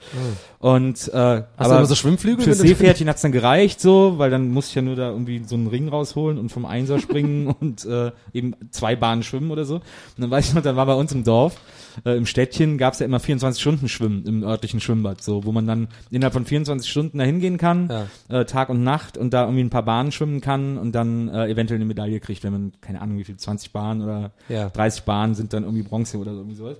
Und 0.76 1.08
äh, 1.08 1.12
Hast 1.12 1.44
aber 1.56 1.68
du 1.68 1.76
immer 1.76 1.86
so 1.86 1.94
Schwimmflügel? 1.94 2.44
Du- 2.44 2.52
Seepferdchen 2.54 3.08
hat's 3.08 3.22
dann 3.22 3.32
gereicht 3.32 3.80
so, 3.80 4.14
weil 4.18 4.30
dann 4.30 4.48
musste 4.50 4.70
ich 4.70 4.74
ja 4.76 4.82
nur 4.82 4.96
da 4.96 5.10
irgendwie 5.10 5.42
so 5.44 5.54
einen 5.56 5.66
Ring 5.66 5.88
rausholen 5.88 6.38
und 6.38 6.50
vom 6.50 6.64
Einser 6.66 6.98
springen 6.98 7.46
und 7.60 7.84
äh, 7.84 8.12
eben 8.32 8.54
zwei 8.70 8.96
Bahnen 8.96 9.22
schwimmen 9.22 9.50
oder 9.50 9.64
so. 9.64 9.76
Und 9.76 9.82
dann 10.18 10.30
weiß 10.30 10.48
ich 10.48 10.54
noch, 10.54 10.62
dann 10.62 10.76
war 10.76 10.86
bei 10.86 10.94
uns 10.94 11.12
im 11.12 11.24
Dorf, 11.24 11.60
äh, 12.04 12.16
im 12.16 12.26
Städtchen 12.26 12.78
gab's 12.78 12.98
ja 13.00 13.06
immer 13.06 13.20
24 13.20 13.60
Stunden 13.60 13.88
Schwimmen 13.88 14.24
im 14.26 14.42
örtlichen 14.44 14.80
Schwimmbad, 14.80 15.22
so 15.22 15.44
wo 15.44 15.52
man 15.52 15.66
dann 15.66 15.88
innerhalb 16.10 16.32
von 16.34 16.44
24 16.44 16.90
Stunden 16.90 17.18
da 17.18 17.24
hingehen 17.24 17.56
kann, 17.58 17.90
Ja. 18.28 18.40
äh, 18.40 18.44
Tag 18.44 18.68
und 18.68 18.82
Nacht 18.84 19.16
und 19.18 19.32
da 19.34 19.42
irgendwie 19.44 19.64
ein 19.64 19.70
paar 19.70 19.84
Bahnen 19.84 20.12
schwimmen 20.12 20.40
kann 20.40 20.78
und 20.78 20.92
dann 20.92 21.28
äh, 21.28 21.46
eventuell 21.48 21.78
eine 21.78 21.86
Medaille 21.86 22.20
kriegt, 22.20 22.44
wenn 22.44 22.52
man, 22.52 22.72
keine 22.80 23.00
Ahnung, 23.00 23.18
wie 23.18 23.24
viel, 23.24 23.36
20 23.36 23.72
Bahnen 23.72 24.02
oder 24.02 24.30
Ja. 24.48 24.68
30 24.70 25.02
Bahnen 25.04 25.34
sind 25.34 25.52
dann 25.52 25.64
irgendwie 25.64 25.82
Bronze 25.82 26.18
oder 26.18 26.32
so, 26.32 26.38
irgendwie 26.38 26.56
sowas. 26.56 26.76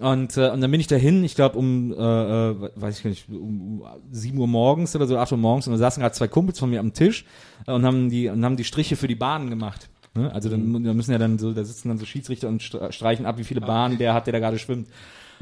Und, 0.00 0.38
äh, 0.38 0.48
und 0.48 0.62
dann 0.62 0.70
bin 0.70 0.80
ich 0.80 0.86
dahin, 0.86 1.22
ich 1.22 1.34
glaube 1.34 1.58
um, 1.58 1.92
äh, 1.92 1.96
äh, 1.96 2.70
weiß 2.76 2.96
ich 2.96 3.02
gar 3.04 3.10
nicht, 3.10 3.28
um, 3.28 3.82
um 3.82 3.84
7 4.10 4.38
Uhr 4.38 4.46
morgens 4.46 4.96
oder 4.96 5.06
so, 5.06 5.18
8 5.18 5.32
Uhr 5.32 5.38
morgens, 5.38 5.66
und 5.66 5.74
da 5.74 5.78
saßen 5.78 6.00
gerade 6.00 6.14
zwei 6.14 6.28
Kumpels 6.28 6.58
von 6.58 6.70
mir 6.70 6.80
am 6.80 6.94
Tisch 6.94 7.26
äh, 7.66 7.72
und 7.72 7.84
haben 7.84 8.08
die 8.08 8.28
und 8.28 8.42
haben 8.42 8.56
die 8.56 8.64
Striche 8.64 8.96
für 8.96 9.06
die 9.08 9.14
Bahnen 9.14 9.50
gemacht. 9.50 9.90
Ne? 10.14 10.32
Also 10.32 10.48
dann, 10.48 10.82
da 10.84 10.94
müssen 10.94 11.12
ja 11.12 11.18
dann 11.18 11.38
so, 11.38 11.52
da 11.52 11.62
sitzen 11.64 11.88
dann 11.88 11.98
so 11.98 12.06
Schiedsrichter 12.06 12.48
und 12.48 12.62
stre- 12.62 12.90
streichen 12.90 13.26
ab, 13.26 13.36
wie 13.38 13.44
viele 13.44 13.60
Bahnen 13.60 13.98
der 13.98 14.14
hat, 14.14 14.26
der 14.26 14.32
da 14.32 14.38
gerade 14.38 14.58
schwimmt. 14.58 14.88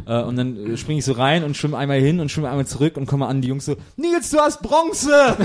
Äh, 0.06 0.22
und 0.22 0.36
dann 0.36 0.74
äh, 0.74 0.76
springe 0.76 0.98
ich 0.98 1.04
so 1.04 1.12
rein 1.12 1.44
und 1.44 1.56
schwimme 1.56 1.78
einmal 1.78 2.00
hin 2.00 2.20
und 2.20 2.30
schwimme 2.30 2.48
einmal 2.48 2.66
zurück 2.66 2.96
und 2.96 3.06
komme 3.06 3.26
an, 3.26 3.40
die 3.40 3.48
Jungs 3.48 3.64
so, 3.64 3.76
Nils, 3.96 4.30
du 4.30 4.38
hast 4.38 4.62
Bronze! 4.62 5.36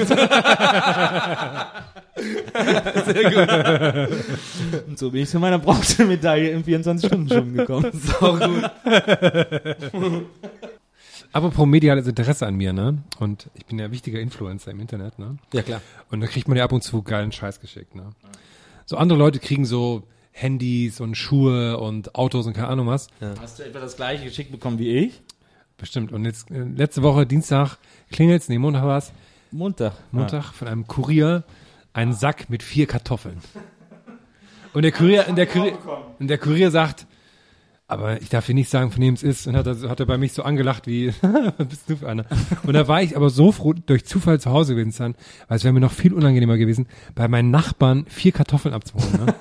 Und 4.88 4.98
so 4.98 5.12
bin 5.12 5.24
ich 5.24 5.30
zu 5.30 5.38
meiner 5.38 5.60
Bronzemedaille 5.60 6.50
im 6.52 6.64
24-Stunden-Schwimmen 6.64 7.58
gekommen. 7.58 7.92
Apropos 11.34 11.68
mediales 11.68 12.08
Interesse 12.08 12.48
an 12.48 12.56
mir, 12.56 12.72
ne? 12.72 13.00
Und 13.20 13.50
ich 13.56 13.66
bin 13.66 13.78
ja 13.78 13.92
wichtiger 13.92 14.22
Influencer 14.22 14.72
im 14.72 14.80
Internet, 14.80 15.20
ne? 15.20 15.36
Ja, 15.52 15.64
klar. 15.64 15.82
Und 16.10 16.22
da 16.22 16.28
kriegt 16.28 16.48
man 16.48 16.58
ja 16.58 16.64
ab 16.64 16.72
und 16.72 16.82
zu 16.82 17.02
geilen 17.02 17.34
Scheiß 17.34 17.60
geschickt, 17.60 17.96
ne? 17.96 18.12
So 18.86 18.96
andere 18.96 19.20
Leute 19.20 19.40
kriegen 19.40 19.66
so 19.66 20.04
Handys 20.38 21.00
und 21.00 21.16
Schuhe 21.16 21.78
und 21.78 22.14
Autos 22.16 22.46
und 22.46 22.54
keine 22.54 22.68
Ahnung 22.68 22.88
was. 22.88 23.08
Hast 23.40 23.60
du 23.60 23.64
etwa 23.64 23.80
das 23.80 23.96
gleiche 23.96 24.26
geschickt 24.26 24.52
bekommen 24.52 24.80
wie 24.80 24.90
ich? 24.90 25.22
Bestimmt. 25.78 26.12
Und 26.12 26.26
jetzt, 26.26 26.52
äh, 26.52 26.64
letzte 26.64 27.04
Woche, 27.04 27.26
Dienstag, 27.26 27.78
klingelt's, 28.12 28.50
nee, 28.50 28.58
Montag 28.58 28.84
war's, 28.84 29.14
Montag. 29.52 29.94
Montag 30.12 30.52
von 30.52 30.68
einem 30.68 30.88
Kurier 30.88 31.44
einen 31.94 32.14
Sack 32.14 32.50
mit 32.50 32.64
vier 32.64 32.86
Kartoffeln. 32.86 33.38
Und 34.74 34.82
der 34.82 34.92
Kurier, 34.92 35.26
und 35.30 35.38
der 35.38 35.48
Kurier, 35.48 35.78
und 36.20 36.28
der 36.28 36.38
Kurier 36.38 36.70
sagt, 36.70 37.08
aber 37.88 38.22
ich 38.22 38.30
darf 38.30 38.46
dir 38.46 38.56
nicht 38.56 38.70
sagen, 38.70 38.92
von 38.92 39.02
wem 39.02 39.14
es 39.14 39.24
ist. 39.24 39.48
Und 39.48 39.56
hat 39.56 39.68
er, 39.68 39.90
hat 39.90 40.00
er 40.02 40.06
bei 40.06 40.18
mich 40.18 40.34
so 40.34 40.44
angelacht 40.44 40.88
wie, 40.88 41.14
was 41.22 41.68
bist 41.68 41.90
du 41.90 41.96
für 41.96 42.10
einer? 42.10 42.26
Und 42.64 42.74
da 42.74 42.88
war 42.90 43.02
ich 43.02 43.16
aber 43.16 43.30
so 43.30 43.54
froh, 43.54 43.74
durch 43.74 44.06
Zufall 44.06 44.40
zu 44.42 44.50
Hause 44.52 44.74
gewesen 44.74 44.92
zu 44.92 44.98
sein, 44.98 45.16
weil 45.48 45.58
es 45.58 45.64
wäre 45.64 45.74
mir 45.74 45.80
noch 45.80 45.94
viel 45.94 46.14
unangenehmer 46.14 46.58
gewesen, 46.58 46.88
bei 47.14 47.30
meinen 47.30 47.52
Nachbarn 47.52 48.06
vier 48.08 48.34
Kartoffeln 48.34 48.74
abzuholen. 48.74 49.26
Ne? 49.26 49.36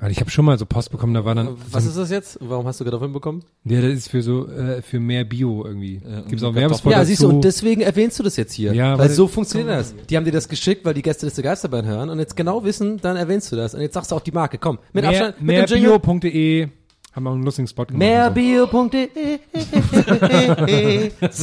Weil 0.00 0.12
ich 0.12 0.20
habe 0.20 0.30
schon 0.30 0.44
mal 0.44 0.56
so 0.58 0.64
Post 0.64 0.90
bekommen, 0.92 1.12
da 1.14 1.24
war 1.24 1.34
dann, 1.34 1.56
Was 1.72 1.84
ist 1.84 1.96
das 1.96 2.10
jetzt? 2.10 2.38
Warum 2.40 2.66
hast 2.66 2.78
du 2.80 2.84
Kartoffeln 2.84 3.12
bekommen? 3.12 3.42
ja, 3.64 3.80
das 3.80 3.92
ist 3.92 4.08
für 4.08 4.22
so, 4.22 4.46
äh, 4.48 4.80
für 4.82 5.00
mehr 5.00 5.24
Bio 5.24 5.64
irgendwie. 5.64 6.00
und 6.04 6.28
Gibt's 6.28 6.44
auch 6.44 6.54
Werbespot 6.54 6.92
Ja, 6.92 6.98
dazu. 6.98 7.08
siehst 7.08 7.22
du, 7.22 7.28
und 7.28 7.42
deswegen 7.44 7.80
erwähnst 7.80 8.18
du 8.18 8.22
das 8.22 8.36
jetzt 8.36 8.52
hier. 8.52 8.72
Ja, 8.74 8.92
weil 8.92 9.08
weil- 9.08 9.10
so 9.10 9.26
funktioniert 9.26 9.70
das. 9.70 9.94
Die 10.08 10.16
haben 10.16 10.24
dir 10.24 10.30
das 10.32 10.48
geschickt, 10.48 10.84
weil 10.84 10.94
die 10.94 11.02
Gäste 11.02 11.26
des 11.26 11.34
Geisterbahn 11.36 11.84
hören 11.84 12.10
und 12.10 12.18
jetzt 12.20 12.36
genau 12.36 12.62
wissen, 12.64 12.98
dann 13.00 13.16
erwähnst 13.16 13.50
du 13.50 13.56
das. 13.56 13.74
Und 13.74 13.80
jetzt 13.80 13.94
sagst 13.94 14.12
du 14.12 14.16
auch 14.16 14.20
die 14.20 14.30
Marke. 14.32 14.58
Komm, 14.58 14.78
mit 14.92 15.04
mehr, 15.04 15.26
Abstand, 15.26 15.42
mehrbio.de 15.42 16.68
haben 17.12 17.24
wir 17.24 17.30
einen 17.32 17.42
lustigen 17.42 17.66
Spot 17.66 17.84
gemacht. 17.86 18.00
und 18.00 18.08
so. 18.08 18.14
Mehrbio.de 18.14 19.08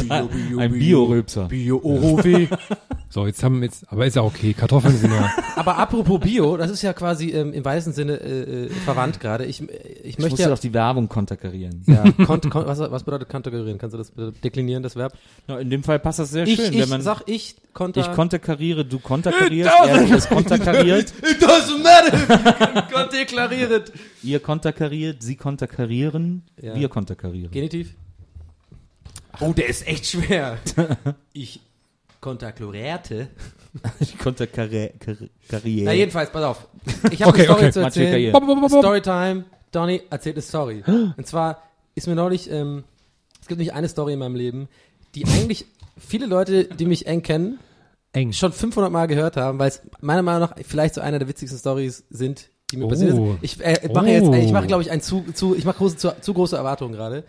Ein 0.58 0.72
Bio-Rülpser. 0.72 1.46
Bio 1.50 1.82
Orowe. 1.84 2.48
So, 3.10 3.26
jetzt 3.26 3.44
haben 3.44 3.62
wir 3.62 3.66
jetzt, 3.68 3.86
aber 3.92 4.06
ist 4.06 4.16
ja 4.16 4.24
okay. 4.24 4.54
Kartoffeln 4.54 4.98
sind 4.98 5.12
ja. 5.14 5.32
Aber 5.56 5.78
apropos 5.78 6.20
Bio, 6.20 6.58
das 6.58 6.70
ist 6.70 6.82
ja 6.82 6.92
quasi 6.92 7.30
ähm, 7.30 7.54
im 7.54 7.64
weißen 7.64 7.94
Sinne 7.94 8.14
äh, 8.18 8.66
äh, 8.66 8.70
verwandt 8.70 9.22
gerade. 9.22 9.46
Ich, 9.46 9.62
äh, 9.62 9.66
ich 10.04 10.06
Ich 10.06 10.18
möchte 10.18 10.32
musste 10.32 10.42
ja, 10.44 10.50
doch 10.50 10.60
die 10.60 10.74
Werbung 10.74 11.08
konterkarieren. 11.08 11.82
ja 11.88 12.04
kont, 12.26 12.50
kont, 12.50 12.68
was, 12.68 12.80
was 12.80 13.04
bedeutet 13.04 13.30
konterkarieren? 13.30 13.78
Kannst 13.78 13.94
du 13.94 13.98
das 13.98 14.12
bitte 14.12 14.34
deklinieren, 14.44 14.84
das 14.84 14.98
Verb? 14.98 15.14
Ja, 15.48 15.60
in 15.60 15.70
dem 15.70 15.84
Fall 15.84 16.00
passt 16.00 16.20
das 16.20 16.32
sehr 16.32 16.46
Ich, 16.46 16.56
schön, 16.58 16.74
ich 16.74 16.80
wenn 16.82 16.90
man 16.90 17.02
sag 17.02 17.22
ich 17.28 17.56
konter. 17.74 18.02
ich 18.02 18.12
konterkariere, 18.12 18.84
du 18.84 19.00
konterkarierst, 19.00 19.72
er 19.88 20.18
ist 20.18 20.30
konterkariert, 20.30 21.14
It 21.22 21.42
doesn't 21.42 21.82
matter. 21.82 22.82
Konterkariert. 22.92 23.94
ihr 24.24 24.40
konterkariert, 24.42 25.24
sie 25.24 25.36
konterkarieren, 25.38 26.44
Ja. 26.62 26.76
wir 26.76 26.90
konterkarieren. 26.90 27.52
Genitiv? 27.52 27.94
Oh, 29.40 29.54
der 29.54 29.68
ist 29.70 29.88
echt 29.88 30.06
schwer. 30.08 30.58
Ich 31.34 31.62
konterklorierte. 32.26 33.28
Ich 34.00 34.18
konterkariere. 34.20 34.92
Na 35.86 35.94
jedenfalls, 35.94 36.32
pass 36.32 36.44
auf. 36.44 36.68
Ich 37.12 37.22
habe 37.22 37.30
Okay, 37.30 37.42
eine 37.42 37.46
Story 37.46 37.62
okay. 37.62 37.72
zu 37.72 37.80
erzählen. 37.82 38.14
Carrière. 38.14 38.32
Bop, 38.32 38.46
bop, 38.48 38.60
bop, 38.62 38.70
bop. 38.72 38.80
Storytime. 38.80 39.46
Donny 39.72 40.02
erzählt 40.10 40.36
eine 40.38 40.42
Story. 40.42 40.84
Und 41.18 41.28
zwar 41.28 41.62
ist 41.94 42.08
mir 42.08 42.16
neulich, 42.16 42.50
ähm, 42.50 42.84
es 43.42 43.48
gibt 43.48 43.60
nicht 43.60 43.74
eine 43.74 43.88
Story 43.88 44.14
in 44.14 44.20
meinem 44.20 44.36
Leben, 44.36 44.68
die 45.14 45.26
eigentlich 45.26 45.66
viele 46.00 46.26
Leute, 46.26 46.66
die 46.66 46.86
mich 46.88 47.06
eng 47.08 47.22
kennen, 47.22 47.60
Eng. 48.14 48.34
schon 48.34 48.52
500 48.52 48.92
Mal 48.92 49.06
gehört 49.06 49.38
haben, 49.38 49.60
weil 49.60 49.70
es 49.70 49.82
meiner 50.02 50.24
Meinung 50.24 50.42
nach 50.50 50.56
vielleicht 50.68 50.96
so 50.96 51.02
einer 51.02 51.20
der 51.20 51.28
witzigsten 51.28 51.60
Stories 51.60 52.06
sind, 52.10 52.50
die 52.72 52.78
mir 52.78 52.86
Oh. 52.86 52.90
passiert 52.90 53.12
sind. 53.12 53.38
Ich 53.44 53.64
äh, 53.64 53.88
mache 53.94 54.06
Oh. 54.06 54.10
jetzt, 54.10 54.44
ich 54.46 54.52
mache 54.52 54.66
glaube 54.68 54.82
ich 54.84 54.90
ein 54.92 55.02
zu, 55.02 55.24
zu 55.34 55.56
ich 55.56 55.64
mache 55.66 55.78
große, 55.78 55.98
zu, 55.98 56.16
zu 56.22 56.34
große 56.34 56.56
Erwartungen 56.58 56.94
gerade. 56.94 57.24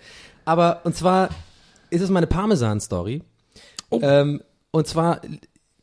Aber 0.47 0.81
und 0.85 0.97
zwar 0.97 1.29
ist 1.91 2.01
es 2.01 2.09
meine 2.11 2.27
Parmesan-Story. 2.27 3.23
Oh. 3.91 4.01
Ähm, 4.03 4.41
und 4.77 4.87
zwar 4.87 5.23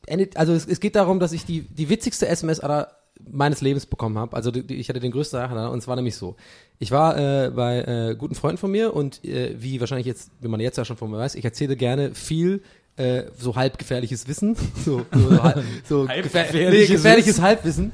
endet, 0.05 0.37
also 0.37 0.53
es, 0.53 0.67
es 0.67 0.79
geht 0.79 0.95
darum, 0.95 1.19
dass 1.19 1.31
ich 1.31 1.45
die 1.45 1.61
die 1.61 1.89
witzigste 1.89 2.27
SMS 2.27 2.59
aller 2.59 2.89
meines 3.31 3.61
Lebens 3.61 3.85
bekommen 3.85 4.17
habe. 4.17 4.35
Also 4.35 4.51
die, 4.51 4.63
die, 4.65 4.75
ich 4.75 4.89
hatte 4.89 4.99
den 4.99 5.11
größten 5.11 5.39
Sache 5.39 5.69
und 5.69 5.79
es 5.79 5.87
war 5.87 5.95
nämlich 5.95 6.15
so. 6.15 6.35
Ich 6.79 6.91
war 6.91 7.17
äh, 7.17 7.51
bei 7.51 7.79
äh, 7.79 8.15
guten 8.15 8.35
Freunden 8.35 8.57
von 8.57 8.71
mir 8.71 8.93
und 8.93 9.23
äh, 9.23 9.55
wie 9.57 9.79
wahrscheinlich 9.79 10.07
jetzt, 10.07 10.31
wie 10.41 10.47
man 10.47 10.59
jetzt 10.59 10.77
ja 10.77 10.85
schon 10.85 10.97
von 10.97 11.09
mir 11.09 11.17
weiß, 11.17 11.35
ich 11.35 11.45
erzähle 11.45 11.75
gerne 11.75 12.13
viel 12.13 12.61
äh, 12.95 13.23
so 13.39 13.55
halb 13.55 13.77
gefährliches 13.77 14.27
Wissen, 14.27 14.55
so, 14.85 15.05
so, 15.11 15.43
halb, 15.43 15.63
so 15.87 16.07
Halb 16.07 16.23
gefähr 16.23 16.43
gefährliches 16.43 16.89
nee, 16.89 16.95
gefährliches 16.95 17.41
Halbwissen 17.41 17.91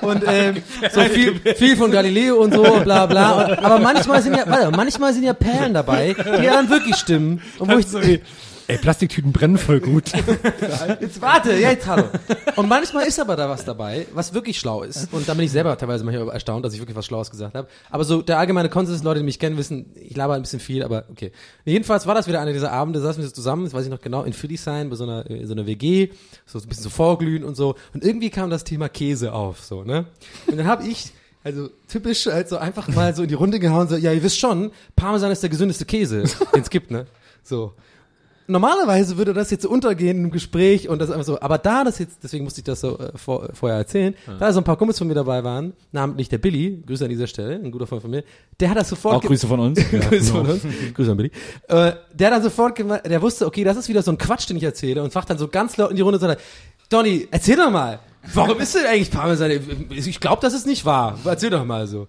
und 0.00 0.24
ähm, 0.26 0.62
so 0.92 1.00
viel, 1.02 1.38
viel 1.54 1.76
von 1.76 1.90
Galileo 1.92 2.42
und 2.42 2.54
so 2.54 2.62
bla 2.62 3.06
bla. 3.06 3.44
Und, 3.44 3.58
aber 3.58 3.78
manchmal 3.78 4.22
sind 4.22 4.36
ja, 4.36 4.44
warte, 4.46 4.70
manchmal 4.70 5.12
sind 5.12 5.24
ja 5.24 5.34
Perlen 5.34 5.74
dabei, 5.74 6.14
die 6.14 6.44
ja 6.44 6.54
dann 6.54 6.70
wirklich 6.70 6.96
stimmen. 6.96 7.40
Und 7.58 7.70
wo 7.70 7.78
ich, 7.78 8.20
Ey, 8.72 8.78
Plastiktüten 8.78 9.32
brennen 9.32 9.58
voll 9.58 9.80
gut. 9.80 10.12
Jetzt 11.00 11.20
warte, 11.20 11.52
ja, 11.58 11.72
jetzt 11.72 11.86
hallo. 11.86 12.04
Und 12.56 12.70
manchmal 12.70 13.06
ist 13.06 13.20
aber 13.20 13.36
da 13.36 13.50
was 13.50 13.66
dabei, 13.66 14.06
was 14.14 14.32
wirklich 14.32 14.58
schlau 14.58 14.82
ist. 14.82 15.12
Und 15.12 15.28
da 15.28 15.34
bin 15.34 15.44
ich 15.44 15.52
selber 15.52 15.76
teilweise 15.76 16.04
manchmal 16.04 16.30
erstaunt, 16.30 16.64
dass 16.64 16.72
ich 16.72 16.80
wirklich 16.80 16.96
was 16.96 17.04
Schlaues 17.04 17.30
gesagt 17.30 17.54
habe. 17.54 17.68
Aber 17.90 18.04
so 18.04 18.22
der 18.22 18.38
allgemeine 18.38 18.70
Konsens, 18.70 19.02
Leute, 19.02 19.20
die 19.20 19.26
mich 19.26 19.38
kennen, 19.38 19.58
wissen, 19.58 19.92
ich 19.94 20.16
laber 20.16 20.34
ein 20.34 20.40
bisschen 20.40 20.58
viel, 20.58 20.82
aber 20.82 21.04
okay. 21.10 21.32
Jedenfalls 21.66 22.06
war 22.06 22.14
das 22.14 22.28
wieder 22.28 22.40
einer 22.40 22.54
dieser 22.54 22.72
Abende, 22.72 23.02
saßen 23.02 23.22
wir 23.22 23.28
so 23.28 23.34
zusammen, 23.34 23.64
das 23.64 23.74
weiß 23.74 23.84
ich 23.84 23.90
noch 23.90 24.00
genau, 24.00 24.22
in 24.22 24.32
Friedrichshain, 24.32 24.88
bei 24.88 24.96
so 24.96 25.04
einer, 25.04 25.30
äh, 25.30 25.44
so 25.44 25.52
einer 25.52 25.66
WG, 25.66 26.08
so 26.46 26.58
ein 26.58 26.66
bisschen 26.66 26.84
so 26.84 26.90
vorglühen 26.90 27.44
und 27.44 27.54
so. 27.54 27.74
Und 27.92 28.02
irgendwie 28.02 28.30
kam 28.30 28.48
das 28.48 28.64
Thema 28.64 28.88
Käse 28.88 29.34
auf, 29.34 29.62
so, 29.62 29.84
ne? 29.84 30.06
Und 30.46 30.56
dann 30.56 30.66
habe 30.66 30.86
ich 30.86 31.12
also 31.44 31.68
typisch 31.88 32.24
halt 32.24 32.48
so 32.48 32.56
einfach 32.56 32.88
mal 32.88 33.14
so 33.14 33.22
in 33.22 33.28
die 33.28 33.34
Runde 33.34 33.58
gehauen, 33.58 33.88
so, 33.88 33.96
ja, 33.96 34.12
ihr 34.12 34.22
wisst 34.22 34.38
schon, 34.38 34.70
Parmesan 34.96 35.30
ist 35.30 35.42
der 35.42 35.50
gesündeste 35.50 35.84
Käse, 35.84 36.24
den 36.54 36.62
es 36.62 36.70
gibt, 36.70 36.90
ne? 36.90 37.06
So. 37.42 37.74
Normalerweise 38.46 39.16
würde 39.16 39.32
das 39.32 39.50
jetzt 39.50 39.62
so 39.62 39.70
untergehen 39.70 40.24
im 40.24 40.30
Gespräch 40.30 40.88
und 40.88 40.98
das 40.98 41.10
einfach 41.10 41.24
so, 41.24 41.40
aber 41.40 41.58
da 41.58 41.84
das 41.84 41.98
jetzt, 41.98 42.18
deswegen 42.22 42.44
musste 42.44 42.60
ich 42.60 42.64
das 42.64 42.80
so 42.80 42.98
äh, 42.98 43.16
vor, 43.16 43.48
vorher 43.52 43.78
erzählen, 43.78 44.14
da 44.38 44.52
so 44.52 44.60
ein 44.60 44.64
paar 44.64 44.76
Kumpels 44.76 44.98
von 44.98 45.06
mir 45.06 45.14
dabei 45.14 45.44
waren, 45.44 45.72
namentlich 45.92 46.28
der 46.28 46.38
Billy, 46.38 46.82
Grüße 46.86 47.04
an 47.04 47.10
dieser 47.10 47.26
Stelle, 47.26 47.54
ein 47.54 47.70
guter 47.70 47.86
Freund 47.86 48.02
von 48.02 48.10
mir, 48.10 48.24
der 48.58 48.70
hat 48.70 48.76
das 48.76 48.88
sofort 48.88 49.16
Auch 49.16 49.22
Grüße 49.22 49.46
von 49.46 49.60
uns. 49.60 49.78
Grüße 49.90 50.32
von 50.32 50.46
uns. 50.46 50.62
Grüße 50.94 51.10
an 51.10 51.16
Billy. 51.16 51.30
Äh, 51.68 51.92
der 52.12 52.26
hat 52.26 52.34
dann 52.34 52.42
sofort 52.42 52.74
gemacht, 52.74 53.02
der 53.04 53.22
wusste, 53.22 53.46
okay, 53.46 53.64
das 53.64 53.76
ist 53.76 53.88
wieder 53.88 54.02
so 54.02 54.10
ein 54.10 54.18
Quatsch, 54.18 54.48
den 54.48 54.56
ich 54.56 54.64
erzähle 54.64 55.02
und 55.02 55.12
fragt 55.12 55.30
dann 55.30 55.38
so 55.38 55.48
ganz 55.48 55.76
laut 55.76 55.90
in 55.90 55.96
die 55.96 56.02
Runde 56.02 56.18
und 56.18 56.20
sagt, 56.20 56.40
Donny, 56.88 57.28
erzähl 57.30 57.56
doch 57.56 57.70
mal, 57.70 58.00
warum 58.34 58.60
ist 58.60 58.74
denn 58.74 58.86
eigentlich 58.86 59.10
Parmesan? 59.10 59.50
Ich 59.90 60.20
glaube, 60.20 60.42
das 60.42 60.52
ist 60.52 60.66
nicht 60.66 60.84
wahr. 60.84 61.18
Erzähl 61.24 61.50
doch 61.50 61.64
mal 61.64 61.86
so. 61.86 62.06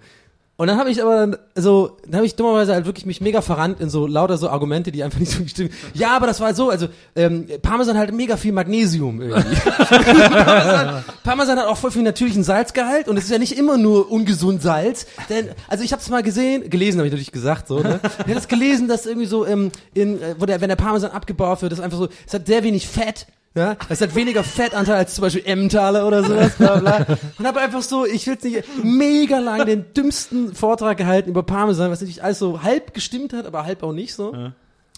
Und 0.56 0.68
dann 0.68 0.78
habe 0.78 0.92
ich 0.92 1.02
aber 1.02 1.16
dann 1.16 1.38
so, 1.56 1.98
dann 2.06 2.18
habe 2.18 2.26
ich 2.28 2.36
dummerweise 2.36 2.74
halt 2.74 2.86
wirklich 2.86 3.08
mich 3.08 3.22
mega 3.22 3.42
verrannt 3.42 3.80
in 3.80 3.90
so 3.90 4.06
lauter 4.06 4.38
so 4.38 4.50
Argumente, 4.50 4.92
die 4.92 5.04
einfach 5.04 5.20
nicht 5.20 5.32
so 5.32 5.46
stimmen. 5.48 5.72
Ja, 5.96 6.16
aber 6.16 6.28
das 6.28 6.40
war 6.42 6.54
so, 6.54 6.70
also 6.70 6.88
ähm, 7.16 7.48
Parmesan 7.62 7.98
hat 7.98 8.12
mega 8.12 8.38
viel 8.38 8.52
Magnesium 8.52 9.22
irgendwie. 9.22 9.56
Parmesan, 9.66 11.04
Parmesan 11.24 11.58
hat 11.58 11.66
auch 11.66 11.78
voll 11.78 11.90
viel 11.90 12.04
natürlichen 12.04 12.44
Salzgehalt 12.44 13.08
und 13.08 13.18
es 13.18 13.26
ist 13.26 13.32
ja 13.32 13.40
nicht 13.40 13.58
immer 13.58 13.78
nur 13.78 14.12
ungesund 14.12 14.62
Salz. 14.62 15.08
Denn, 15.30 15.50
also 15.68 15.84
ich 15.84 15.92
habe 15.92 16.02
es 16.02 16.10
mal 16.10 16.22
gesehen, 16.22 16.70
gelesen 16.70 17.00
habe 17.00 17.08
ich 17.08 17.14
natürlich 17.14 17.32
gesagt 17.32 17.68
so. 17.68 17.80
Ne? 17.80 18.00
Ich 18.04 18.20
habe 18.20 18.34
das 18.36 18.48
gelesen, 18.48 18.88
dass 18.88 19.08
irgendwie 19.08 19.28
so 19.28 19.48
ähm, 19.48 19.72
in, 19.96 20.22
äh, 20.22 20.36
wo 20.38 20.46
der, 20.46 20.62
wenn 20.62 20.70
der 20.70 20.76
Parmesan 20.76 21.12
abgebaut 21.12 21.64
wird, 21.64 21.74
ist 21.74 21.80
einfach 21.80 21.98
so, 21.98 22.10
es 22.28 22.34
hat 22.34 22.46
sehr 22.46 22.64
wenig 22.64 22.88
Fett 22.88 23.26
Ja, 23.56 23.76
das 23.88 24.02
hat 24.02 24.16
weniger 24.16 24.44
Fettanteil 24.44 24.96
als 24.96 25.14
zum 25.14 25.22
Beispiel 25.22 25.44
Emmentaler 25.46 26.08
oder 26.08 26.24
sowas, 26.24 26.54
bla 26.58 26.78
bla. 26.80 27.06
Und 27.38 27.46
habe 27.46 27.60
einfach 27.60 27.84
so, 27.84 28.06
ich 28.06 28.26
will's 28.26 28.44
nicht, 28.44 28.64
mega 28.84 29.38
lang 29.40 29.66
den 29.68 29.94
dümmsten 29.94 30.56
Vortrag 30.56 30.98
gehalten 30.98 31.30
über 31.30 31.44
Parmesan, 31.44 31.92
was 31.92 32.02
natürlich 32.02 32.24
alles 32.24 32.40
so 32.40 32.64
halb 32.64 32.96
gestimmt 32.96 33.32
hat, 33.34 33.46
aber 33.46 33.64
halb 33.64 33.84
auch 33.84 33.94
nicht 33.94 34.16
so. 34.16 34.34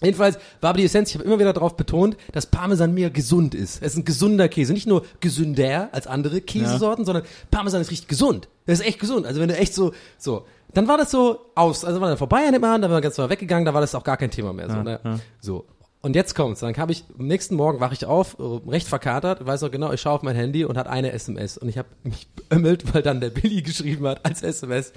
Jedenfalls 0.02 0.38
war 0.60 0.70
aber 0.70 0.78
die 0.78 0.84
Essenz, 0.84 1.10
ich 1.10 1.14
habe 1.16 1.24
immer 1.24 1.38
wieder 1.38 1.52
darauf 1.52 1.76
betont, 1.76 2.16
dass 2.32 2.46
Parmesan 2.46 2.92
mir 2.92 3.08
gesund 3.10 3.54
ist. 3.54 3.82
Es 3.82 3.92
ist 3.92 3.98
ein 3.98 4.04
gesunder 4.04 4.48
Käse. 4.48 4.72
Nicht 4.74 4.86
nur 4.86 5.04
gesünder 5.20 5.88
als 5.92 6.06
andere 6.06 6.40
Käsesorten, 6.42 7.06
sondern 7.06 7.24
Parmesan 7.50 7.80
ist 7.80 7.90
richtig 7.90 8.08
gesund. 8.08 8.48
Das 8.66 8.80
ist 8.80 8.86
echt 8.86 8.98
gesund. 8.98 9.26
Also 9.26 9.40
wenn 9.40 9.48
du 9.48 9.56
echt 9.56 9.74
so, 9.74 9.92
so. 10.18 10.44
Dann 10.74 10.86
war 10.88 10.98
das 10.98 11.10
so 11.10 11.46
aus, 11.54 11.84
also 11.84 12.00
war 12.02 12.08
dann 12.08 12.18
vorbei 12.18 12.46
an 12.46 12.52
dem 12.52 12.64
Abend, 12.64 12.84
dann 12.84 12.90
war 12.90 13.00
ganz 13.00 13.16
mal 13.16 13.30
weggegangen, 13.30 13.64
da 13.64 13.72
war 13.72 13.80
das 13.80 13.94
auch 13.94 14.04
gar 14.04 14.18
kein 14.18 14.30
Thema 14.30 14.52
mehr. 14.52 14.68
So, 14.68 14.82
ne? 14.82 15.00
so. 15.40 15.64
Und 16.06 16.14
jetzt 16.14 16.36
kommt's. 16.36 16.60
Dann 16.60 16.76
habe 16.76 16.92
ich, 16.92 17.02
am 17.18 17.26
nächsten 17.26 17.56
Morgen 17.56 17.80
wache 17.80 17.92
ich 17.92 18.06
auf, 18.06 18.38
äh, 18.38 18.70
recht 18.70 18.86
verkatert, 18.86 19.44
weiß 19.44 19.62
noch 19.62 19.72
genau, 19.72 19.92
ich 19.92 20.00
schaue 20.00 20.12
auf 20.12 20.22
mein 20.22 20.36
Handy 20.36 20.64
und 20.64 20.78
hat 20.78 20.86
eine 20.86 21.10
SMS. 21.10 21.58
Und 21.58 21.68
ich 21.68 21.78
habe 21.78 21.88
mich 22.04 22.28
beömmelt, 22.48 22.94
weil 22.94 23.02
dann 23.02 23.20
der 23.20 23.30
Billy 23.30 23.60
geschrieben 23.60 24.06
hat 24.06 24.24
als 24.24 24.44
SMS. 24.44 24.92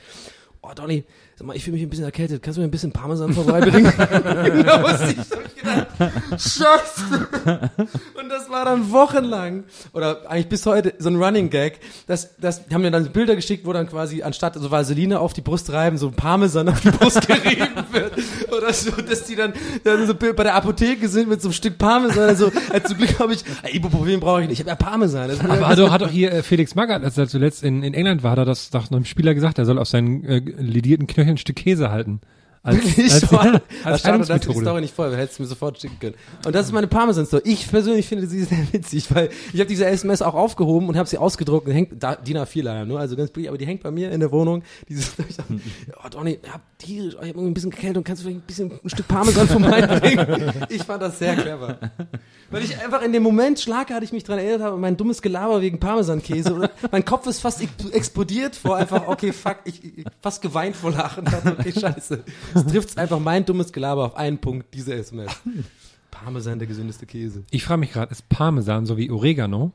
Oh, 0.61 0.69
Donny, 0.75 1.05
sag 1.39 1.47
mal, 1.47 1.55
ich 1.55 1.63
fühle 1.63 1.75
mich 1.75 1.83
ein 1.83 1.89
bisschen 1.89 2.03
erkältet. 2.03 2.43
Kannst 2.43 2.57
du 2.57 2.61
mir 2.61 2.67
ein 2.67 2.71
bisschen 2.71 2.91
Parmesan 2.91 3.33
vorbeibringen? 3.33 3.93
da 3.97 4.77
musste 4.79 5.11
ich, 5.11 5.17
hab 5.17 5.45
ich 5.45 5.55
gedacht, 5.55 5.87
Scheiße. 6.31 7.29
Und 8.19 8.29
das 8.29 8.49
war 8.49 8.65
dann 8.65 8.91
wochenlang, 8.91 9.63
oder 9.93 10.29
eigentlich 10.29 10.49
bis 10.49 10.65
heute, 10.65 10.93
so 10.99 11.09
ein 11.09 11.15
Running 11.15 11.49
Gag. 11.49 11.79
Das, 12.07 12.35
das 12.41 12.65
die 12.65 12.73
haben 12.73 12.81
mir 12.81 12.91
dann 12.91 13.09
Bilder 13.13 13.37
geschickt, 13.37 13.65
wo 13.65 13.71
dann 13.71 13.87
quasi 13.87 14.21
anstatt 14.21 14.55
so 14.55 14.69
Vaseline 14.69 15.21
auf 15.21 15.31
die 15.31 15.39
Brust 15.39 15.71
reiben, 15.71 15.97
so 15.97 16.11
Parmesan 16.11 16.67
auf 16.67 16.81
die 16.81 16.91
Brust 16.91 17.25
gerieben 17.27 17.85
wird. 17.93 18.11
Oder 18.51 18.73
so, 18.73 18.91
dass 18.91 19.23
die 19.23 19.37
dann, 19.37 19.53
dann 19.85 20.07
so 20.07 20.15
bei 20.15 20.43
der 20.43 20.55
Apotheke 20.55 21.07
sind 21.07 21.29
mit 21.29 21.41
so 21.41 21.47
einem 21.47 21.53
Stück 21.53 21.77
Parmesan. 21.77 22.27
Also, 22.27 22.51
als 22.69 22.89
zum 22.89 22.97
Glück 22.97 23.17
habe 23.17 23.33
ich, 23.33 23.45
ey, 23.63 23.77
Ibuprofen 23.77 24.19
brauche 24.19 24.41
ich 24.41 24.49
nicht, 24.49 24.59
ich 24.59 24.67
habe 24.67 24.71
ja 24.71 24.75
Parmesan. 24.75 25.31
Aber 25.39 25.67
also 25.67 25.89
hat 25.91 26.01
doch 26.01 26.09
hier 26.09 26.33
äh, 26.33 26.43
Felix 26.43 26.75
Magath, 26.75 27.01
als 27.01 27.17
er 27.17 27.29
zuletzt 27.29 27.63
in, 27.63 27.81
in 27.81 27.93
England 27.93 28.23
war, 28.23 28.31
hat 28.31 28.39
er 28.39 28.45
das 28.45 28.71
doch 28.71 28.91
einem 28.91 29.05
Spieler 29.05 29.33
gesagt, 29.33 29.57
er 29.57 29.65
soll 29.65 29.79
auf 29.79 29.87
seinen 29.87 30.25
äh, 30.25 30.39
lidierten 30.39 31.07
Knöcheln 31.07 31.28
ein 31.29 31.37
Stück 31.37 31.57
Käse 31.57 31.91
halten. 31.91 32.21
Als, 32.61 32.75
Wirklich? 32.75 33.13
als, 33.13 33.29
Schade. 33.29 33.61
als 33.85 34.01
Schade, 34.01 34.17
dass 34.17 34.27
die 34.27 34.33
Heilungsmethode. 34.33 34.59
Story 34.65 34.81
nicht 34.81 34.93
voll, 34.93 35.15
hättest 35.15 35.39
du 35.39 35.43
mir 35.43 35.47
sofort 35.49 35.79
schicken 35.79 35.97
können. 35.99 36.15
Und 36.45 36.53
das 36.53 36.65
ist 36.65 36.71
meine 36.73 36.87
Parmesan-Story. 36.87 37.43
Ich 37.45 37.69
persönlich 37.69 38.07
finde 38.07 38.27
sie 38.27 38.43
sehr 38.43 38.67
witzig, 38.73 39.13
weil 39.15 39.29
ich 39.53 39.59
habe 39.59 39.67
diese 39.69 39.85
SMS 39.85 40.21
auch 40.21 40.33
aufgehoben 40.33 40.89
und 40.89 40.97
habe 40.97 41.07
sie 41.07 41.17
ausgedruckt 41.17 41.67
und 41.67 41.73
hängt, 41.73 42.03
da, 42.03 42.15
DIN 42.15 42.37
A4 42.37 42.63
leider 42.63 42.85
nur, 42.85 42.99
also 42.99 43.15
ganz 43.15 43.31
billig, 43.31 43.47
aber 43.47 43.57
die 43.57 43.65
hängt 43.65 43.81
bei 43.81 43.91
mir 43.91 44.11
in 44.11 44.19
der 44.19 44.31
Wohnung. 44.33 44.63
Dieses, 44.89 45.13
ich 45.29 45.37
dachte, 45.37 45.53
oh 46.03 46.09
Donny, 46.09 46.39
ich 46.43 46.51
hab 46.51 46.61
tierisch, 46.77 47.13
ich 47.13 47.19
hab 47.19 47.27
irgendwie 47.27 47.47
ein 47.47 47.53
bisschen 47.53 47.71
gekältet 47.71 47.97
und 47.97 48.03
kannst 48.03 48.23
du 48.23 48.27
vielleicht 48.27 48.43
ein 48.43 48.47
bisschen 48.47 48.71
ein 48.83 48.89
Stück 48.89 49.07
Parmesan 49.07 49.47
vorbeibringen? 49.47 50.53
ich 50.69 50.83
fand 50.83 51.01
das 51.01 51.17
sehr 51.17 51.35
clever. 51.37 51.77
Weil 52.51 52.63
ich 52.63 52.77
einfach 52.83 53.01
in 53.03 53.13
dem 53.13 53.23
Moment 53.23 53.59
schlagartig 53.59 54.11
mich 54.11 54.23
dran 54.23 54.39
erinnert 54.39 54.61
habe, 54.63 54.77
mein 54.77 54.97
dummes 54.97 55.21
Gelaber 55.21 55.61
wegen 55.61 55.79
Parmesankäse. 55.79 56.53
Oder 56.53 56.71
mein 56.91 57.05
Kopf 57.05 57.25
ist 57.27 57.39
fast 57.39 57.61
ex- 57.61 57.89
explodiert 57.91 58.55
vor 58.55 58.75
einfach, 58.75 59.07
okay, 59.07 59.31
fuck, 59.31 59.57
ich, 59.65 59.83
ich 59.83 60.05
fast 60.21 60.41
geweint 60.41 60.75
vor 60.75 60.91
Lachen. 60.91 61.25
Okay, 61.59 61.71
scheiße. 61.79 62.23
Es 62.53 62.65
trifft 62.65 62.97
einfach 62.97 63.19
mein 63.19 63.45
dummes 63.45 63.71
Gelaber 63.71 64.05
auf 64.05 64.15
einen 64.15 64.37
Punkt, 64.39 64.73
diese 64.73 64.93
SMS. 64.93 65.31
Parmesan, 66.11 66.59
der 66.59 66.67
gesündeste 66.67 67.05
Käse. 67.05 67.43
Ich 67.51 67.63
frage 67.63 67.79
mich 67.79 67.91
gerade, 67.93 68.11
ist 68.11 68.27
Parmesan 68.29 68.85
so 68.85 68.97
wie 68.97 69.09
Oregano? 69.11 69.71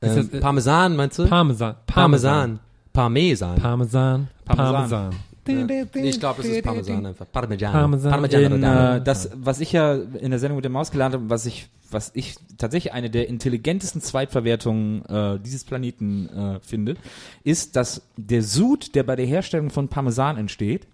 Ist 0.00 0.10
Ähm, 0.10 0.16
das, 0.16 0.28
äh, 0.28 0.40
Parmesan, 0.40 0.96
meinst 0.96 1.18
du? 1.18 1.26
Parmesan. 1.26 1.76
Parmesan. 1.86 2.60
Parmesan. 2.92 3.60
Parmesan. 3.60 4.28
Parmesan. 4.44 4.72
Parmesan. 4.88 5.12
Ja. 5.12 5.18
Nee, 5.46 5.86
ich 5.94 6.20
glaube, 6.20 6.42
das 6.42 6.50
ist 6.50 6.62
Parmesan 6.62 7.06
einfach. 7.06 7.26
Parmigiano. 7.32 7.72
Parmesan. 7.72 8.10
Parmigiano 8.12 8.46
in, 8.46 8.52
Reggiano. 8.64 8.96
äh, 8.96 9.02
das, 9.02 9.30
was 9.34 9.60
ich 9.60 9.72
ja 9.72 9.94
in 9.94 10.30
der 10.30 10.38
Sendung 10.38 10.56
mit 10.56 10.64
der 10.64 10.70
Maus 10.70 10.90
gelernt 10.92 11.14
habe, 11.14 11.28
was 11.28 11.44
ich, 11.44 11.68
was 11.90 12.12
ich 12.14 12.36
tatsächlich 12.56 12.92
eine 12.92 13.10
der 13.10 13.28
intelligentesten 13.28 14.00
Zweitverwertungen 14.00 15.04
äh, 15.06 15.40
dieses 15.40 15.64
Planeten 15.64 16.28
äh, 16.28 16.60
finde, 16.60 16.94
ist, 17.42 17.74
dass 17.74 18.02
der 18.16 18.42
Sud, 18.44 18.94
der 18.94 19.02
bei 19.02 19.16
der 19.16 19.26
Herstellung 19.26 19.70
von 19.70 19.88
Parmesan 19.88 20.36
entsteht, 20.36 20.86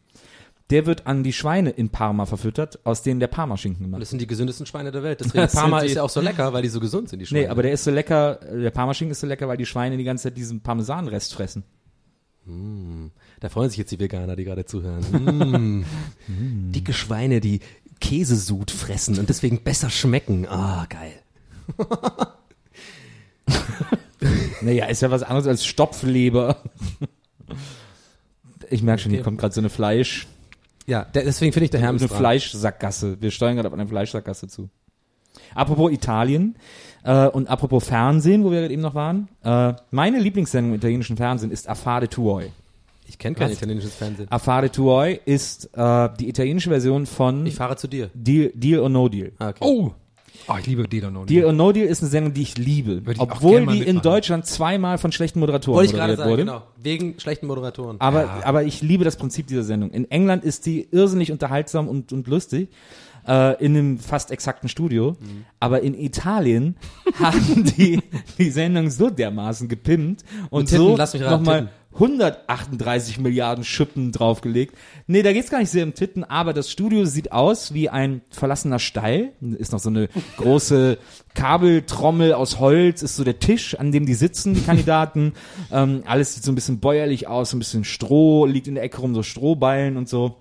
der 0.71 0.87
wird 0.87 1.07
an 1.07 1.23
die 1.23 1.33
Schweine 1.33 1.71
in 1.71 1.91
Parma 1.91 2.27
verfüttert, 2.27 2.85
aus 2.85 3.03
denen 3.03 3.21
der 3.21 3.29
Parmaschinken 3.29 3.85
gemacht 3.85 3.99
wird. 3.99 4.03
das 4.03 4.11
sind 4.11 4.21
die 4.21 4.27
gesündesten 4.27 4.67
Schweine 4.67 4.91
der 4.93 5.03
Welt. 5.03 5.21
Deswegen 5.25 5.47
Parma 5.49 5.81
ist 5.81 5.95
ja 5.95 6.03
auch 6.03 6.11
so 6.11 6.21
lecker, 6.21 6.53
weil 6.53 6.63
die 6.63 6.69
so 6.69 6.81
gesund 6.81 7.09
sind, 7.09 7.21
die 7.21 7.27
Schweine. 7.27 7.45
Nee, 7.45 7.49
aber 7.49 7.63
der 7.63 7.73
ist 7.73 7.85
so 7.85 7.91
lecker, 7.91 8.41
der 8.53 8.71
Parmaschinken 8.71 9.13
ist 9.13 9.21
so 9.21 9.27
lecker, 9.27 9.49
weil 9.49 9.57
die 9.57 9.67
Schweine 9.67 9.97
die 9.97 10.05
ganze 10.05 10.25
Zeit 10.25 10.37
diesen 10.37 10.61
Parmesanrest 10.61 11.35
fressen. 11.35 11.65
Da 13.41 13.49
freuen 13.49 13.71
sich 13.71 13.79
jetzt 13.79 13.91
die 13.91 13.99
Veganer, 13.99 14.37
die 14.37 14.45
gerade 14.45 14.65
zuhören. 14.65 15.03
Mm. 15.81 15.85
Dicke 16.73 16.93
Schweine, 16.93 17.41
die 17.41 17.59
Käsesud 18.01 18.71
fressen 18.71 19.19
und 19.19 19.29
deswegen 19.29 19.63
besser 19.63 19.91
schmecken. 19.91 20.47
Ah, 20.49 20.87
geil. 20.89 21.15
Naja, 24.61 24.87
ist 24.87 25.03
ja 25.03 25.11
was 25.11 25.23
anderes 25.23 25.47
als 25.47 25.65
Stopfleber. 25.65 26.57
Ich 28.71 28.83
merke 28.83 29.03
schon, 29.03 29.13
hier 29.13 29.23
kommt 29.23 29.39
gerade 29.39 29.55
so 29.55 29.61
eine 29.61 29.69
Fleisch, 29.69 30.27
Ja, 30.87 31.05
deswegen 31.15 31.53
finde 31.53 31.65
ich 31.65 31.71
der 31.71 31.81
Hermes 31.81 32.03
eine. 32.03 32.09
Fleischsackgasse. 32.09 33.21
Wir 33.21 33.31
steuern 33.31 33.57
gerade 33.57 33.69
auf 33.69 33.75
eine 33.75 33.87
Fleischsackgasse 33.87 34.49
zu. 34.49 34.69
Apropos 35.55 35.93
Italien 35.93 36.57
äh, 37.05 37.27
und 37.27 37.49
apropos 37.49 37.85
Fernsehen, 37.87 38.45
wo 38.45 38.51
wir 38.51 38.61
gerade 38.61 38.73
eben 38.73 38.83
noch 38.83 38.95
waren. 38.95 39.29
Äh, 39.43 39.75
meine 39.91 40.19
Lieblingssendung 40.19 40.73
im 40.73 40.79
italienischen 40.79 41.17
Fernsehen 41.17 41.51
ist 41.51 41.69
Affare 41.69 42.09
Tuoi. 42.09 42.51
Ich 43.09 43.19
kenne 43.19 43.37
kein 43.37 43.51
Was? 43.51 43.57
italienisches 43.57 43.95
Fernsehen. 43.95 44.27
Affare 44.31 44.71
Tuoi 44.71 45.21
ist 45.25 45.71
äh, 45.77 46.09
die 46.19 46.29
italienische 46.29 46.71
Version 46.71 47.07
von 47.07 47.47
Ich 47.47 47.55
fahre 47.55 47.77
zu 47.77 47.87
dir. 47.87 48.11
Deal, 48.15 48.51
Deal 48.55 48.81
or 48.81 48.89
No 48.89 49.09
Deal. 49.09 49.33
Ah, 49.39 49.51
okay. 49.51 49.65
Oh! 49.65 49.93
Oh, 50.49 50.55
ich 50.59 50.67
liebe 50.67 50.87
Deal 50.89 51.05
or 51.05 51.11
No 51.11 51.25
Deal 51.25 51.45
or 51.45 51.53
No 51.53 51.73
Deal 51.73 51.87
ist 51.87 52.03
eine 52.03 52.11
Sendung, 52.11 52.33
die 52.35 52.43
ich 52.43 52.59
liebe. 52.59 53.03
Ich 53.11 53.21
Obwohl 53.21 53.67
die 53.67 53.83
in. 53.83 54.01
Deutschland 54.01 54.47
zweimal 54.47 54.99
von 54.99 55.13
schlechten 55.13 55.41
Moderatoren 55.41 55.77
Wollte 55.77 55.93
ich 55.93 55.97
gerade 55.97 56.13
moderiert 56.13 56.19
sagen, 56.19 56.31
wurde. 56.31 56.45
genau. 56.45 56.63
Wegen 56.83 57.19
schlechten 57.19 57.47
Moderatoren. 57.47 58.01
Aber, 58.01 58.45
aber 58.45 58.65
ich 58.65 58.83
liebe 58.83 59.05
das 59.05 59.17
Prinzip 59.17 59.47
dieser 59.47 59.65
Sendung. 59.65 59.91
In 59.91 60.11
England 60.11 60.45
ist 60.45 60.67
die 60.67 60.87
irrsinnig 60.91 61.33
unterhaltsam 61.33 61.89
und, 61.89 62.13
und 62.13 62.27
lustig. 62.29 62.69
Äh, 63.27 63.65
in 63.65 63.77
einem 63.77 63.99
fast 63.99 64.31
exakten 64.31 64.69
Studio. 64.69 65.17
Aber 65.59 65.83
in 65.83 65.95
Italien 65.95 66.77
haben 67.19 67.65
die 67.65 68.01
die 68.39 68.51
Sendung 68.51 68.91
so 68.91 69.11
dermaßen 69.11 69.69
gepimpt 69.69 70.25
und 70.51 70.67
Titten, 70.67 70.79
so 70.79 70.97
lass 70.97 71.13
mich 71.13 71.23
raten, 71.23 71.43
nochmal 71.43 71.61
Titten. 71.63 71.87
138 71.97 73.19
Milliarden 73.19 73.65
Schippen 73.65 74.13
draufgelegt. 74.13 74.77
Nee, 75.07 75.23
da 75.23 75.33
geht's 75.33 75.51
gar 75.51 75.61
nicht 75.61 75.71
sehr 75.71 75.85
um 75.85 75.95
Titten, 75.95 76.25
aber 76.25 76.53
das 76.53 76.71
Studio 76.71 77.07
sieht 77.07 77.33
aus 77.33 77.73
wie 77.73 77.89
ein 77.89 78.21
verlassener 78.29 78.79
Stall. 78.79 79.33
Ist 79.41 79.73
noch 79.73 79.79
so 79.79 79.89
eine 79.89 80.09
große 80.37 80.99
Kabeltrommel 81.35 82.35
aus 82.35 82.61
Holz, 82.61 83.03
ist 83.03 83.17
so 83.17 83.25
der 83.25 83.39
Tisch, 83.39 83.79
an 83.79 83.93
dem 83.93 84.05
die 84.05 84.15
sitzen, 84.15 84.55
die 84.55 84.61
Kandidaten. 84.61 85.33
ähm, 85.73 86.03
alles 86.07 86.35
sieht 86.35 86.45
so 86.45 86.53
ein 86.53 86.55
bisschen 86.55 86.81
bäuerlich 86.81 87.29
aus, 87.29 87.51
so 87.51 87.57
ein 87.57 87.61
bisschen 87.61 87.85
Stroh, 87.85 88.45
liegt 88.45 88.69
in 88.69 88.75
der 88.75 88.85
Ecke 88.85 88.99
rum, 88.99 89.15
so 89.15 89.23
Strohballen 89.23 89.97
und 89.97 90.09
so. 90.09 90.37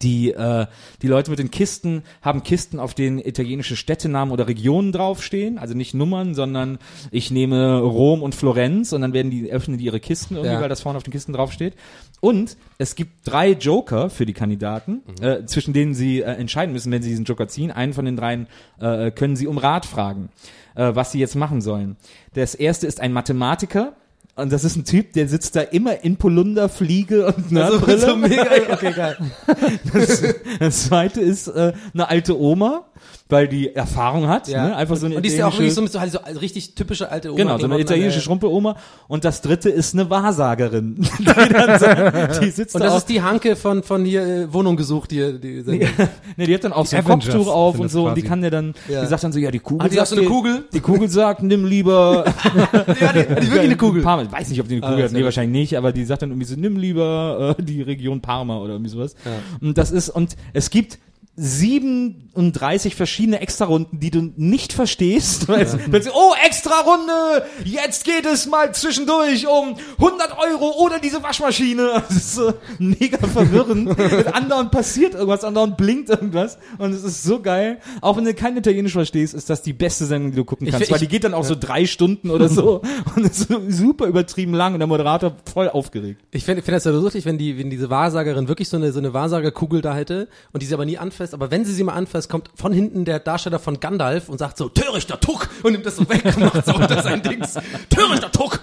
Die, 0.00 0.30
äh, 0.32 0.66
die 1.02 1.08
Leute 1.08 1.30
mit 1.30 1.40
den 1.40 1.50
Kisten 1.50 2.02
haben 2.22 2.44
Kisten, 2.44 2.78
auf 2.78 2.94
denen 2.94 3.18
italienische 3.18 3.74
Städtenamen 3.76 4.32
oder 4.32 4.46
Regionen 4.46 4.92
draufstehen. 4.92 5.58
Also 5.58 5.74
nicht 5.74 5.92
Nummern, 5.92 6.34
sondern 6.34 6.78
ich 7.10 7.30
nehme 7.32 7.80
Rom 7.80 8.22
und 8.22 8.34
Florenz 8.34 8.92
und 8.92 9.00
dann 9.00 9.12
werden 9.12 9.30
die, 9.32 9.50
öffnen 9.50 9.78
die 9.78 9.84
ihre 9.84 9.98
Kisten 10.00 10.34
irgendwie, 10.36 10.52
Ja. 10.54 10.60
weil 10.60 10.68
das 10.68 10.80
vorne 10.82 10.96
auf 10.98 11.02
den 11.02 11.12
Kisten 11.12 11.32
draufsteht. 11.32 11.74
Und 12.20 12.56
es 12.78 12.94
gibt 12.94 13.10
drei 13.24 13.50
Joker 13.50 14.08
für 14.08 14.24
die 14.24 14.32
Kandidaten, 14.34 15.02
äh, 15.20 15.44
zwischen 15.46 15.72
denen 15.74 15.94
sie 15.94 16.20
äh, 16.20 16.26
entscheiden 16.26 16.72
müssen, 16.72 16.92
wenn 16.92 17.02
sie 17.02 17.10
diesen 17.10 17.24
Joker 17.24 17.48
ziehen. 17.48 17.72
Einen 17.72 17.92
von 17.92 18.04
den 18.04 18.16
dreien 18.16 18.46
äh, 18.80 19.10
können 19.10 19.34
sie 19.34 19.48
um 19.48 19.58
Rat 19.58 19.84
fragen, 19.84 20.28
äh, 20.76 20.94
was 20.94 21.10
sie 21.10 21.18
jetzt 21.18 21.34
machen 21.34 21.60
sollen. 21.60 21.96
Das 22.34 22.54
erste 22.54 22.86
ist 22.86 23.00
ein 23.00 23.12
Mathematiker. 23.12 23.94
Und 24.34 24.50
das 24.50 24.64
ist 24.64 24.76
ein 24.76 24.84
Typ, 24.84 25.12
der 25.12 25.28
sitzt 25.28 25.56
da 25.56 25.60
immer 25.60 26.02
in 26.04 26.16
Polunder, 26.16 26.70
Fliege 26.70 27.26
und 27.26 27.52
Nerdbrille. 27.52 27.98
so 27.98 28.16
mega, 28.16 28.46
okay, 28.70 28.92
geil. 28.92 29.16
Das, 29.92 30.22
das 30.58 30.84
zweite 30.84 31.20
ist 31.20 31.48
äh, 31.48 31.74
eine 31.92 32.08
alte 32.08 32.40
Oma, 32.40 32.86
weil 33.28 33.48
die 33.48 33.74
Erfahrung 33.74 34.28
hat. 34.28 34.48
Ja. 34.48 34.68
Ne? 34.68 34.76
Einfach 34.76 34.96
so 34.96 35.06
eine 35.06 35.16
und 35.16 35.22
die 35.24 35.28
ist 35.30 35.36
ja 35.38 35.46
auch 35.46 35.52
wirklich 35.54 35.74
so, 35.74 35.82
mit 35.82 35.90
so, 35.90 36.00
halt 36.00 36.12
so 36.12 36.18
also 36.20 36.38
richtig 36.40 36.74
typische 36.74 37.10
alte 37.10 37.30
Oma. 37.30 37.36
Genau, 37.38 37.58
so 37.58 37.64
eine 37.64 37.76
die 37.76 37.82
italienische 37.82 38.18
äh, 38.18 38.22
Schrumpeloma. 38.22 38.76
Und 39.08 39.24
das 39.24 39.40
dritte 39.40 39.70
ist 39.70 39.94
eine 39.94 40.10
Wahrsagerin. 40.10 40.96
Die, 41.18 41.24
dann 41.24 41.78
so, 41.78 42.40
die 42.40 42.50
sitzt 42.50 42.74
Und 42.74 42.80
da 42.80 42.86
das 42.86 42.94
auch, 42.94 42.98
ist 42.98 43.08
die 43.08 43.22
Hanke 43.22 43.56
von, 43.56 43.82
von 43.82 44.04
hier 44.04 44.22
äh, 44.26 44.52
Wohnung 44.52 44.76
gesucht, 44.76 45.10
die, 45.10 45.38
die 45.40 45.60
Sendung. 45.62 45.88
ne, 46.36 46.46
die 46.46 46.54
hat 46.54 46.64
dann 46.64 46.72
auch 46.72 46.84
so 46.86 46.96
ein 46.96 47.04
Kopftuch 47.04 47.48
auf 47.48 47.78
und 47.78 47.90
so 47.90 48.06
und 48.08 48.16
die 48.16 48.22
kann 48.22 48.42
dir 48.42 48.50
dann, 48.50 48.74
Ja. 48.88 49.02
die 49.02 49.06
sagt 49.06 49.24
dann 49.24 49.32
so, 49.32 49.38
ja, 49.38 49.50
die 49.50 49.58
Kugel 49.60 49.84
Hat 49.84 49.92
die 49.92 50.00
auch 50.00 50.06
so 50.06 50.16
eine 50.16 50.26
Kugel? 50.26 50.64
Die 50.72 50.80
Kugel 50.80 51.08
sagt, 51.08 51.42
nimm 51.42 51.64
lieber 51.64 52.24
ja, 53.00 53.12
die, 53.12 53.20
die 53.20 53.28
wirklich 53.28 53.60
eine 53.60 53.76
Kugel. 53.76 54.02
Parma. 54.02 54.22
Ich 54.22 54.32
weiß 54.32 54.48
nicht, 54.50 54.60
ob 54.60 54.68
die 54.68 54.76
eine 54.76 54.84
Ah, 54.84 54.88
Kugel 54.90 55.02
das 55.02 55.10
hat. 55.10 55.14
Nee, 55.14 55.20
ja 55.20 55.24
wahrscheinlich 55.24 55.60
nicht, 55.60 55.76
aber 55.78 55.92
die 55.92 56.04
sagt 56.04 56.22
dann 56.22 56.30
irgendwie 56.30 56.46
so, 56.46 56.56
nimm 56.56 56.76
lieber 56.76 57.56
äh, 57.58 57.62
die 57.62 57.82
Region 57.82 58.20
Parma 58.20 58.58
oder 58.58 58.74
irgendwie 58.74 58.90
sowas. 58.90 59.14
Ja. 59.24 59.30
Und 59.66 59.78
das 59.78 59.90
ist, 59.90 60.10
und 60.10 60.36
es 60.52 60.70
gibt 60.70 60.98
37 61.34 62.94
verschiedene 62.94 63.40
Extra-Runden, 63.40 63.98
die 64.00 64.10
du 64.10 64.32
nicht 64.36 64.72
verstehst. 64.72 65.48
Es 65.48 65.76
plötzlich, 65.76 66.14
oh, 66.14 66.32
Extra-Runde! 66.44 67.44
Jetzt 67.64 68.04
geht 68.04 68.26
es 68.26 68.46
mal 68.46 68.74
zwischendurch 68.74 69.46
um 69.46 69.76
100 69.98 70.36
Euro 70.38 70.72
oder 70.84 70.98
diese 70.98 71.22
Waschmaschine. 71.22 72.02
Das 72.12 72.16
ist 72.16 72.34
so 72.34 72.52
mega 72.78 73.18
verwirrend. 73.26 73.96
Mit 73.96 74.26
anderen 74.34 74.70
passiert 74.70 75.14
irgendwas, 75.14 75.44
anderen 75.44 75.76
blinkt 75.76 76.10
irgendwas. 76.10 76.58
Und 76.78 76.92
es 76.92 77.02
ist 77.04 77.22
so 77.22 77.40
geil. 77.40 77.78
Auch 78.02 78.16
wenn 78.16 78.24
du 78.24 78.34
kein 78.34 78.56
Italienisch 78.56 78.92
verstehst, 78.92 79.32
ist 79.34 79.48
das 79.48 79.62
die 79.62 79.72
beste 79.72 80.04
Sendung, 80.04 80.32
die 80.32 80.36
du 80.36 80.44
gucken 80.44 80.66
Ich- 80.66 80.72
kannst. 80.72 80.90
weil 80.90 80.98
die 80.98 81.04
ich- 81.06 81.10
geht 81.10 81.24
dann 81.24 81.32
auch 81.34 81.44
so 81.44 81.54
drei 81.58 81.86
Stunden 81.86 82.28
oder 82.30 82.48
so. 82.48 82.82
Und 83.16 83.24
ist 83.24 83.48
so 83.48 83.60
super 83.68 84.06
übertrieben 84.06 84.52
lang 84.54 84.74
und 84.74 84.80
der 84.80 84.86
Moderator 84.86 85.34
voll 85.52 85.68
aufgeregt. 85.68 86.20
Ich 86.30 86.44
finde 86.44 86.62
find 86.62 86.74
das 86.76 86.84
ja 86.84 86.92
so 86.92 87.00
lustig, 87.00 87.24
wenn 87.24 87.38
die, 87.38 87.58
wenn 87.58 87.70
diese 87.70 87.88
Wahrsagerin 87.90 88.48
wirklich 88.48 88.68
so 88.68 88.76
eine, 88.76 88.92
so 88.92 88.98
eine 88.98 89.12
Wahrsagerkugel 89.14 89.80
da 89.80 89.94
hätte 89.94 90.28
und 90.52 90.62
die 90.62 90.66
sie 90.66 90.74
aber 90.74 90.84
nie 90.84 90.98
anfasst. 91.22 91.34
Aber 91.34 91.50
wenn 91.50 91.64
sie 91.64 91.72
sie 91.72 91.84
mal 91.84 91.94
anfasst, 91.94 92.28
kommt 92.28 92.50
von 92.54 92.72
hinten 92.72 93.04
der 93.04 93.18
Darsteller 93.18 93.58
von 93.58 93.80
Gandalf 93.80 94.28
und 94.28 94.38
sagt 94.38 94.58
so, 94.58 94.68
törichter 94.68 95.18
Tuck 95.20 95.48
und 95.62 95.72
nimmt 95.72 95.86
das 95.86 95.96
so 95.96 96.08
weg 96.08 96.24
und 96.24 96.40
macht 96.40 96.66
so 96.66 96.74
unter 96.74 97.02
sein 97.02 97.22
Dings. 97.22 97.54
Törichter 97.90 98.30
Tuck! 98.30 98.60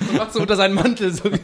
Und 0.00 0.14
macht 0.16 0.32
so 0.32 0.40
unter 0.40 0.56
seinen 0.56 0.74
Mantel 0.74 1.12
so 1.12 1.32
wie. 1.32 1.40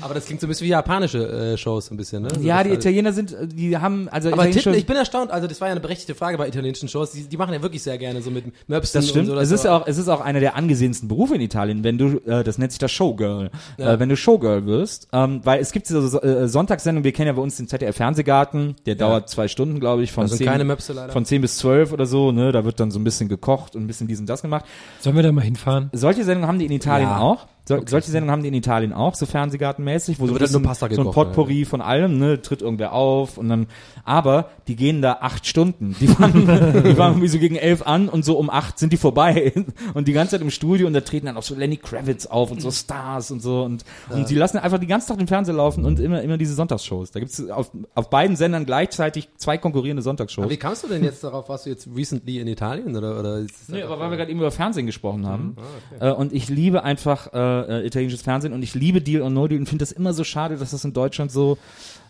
Aber 0.00 0.14
das 0.14 0.26
klingt 0.26 0.40
so 0.40 0.46
ein 0.46 0.48
bisschen 0.48 0.64
wie 0.66 0.70
japanische 0.70 1.52
äh, 1.52 1.56
Shows 1.56 1.90
ein 1.90 1.96
bisschen, 1.96 2.22
ne? 2.22 2.28
So 2.34 2.40
Ja, 2.40 2.64
die 2.64 2.70
Italiener 2.70 3.12
sind, 3.12 3.32
äh, 3.32 3.46
die 3.46 3.76
haben, 3.76 4.08
also 4.08 4.32
Aber 4.32 4.50
Titten, 4.50 4.74
ich 4.74 4.86
bin 4.86 4.96
erstaunt, 4.96 5.30
also 5.30 5.46
das 5.46 5.60
war 5.60 5.68
ja 5.68 5.72
eine 5.72 5.80
berechtigte 5.80 6.14
Frage 6.14 6.38
bei 6.38 6.48
italienischen 6.48 6.88
Shows, 6.88 7.12
die, 7.12 7.24
die 7.28 7.36
machen 7.36 7.52
ja 7.54 7.62
wirklich 7.62 7.82
sehr 7.82 7.98
gerne 7.98 8.22
so 8.22 8.30
mit 8.30 8.44
Möpsen 8.68 8.98
Das 8.98 9.08
stimmt. 9.08 9.28
und 9.28 9.34
so. 9.36 9.40
es 9.40 9.50
ist 9.50 9.66
auch, 9.66 9.86
es 9.86 9.98
ist 9.98 10.08
auch 10.08 10.20
einer 10.20 10.40
der 10.40 10.56
angesehensten 10.56 11.08
Berufe 11.08 11.34
in 11.34 11.40
Italien, 11.40 11.84
wenn 11.84 11.98
du, 11.98 12.18
äh, 12.26 12.42
das 12.44 12.58
nennt 12.58 12.72
sich 12.72 12.78
das 12.78 12.90
Showgirl, 12.92 13.50
äh, 13.78 13.98
wenn 13.98 14.08
du 14.08 14.16
Showgirl 14.16 14.66
wirst, 14.66 15.08
ähm, 15.12 15.40
weil 15.44 15.60
es 15.60 15.72
gibt 15.72 15.88
diese 15.88 16.06
so, 16.08 16.20
äh, 16.22 16.48
Sonntagssendung, 16.48 17.04
wir 17.04 17.12
kennen 17.12 17.26
ja 17.28 17.32
bei 17.34 17.42
uns 17.42 17.56
den 17.56 17.68
ZDF 17.68 17.96
Fernsehgarten, 17.96 18.76
der 18.86 18.94
dauert 18.94 19.28
zwei 19.28 19.48
Stunden, 19.48 19.80
glaube 19.80 20.02
ich, 20.02 20.12
von 20.12 20.22
Also 20.22 20.36
zehn, 20.36 20.46
keine 20.46 20.64
Möpse 20.64 20.92
leider. 20.92 21.12
von 21.12 21.24
zehn 21.24 21.42
bis 21.42 21.56
zwölf 21.58 21.92
oder 21.92 22.06
so, 22.06 22.32
ne, 22.32 22.52
da 22.52 22.64
wird 22.64 22.80
dann 22.80 22.90
so 22.90 22.98
ein 22.98 23.04
bisschen 23.04 23.28
gekocht 23.28 23.76
und 23.76 23.82
ein 23.82 23.86
bisschen 23.86 24.06
dies 24.08 24.20
und 24.20 24.26
das 24.28 24.42
gemacht. 24.42 24.64
Sollen 25.00 25.16
wir 25.16 25.22
da 25.22 25.32
mal 25.32 25.42
hinfahren? 25.42 25.90
Solche 25.92 26.24
Sendungen 26.24 26.48
haben 26.48 26.58
die 26.58 26.66
in 26.66 26.72
Italien 26.72 27.08
Ja. 27.08 27.18
auch. 27.18 27.46
So, 27.80 27.86
Solche 27.86 28.10
Sendungen 28.10 28.32
haben 28.32 28.42
die 28.42 28.48
in 28.48 28.54
Italien 28.54 28.92
auch, 28.92 29.14
so 29.14 29.26
Fernsehgartenmäßig, 29.26 30.18
wo 30.18 30.26
so, 30.26 30.34
ein 30.34 30.40
halt 30.40 30.52
nur 30.52 30.60
bisschen 30.60 30.62
Pasta 30.62 30.86
so 30.88 31.02
ein 31.02 31.06
gekocht, 31.06 31.14
Potpourri 31.14 31.64
von 31.64 31.80
allem, 31.80 32.18
ne, 32.18 32.40
tritt 32.42 32.62
irgendwer 32.62 32.92
auf 32.92 33.38
und 33.38 33.48
dann, 33.48 33.66
aber 34.04 34.50
die 34.68 34.76
gehen 34.76 35.02
da 35.02 35.18
acht 35.20 35.46
Stunden. 35.46 35.96
Die 36.00 36.06
fangen, 36.06 36.46
die 36.84 36.94
fangen 36.94 37.14
irgendwie 37.14 37.28
so 37.28 37.38
gegen 37.38 37.56
elf 37.56 37.82
an 37.82 38.08
und 38.08 38.24
so 38.24 38.36
um 38.38 38.50
acht 38.50 38.78
sind 38.78 38.92
die 38.92 38.96
vorbei 38.96 39.52
und 39.94 40.08
die 40.08 40.12
ganze 40.12 40.32
Zeit 40.32 40.42
im 40.42 40.50
Studio 40.50 40.86
und 40.86 40.92
da 40.92 41.00
treten 41.00 41.26
dann 41.26 41.36
auch 41.36 41.42
so 41.42 41.54
Lenny 41.54 41.76
Kravitz 41.76 42.26
auf 42.26 42.50
und 42.50 42.60
so 42.60 42.70
Stars 42.70 43.30
und 43.30 43.40
so 43.40 43.62
und, 43.62 43.84
und 44.10 44.28
die 44.28 44.34
lassen 44.34 44.58
einfach 44.58 44.78
die 44.78 44.86
ganze 44.86 45.08
Tag 45.08 45.18
den 45.18 45.28
Fernseher 45.28 45.54
laufen 45.54 45.84
und 45.84 46.00
immer, 46.00 46.22
immer 46.22 46.38
diese 46.38 46.54
Sonntagsshows. 46.54 47.10
Da 47.10 47.20
gibt's 47.20 47.48
auf, 47.50 47.70
auf 47.94 48.10
beiden 48.10 48.36
Sendern 48.36 48.66
gleichzeitig 48.66 49.28
zwei 49.36 49.58
konkurrierende 49.58 50.02
Sonntagsshows. 50.02 50.44
Aber 50.44 50.52
wie 50.52 50.56
kamst 50.56 50.84
du 50.84 50.88
denn 50.88 51.04
jetzt 51.04 51.24
darauf? 51.24 51.48
Warst 51.48 51.66
du 51.66 51.70
jetzt 51.70 51.88
recently 51.94 52.38
in 52.38 52.48
Italien 52.48 52.96
oder? 52.96 53.18
oder 53.18 53.38
ist 53.38 53.68
Nee, 53.68 53.82
aber 53.82 53.98
weil 53.98 54.10
wir 54.10 54.16
gerade 54.16 54.30
eben 54.30 54.40
über 54.40 54.50
Fernsehen 54.50 54.86
gesprochen 54.86 55.26
haben. 55.26 55.56
äh, 56.00 56.10
und 56.10 56.32
ich 56.32 56.48
liebe 56.48 56.82
einfach 56.82 57.32
äh, 57.32 57.61
äh, 57.68 57.86
italienisches 57.86 58.22
Fernsehen 58.22 58.52
und 58.52 58.62
ich 58.62 58.74
liebe 58.74 59.00
Deal 59.00 59.22
or 59.22 59.30
No 59.30 59.46
Deal 59.48 59.60
und 59.60 59.66
finde 59.68 59.82
das 59.82 59.92
immer 59.92 60.12
so 60.14 60.24
schade, 60.24 60.56
dass 60.56 60.70
das 60.72 60.84
in 60.84 60.92
Deutschland 60.92 61.30
so, 61.32 61.58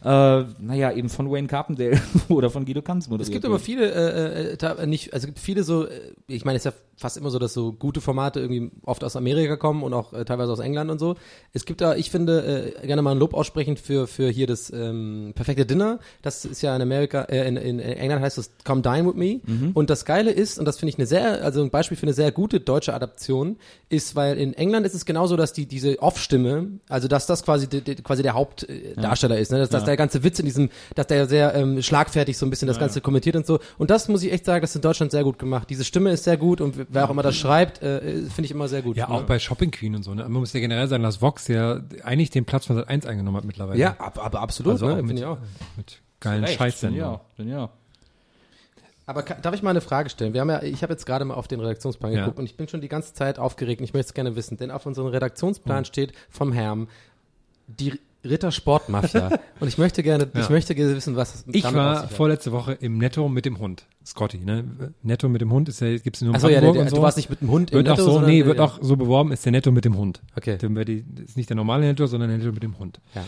äh, 0.04 0.06
naja, 0.06 0.92
eben 0.92 1.08
von 1.08 1.30
Wayne 1.30 1.46
Carpendale 1.48 2.00
oder 2.28 2.50
von 2.50 2.64
Guido 2.64 2.82
Kanz 2.82 3.08
moderiert 3.08 3.28
Es 3.28 3.32
gibt 3.32 3.44
aber 3.44 3.58
viele, 3.58 3.90
äh, 3.92 4.52
äh, 4.52 4.56
ta- 4.56 4.84
nicht, 4.86 5.12
also 5.12 5.24
es 5.24 5.26
gibt 5.26 5.38
viele 5.38 5.62
so, 5.64 5.86
äh, 5.86 5.90
ich 6.26 6.44
meine, 6.44 6.56
es 6.56 6.66
ist 6.66 6.72
ja 6.72 6.78
fast 7.02 7.16
immer 7.18 7.30
so, 7.30 7.38
dass 7.38 7.52
so 7.52 7.72
gute 7.72 8.00
Formate 8.00 8.40
irgendwie 8.40 8.70
oft 8.84 9.04
aus 9.04 9.16
Amerika 9.16 9.56
kommen 9.56 9.82
und 9.82 9.92
auch 9.92 10.12
äh, 10.12 10.24
teilweise 10.24 10.52
aus 10.52 10.60
England 10.60 10.90
und 10.90 10.98
so. 10.98 11.16
Es 11.52 11.66
gibt 11.66 11.80
da, 11.80 11.94
ich 11.94 12.10
finde, 12.10 12.74
äh, 12.82 12.86
gerne 12.86 13.02
mal 13.02 13.10
ein 13.10 13.18
Lob 13.18 13.34
aussprechen 13.34 13.76
für, 13.76 14.06
für 14.06 14.30
hier 14.30 14.46
das 14.46 14.72
ähm, 14.72 15.32
perfekte 15.34 15.66
Dinner. 15.66 15.98
Das 16.22 16.44
ist 16.44 16.62
ja 16.62 16.74
in 16.74 16.80
Amerika, 16.80 17.22
äh, 17.22 17.46
in, 17.46 17.56
in 17.56 17.78
England 17.80 18.22
heißt 18.22 18.38
das 18.38 18.50
Come 18.64 18.82
Dine 18.82 19.06
With 19.06 19.14
Me. 19.14 19.40
Und 19.74 19.90
das 19.90 20.04
Geile 20.04 20.30
ist, 20.30 20.58
und 20.58 20.64
das 20.64 20.78
finde 20.78 20.90
ich 20.90 20.98
eine 20.98 21.06
sehr, 21.06 21.44
also 21.44 21.62
ein 21.62 21.70
Beispiel 21.70 21.96
für 21.96 22.04
eine 22.04 22.14
sehr 22.14 22.32
gute 22.32 22.60
deutsche 22.60 22.94
Adaption, 22.94 23.56
ist, 23.88 24.16
weil 24.16 24.38
in 24.38 24.54
England 24.54 24.86
ist 24.86 24.94
es 24.94 25.04
genauso, 25.04 25.36
dass 25.36 25.52
die 25.52 25.66
diese 25.66 26.00
Off-Stimme, 26.00 26.78
also 26.88 27.08
dass 27.08 27.26
das 27.26 27.42
quasi, 27.42 27.68
die, 27.68 27.82
die, 27.82 27.96
quasi 27.96 28.22
der 28.22 28.34
Hauptdarsteller 28.34 29.38
ist, 29.38 29.52
ne? 29.52 29.58
dass, 29.58 29.68
dass 29.68 29.84
der 29.84 29.96
ganze 29.96 30.24
Witz 30.24 30.38
in 30.38 30.46
diesem, 30.46 30.70
dass 30.94 31.08
der 31.08 31.26
sehr 31.26 31.54
ähm, 31.54 31.82
schlagfertig 31.82 32.38
so 32.38 32.46
ein 32.46 32.50
bisschen 32.50 32.68
das 32.68 32.78
Ganze 32.78 33.00
kommentiert 33.00 33.36
und 33.36 33.46
so. 33.46 33.58
Und 33.78 33.90
das 33.90 34.08
muss 34.08 34.22
ich 34.22 34.32
echt 34.32 34.44
sagen, 34.44 34.62
das 34.62 34.70
ist 34.70 34.76
in 34.76 34.82
Deutschland 34.82 35.12
sehr 35.12 35.24
gut 35.24 35.38
gemacht. 35.38 35.68
Diese 35.68 35.84
Stimme 35.84 36.12
ist 36.12 36.24
sehr 36.24 36.36
gut 36.36 36.60
und 36.60 36.91
wer 36.92 37.04
auch 37.06 37.10
immer 37.10 37.22
das 37.22 37.36
schreibt, 37.36 37.82
äh, 37.82 38.00
finde 38.22 38.44
ich 38.44 38.50
immer 38.50 38.68
sehr 38.68 38.82
gut. 38.82 38.96
Ja, 38.96 39.08
auch 39.08 39.22
bei 39.24 39.38
Shopping 39.38 39.70
Queen 39.70 39.94
und 39.96 40.02
so. 40.02 40.14
Ne? 40.14 40.22
Man 40.22 40.32
muss 40.32 40.52
ja 40.52 40.60
generell 40.60 40.86
sagen, 40.88 41.02
dass 41.02 41.20
Vox 41.20 41.48
ja 41.48 41.80
eigentlich 42.04 42.30
den 42.30 42.44
Platz 42.44 42.66
von 42.66 42.76
Sat 42.76 42.88
1 42.88 43.06
eingenommen 43.06 43.36
hat 43.36 43.44
mittlerweile. 43.44 43.78
Ja, 43.78 43.96
ab, 43.98 44.18
aber 44.22 44.40
absolut, 44.40 44.72
also 44.72 44.86
ne? 44.86 44.92
auch 44.92 44.96
finde 44.96 45.12
mit, 45.14 45.18
ich 45.22 45.26
auch. 45.26 45.38
mit 45.76 46.00
geilen 46.20 46.46
Scheißsendungen. 46.46 47.12
Ja, 47.12 47.20
dann 47.36 47.48
ja. 47.48 47.70
Aber 49.04 49.22
ka- 49.24 49.34
darf 49.42 49.54
ich 49.54 49.62
mal 49.62 49.70
eine 49.70 49.80
Frage 49.80 50.08
stellen? 50.10 50.32
Wir 50.32 50.40
haben 50.40 50.48
ja, 50.50 50.62
ich 50.62 50.82
habe 50.82 50.92
jetzt 50.92 51.06
gerade 51.06 51.24
mal 51.24 51.34
auf 51.34 51.48
den 51.48 51.58
Redaktionsplan 51.60 52.12
Ja. 52.12 52.20
geguckt 52.20 52.38
und 52.38 52.44
ich 52.44 52.56
bin 52.56 52.68
schon 52.68 52.80
die 52.80 52.88
ganze 52.88 53.12
Zeit 53.14 53.38
aufgeregt 53.38 53.80
und 53.80 53.84
ich 53.84 53.94
möchte 53.94 54.08
es 54.10 54.14
gerne 54.14 54.36
wissen, 54.36 54.56
denn 54.58 54.70
auf 54.70 54.86
unserem 54.86 55.08
Redaktionsplan 55.08 55.84
steht 55.84 56.12
vom 56.30 56.52
Herrn 56.52 56.88
die 57.66 57.98
Rittersportmafia 58.24 59.38
und 59.60 59.68
ich 59.68 59.78
möchte 59.78 60.02
gerne, 60.02 60.28
ich 60.32 60.40
Ja. 60.40 60.50
möchte 60.50 60.74
gerne 60.74 60.94
wissen, 60.94 61.16
was 61.16 61.44
Ich 61.50 61.62
damit 61.62 61.80
auf 61.80 61.84
war 62.02 62.08
vorletzte 62.08 62.52
Woche 62.52 62.72
im 62.72 62.98
Netto 62.98 63.28
mit 63.28 63.44
dem 63.44 63.58
Hund. 63.58 63.86
Scotty, 64.04 64.38
ne? 64.38 64.92
Netto 65.02 65.28
mit 65.28 65.40
dem 65.40 65.52
Hund 65.52 65.68
ist 65.68 65.80
ja, 65.80 65.96
gibt's 65.98 66.20
nur 66.20 66.30
in 66.30 66.36
Achso, 66.36 66.48
ja, 66.48 66.60
der, 66.60 66.72
der, 66.72 66.88
so. 66.88 66.96
du 66.96 67.02
warst 67.02 67.16
nicht 67.16 67.30
mit 67.30 67.40
dem 67.40 67.50
Hund 67.50 67.70
im 67.70 67.78
wird 67.78 67.88
auch 67.88 67.96
Netto, 67.96 68.04
so, 68.04 68.12
sondern, 68.12 68.30
nee, 68.30 68.44
wird 68.44 68.58
ja. 68.58 68.64
auch 68.64 68.78
so 68.80 68.96
beworben, 68.96 69.32
ist 69.32 69.44
der 69.44 69.52
Netto 69.52 69.70
mit 69.70 69.84
dem 69.84 69.96
Hund. 69.96 70.22
Okay. 70.36 70.58
Dann 70.58 70.74
wird 70.74 70.88
die, 70.88 71.04
ist 71.24 71.36
nicht 71.36 71.48
der 71.48 71.56
normale 71.56 71.86
Netto, 71.86 72.06
sondern 72.06 72.28
der 72.30 72.38
Netto 72.38 72.52
mit 72.52 72.62
dem 72.62 72.78
Hund. 72.78 73.00
Ja. 73.14 73.24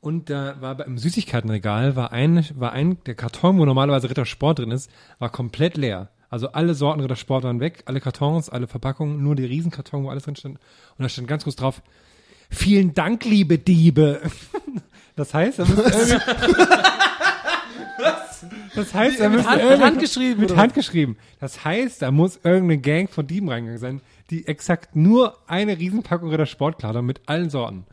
Und 0.00 0.30
da 0.30 0.60
war 0.60 0.76
beim 0.76 0.96
Süßigkeitenregal 0.96 1.96
war 1.96 2.12
ein, 2.12 2.46
war 2.54 2.72
ein, 2.72 2.98
der 3.04 3.14
Karton, 3.14 3.58
wo 3.58 3.64
normalerweise 3.64 4.08
Rittersport 4.08 4.60
drin 4.60 4.70
ist, 4.70 4.90
war 5.18 5.30
komplett 5.30 5.76
leer. 5.76 6.10
Also 6.30 6.52
alle 6.52 6.74
Sorten 6.74 7.00
Rittersport 7.00 7.42
waren 7.44 7.60
weg, 7.60 7.82
alle 7.86 8.00
Kartons, 8.00 8.48
alle 8.48 8.66
Verpackungen, 8.66 9.22
nur 9.22 9.34
der 9.34 9.48
Riesenkarton, 9.48 10.04
wo 10.04 10.10
alles 10.10 10.24
drin 10.24 10.36
stand. 10.36 10.56
Und 10.56 11.02
da 11.02 11.08
stand 11.08 11.26
ganz 11.26 11.44
groß 11.44 11.56
drauf, 11.56 11.82
vielen 12.50 12.94
Dank, 12.94 13.24
liebe 13.24 13.58
Diebe. 13.58 14.20
Das 15.16 15.34
heißt, 15.34 15.58
da 15.58 15.64
müsste 15.64 15.82
irgendwie, 15.82 16.16
das 18.74 18.94
heißt, 18.94 19.20
da 19.20 19.28
müsste 19.28 19.52
irgendwie- 19.58 19.82
Hand 19.84 19.98
geschrieben, 19.98 20.40
Mit? 20.40 20.56
Hand 20.56 20.74
geschrieben. 20.74 21.16
Das 21.40 21.64
heißt, 21.64 22.02
da 22.02 22.10
muss 22.10 22.38
irgendeine 22.44 22.78
Gang 22.78 23.10
von 23.10 23.26
Dieben 23.26 23.48
reingegangen 23.48 23.80
sein, 23.80 24.00
die 24.30 24.46
exakt 24.46 24.94
nur 24.94 25.36
eine 25.46 25.78
Riesenpackung 25.78 26.28
Rittersport 26.30 26.78
klar 26.78 26.94
haben 26.94 27.06
mit 27.06 27.20
allen 27.26 27.50
Sorten. 27.50 27.84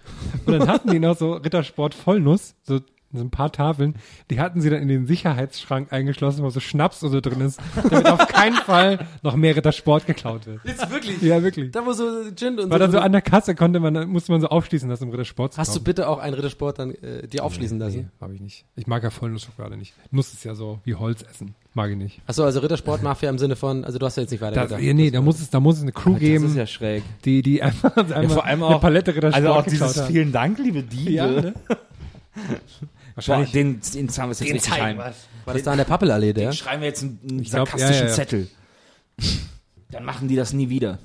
Und 0.46 0.54
dann 0.60 0.68
hatten 0.68 0.92
die 0.92 1.00
noch 1.00 1.18
so 1.18 1.34
Rittersport 1.34 1.94
Vollnuss, 1.96 2.56
so 2.64 2.80
so 3.14 3.22
ein 3.22 3.30
paar 3.30 3.52
Tafeln, 3.52 3.96
die 4.30 4.40
hatten 4.42 4.60
sie 4.60 4.70
dann 4.70 4.82
in 4.82 4.88
den 4.90 5.06
Sicherheitsschrank 5.08 5.94
eingeschlossen, 5.94 6.44
wo 6.44 6.50
so 6.50 6.60
Schnaps 6.60 7.02
oder 7.04 7.12
so 7.14 7.22
drin 7.22 7.40
ist, 7.42 7.62
damit 7.90 8.08
auf 8.08 8.28
keinen 8.28 8.56
Fall 8.56 9.08
noch 9.24 9.36
mehr 9.38 9.56
Rittersport 9.56 10.06
geklaut 10.06 10.46
wird. 10.48 10.60
Jetzt 10.66 10.90
wirklich? 10.90 11.22
Ja, 11.22 11.42
wirklich. 11.42 11.72
Da 11.72 11.86
wo 11.86 11.94
so 11.94 12.04
Gin 12.36 12.60
und 12.60 12.70
War 12.70 12.78
so. 12.78 12.84
dann 12.84 12.92
so 12.92 13.00
an 13.00 13.12
der 13.14 13.22
Kasse 13.22 13.56
konnte 13.56 13.80
man, 13.80 14.10
musste 14.10 14.32
man 14.34 14.42
so 14.42 14.48
aufschließen 14.48 14.90
lassen, 14.90 15.06
um 15.06 15.12
Rittersport 15.12 15.54
zu 15.54 15.60
Hast 15.60 15.70
du 15.70 15.74
kaufen. 15.80 15.84
bitte 15.86 16.10
auch 16.10 16.20
einen 16.20 16.34
Rittersport 16.34 16.78
dann 16.80 16.92
äh, 16.96 17.26
dir 17.28 17.46
aufschließen 17.46 17.80
lassen? 17.80 17.98
Nee, 17.98 18.06
habe 18.20 18.34
ich 18.36 18.42
nicht. 18.42 18.66
Ich 18.76 18.86
mag 18.88 19.02
ja 19.04 19.10
Vollnussschokolade 19.12 19.78
nicht. 19.78 19.94
Nuss 20.12 20.34
ist 20.34 20.44
ja 20.44 20.54
so 20.56 20.80
wie 20.84 20.96
Holz 20.96 21.22
essen. 21.24 21.56
Mag 21.74 21.92
ich 21.92 21.98
nicht. 21.98 22.22
Achso, 22.28 22.44
also 22.44 22.60
Rittersport-Mafia 22.60 23.30
im 23.30 23.38
Sinne 23.38 23.56
von, 23.56 23.86
also 23.86 23.98
du 23.98 24.06
hast 24.06 24.16
ja 24.18 24.24
jetzt 24.24 24.32
nicht 24.32 24.42
weiter 24.42 24.66
Da, 24.68 24.78
ja, 24.78 24.94
nee, 24.94 25.12
da 25.12 25.22
muss 25.22 25.40
es, 25.42 25.50
da 25.50 25.60
muss 25.62 25.78
es 25.78 25.82
eine 25.84 25.92
Crew 25.94 26.12
Das 26.14 26.20
geben, 26.20 26.46
ist 26.48 26.56
ja 26.56 26.66
schräg. 26.68 27.04
die, 27.26 27.42
die 27.42 27.62
einfach, 27.62 27.96
einmal 28.14 28.30
vor 28.30 28.46
allem 28.46 28.64
eine 28.64 28.76
auch- 28.76 28.82
Palette 28.82 29.16
Rittersport 29.16 29.46
Also 29.46 29.54
auch 29.60 29.64
dieses 29.66 29.98
haben. 30.02 30.08
vielen 30.12 30.32
Dank, 30.34 30.58
liebe 30.60 30.84
Diebe. 30.84 31.12
Ja, 31.12 31.28
ne? 31.28 31.54
Boah, 33.16 33.18
Wahrscheinlich. 33.18 33.52
den, 33.52 33.80
den 33.94 34.10
zahlen 34.10 34.30
wir 34.30 34.36
jetzt 34.36 34.42
richtig 34.42 34.72
rein. 34.74 34.98
War 34.98 35.14
das 35.54 35.64
da 35.64 35.72
an 35.72 35.78
der 35.78 35.86
Pappelallee, 35.86 36.34
der? 36.34 36.50
Den 36.50 36.54
schreiben 36.54 36.82
wir 36.82 36.90
jetzt 36.90 37.02
einen, 37.02 37.20
einen 37.24 37.44
glaub, 37.44 37.70
sarkastischen 37.70 37.94
ja, 37.94 38.02
ja, 38.02 38.08
ja. 38.10 38.14
Zettel. 38.14 38.48
Dann 39.92 40.04
machen 40.04 40.28
die 40.28 40.36
das 40.36 40.52
nie 40.52 40.68
wieder. 40.68 41.00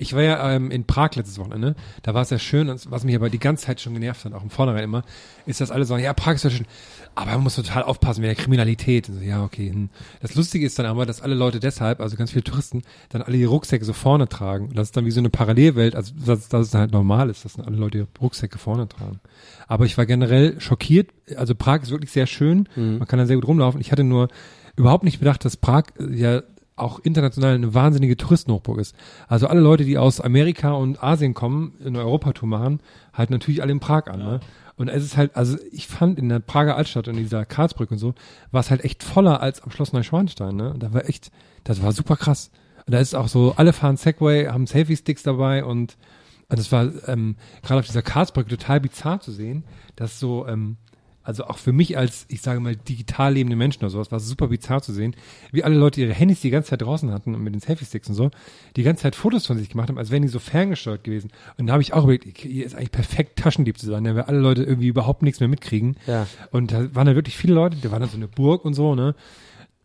Ich 0.00 0.14
war 0.14 0.22
ja 0.22 0.52
ähm, 0.52 0.70
in 0.70 0.84
Prag 0.84 1.14
letztes 1.14 1.38
Wochenende. 1.38 1.76
Da 2.02 2.14
war 2.14 2.22
es 2.22 2.30
ja 2.30 2.38
schön, 2.38 2.70
und 2.70 2.90
was 2.90 3.04
mich 3.04 3.14
aber 3.14 3.28
die 3.28 3.38
ganze 3.38 3.66
Zeit 3.66 3.80
schon 3.80 3.92
genervt 3.92 4.24
hat, 4.24 4.32
auch 4.32 4.42
im 4.42 4.48
Vornherein 4.48 4.84
immer, 4.84 5.02
ist, 5.44 5.60
dass 5.60 5.70
alle 5.70 5.84
sagen, 5.84 6.02
ja, 6.02 6.14
Prag 6.14 6.36
ist 6.36 6.44
ja 6.44 6.50
schön, 6.50 6.66
aber 7.14 7.32
man 7.32 7.42
muss 7.42 7.56
total 7.56 7.82
aufpassen 7.82 8.22
mit 8.22 8.28
der 8.28 8.34
Kriminalität. 8.34 9.06
So, 9.06 9.20
ja, 9.20 9.44
okay. 9.44 9.70
hm. 9.70 9.90
Das 10.20 10.34
Lustige 10.34 10.64
ist 10.64 10.78
dann 10.78 10.86
aber, 10.86 11.04
dass 11.04 11.20
alle 11.20 11.34
Leute 11.34 11.60
deshalb, 11.60 12.00
also 12.00 12.16
ganz 12.16 12.30
viele 12.30 12.44
Touristen, 12.44 12.82
dann 13.10 13.20
alle 13.20 13.36
ihre 13.36 13.50
Rucksäcke 13.50 13.84
so 13.84 13.92
vorne 13.92 14.26
tragen. 14.28 14.68
Und 14.68 14.78
das 14.78 14.88
ist 14.88 14.96
dann 14.96 15.04
wie 15.04 15.10
so 15.10 15.20
eine 15.20 15.30
Parallelwelt, 15.30 15.94
also 15.94 16.14
dass, 16.14 16.48
dass 16.48 16.66
es 16.66 16.70
dann 16.70 16.80
halt 16.80 16.92
normal 16.92 17.28
ist, 17.28 17.44
dass 17.44 17.54
dann 17.54 17.66
alle 17.66 17.76
Leute 17.76 17.98
ihre 17.98 18.08
Rucksäcke 18.20 18.58
vorne 18.58 18.88
tragen. 18.88 19.20
Aber 19.68 19.84
ich 19.84 19.98
war 19.98 20.06
generell 20.06 20.58
schockiert. 20.60 21.10
Also 21.36 21.54
Prag 21.54 21.82
ist 21.82 21.90
wirklich 21.90 22.10
sehr 22.10 22.26
schön. 22.26 22.68
Man 22.74 23.06
kann 23.06 23.18
da 23.18 23.26
sehr 23.26 23.36
gut 23.36 23.46
rumlaufen. 23.46 23.80
Ich 23.80 23.92
hatte 23.92 24.04
nur 24.04 24.28
überhaupt 24.76 25.04
nicht 25.04 25.18
bedacht, 25.18 25.44
dass 25.44 25.56
Prag 25.56 25.84
äh, 25.98 26.14
ja 26.14 26.42
auch 26.80 26.98
international 27.00 27.54
eine 27.54 27.74
wahnsinnige 27.74 28.16
Touristenhochburg 28.16 28.78
ist. 28.78 28.94
Also 29.28 29.46
alle 29.46 29.60
Leute, 29.60 29.84
die 29.84 29.98
aus 29.98 30.20
Amerika 30.20 30.72
und 30.72 31.02
Asien 31.02 31.34
kommen, 31.34 31.74
eine 31.84 32.00
Europatour 32.00 32.48
machen, 32.48 32.80
halt 33.12 33.30
natürlich 33.30 33.62
alle 33.62 33.72
in 33.72 33.80
Prag 33.80 34.06
an. 34.06 34.20
Ne? 34.20 34.40
Und 34.76 34.88
es 34.88 35.04
ist 35.04 35.16
halt, 35.16 35.36
also 35.36 35.58
ich 35.72 35.86
fand 35.86 36.18
in 36.18 36.28
der 36.28 36.40
Prager 36.40 36.76
Altstadt 36.76 37.08
und 37.08 37.16
dieser 37.16 37.44
Karlsbrücke 37.44 37.94
und 37.94 37.98
so, 37.98 38.14
war 38.50 38.60
es 38.60 38.70
halt 38.70 38.84
echt 38.84 39.02
voller 39.02 39.40
als 39.40 39.62
am 39.62 39.70
Schloss 39.70 39.92
Neuschwanstein. 39.92 40.56
Ne? 40.56 40.74
Da 40.78 40.92
war 40.92 41.08
echt, 41.08 41.30
das 41.64 41.82
war 41.82 41.92
super 41.92 42.16
krass. 42.16 42.50
Und 42.86 42.94
da 42.94 42.98
ist 42.98 43.14
auch 43.14 43.28
so, 43.28 43.54
alle 43.56 43.72
fahren 43.72 43.96
Segway, 43.96 44.46
haben 44.46 44.66
Selfie-Sticks 44.66 45.22
dabei 45.22 45.64
und 45.64 45.96
und 46.50 46.58
es 46.58 46.72
war 46.72 46.90
ähm, 47.06 47.36
gerade 47.62 47.78
auf 47.78 47.86
dieser 47.86 48.02
Karlsbrücke 48.02 48.50
total 48.50 48.80
bizarr 48.80 49.20
zu 49.20 49.30
sehen, 49.30 49.62
dass 49.94 50.18
so, 50.18 50.48
ähm, 50.48 50.78
also 51.30 51.44
auch 51.44 51.58
für 51.58 51.72
mich 51.72 51.96
als, 51.96 52.26
ich 52.26 52.42
sage 52.42 52.58
mal, 52.58 52.74
digital 52.74 53.34
lebende 53.34 53.54
Menschen 53.54 53.84
oder 53.84 53.90
sowas, 53.90 54.10
war 54.10 54.18
es 54.18 54.26
super 54.28 54.48
bizarr 54.48 54.82
zu 54.82 54.92
sehen, 54.92 55.14
wie 55.52 55.62
alle 55.62 55.76
Leute 55.76 56.00
ihre 56.00 56.12
Handys 56.12 56.40
die 56.40 56.50
ganze 56.50 56.70
Zeit 56.70 56.82
draußen 56.82 57.12
hatten 57.12 57.36
und 57.36 57.42
mit 57.42 57.54
den 57.54 57.60
Selfie-Sticks 57.60 58.08
und 58.08 58.16
so, 58.16 58.30
die 58.74 58.82
ganze 58.82 59.02
Zeit 59.02 59.14
Fotos 59.14 59.46
von 59.46 59.56
sich 59.56 59.68
gemacht 59.68 59.88
haben, 59.88 59.98
als 59.98 60.10
wären 60.10 60.22
die 60.22 60.28
so 60.28 60.40
ferngesteuert 60.40 61.04
gewesen. 61.04 61.30
Und 61.56 61.68
da 61.68 61.74
habe 61.74 61.82
ich 61.82 61.92
auch 61.92 62.02
überlegt, 62.02 62.38
hier 62.38 62.66
ist 62.66 62.74
eigentlich 62.74 62.90
perfekt 62.90 63.38
Taschendieb 63.38 63.78
zu 63.78 63.86
sein, 63.86 64.04
weil 64.04 64.22
alle 64.22 64.40
Leute 64.40 64.64
irgendwie 64.64 64.88
überhaupt 64.88 65.22
nichts 65.22 65.38
mehr 65.38 65.48
mitkriegen. 65.48 65.96
Ja. 66.08 66.26
Und 66.50 66.72
da 66.72 66.92
waren 66.96 67.06
da 67.06 67.14
wirklich 67.14 67.36
viele 67.36 67.54
Leute, 67.54 67.76
da 67.80 67.92
war 67.92 68.00
dann 68.00 68.08
so 68.08 68.16
eine 68.16 68.26
Burg 68.26 68.64
und 68.64 68.74
so, 68.74 68.96
ne? 68.96 69.14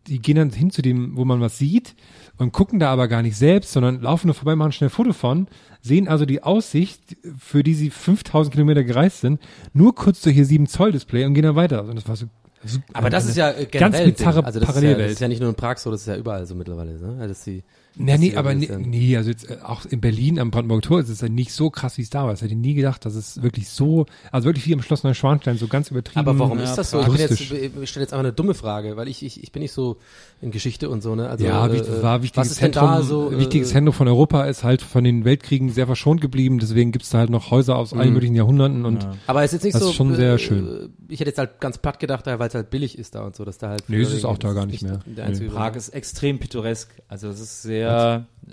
Die 0.07 0.19
gehen 0.19 0.35
dann 0.35 0.51
hin 0.51 0.69
zu 0.72 0.81
dem, 0.81 1.15
wo 1.15 1.26
man 1.26 1.41
was 1.41 1.57
sieht 1.57 1.95
und 2.38 2.52
gucken 2.52 2.80
da 2.80 2.91
aber 2.91 3.07
gar 3.07 3.22
nicht 3.22 3.38
selbst, 3.38 3.72
sondern 3.72 4.02
laufen 4.02 4.28
nur 4.28 4.34
vorbei, 4.36 4.56
machen 4.56 4.72
schnell 4.72 4.90
ein 4.90 4.91
Foto 4.94 5.14
von, 5.14 5.48
sehen 5.82 6.07
also 6.07 6.26
die 6.26 6.44
Aussicht, 6.44 7.18
für 7.38 7.64
die 7.64 7.74
sie 7.74 7.90
5000 7.90 8.53
Kilometer 8.53 8.84
gereist 8.84 9.22
sind, 9.22 9.41
nur 9.74 9.95
kurz 9.95 10.22
durch 10.22 10.36
ihr 10.38 10.45
7 10.45 10.68
Zoll 10.68 10.91
Display 10.91 11.26
und 11.26 11.34
gehen 11.34 11.44
dann 11.44 11.56
weiter. 11.56 11.84
Und 11.84 11.95
das 11.95 12.07
war 12.07 12.16
so, 12.16 12.26
so 12.64 12.80
Aber 12.94 13.10
das 13.10 13.24
eine 13.24 13.30
ist 13.32 13.38
ja 13.38 13.52
generell 13.52 13.80
ganz 13.80 14.18
bizarre 14.18 14.44
also 14.44 14.60
das 14.60 14.70
Ist 14.70 14.76
ja, 14.76 14.82
Parallelwelt. 14.82 15.06
das 15.06 15.14
ist 15.14 15.22
ja 15.22 15.28
nicht 15.28 15.40
nur 15.40 15.49
in 15.49 15.56
Prag 15.56 15.78
so, 15.78 15.91
das 15.91 16.02
ist 16.02 16.07
ja 16.07 16.18
überall 16.18 16.45
so 16.45 16.56
mittlerweile, 16.56 16.99
ne? 16.99 17.16
Also, 17.20 17.28
dass 17.28 17.44
die, 17.44 17.64
Nee, 17.97 18.17
nee, 18.17 18.35
aber 18.35 18.53
nee, 18.53 18.65
ja- 18.67 18.77
nee, 18.77 19.17
also 19.17 19.30
jetzt 19.30 19.49
äh, 19.49 19.57
auch 19.63 19.85
in 19.85 20.01
Berlin 20.01 20.39
am 20.39 20.51
Brandenburger 20.51 20.81
Tor 20.81 20.99
ist 20.99 21.09
es 21.09 21.22
ja 21.22 21.30
nicht 21.30 21.51
so 21.53 21.69
krass, 21.69 21.97
wie 21.97 22.01
es 22.01 22.09
da 22.09 22.26
war. 22.26 22.34
Ich 22.34 22.41
hätte 22.41 22.55
nie 22.55 22.73
gedacht, 22.73 23.05
dass 23.05 23.15
es 23.15 23.41
wirklich 23.41 23.69
so, 23.69 24.05
also 24.31 24.45
wirklich 24.45 24.67
wie 24.67 24.73
am 24.73 24.81
Schloss 24.81 25.03
Neuschwanstein, 25.03 25.57
so 25.57 25.67
ganz 25.67 25.91
übertrieben. 25.91 26.19
Aber 26.19 26.38
warum 26.38 26.59
ist 26.59 26.76
das 26.76 26.91
so? 26.91 26.99
Ich, 26.99 27.07
bin 27.07 27.15
jetzt, 27.17 27.39
ich 27.39 27.49
stelle 27.89 28.03
jetzt 28.03 28.13
einfach 28.13 28.19
eine 28.19 28.34
dumme 28.34 28.53
Frage, 28.53 28.97
weil 28.97 29.07
ich, 29.07 29.23
ich, 29.23 29.41
ich 29.41 29.51
bin 29.51 29.61
nicht 29.61 29.72
so 29.72 29.97
in 30.41 30.51
Geschichte 30.51 30.89
und 30.89 31.01
so, 31.01 31.15
ne? 31.15 31.30
Also, 31.30 31.45
ja, 31.45 31.65
äh, 31.67 32.03
war 32.03 32.22
wichtiges 32.22 32.47
was 32.47 32.51
ist 32.51 32.61
denn 32.61 32.73
Zentrum, 32.73 32.89
da 32.89 33.01
so? 33.03 33.31
äh, 33.31 33.39
wichtiges 33.39 33.69
Zentrum 33.69 33.93
von 33.93 34.07
Europa 34.07 34.43
ist 34.45 34.63
halt 34.63 34.81
von 34.81 35.03
den 35.03 35.23
Weltkriegen 35.26 35.69
sehr 35.69 35.85
verschont 35.88 36.19
geblieben, 36.22 36.59
deswegen 36.59 36.91
gibt's 36.91 37.09
da 37.09 37.19
halt 37.19 37.30
noch 37.30 37.51
Häuser 37.51 37.77
aus 37.77 37.93
allen 37.93 38.09
Mhm. 38.09 38.13
möglichen 38.15 38.35
Jahrhunderten 38.35 38.85
und 38.85 39.07
Aber 39.27 39.43
es 39.43 39.51
ist 39.51 39.53
jetzt 39.53 39.63
nicht 39.63 39.76
Das 39.76 39.84
so. 39.84 39.89
ist 39.89 39.95
schon 39.95 40.13
sehr 40.15 40.34
äh, 40.34 40.39
schön. 40.39 40.93
Ich 41.07 41.19
hätte 41.22 41.30
jetzt 41.30 41.38
halt 41.39 41.59
ganz 41.61 41.77
platt 41.77 41.99
gedacht, 41.99 42.26
weil 42.26 42.47
es 42.47 42.55
halt 42.55 42.69
billig 42.69 42.97
ist 42.97 43.15
da 43.15 43.23
und 43.26 43.35
so, 43.35 43.45
dass 43.45 43.57
da 43.57 43.69
halt. 43.69 43.84
Nee, 43.88 44.01
ist 44.01 44.11
es 44.11 44.26
auch 44.26 44.38
da 44.38 44.53
gar 44.53 44.65
nicht 44.65 44.81
mehr. 44.84 44.99
Der 45.05 45.26
einzige 45.26 45.49
Prag 45.49 45.76
ist 45.76 45.89
extrem 45.89 46.39
pittoresk. 46.39 46.89
Also 47.07 47.30
es 47.30 47.39
ist 47.39 47.61
sehr 47.61 47.85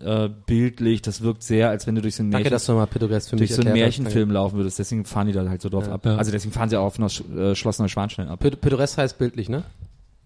äh, 0.04 0.28
bildlich. 0.46 1.02
Das 1.02 1.22
wirkt 1.22 1.42
sehr, 1.42 1.68
als 1.68 1.86
wenn 1.86 1.94
du 1.94 2.02
durch 2.02 2.16
so 2.16 2.22
einen 2.22 2.30
Danke, 2.32 2.50
Märchen, 2.50 2.52
durch 2.56 2.64
so 2.64 2.72
einen 2.72 3.68
erklärt 3.68 3.88
hast. 3.88 3.98
Märchenfilm 3.98 4.30
laufen 4.30 4.56
würdest. 4.56 4.78
Deswegen 4.78 5.04
fahren 5.04 5.26
die 5.26 5.32
da 5.32 5.48
halt 5.48 5.60
so 5.62 5.68
drauf 5.68 5.86
Ja. 5.86 5.92
ab. 5.94 6.06
Ja. 6.06 6.16
Also 6.16 6.32
deswegen 6.32 6.52
fahren 6.52 6.68
sie 6.68 6.76
auch 6.78 6.84
auf 6.86 6.98
Neusch 6.98 7.22
äh, 7.36 7.54
Schloss 7.54 7.78
Neuschwanstein 7.78 8.28
ab. 8.28 8.40
Pitt- 8.40 8.60
Pittoresk 8.60 8.98
heißt 8.98 9.18
bildlich, 9.18 9.48
ne? 9.48 9.62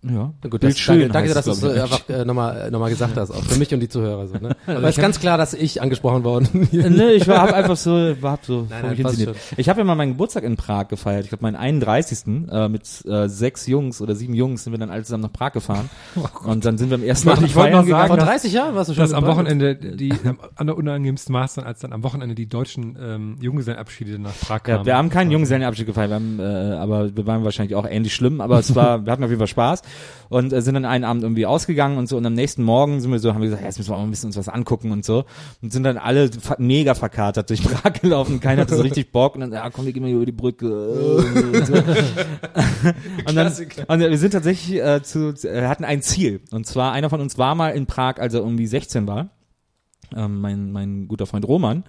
Ja, 0.09 0.33
Na 0.43 0.49
gut, 0.51 0.63
das, 0.63 0.79
schön 0.79 1.01
danke, 1.01 1.13
danke 1.13 1.35
dass 1.35 1.45
du 1.45 1.51
es, 1.51 1.63
ich. 1.77 1.83
einfach 1.83 2.09
äh, 2.09 2.25
nochmal 2.25 2.67
äh, 2.69 2.71
nochmal 2.71 2.91
gesagt 2.91 3.17
hast, 3.17 3.31
auch 3.31 3.43
für 3.43 3.59
mich 3.59 3.73
und 3.75 3.81
die 3.81 3.89
Zuhörer. 3.89 4.27
So, 4.27 4.35
ne? 4.35 4.57
Aber 4.67 4.89
ist 4.89 4.99
ganz 4.99 5.19
klar, 5.21 5.37
dass 5.39 5.55
ich 5.55 5.83
angesprochen 5.83 6.25
worden 6.25 6.69
Äh, 6.73 6.91
nee, 6.91 7.11
ich 7.13 7.27
war 7.29 7.43
hab 7.43 7.53
einfach 7.53 7.77
so, 7.77 7.91
war 8.21 8.33
hab 8.33 8.45
so 8.45 8.67
Nein, 8.69 8.83
nein, 8.83 8.97
hinsinniert. 8.97 9.37
Ich 9.57 9.69
habe 9.69 9.81
ja 9.81 9.85
mal 9.85 9.95
meinen 9.95 10.13
Geburtstag 10.13 10.45
in 10.45 10.57
Prag 10.57 10.89
gefeiert. 10.89 11.25
Ich 11.25 11.29
glaube, 11.31 11.43
meinen 11.43 11.57
31. 11.57 12.49
Äh, 12.51 12.69
mit 12.69 12.83
äh, 13.07 13.29
sechs 13.29 13.67
Jungs 13.67 14.01
oder 14.01 14.15
sieben 14.15 14.35
Jungs 14.35 14.65
sind 14.65 14.73
wir 14.73 14.79
dann 14.79 14.91
alle 14.91 15.03
zusammen 15.03 15.23
nach 15.25 15.33
Prag 15.33 15.53
gefahren. 15.53 15.89
und 16.45 16.65
dann 16.65 16.79
sind 16.79 16.91
wir 16.91 16.97
am 16.97 17.03
ersten 17.05 17.29
Mal 17.29 17.43
Ich 17.45 17.55
wollte 17.55 17.73
noch 17.77 17.87
sagen, 17.87 18.09
Vor 18.09 18.17
dass- 18.17 18.27
30 18.27 18.53
Jahren 18.53 18.75
warst 18.75 18.91
du 18.91 18.95
schon 18.95 19.03
dass 19.05 19.13
am? 19.13 19.27
Wochenende 19.27 19.75
die 19.77 20.13
am 20.25 20.39
an 20.55 20.67
der 20.67 20.77
unangenehmsten 20.77 21.33
Maß 21.33 21.55
dann, 21.55 21.65
als 21.65 21.81
dann 21.81 21.93
am 21.93 22.03
Wochenende 22.03 22.35
die 22.35 22.49
deutschen 22.49 22.97
ähm, 23.01 23.37
Junggesellenabschiede 23.41 24.19
nach 24.19 24.39
Prag 24.39 24.63
kamen. 24.63 24.79
Ja, 24.81 24.87
wir 24.87 24.97
haben 24.97 25.09
keinen 25.11 25.31
Junggesellenabschied 25.31 25.87
gefeiert, 25.87 26.11
wir 26.11 26.15
haben, 26.17 26.39
äh, 26.41 26.43
aber 26.77 27.17
wir 27.17 27.27
waren 27.27 27.45
wahrscheinlich 27.45 27.75
auch 27.75 27.87
ähnlich 27.89 28.15
schlimm, 28.15 28.41
aber 28.41 28.59
es 28.59 28.75
war, 28.75 29.05
wir 29.05 29.13
hatten 29.13 29.25
auf 29.25 29.31
jeden 29.31 29.41
Fall 29.41 29.47
Spaß 29.49 29.83
und 30.29 30.53
äh, 30.53 30.63
sind 30.63 30.75
dann 30.75 30.85
einen 30.85 31.05
Abend 31.05 31.23
irgendwie 31.23 31.47
ausgegangen 31.47 31.99
und 31.99 32.09
so. 32.09 32.17
Und 32.17 32.27
am 32.27 32.35
nächsten 32.35 32.63
Morgen 32.63 33.01
sind 33.01 33.11
wir 33.11 33.19
so, 33.19 33.33
haben 33.33 33.41
wir 33.41 33.47
gesagt, 33.47 33.63
ja, 33.63 33.69
jetzt 33.69 33.79
müssen 33.79 33.91
wir 33.91 33.95
auch 33.95 34.01
mal 34.01 34.07
ein 34.07 34.11
bisschen 34.11 34.29
uns 34.29 34.37
was 34.37 34.49
angucken 34.49 34.91
und 34.91 35.05
so. 35.05 35.25
Und 35.63 35.73
sind 35.73 35.85
dann 35.85 35.99
alle 35.99 36.31
mega 36.59 36.95
verkatert 36.95 37.51
durch 37.51 37.63
Prag 37.65 37.93
gelaufen, 37.95 38.41
keiner 38.41 38.63
hatte 38.63 38.77
so 38.77 38.83
richtig 38.83 39.13
Bock. 39.13 39.35
Und 39.35 39.43
dann, 39.43 39.53
ja 39.53 39.71
komm, 39.71 39.87
wir 39.87 39.93
gehen 39.93 40.03
mal 40.03 40.09
hier 40.09 40.17
über 40.17 40.27
die 40.27 40.33
Brücke. 40.33 40.67
Und, 40.67 41.67
so. 41.67 41.75
und 41.75 43.35
dann, 43.35 43.53
und 43.89 44.01
wir 44.01 44.19
sind 44.19 44.33
tatsächlich 44.33 44.83
äh, 44.83 45.03
zu, 45.03 45.35
äh, 45.45 45.67
hatten 45.67 45.85
ein 45.85 46.03
Ziel. 46.03 46.41
Und 46.51 46.67
zwar 46.67 46.93
einer 46.93 47.11
von 47.11 47.21
uns 47.21 47.39
war 47.39 47.55
mal 47.55 47.71
in 47.71 47.87
Prag, 47.87 48.19
als 48.19 48.35
er 48.35 48.41
irgendwie 48.41 48.67
16 48.67 49.07
war 49.07 49.31
ähm, 50.15 50.41
mein, 50.41 50.73
mein 50.73 51.09
guter 51.09 51.27
Freund 51.27 51.47
Roman. 51.47 51.85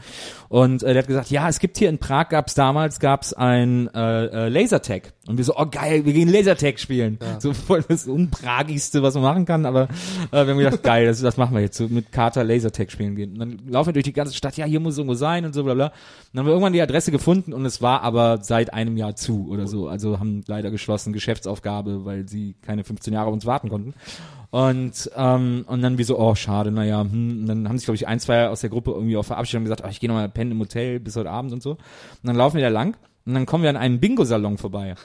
Und 0.50 0.84
äh, 0.84 0.94
der 0.94 1.04
hat 1.04 1.08
gesagt, 1.08 1.30
ja, 1.30 1.50
es 1.50 1.60
gibt 1.60 1.78
hier 1.78 1.90
in 1.90 1.98
Prag, 1.98 2.30
gab's 2.30 2.54
damals, 2.54 3.00
gab's 3.00 3.34
ein 3.34 3.90
äh, 3.94 4.26
äh, 4.26 4.50
Lasertag. 4.50 5.14
Und 5.28 5.38
wir 5.38 5.44
so, 5.44 5.56
oh 5.58 5.66
geil, 5.66 6.06
wir 6.06 6.14
gehen 6.14 6.30
Lasertag 6.30 6.80
spielen. 6.80 7.20
So 7.40 7.54
voll 7.68 7.84
das 7.88 8.08
Unpragigste, 8.08 9.04
was 9.04 9.14
man 9.16 9.24
machen 9.24 9.46
kann. 9.46 9.66
Aber 9.66 9.84
äh, 10.32 10.46
wir 10.46 10.48
haben 10.48 10.58
gedacht, 10.58 10.84
geil, 10.84 11.06
das, 11.06 11.22
das 11.22 11.38
machen 11.38 11.54
wir 11.54 11.62
jetzt, 11.62 11.78
so 11.78 11.88
mit 11.88 12.12
Kater 12.12 12.44
Lasertag 12.44 12.92
spielen 12.92 13.16
gehen. 13.16 13.34
Und 13.34 13.40
dann 13.40 13.60
laufen 13.68 13.90
wir 13.90 13.94
durch 13.94 14.06
die 14.06 14.14
ganze 14.14 14.34
Stadt, 14.34 14.56
ja, 14.58 14.66
hier 14.66 14.80
muss 14.80 14.98
irgendwo 14.98 15.16
sein 15.16 15.46
und 15.46 15.54
so, 15.54 15.64
bla 15.64 15.74
bla. 15.74 15.88
Und 15.88 15.94
dann 16.34 16.40
haben 16.40 16.46
wir 16.48 16.54
irgendwann 16.54 16.74
die 16.74 16.82
Adresse 16.82 17.12
gefunden 17.12 17.54
und 17.54 17.66
es 17.66 17.82
war 17.82 18.02
aber 18.02 18.40
seit 18.42 18.74
einem 18.74 18.98
Jahr 18.98 19.16
zu 19.16 19.48
oder 19.50 19.68
so. 19.68 19.88
Also 19.88 20.20
haben 20.20 20.44
leider 20.48 20.72
geschlossen, 20.72 21.14
Geschäftsaufgabe, 21.14 22.06
weil 22.06 22.28
sie 22.28 22.56
keine 22.62 22.84
15 22.84 23.14
Jahre 23.14 23.28
auf 23.28 23.34
uns 23.34 23.46
warten 23.46 23.70
konnten. 23.70 23.94
Und, 24.50 25.12
ähm, 25.16 25.66
und 25.68 25.82
dann 25.82 25.98
wie 25.98 26.04
so, 26.04 26.18
oh, 26.18 26.36
schade, 26.36 26.72
naja, 26.72 27.02
hm. 27.02 27.42
Und 27.42 27.48
dann 27.48 27.68
haben 27.68 27.78
sich, 27.78 27.86
glaube 27.86 27.98
ich, 27.98 28.08
ein, 28.08 28.20
zwei 28.20 28.48
aus 28.48 28.62
der 28.62 28.70
Gruppe 28.70 28.92
irgendwie 28.92 29.18
auch 29.18 29.26
verabschiedet 29.26 29.60
und 29.60 29.66
gesagt, 29.66 29.84
oh, 29.86 29.90
ich 29.90 30.00
gehe 30.00 30.08
nochmal 30.10 30.30
pennen 30.30 30.52
im 30.52 30.60
Hotel 30.60 31.00
bis 31.00 31.16
heute 31.16 31.30
Abend 31.30 31.52
und 31.52 31.62
so. 31.62 31.72
Und 31.72 31.80
dann 32.24 32.36
laufen 32.36 32.56
wir 32.56 32.64
da 32.64 32.70
lang 32.70 32.96
und 33.26 33.34
dann 33.34 33.46
kommen 33.46 33.64
wir 33.64 33.70
an 33.70 33.78
einem 33.78 34.00
Bingo-Salon 34.00 34.58
vorbei. 34.58 34.96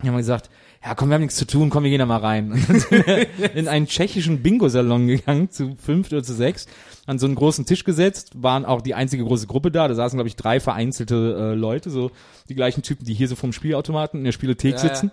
Dann 0.00 0.08
haben 0.08 0.14
wir 0.14 0.20
gesagt, 0.20 0.48
ja 0.82 0.94
komm, 0.94 1.10
wir 1.10 1.16
haben 1.16 1.20
nichts 1.20 1.36
zu 1.36 1.46
tun, 1.46 1.68
komm, 1.68 1.84
wir 1.84 1.90
gehen 1.90 1.98
da 1.98 2.06
mal 2.06 2.20
rein. 2.20 2.52
Und 2.52 2.68
dann 2.70 2.80
sind 2.80 3.06
wir 3.06 3.54
in 3.54 3.68
einen 3.68 3.86
tschechischen 3.86 4.42
Bingo-Salon 4.42 5.06
gegangen, 5.08 5.50
zu 5.50 5.76
fünf 5.76 6.10
oder 6.10 6.22
zu 6.22 6.32
sechs, 6.32 6.66
an 7.06 7.18
so 7.18 7.26
einen 7.26 7.34
großen 7.34 7.66
Tisch 7.66 7.84
gesetzt, 7.84 8.42
waren 8.42 8.64
auch 8.64 8.80
die 8.80 8.94
einzige 8.94 9.24
große 9.24 9.46
Gruppe 9.46 9.70
da, 9.70 9.88
da 9.88 9.94
saßen, 9.94 10.16
glaube 10.16 10.28
ich, 10.28 10.36
drei 10.36 10.58
vereinzelte 10.58 11.36
äh, 11.38 11.54
Leute, 11.54 11.90
so 11.90 12.10
die 12.48 12.54
gleichen 12.54 12.82
Typen, 12.82 13.04
die 13.04 13.12
hier 13.12 13.28
so 13.28 13.36
vom 13.36 13.52
Spielautomaten 13.52 14.20
in 14.20 14.24
der 14.24 14.32
Spielothek 14.32 14.76
Ja, 14.76 14.80
ja. 14.86 15.10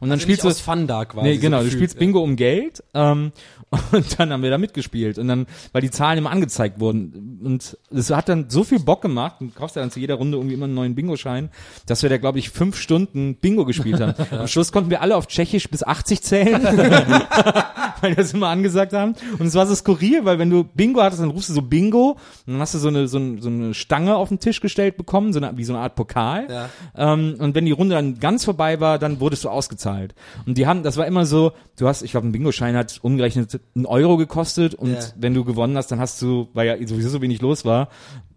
Und 0.00 0.08
dann 0.08 0.12
Also 0.12 0.22
spielst 0.22 0.44
du 0.44 0.48
aus 0.48 0.60
Fun 0.60 0.86
da 0.86 1.04
quasi. 1.04 1.26
Nee, 1.26 1.36
genau, 1.38 1.58
so 1.58 1.64
du 1.64 1.70
gefühlt, 1.70 1.90
spielst 1.90 1.98
Bingo 1.98 2.22
um 2.22 2.36
Geld 2.36 2.82
ähm, 2.94 3.32
und 3.92 4.18
dann 4.18 4.32
haben 4.32 4.42
wir 4.42 4.50
da 4.50 4.58
mitgespielt 4.58 5.18
und 5.18 5.28
dann, 5.28 5.46
weil 5.72 5.82
die 5.82 5.90
Zahlen 5.90 6.18
immer 6.18 6.30
angezeigt 6.30 6.80
wurden 6.80 7.40
und 7.42 7.76
es 7.90 8.10
hat 8.10 8.28
dann 8.28 8.48
so 8.50 8.64
viel 8.64 8.78
Bock 8.80 9.02
gemacht 9.02 9.36
und 9.40 9.54
kaufst 9.54 9.76
ja 9.76 9.82
dann 9.82 9.90
zu 9.90 9.98
jeder 10.00 10.14
Runde 10.14 10.36
irgendwie 10.36 10.54
immer 10.54 10.66
einen 10.66 10.74
neuen 10.74 10.94
Bingo-Schein, 10.94 11.50
dass 11.86 12.02
wir 12.02 12.10
da, 12.10 12.18
glaube 12.18 12.38
ich, 12.38 12.50
fünf 12.50 12.76
Stunden 12.78 13.36
Bingo 13.36 13.64
gespielt 13.64 14.00
haben. 14.00 14.14
Am 14.30 14.46
Schluss 14.48 14.72
konnten 14.72 14.90
wir 14.90 15.00
alle 15.02 15.16
auf 15.16 15.26
Tschechisch 15.26 15.68
bis 15.68 15.82
80 15.82 16.22
zählen, 16.22 16.62
weil 18.06 18.12
wir 18.16 18.22
das 18.22 18.32
immer 18.32 18.48
angesagt 18.48 18.92
haben 18.92 19.14
und 19.38 19.46
es 19.46 19.54
war 19.54 19.66
so 19.66 19.74
skurril, 19.74 20.24
weil 20.24 20.38
wenn 20.38 20.50
du 20.50 20.64
Bingo 20.64 21.02
hattest, 21.02 21.20
dann 21.22 21.30
rufst 21.30 21.48
du 21.48 21.54
so 21.54 21.62
Bingo 21.62 22.16
und 22.46 22.52
dann 22.52 22.60
hast 22.60 22.74
du 22.74 22.78
so 22.78 22.88
eine, 22.88 23.08
so, 23.08 23.18
ein, 23.18 23.40
so 23.40 23.48
eine 23.48 23.74
Stange 23.74 24.16
auf 24.16 24.28
den 24.28 24.38
Tisch 24.38 24.60
gestellt 24.60 24.96
bekommen, 24.96 25.32
so 25.32 25.40
eine, 25.40 25.56
wie 25.56 25.64
so 25.64 25.72
eine 25.72 25.82
Art 25.82 25.94
Pokal 25.96 26.46
Ja. 26.48 26.68
ähm, 26.96 27.34
und 27.38 27.54
wenn 27.54 27.64
die 27.66 27.72
Runde 27.72 27.94
dann 27.94 28.18
ganz 28.20 28.44
vorbei 28.44 28.80
war, 28.80 28.98
dann 28.98 29.20
wurdest 29.20 29.44
du 29.44 29.48
ausgezahlt. 29.48 30.14
Und 30.46 30.56
die 30.58 30.66
haben, 30.66 30.82
das 30.82 30.96
war 30.96 31.06
immer 31.06 31.26
so, 31.26 31.52
du 31.78 31.88
hast, 31.88 32.02
ich 32.02 32.12
glaube, 32.12 32.26
ein 32.28 32.32
Bingo-Schein 32.32 32.76
hat 32.76 32.98
umgerechnet 33.02 33.60
einen 33.74 33.86
Euro 33.86 34.16
gekostet 34.16 34.74
und 34.74 34.92
Ja. 34.92 35.00
wenn 35.16 35.34
du 35.34 35.44
gewonnen 35.44 35.76
hast, 35.76 35.88
dann 35.90 35.98
hast 36.00 36.22
du, 36.22 36.48
weil 36.54 36.66
ja 36.66 36.86
sowieso 36.86 37.08
so 37.08 37.20
wenig 37.22 37.40
los 37.42 37.64
war, 37.64 37.88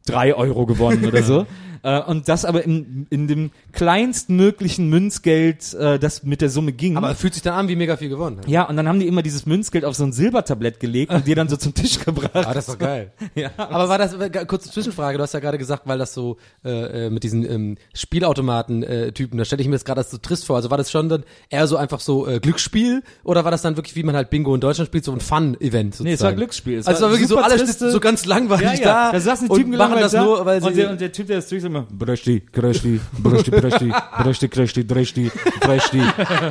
drei 0.06 0.34
Euro 0.34 0.66
gewonnen 0.66 1.06
oder 1.06 1.22
so. 1.24 1.46
Äh, 1.84 2.02
und 2.02 2.28
das 2.28 2.46
aber 2.46 2.64
in, 2.64 3.08
in 3.10 3.28
dem 3.28 3.52
kleinstmöglichen 3.72 4.90
Münzgeld, 4.90 5.74
äh, 5.74 6.00
das 6.00 6.24
mit 6.24 6.42
der 6.42 6.50
Summe 6.50 6.74
ging. 6.74 6.98
Aber 6.98 7.16
fühlt 7.16 7.34
sich 7.34 7.44
dann 7.44 7.54
an 7.54 7.68
wie 7.68 7.76
mega 7.76 7.98
viel 7.98 8.10
gewonnen. 8.10 8.42
ja, 8.48 8.64
und 8.64 8.78
dann 8.78 8.88
haben 8.88 9.00
die 9.00 9.08
immer 9.08 9.22
dieses 9.22 9.46
Münzgeld 9.46 9.86
auf 9.86 9.96
so 9.96 10.04
ein 10.04 10.12
Silbertablett 10.12 10.80
gelegt 10.80 11.14
und 11.14 11.28
dir 11.28 11.36
dann 11.36 11.50
so 11.50 11.58
zum 11.58 11.74
Tisch 11.74 12.00
gebracht. 12.06 12.32
Ah, 12.34 12.54
das 12.54 12.68
ist 12.68 12.74
doch 12.74 12.80
geil. 12.80 13.12
Ja. 13.36 13.52
Aber 13.58 13.90
war 13.90 13.98
das, 13.98 14.14
äh, 14.14 14.30
kurze 14.46 14.72
Zwischenfrage, 14.72 15.18
du 15.18 15.24
hast 15.24 15.34
ja 15.34 15.40
gerade 15.40 15.58
gesagt, 15.58 15.84
weil 15.86 15.98
das 15.98 16.14
so 16.14 16.38
äh, 16.64 17.06
äh, 17.06 17.10
mit 17.10 17.24
diesen 17.24 17.50
ähm, 17.50 17.78
Spielautomaten-Typen, 17.94 19.38
da 19.38 19.46
stelle 19.46 19.62
ich 19.62 19.68
mir 19.68 19.76
das 19.76 19.86
gerade 19.86 20.04
so 20.04 20.18
trist 20.18 20.46
vor. 20.46 20.56
Also 20.56 20.70
war 20.70 20.78
das 20.78 20.92
schon 20.92 21.10
dann 21.10 21.24
eher 21.50 21.68
so 21.68 21.78
einfach 21.78 22.00
so 22.00 22.28
äh, 22.28 22.40
Glücksspiel 22.40 23.04
oder 23.24 23.44
war 23.44 23.52
das 23.52 23.62
dann 23.62 23.78
wirklich, 23.78 23.96
wie 23.96 24.04
man 24.04 24.16
halt 24.16 24.30
Bingo 24.30 24.54
in 24.56 24.62
Deutschland 24.62 24.88
spielt, 24.88 25.06
so 25.06 25.12
ein 25.12 25.20
Fun-Event 25.20 25.96
sozusagen? 25.96 26.10
Nee, 26.10 26.14
es 26.14 26.22
war 26.22 26.34
Glücksspiel. 26.34 26.80
Es 26.80 26.88
also 26.88 26.98
es 26.98 27.04
war 27.04 27.12
wirklich 27.12 27.30
so 27.30 27.38
alles 27.38 27.80
so 27.80 28.00
ganz 28.00 28.26
langweilig 28.26 28.80
ja, 28.80 28.86
ja. 28.86 28.86
da. 28.86 29.12
Da 29.12 29.20
saßen 29.20 29.48
die 29.48 29.52
und 29.52 29.60
Typen 29.60 29.78
machen 29.78 30.00
das 30.00 30.12
da, 30.12 30.24
nur, 30.24 30.46
weil 30.46 30.62
sie 30.62 30.68
und 30.68 30.78
der, 30.78 30.92
und 30.92 31.02
der 31.02 31.12
Typ, 31.12 31.28
der 31.28 31.38
das 31.38 31.48
durch 31.48 31.64
immer 31.70 31.86
Brösti, 31.90 32.42
Krösti, 32.52 33.00
Brösti, 33.18 33.52
Brösti, 33.52 33.92
Brösti, 34.24 34.48
Krösti, 34.50 34.86
Drösti, 34.88 35.32
Frösti, 35.62 36.02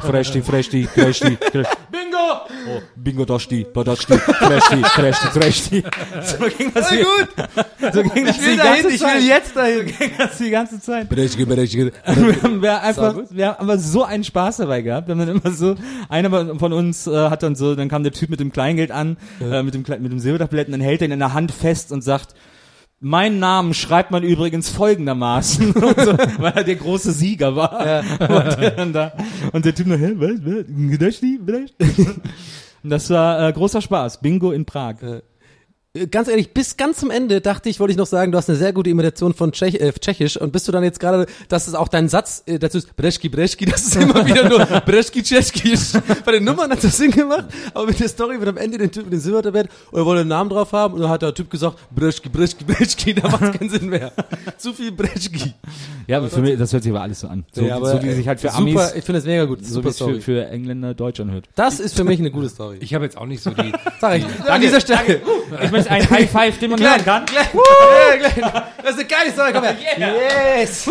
Frösti, 0.00 0.42
Frösti, 0.42 0.88
Krösti, 0.94 1.36
Krösti. 1.36 1.76
Bingo! 1.90 2.18
Oh, 2.68 2.80
Bingo, 2.96 3.24
Dosti, 3.24 3.64
Bodosti, 3.72 4.18
Frösti, 4.18 4.82
Krösti, 4.82 5.26
Frösti. 5.28 5.84
So 6.22 6.44
ging 6.56 6.72
das 6.74 6.90
hier. 6.90 7.04
gut. 7.04 7.28
So 7.92 8.02
ging 8.02 8.26
das 8.26 8.36
Ich 8.36 8.42
will 8.44 8.50
die 8.52 8.56
dahin, 8.58 8.82
ganze 8.82 8.88
ich 8.88 9.00
will 9.00 9.08
Zeit. 9.08 9.22
jetzt 9.22 9.56
dahin. 9.56 9.78
So 9.78 9.84
ging 9.98 10.10
das 10.18 10.38
die 10.38 10.50
ganze 10.50 10.80
Zeit. 10.80 11.08
Berechtige, 11.08 11.46
berechtige. 11.46 11.92
Wir 12.06 12.42
haben, 12.42 12.62
wir 12.62 12.82
einfach, 12.82 13.14
wir 13.30 13.46
haben 13.48 13.56
aber 13.60 13.78
so 13.78 14.02
einen 14.04 14.24
Spaß 14.24 14.58
dabei 14.58 14.82
gehabt. 14.82 15.06
Wir 15.08 15.12
haben 15.14 15.20
dann 15.26 15.28
immer 15.40 15.50
so, 15.52 15.76
einer 16.08 16.58
von 16.58 16.72
uns 16.72 17.06
äh, 17.06 17.30
hat 17.30 17.42
dann 17.42 17.54
so, 17.54 17.74
dann 17.76 17.88
kam 17.88 18.02
der 18.02 18.12
Typ 18.12 18.30
mit 18.30 18.40
dem 18.40 18.52
Kleingeld 18.52 18.90
an, 18.90 19.16
äh, 19.40 19.62
mit 19.62 19.74
dem 19.74 19.84
Kle- 19.84 20.00
mit 20.00 20.10
dem 20.12 20.18
Silbertablett 20.18 20.66
und 20.68 20.72
dann 20.72 20.80
hält 20.80 21.00
er 21.00 21.06
ihn 21.08 21.12
in 21.12 21.18
der 21.20 21.32
Hand 21.34 21.52
fest 21.52 21.92
und 21.92 22.02
sagt, 22.02 22.34
meinen 23.00 23.38
Namen 23.38 23.74
schreibt 23.74 24.10
man 24.10 24.22
übrigens 24.22 24.68
folgendermaßen, 24.70 25.72
so, 25.72 25.82
weil 26.38 26.52
er 26.54 26.64
der 26.64 26.76
große 26.76 27.12
Sieger 27.12 27.54
war. 27.54 28.02
Und, 28.78 28.92
der 28.92 29.12
und 29.52 29.64
der 29.64 29.74
Typ 29.74 29.86
nur, 29.86 29.98
hä, 29.98 30.14
was, 30.16 30.40
was? 30.44 31.70
Und 32.82 32.90
das 32.90 33.10
war 33.10 33.48
äh, 33.48 33.52
großer 33.52 33.82
Spaß. 33.82 34.20
Bingo 34.20 34.52
in 34.52 34.64
Prag. 34.64 34.96
Äh, 35.98 36.06
Ganz 36.06 36.28
ehrlich, 36.28 36.52
bis 36.52 36.76
ganz 36.76 36.98
zum 36.98 37.10
Ende 37.10 37.40
dachte 37.40 37.68
ich, 37.68 37.80
wollte 37.80 37.92
ich 37.92 37.98
noch 37.98 38.06
sagen, 38.06 38.32
du 38.32 38.38
hast 38.38 38.48
eine 38.48 38.58
sehr 38.58 38.72
gute 38.72 38.90
Imitation 38.90 39.34
von 39.34 39.52
Tschech, 39.52 39.74
äh, 39.80 39.92
Tschechisch 39.92 40.36
und 40.36 40.52
bist 40.52 40.66
du 40.68 40.72
dann 40.72 40.82
jetzt 40.84 41.00
gerade, 41.00 41.26
dass 41.48 41.68
es 41.68 41.74
auch 41.74 41.88
dein 41.88 42.08
Satz 42.08 42.42
äh, 42.46 42.58
dazu 42.58 42.78
ist, 42.78 42.96
Breschki, 42.96 43.28
Breschki, 43.28 43.66
das 43.66 43.82
ist 43.82 43.96
immer 43.96 44.26
wieder 44.26 44.48
nur 44.48 44.58
Breschki, 44.86 45.22
Tschechki. 45.22 45.74
Bei 46.24 46.32
den 46.32 46.44
Nummern 46.44 46.70
hat 46.70 46.82
das 46.82 46.96
Sinn 46.96 47.10
gemacht, 47.10 47.46
aber 47.74 47.86
mit 47.86 48.00
der 48.00 48.08
Story 48.08 48.38
wird 48.38 48.48
am 48.48 48.56
Ende 48.56 48.78
den 48.78 48.90
Typ 48.90 49.04
mit 49.04 49.12
dem 49.12 49.20
Silbertablett 49.20 49.68
und 49.90 49.98
er 50.00 50.06
wollte 50.06 50.20
einen 50.20 50.30
Namen 50.30 50.50
drauf 50.50 50.72
haben 50.72 50.94
und 50.94 51.00
dann 51.00 51.10
hat 51.10 51.22
der 51.22 51.34
Typ 51.34 51.50
gesagt, 51.50 51.78
Breschki, 51.94 52.28
Breschki, 52.28 52.64
Breschki, 52.64 53.14
da 53.14 53.28
macht 53.28 53.58
keinen 53.58 53.70
Sinn 53.70 53.88
mehr. 53.88 54.12
Zu 54.58 54.72
viel 54.72 54.92
Breschki. 54.92 55.54
Ja, 56.06 56.18
aber 56.18 56.30
für 56.30 56.40
mich, 56.40 56.58
das 56.58 56.72
hört 56.72 56.82
sich 56.82 56.92
aber 56.92 57.02
alles 57.02 57.20
so 57.20 57.28
an. 57.28 57.44
So, 57.52 57.62
Ja, 57.62 57.76
aber, 57.76 57.92
so 57.92 58.02
wie 58.02 58.12
sich 58.12 58.26
halt 58.26 58.40
für 58.40 58.48
super, 58.48 58.60
Amis, 58.60 58.94
ich 58.96 59.04
finde 59.04 59.18
das 59.20 59.26
mega 59.26 59.44
gut, 59.44 59.64
so 59.64 59.74
super 59.74 59.86
wie 59.86 59.90
es 59.90 59.98
für, 59.98 60.04
Story. 60.04 60.20
für 60.20 60.48
Engländer 60.48 60.94
Deutsch 60.94 61.20
anhört. 61.20 61.48
Das 61.54 61.80
ist 61.80 61.96
für 61.96 62.04
mich 62.04 62.18
eine 62.18 62.30
gute 62.30 62.48
Story. 62.48 62.78
Ich 62.80 62.94
habe 62.94 63.04
jetzt 63.04 63.16
auch 63.18 63.26
nicht 63.26 63.42
so 63.42 63.50
die. 63.50 63.72
Sag 64.00 64.18
ich. 64.18 64.24
An 64.48 64.60
dieser 64.60 64.80
Stelle. 64.80 65.20
Ich 65.62 65.70
möchte 65.70 65.87
ein 65.88 66.10
High 66.10 66.30
Five, 66.30 66.58
den 66.58 66.70
man 66.70 66.80
hören 66.80 67.04
kann. 67.04 67.24
Das 68.82 68.90
ist 68.90 68.98
eine 68.98 69.08
geile 69.08 69.32
Story, 69.32 69.52
komm 69.52 69.64
her. 69.64 69.76
Yes. 70.58 70.90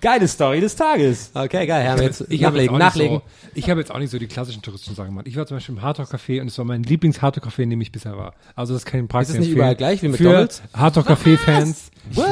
Geile 0.00 0.28
Story 0.28 0.60
des 0.60 0.76
Tages. 0.76 1.30
Okay, 1.34 1.66
geil, 1.66 1.82
Herr, 1.82 2.00
jetzt 2.02 2.24
Ich 2.28 2.44
habe 2.44 2.58
jetzt 2.60 2.70
nachlegen, 2.70 2.74
auch 2.74 2.78
nachlegen. 2.78 3.14
Nicht 3.14 3.24
so, 3.42 3.50
ich 3.54 3.70
habe 3.70 3.80
jetzt 3.80 3.90
auch 3.90 3.98
nicht 3.98 4.10
so 4.10 4.18
die 4.18 4.26
klassischen 4.26 4.62
touristischen 4.62 4.94
Sachen 4.94 5.10
gemacht. 5.10 5.26
Ich 5.26 5.36
war 5.36 5.46
zum 5.46 5.56
Beispiel 5.56 5.74
im 5.74 5.82
Hardrock 5.82 6.08
Café 6.08 6.40
und 6.40 6.48
es 6.48 6.58
war 6.58 6.64
mein 6.64 6.82
Lieblings 6.82 7.20
Hardrock 7.22 7.46
Café, 7.46 7.62
in 7.62 7.70
dem 7.70 7.80
ich 7.80 7.92
bisher 7.92 8.16
war. 8.16 8.34
Also 8.54 8.74
das 8.74 8.84
kann 8.84 9.04
ich 9.04 9.14
Ist 9.14 9.30
es 9.30 9.38
nicht 9.38 9.50
überall 9.50 9.76
gleich 9.76 10.02
wie 10.02 10.08
Für 10.08 10.24
McDonald's? 10.24 10.62
Hardrock 10.74 11.08
Café 11.08 11.36
Fans. 11.36 11.90
What? 12.14 12.28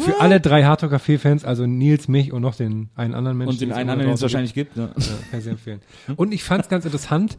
Für 0.00 0.20
alle 0.20 0.40
drei 0.40 0.64
Hardrock 0.64 0.92
Café 0.92 1.18
Fans, 1.18 1.44
also 1.44 1.66
Nils, 1.66 2.08
mich 2.08 2.32
und 2.32 2.42
noch 2.42 2.54
den 2.54 2.90
einen 2.94 3.14
anderen 3.14 3.36
Menschen. 3.36 3.54
Und 3.54 3.60
den 3.60 3.72
einen 3.72 3.90
anderen, 3.90 4.10
den 4.10 4.14
es 4.14 4.22
wahrscheinlich 4.22 4.54
gibt. 4.54 4.76
Ne? 4.76 4.90
Ja, 4.96 5.04
kann 5.30 5.38
ich 5.38 5.44
sehr 5.44 5.52
empfehlen. 5.52 5.80
Und 6.16 6.32
ich 6.32 6.44
fand 6.44 6.62
es 6.64 6.68
ganz 6.68 6.84
interessant, 6.84 7.36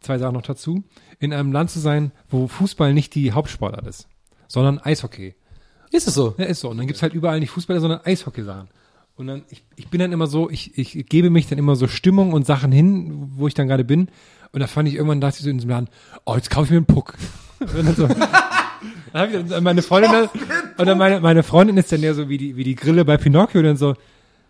zwei 0.00 0.18
Sachen 0.18 0.34
noch 0.34 0.42
dazu, 0.42 0.84
in 1.20 1.32
einem 1.32 1.52
Land 1.52 1.70
zu 1.70 1.80
sein, 1.80 2.12
wo 2.28 2.46
Fußball 2.46 2.94
nicht 2.94 3.14
die 3.14 3.32
Hauptsportart 3.32 3.86
ist, 3.86 4.08
sondern 4.46 4.78
Eishockey. 4.78 5.34
Ist 5.90 6.06
es 6.06 6.14
so? 6.14 6.34
Ja, 6.38 6.44
ist 6.44 6.60
so. 6.60 6.70
Und 6.70 6.78
dann 6.78 6.86
gibt's 6.86 7.02
halt 7.02 7.14
überall 7.14 7.40
nicht 7.40 7.50
Fußballer, 7.50 7.80
sondern 7.80 8.00
Eishockey-Sachen. 8.04 8.68
Und 9.16 9.26
dann, 9.26 9.42
ich, 9.48 9.64
ich 9.74 9.88
bin 9.88 10.00
dann 10.00 10.12
immer 10.12 10.28
so, 10.28 10.48
ich, 10.48 10.78
ich 10.78 11.06
gebe 11.06 11.30
mich 11.30 11.48
dann 11.48 11.58
immer 11.58 11.74
so 11.74 11.88
Stimmung 11.88 12.32
und 12.32 12.46
Sachen 12.46 12.70
hin, 12.70 13.30
wo 13.34 13.48
ich 13.48 13.54
dann 13.54 13.66
gerade 13.66 13.84
bin. 13.84 14.08
Und 14.52 14.60
da 14.60 14.66
fand 14.66 14.88
ich 14.88 14.94
irgendwann, 14.94 15.20
dachte 15.20 15.38
ich 15.38 15.44
so 15.44 15.50
in 15.50 15.58
diesem 15.58 15.70
Laden, 15.70 15.88
oh, 16.24 16.36
jetzt 16.36 16.50
kaufe 16.50 16.66
ich 16.66 16.70
mir 16.70 16.76
einen 16.76 16.86
Puck. 16.86 17.14
Und 17.60 17.74
dann 17.74 17.96
so, 17.96 18.06
dann 19.12 19.34
ich 19.34 19.48
dann 19.48 19.64
meine 19.64 19.82
Freundin, 19.82 20.12
dann, 20.12 20.28
und 20.78 20.86
dann 20.86 20.96
meine, 20.96 21.18
meine 21.18 21.42
Freundin 21.42 21.76
ist 21.76 21.90
dann 21.90 22.00
ja 22.00 22.14
so 22.14 22.28
wie 22.28 22.38
die, 22.38 22.54
wie 22.54 22.62
die 22.62 22.76
Grille 22.76 23.04
bei 23.04 23.16
Pinocchio, 23.16 23.58
und 23.58 23.66
dann 23.66 23.76
so, 23.76 23.94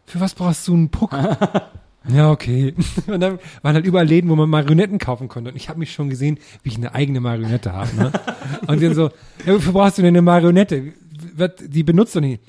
für 0.05 0.21
was 0.21 0.35
brauchst 0.35 0.69
du 0.69 0.75
einen 0.75 0.91
Puck? 0.91 1.13
Ja, 2.07 2.31
okay. 2.31 2.75
Und 3.07 3.21
dann 3.21 3.39
waren 3.63 3.75
halt 3.75 3.85
überall 3.85 4.07
Läden, 4.07 4.31
wo 4.31 4.37
man 4.37 4.49
Marionetten 4.49 4.99
kaufen 4.99 5.29
konnte. 5.29 5.51
Und 5.51 5.57
ich 5.57 5.69
habe 5.69 5.79
mich 5.79 5.93
schon 5.93 6.11
gesehen, 6.11 6.39
wie 6.63 6.71
ich 6.71 6.77
eine 6.77 6.95
eigene 6.95 7.21
Marionette 7.21 7.73
habe. 7.73 7.95
Ne? 7.97 8.13
Und 8.67 8.83
dann 8.83 8.95
so, 8.95 9.11
ja, 9.45 9.55
wofür 9.55 9.73
brauchst 9.73 9.99
du 9.99 10.03
denn 10.03 10.15
eine 10.15 10.23
Marionette? 10.23 10.93
Wird, 11.35 11.75
die 11.75 11.83
benutzt 11.83 12.15
doch 12.15 12.21
nicht. 12.21 12.43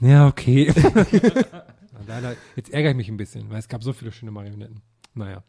Ja, 0.00 0.26
okay. 0.26 0.72
Leider, 2.06 2.36
jetzt 2.56 2.72
ärgere 2.72 2.90
ich 2.90 2.96
mich 2.96 3.08
ein 3.08 3.16
bisschen, 3.16 3.48
weil 3.48 3.58
es 3.58 3.68
gab 3.68 3.82
so 3.82 3.92
viele 3.92 4.12
schöne 4.12 4.30
Marionetten. 4.30 4.82
Naja. 5.14 5.42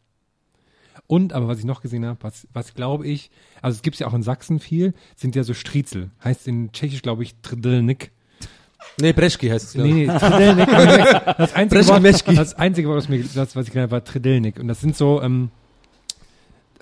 Und, 1.08 1.34
aber 1.34 1.48
was 1.48 1.60
ich 1.60 1.66
noch 1.66 1.82
gesehen 1.82 2.06
habe, 2.06 2.24
was, 2.24 2.48
was 2.54 2.74
glaube 2.74 3.06
ich, 3.06 3.30
also 3.62 3.76
es 3.76 3.82
gibt's 3.82 4.00
ja 4.00 4.08
auch 4.08 4.14
in 4.14 4.24
Sachsen 4.24 4.60
viel, 4.60 4.94
sind 5.16 5.36
ja 5.36 5.44
so 5.44 5.54
Striezel. 5.54 6.12
Heißt 6.24 6.48
in 6.48 6.72
Tschechisch, 6.72 7.02
glaube 7.02 7.24
ich, 7.24 7.36
Trdlnik. 7.42 8.12
Nee, 9.02 9.14
Breschki 9.14 9.50
heißt 9.50 9.66
es, 9.66 9.74
glaube 9.74 9.90
Nee, 9.90 10.04
ich. 10.04 10.08
nee, 10.12 10.18
Tridelnik. 10.20 10.70
Das 11.38 11.54
einzige, 11.54 11.88
Wort, 11.88 12.38
das 12.38 12.54
einzige 12.56 12.88
Wort, 12.88 12.98
was, 12.98 13.10
mir, 13.10 13.24
das, 13.24 13.56
was 13.56 13.68
ich 13.68 13.76
habe, 13.76 13.92
war 13.92 14.04
Tridelnik. 14.04 14.60
Und 14.60 14.68
das 14.68 14.80
sind 14.82 14.96
so, 14.96 15.22
ähm, 15.22 15.50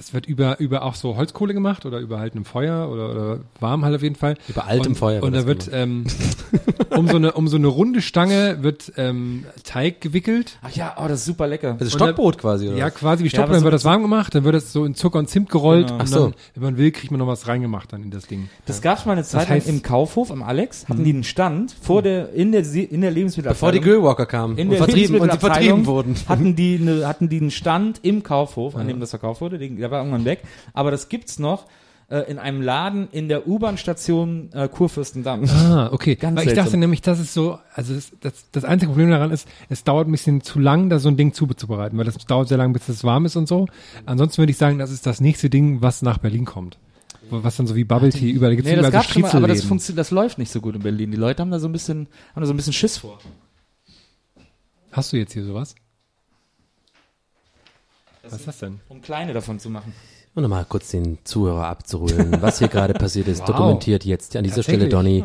das 0.04 0.14
wird 0.14 0.26
über, 0.26 0.60
über 0.60 0.84
auch 0.84 0.96
so 0.96 1.16
Holzkohle 1.16 1.54
gemacht 1.54 1.86
oder 1.86 2.00
über 2.00 2.20
halt 2.20 2.34
einem 2.36 2.46
Feuer 2.46 2.90
oder, 2.90 3.10
oder 3.10 3.40
warm 3.60 3.86
halt 3.86 3.96
auf 3.96 4.04
jeden 4.04 4.16
Fall. 4.16 4.36
Über 4.50 4.66
altem 4.66 4.92
und, 4.92 4.98
Feuer 4.98 5.24
Und 5.24 5.32
da 5.32 5.40
das 5.40 5.48
wird, 5.48 5.70
ähm, 5.72 6.06
um 6.90 7.08
so 7.08 7.16
eine, 7.16 7.32
um 7.34 7.48
so 7.48 7.56
eine 7.58 7.68
runde 7.68 8.02
Stange 8.02 8.58
wird, 8.62 8.92
ähm, 8.98 9.46
Teig 9.64 10.02
gewickelt. 10.02 10.58
Ach 10.62 10.72
ja, 10.72 10.96
oh, 10.98 11.08
das 11.08 11.20
ist 11.20 11.26
super 11.26 11.48
lecker. 11.48 11.76
Das 11.80 11.88
ist 11.88 11.94
Stockbrot 11.94 12.38
quasi, 12.38 12.68
oder? 12.68 12.78
Ja, 12.78 12.90
quasi 12.90 13.24
wie 13.24 13.28
Ja, 13.28 13.32
Stopp, 13.32 13.46
aber 13.46 13.54
dann 13.54 13.64
wird 13.64 13.74
das 13.74 13.86
warm 13.86 14.02
gemacht, 14.02 14.36
dann 14.36 14.44
wird 14.44 14.56
das 14.56 14.74
so 14.74 14.84
in 14.86 14.96
Zucker 14.96 15.20
und 15.20 15.30
Zimt 15.30 15.50
gerollt 15.50 15.88
Genau. 15.88 16.00
Ach 16.04 16.08
so. 16.08 16.24
dann, 16.26 16.34
wenn 16.56 16.64
man 16.64 16.78
will, 16.78 16.92
kriegt 16.92 17.12
man 17.12 17.20
noch 17.20 17.28
was 17.28 17.48
reingemacht 17.48 17.94
dann 17.94 18.04
in 18.04 18.12
das 18.12 18.28
Ding. 18.28 18.50
Das 18.66 18.82
gab's 18.82 19.06
mal 19.06 19.14
eine 19.14 19.24
Zeit 19.24 19.48
heißt- 19.48 19.68
lang 19.68 19.76
im 19.78 19.84
Kaufhof 19.84 20.32
am 20.32 20.44
Alex, 20.44 20.88
hatten 20.90 21.04
die 21.04 21.14
einen 21.14 21.24
Stand 21.24 21.74
vor 21.82 22.02
der, 22.02 22.34
in 22.34 22.52
der, 22.52 22.62
in 22.62 23.02
der 23.02 23.10
Bevor 23.10 23.12
Lebensmittelabteilung. 23.12 23.74
die 23.74 23.90
Grillwalker 23.90 24.26
kamen 24.26 24.58
in 24.58 24.68
und 24.68 24.72
der 24.72 24.84
vertrieben, 24.84 25.20
und 25.20 25.32
sie 25.32 25.38
vertrieben 25.38 25.86
wurden. 25.86 26.16
Hatten 26.28 26.56
die, 26.56 26.80
eine, 26.82 27.08
hatten 27.08 27.30
die 27.30 27.40
einen 27.40 27.52
Stand 27.52 28.00
im 28.04 28.24
Kaufhof, 28.24 28.76
an 28.76 28.88
dem 28.88 29.00
das 29.00 29.12
verkauft 29.12 29.42
wurde, 29.42 29.58
den, 29.58 29.78
der 29.78 29.92
war 29.94 30.00
irgendwann 30.00 30.26
weg. 30.26 30.44
Aber 30.74 30.92
das 30.92 31.08
gibt's 31.08 31.40
noch 31.40 31.68
äh, 32.10 32.30
in 32.30 32.38
einem 32.38 32.62
Laden 32.62 33.08
in 33.12 33.30
der 33.30 33.48
U-Bahn-Station 33.48 34.50
äh, 34.54 34.68
Kurfürstendamm. 34.68 35.46
Ah, 35.50 35.90
okay. 35.92 36.16
Ganz 36.16 36.36
Weil 36.36 36.44
ich 36.44 36.50
seltsam. 36.50 36.66
dachte 36.66 36.78
nämlich, 36.78 37.02
das 37.02 37.20
ist 37.20 37.34
so, 37.34 37.58
also 37.74 37.96
das, 37.96 38.12
das, 38.20 38.46
das 38.52 38.66
einzige 38.66 38.92
Problem 38.92 39.10
daran 39.10 39.32
ist, 39.32 39.48
es 39.70 39.84
dauert 39.84 40.08
ein 40.08 40.12
bisschen 40.12 40.42
zu 40.42 40.60
lang, 40.60 40.90
da 40.90 41.00
so 41.00 41.08
ein 41.10 41.18
Ding 41.18 41.34
zuzubereiten, 41.34 41.98
weil 41.98 42.06
das 42.06 42.18
dauert 42.18 42.50
sehr 42.50 42.58
lang, 42.58 42.74
bis 42.74 42.90
es 42.90 43.04
warm 43.04 43.26
ist 43.26 43.36
und 43.36 43.48
so. 43.48 43.68
Ansonsten 44.06 44.40
würde 44.40 44.52
ich 44.52 44.58
sagen, 44.58 44.78
das 44.78 44.92
ist 44.92 45.06
das 45.06 45.22
nächste 45.22 45.50
Ding, 45.50 45.82
was 45.82 46.02
nach 46.02 46.18
Berlin 46.18 46.46
kommt. 46.46 46.78
Was 47.30 47.56
dann 47.56 47.68
so 47.68 47.76
wie 47.76 47.86
Bubble 47.86 48.10
Tea 48.12 48.30
überall 48.30 48.56
gibt's 48.56 48.70
Nee, 48.70 48.76
das 48.76 48.88
überall 48.88 48.92
so 48.92 48.98
gab's 49.08 49.14
schon 49.14 49.22
mal, 49.22 49.36
aber 49.36 49.48
das 49.48 49.64
funktioniert, 49.64 50.00
das 50.00 50.12
läuft 50.12 50.38
nicht 50.38 50.52
so 50.52 50.60
gut 50.62 50.76
in 50.76 50.82
Berlin. 50.82 51.10
Die 51.10 51.18
Leute 51.18 51.42
haben 51.42 51.52
da 51.52 51.60
so 51.60 51.68
ein 51.68 51.72
bisschen, 51.72 52.08
haben 52.36 52.42
da 52.42 52.46
so 52.46 52.54
ein 52.54 52.58
bisschen 52.58 52.74
Schiss 52.74 52.98
vor. 52.98 53.18
Hast 54.92 55.14
du 55.14 55.18
jetzt 55.18 55.34
hier 55.34 55.46
sowas? 55.46 55.74
Was 58.24 58.34
ist 58.34 58.48
das 58.48 58.58
denn? 58.60 58.80
Um 58.90 59.02
kleine 59.02 59.34
davon 59.34 59.60
zu 59.60 59.70
machen. 59.70 59.94
Und 60.36 60.44
nochmal 60.44 60.66
kurz 60.68 60.90
den 60.92 61.20
Zuhörer 61.26 61.68
abzuholen, 61.68 62.38
was 62.42 62.60
hier 62.60 62.68
gerade 62.70 62.94
passiert 62.94 63.28
ist, 63.28 63.40
Wow. 63.42 63.48
dokumentiert 63.48 64.06
jetzt 64.06 64.36
an 64.36 64.44
dieser 64.44 64.64
Stelle. 64.64 64.90
Donny. 64.90 65.24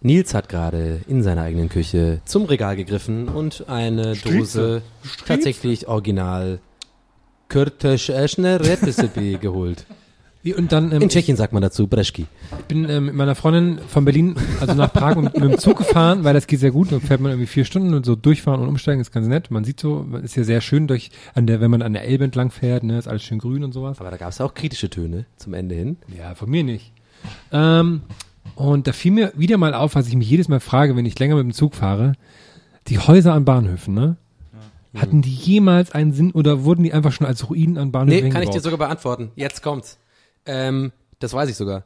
Nils 0.00 0.32
hat 0.32 0.48
gerade 0.48 1.00
in 1.08 1.22
seiner 1.22 1.42
eigenen 1.42 1.68
Küche 1.68 2.20
zum 2.24 2.44
Regal 2.44 2.76
gegriffen 2.76 3.28
und 3.28 3.68
eine 3.68 4.14
Dose 4.16 4.82
tatsächlich 5.26 5.88
original 5.88 6.60
Kürtisch-Eschner 7.48 8.60
Recipe 8.60 9.38
geholt. 9.40 9.86
Und 10.56 10.72
dann, 10.72 10.92
ähm, 10.92 11.02
In 11.02 11.08
Tschechien 11.08 11.36
sagt 11.36 11.52
man 11.52 11.62
dazu 11.62 11.88
Breschki. 11.88 12.26
ich 12.58 12.64
bin 12.66 12.88
ähm, 12.88 13.06
mit 13.06 13.14
meiner 13.14 13.34
Freundin 13.34 13.80
von 13.86 14.04
Berlin, 14.04 14.36
also 14.60 14.74
nach 14.74 14.92
Prag 14.92 15.16
mit, 15.16 15.34
mit 15.34 15.42
dem 15.42 15.58
Zug 15.58 15.78
gefahren, 15.78 16.24
weil 16.24 16.32
das 16.32 16.46
geht 16.46 16.60
sehr 16.60 16.70
gut. 16.70 16.92
Da 16.92 17.00
fährt 17.00 17.20
man 17.20 17.32
irgendwie 17.32 17.48
vier 17.48 17.64
Stunden 17.64 17.92
und 17.92 18.06
so 18.06 18.14
durchfahren 18.14 18.60
und 18.60 18.68
umsteigen 18.68 19.00
ist 19.00 19.10
ganz 19.12 19.26
nett. 19.26 19.50
Man 19.50 19.64
sieht 19.64 19.80
so, 19.80 20.06
ist 20.22 20.36
ja 20.36 20.44
sehr 20.44 20.60
schön 20.60 20.86
durch, 20.86 21.10
an 21.34 21.46
der, 21.46 21.60
wenn 21.60 21.70
man 21.70 21.82
an 21.82 21.92
der 21.92 22.04
Elbe 22.04 22.24
entlang 22.24 22.50
fährt, 22.50 22.84
ne, 22.84 22.98
ist 22.98 23.08
alles 23.08 23.24
schön 23.24 23.38
grün 23.38 23.64
und 23.64 23.72
sowas. 23.72 24.00
Aber 24.00 24.10
da 24.10 24.16
gab 24.16 24.30
es 24.30 24.40
auch 24.40 24.54
kritische 24.54 24.88
Töne 24.88 25.26
zum 25.36 25.54
Ende 25.54 25.74
hin. 25.74 25.96
Ja, 26.16 26.34
von 26.34 26.48
mir 26.48 26.62
nicht. 26.62 26.92
Ähm, 27.52 28.02
und 28.54 28.86
da 28.86 28.92
fiel 28.92 29.12
mir 29.12 29.32
wieder 29.36 29.58
mal 29.58 29.74
auf, 29.74 29.96
was 29.96 30.08
ich 30.08 30.14
mich 30.16 30.30
jedes 30.30 30.48
Mal 30.48 30.60
frage, 30.60 30.96
wenn 30.96 31.04
ich 31.04 31.18
länger 31.18 31.34
mit 31.34 31.44
dem 31.44 31.52
Zug 31.52 31.74
fahre, 31.74 32.12
die 32.86 32.98
Häuser 32.98 33.34
an 33.34 33.44
Bahnhöfen, 33.44 33.92
ne? 33.92 34.16
Hatten 34.96 35.20
die 35.20 35.34
jemals 35.34 35.92
einen 35.92 36.12
Sinn 36.12 36.32
oder 36.32 36.64
wurden 36.64 36.82
die 36.82 36.92
einfach 36.92 37.12
schon 37.12 37.26
als 37.26 37.50
Ruinen 37.50 37.76
an 37.76 37.92
Bahnhöfen 37.92 38.24
Nee, 38.24 38.30
kann 38.30 38.42
ich 38.42 38.48
dir 38.48 38.60
sogar 38.60 38.78
beantworten. 38.78 39.30
Jetzt 39.36 39.62
kommt's. 39.62 39.98
Ähm, 40.48 40.90
das 41.20 41.32
weiß 41.34 41.48
ich 41.48 41.56
sogar. 41.56 41.84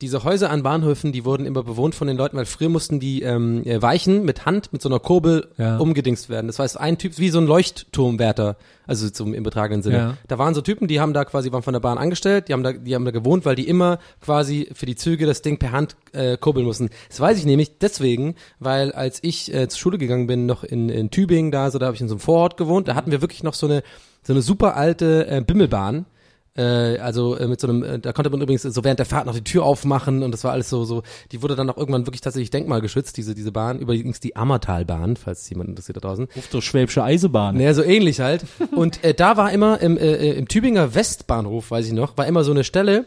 Diese 0.00 0.24
Häuser 0.24 0.50
an 0.50 0.64
Bahnhöfen, 0.64 1.12
die 1.12 1.24
wurden 1.24 1.46
immer 1.46 1.62
bewohnt 1.62 1.94
von 1.94 2.08
den 2.08 2.16
Leuten, 2.16 2.36
weil 2.36 2.44
früher 2.44 2.68
mussten 2.68 2.98
die 2.98 3.22
ähm, 3.22 3.62
äh, 3.64 3.80
Weichen 3.80 4.24
mit 4.24 4.44
Hand, 4.46 4.72
mit 4.72 4.82
so 4.82 4.88
einer 4.88 4.98
Kurbel 4.98 5.48
Ja. 5.58 5.76
umgedingst 5.78 6.28
werden. 6.28 6.48
Das 6.48 6.58
heißt, 6.58 6.78
ein 6.80 6.98
Typ, 6.98 7.18
wie 7.18 7.28
so 7.28 7.38
ein 7.38 7.46
Leuchtturmwärter, 7.46 8.56
also 8.84 9.08
zum 9.10 9.32
im 9.32 9.44
betragenen 9.44 9.82
Sinne. 9.84 9.96
Ja. 9.96 10.16
Da 10.26 10.38
waren 10.38 10.54
so 10.54 10.60
Typen, 10.60 10.88
die 10.88 10.98
haben 11.00 11.12
da 11.12 11.24
quasi, 11.24 11.52
waren 11.52 11.62
von 11.62 11.72
der 11.72 11.78
Bahn 11.80 11.98
angestellt, 11.98 12.48
die 12.48 12.52
haben 12.52 12.64
da, 12.64 12.72
die 12.72 12.96
haben 12.96 13.04
da 13.04 13.12
gewohnt, 13.12 13.44
weil 13.44 13.54
die 13.54 13.68
immer 13.68 14.00
quasi 14.20 14.68
für 14.74 14.86
die 14.86 14.96
Züge 14.96 15.24
das 15.24 15.40
Ding 15.40 15.58
per 15.60 15.70
Hand 15.70 15.94
äh, 16.12 16.36
kurbeln 16.36 16.66
mussten. 16.66 16.90
Das 17.08 17.20
weiß 17.20 17.38
ich 17.38 17.44
nämlich 17.44 17.78
deswegen, 17.78 18.34
weil 18.58 18.90
als 18.90 19.20
ich 19.22 19.54
äh, 19.54 19.68
zur 19.68 19.78
Schule 19.78 19.98
gegangen 19.98 20.26
bin, 20.26 20.46
noch 20.46 20.64
in, 20.64 20.88
in 20.88 21.10
Tübingen 21.12 21.52
da, 21.52 21.70
so 21.70 21.78
da 21.78 21.86
habe 21.86 21.94
ich 21.94 22.00
in 22.02 22.08
so 22.08 22.14
einem 22.14 22.20
Vorort 22.20 22.56
gewohnt, 22.56 22.88
da 22.88 22.96
hatten 22.96 23.12
wir 23.12 23.20
wirklich 23.20 23.44
noch 23.44 23.54
so 23.54 23.66
eine, 23.68 23.84
so 24.24 24.32
eine 24.32 24.42
super 24.42 24.74
alte 24.76 25.28
äh, 25.28 25.40
Bimmelbahn. 25.42 26.06
Äh, 26.54 26.98
also 26.98 27.36
äh, 27.36 27.46
mit 27.46 27.60
so 27.60 27.68
einem, 27.68 27.82
äh, 27.82 27.98
da 27.98 28.12
konnte 28.12 28.28
man 28.28 28.40
übrigens 28.42 28.62
so 28.62 28.84
während 28.84 28.98
der 28.98 29.06
Fahrt 29.06 29.24
noch 29.24 29.34
die 29.34 29.44
Tür 29.44 29.64
aufmachen 29.64 30.22
und 30.22 30.32
das 30.32 30.44
war 30.44 30.52
alles 30.52 30.68
so, 30.68 30.84
so, 30.84 31.02
die 31.30 31.40
wurde 31.40 31.56
dann 31.56 31.70
auch 31.70 31.78
irgendwann 31.78 32.06
wirklich 32.06 32.20
tatsächlich 32.20 32.50
denkmalgeschützt, 32.50 33.16
diese, 33.16 33.34
diese 33.34 33.52
Bahn, 33.52 33.78
übrigens 33.78 34.20
die 34.20 34.36
Ammertalbahn, 34.36 35.16
falls 35.16 35.48
jemand 35.48 35.70
interessiert 35.70 35.96
da 35.96 36.00
draußen. 36.00 36.28
Auf 36.36 36.48
der 36.48 36.60
Schwäbische 36.60 37.02
Eisenbahn. 37.02 37.56
Naja, 37.56 37.72
so 37.72 37.82
ähnlich 37.82 38.20
halt. 38.20 38.44
Und 38.76 39.02
äh, 39.02 39.14
da 39.14 39.38
war 39.38 39.50
immer 39.50 39.80
im, 39.80 39.96
äh, 39.96 40.32
im 40.32 40.46
Tübinger 40.46 40.94
Westbahnhof, 40.94 41.70
weiß 41.70 41.86
ich 41.86 41.92
noch, 41.94 42.18
war 42.18 42.26
immer 42.26 42.44
so 42.44 42.50
eine 42.50 42.64
Stelle, 42.64 43.06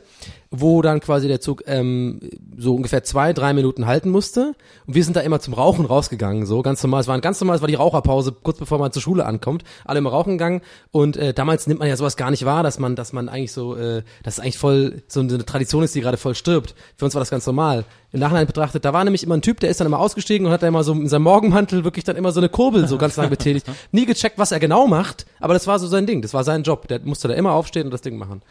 wo 0.51 0.81
dann 0.81 0.99
quasi 0.99 1.27
der 1.27 1.41
Zug 1.41 1.63
ähm, 1.67 2.19
so 2.57 2.75
ungefähr 2.75 3.03
zwei, 3.03 3.33
drei 3.33 3.53
Minuten 3.53 3.85
halten 3.85 4.09
musste. 4.09 4.55
Und 4.85 4.95
wir 4.95 5.03
sind 5.03 5.15
da 5.15 5.21
immer 5.21 5.39
zum 5.39 5.53
Rauchen 5.53 5.85
rausgegangen, 5.85 6.45
so 6.45 6.61
ganz 6.61 6.81
normal. 6.83 7.01
Es 7.01 7.07
war 7.07 7.15
ein 7.15 7.21
ganz 7.21 7.39
normal, 7.41 7.57
es 7.57 7.61
war 7.61 7.67
die 7.67 7.75
Raucherpause, 7.75 8.31
kurz 8.31 8.57
bevor 8.57 8.79
man 8.79 8.91
zur 8.91 9.01
Schule 9.01 9.25
ankommt. 9.25 9.63
Alle 9.83 9.99
im 9.99 10.07
Rauchen 10.07 10.33
gegangen. 10.33 10.61
Und 10.91 11.17
äh, 11.17 11.33
damals 11.33 11.67
nimmt 11.67 11.79
man 11.79 11.89
ja 11.89 11.97
sowas 11.97 12.17
gar 12.17 12.31
nicht 12.31 12.45
wahr, 12.45 12.63
dass 12.63 12.79
man, 12.79 12.95
dass 12.95 13.13
man 13.13 13.29
eigentlich 13.29 13.51
so, 13.51 13.75
äh, 13.75 14.03
dass 14.23 14.35
es 14.35 14.39
eigentlich 14.39 14.57
voll 14.57 15.03
so 15.07 15.19
eine 15.19 15.45
Tradition 15.45 15.83
ist, 15.83 15.95
die 15.95 16.01
gerade 16.01 16.17
voll 16.17 16.35
stirbt. 16.35 16.75
Für 16.97 17.05
uns 17.05 17.15
war 17.15 17.21
das 17.21 17.29
ganz 17.29 17.45
normal. 17.45 17.85
Im 18.11 18.21
Nachhinein 18.21 18.47
betrachtet, 18.47 18.85
da 18.85 18.93
war 18.93 19.03
nämlich 19.03 19.23
immer 19.23 19.35
ein 19.35 19.41
Typ, 19.41 19.59
der 19.59 19.69
ist 19.69 19.81
dann 19.81 19.87
immer 19.87 19.99
ausgestiegen 19.99 20.47
und 20.47 20.53
hat 20.53 20.63
da 20.63 20.67
immer 20.67 20.85
so 20.85 20.93
in 20.93 21.09
seinem 21.09 21.23
Morgenmantel 21.23 21.83
wirklich 21.83 22.05
dann 22.05 22.15
immer 22.15 22.31
so 22.31 22.39
eine 22.39 22.47
Kurbel 22.47 22.87
so 22.87 22.97
ganz 22.97 23.17
lang 23.17 23.29
betätigt. 23.29 23.67
Nie 23.91 24.05
gecheckt, 24.05 24.37
was 24.37 24.53
er 24.53 24.61
genau 24.61 24.87
macht, 24.87 25.25
aber 25.41 25.53
das 25.53 25.67
war 25.67 25.79
so 25.79 25.87
sein 25.87 26.05
Ding, 26.05 26.21
das 26.21 26.33
war 26.33 26.45
sein 26.45 26.63
Job. 26.63 26.87
Der 26.87 27.01
musste 27.01 27.27
da 27.27 27.33
immer 27.33 27.51
aufstehen 27.51 27.87
und 27.87 27.91
das 27.91 28.01
Ding 28.01 28.17
machen. 28.17 28.41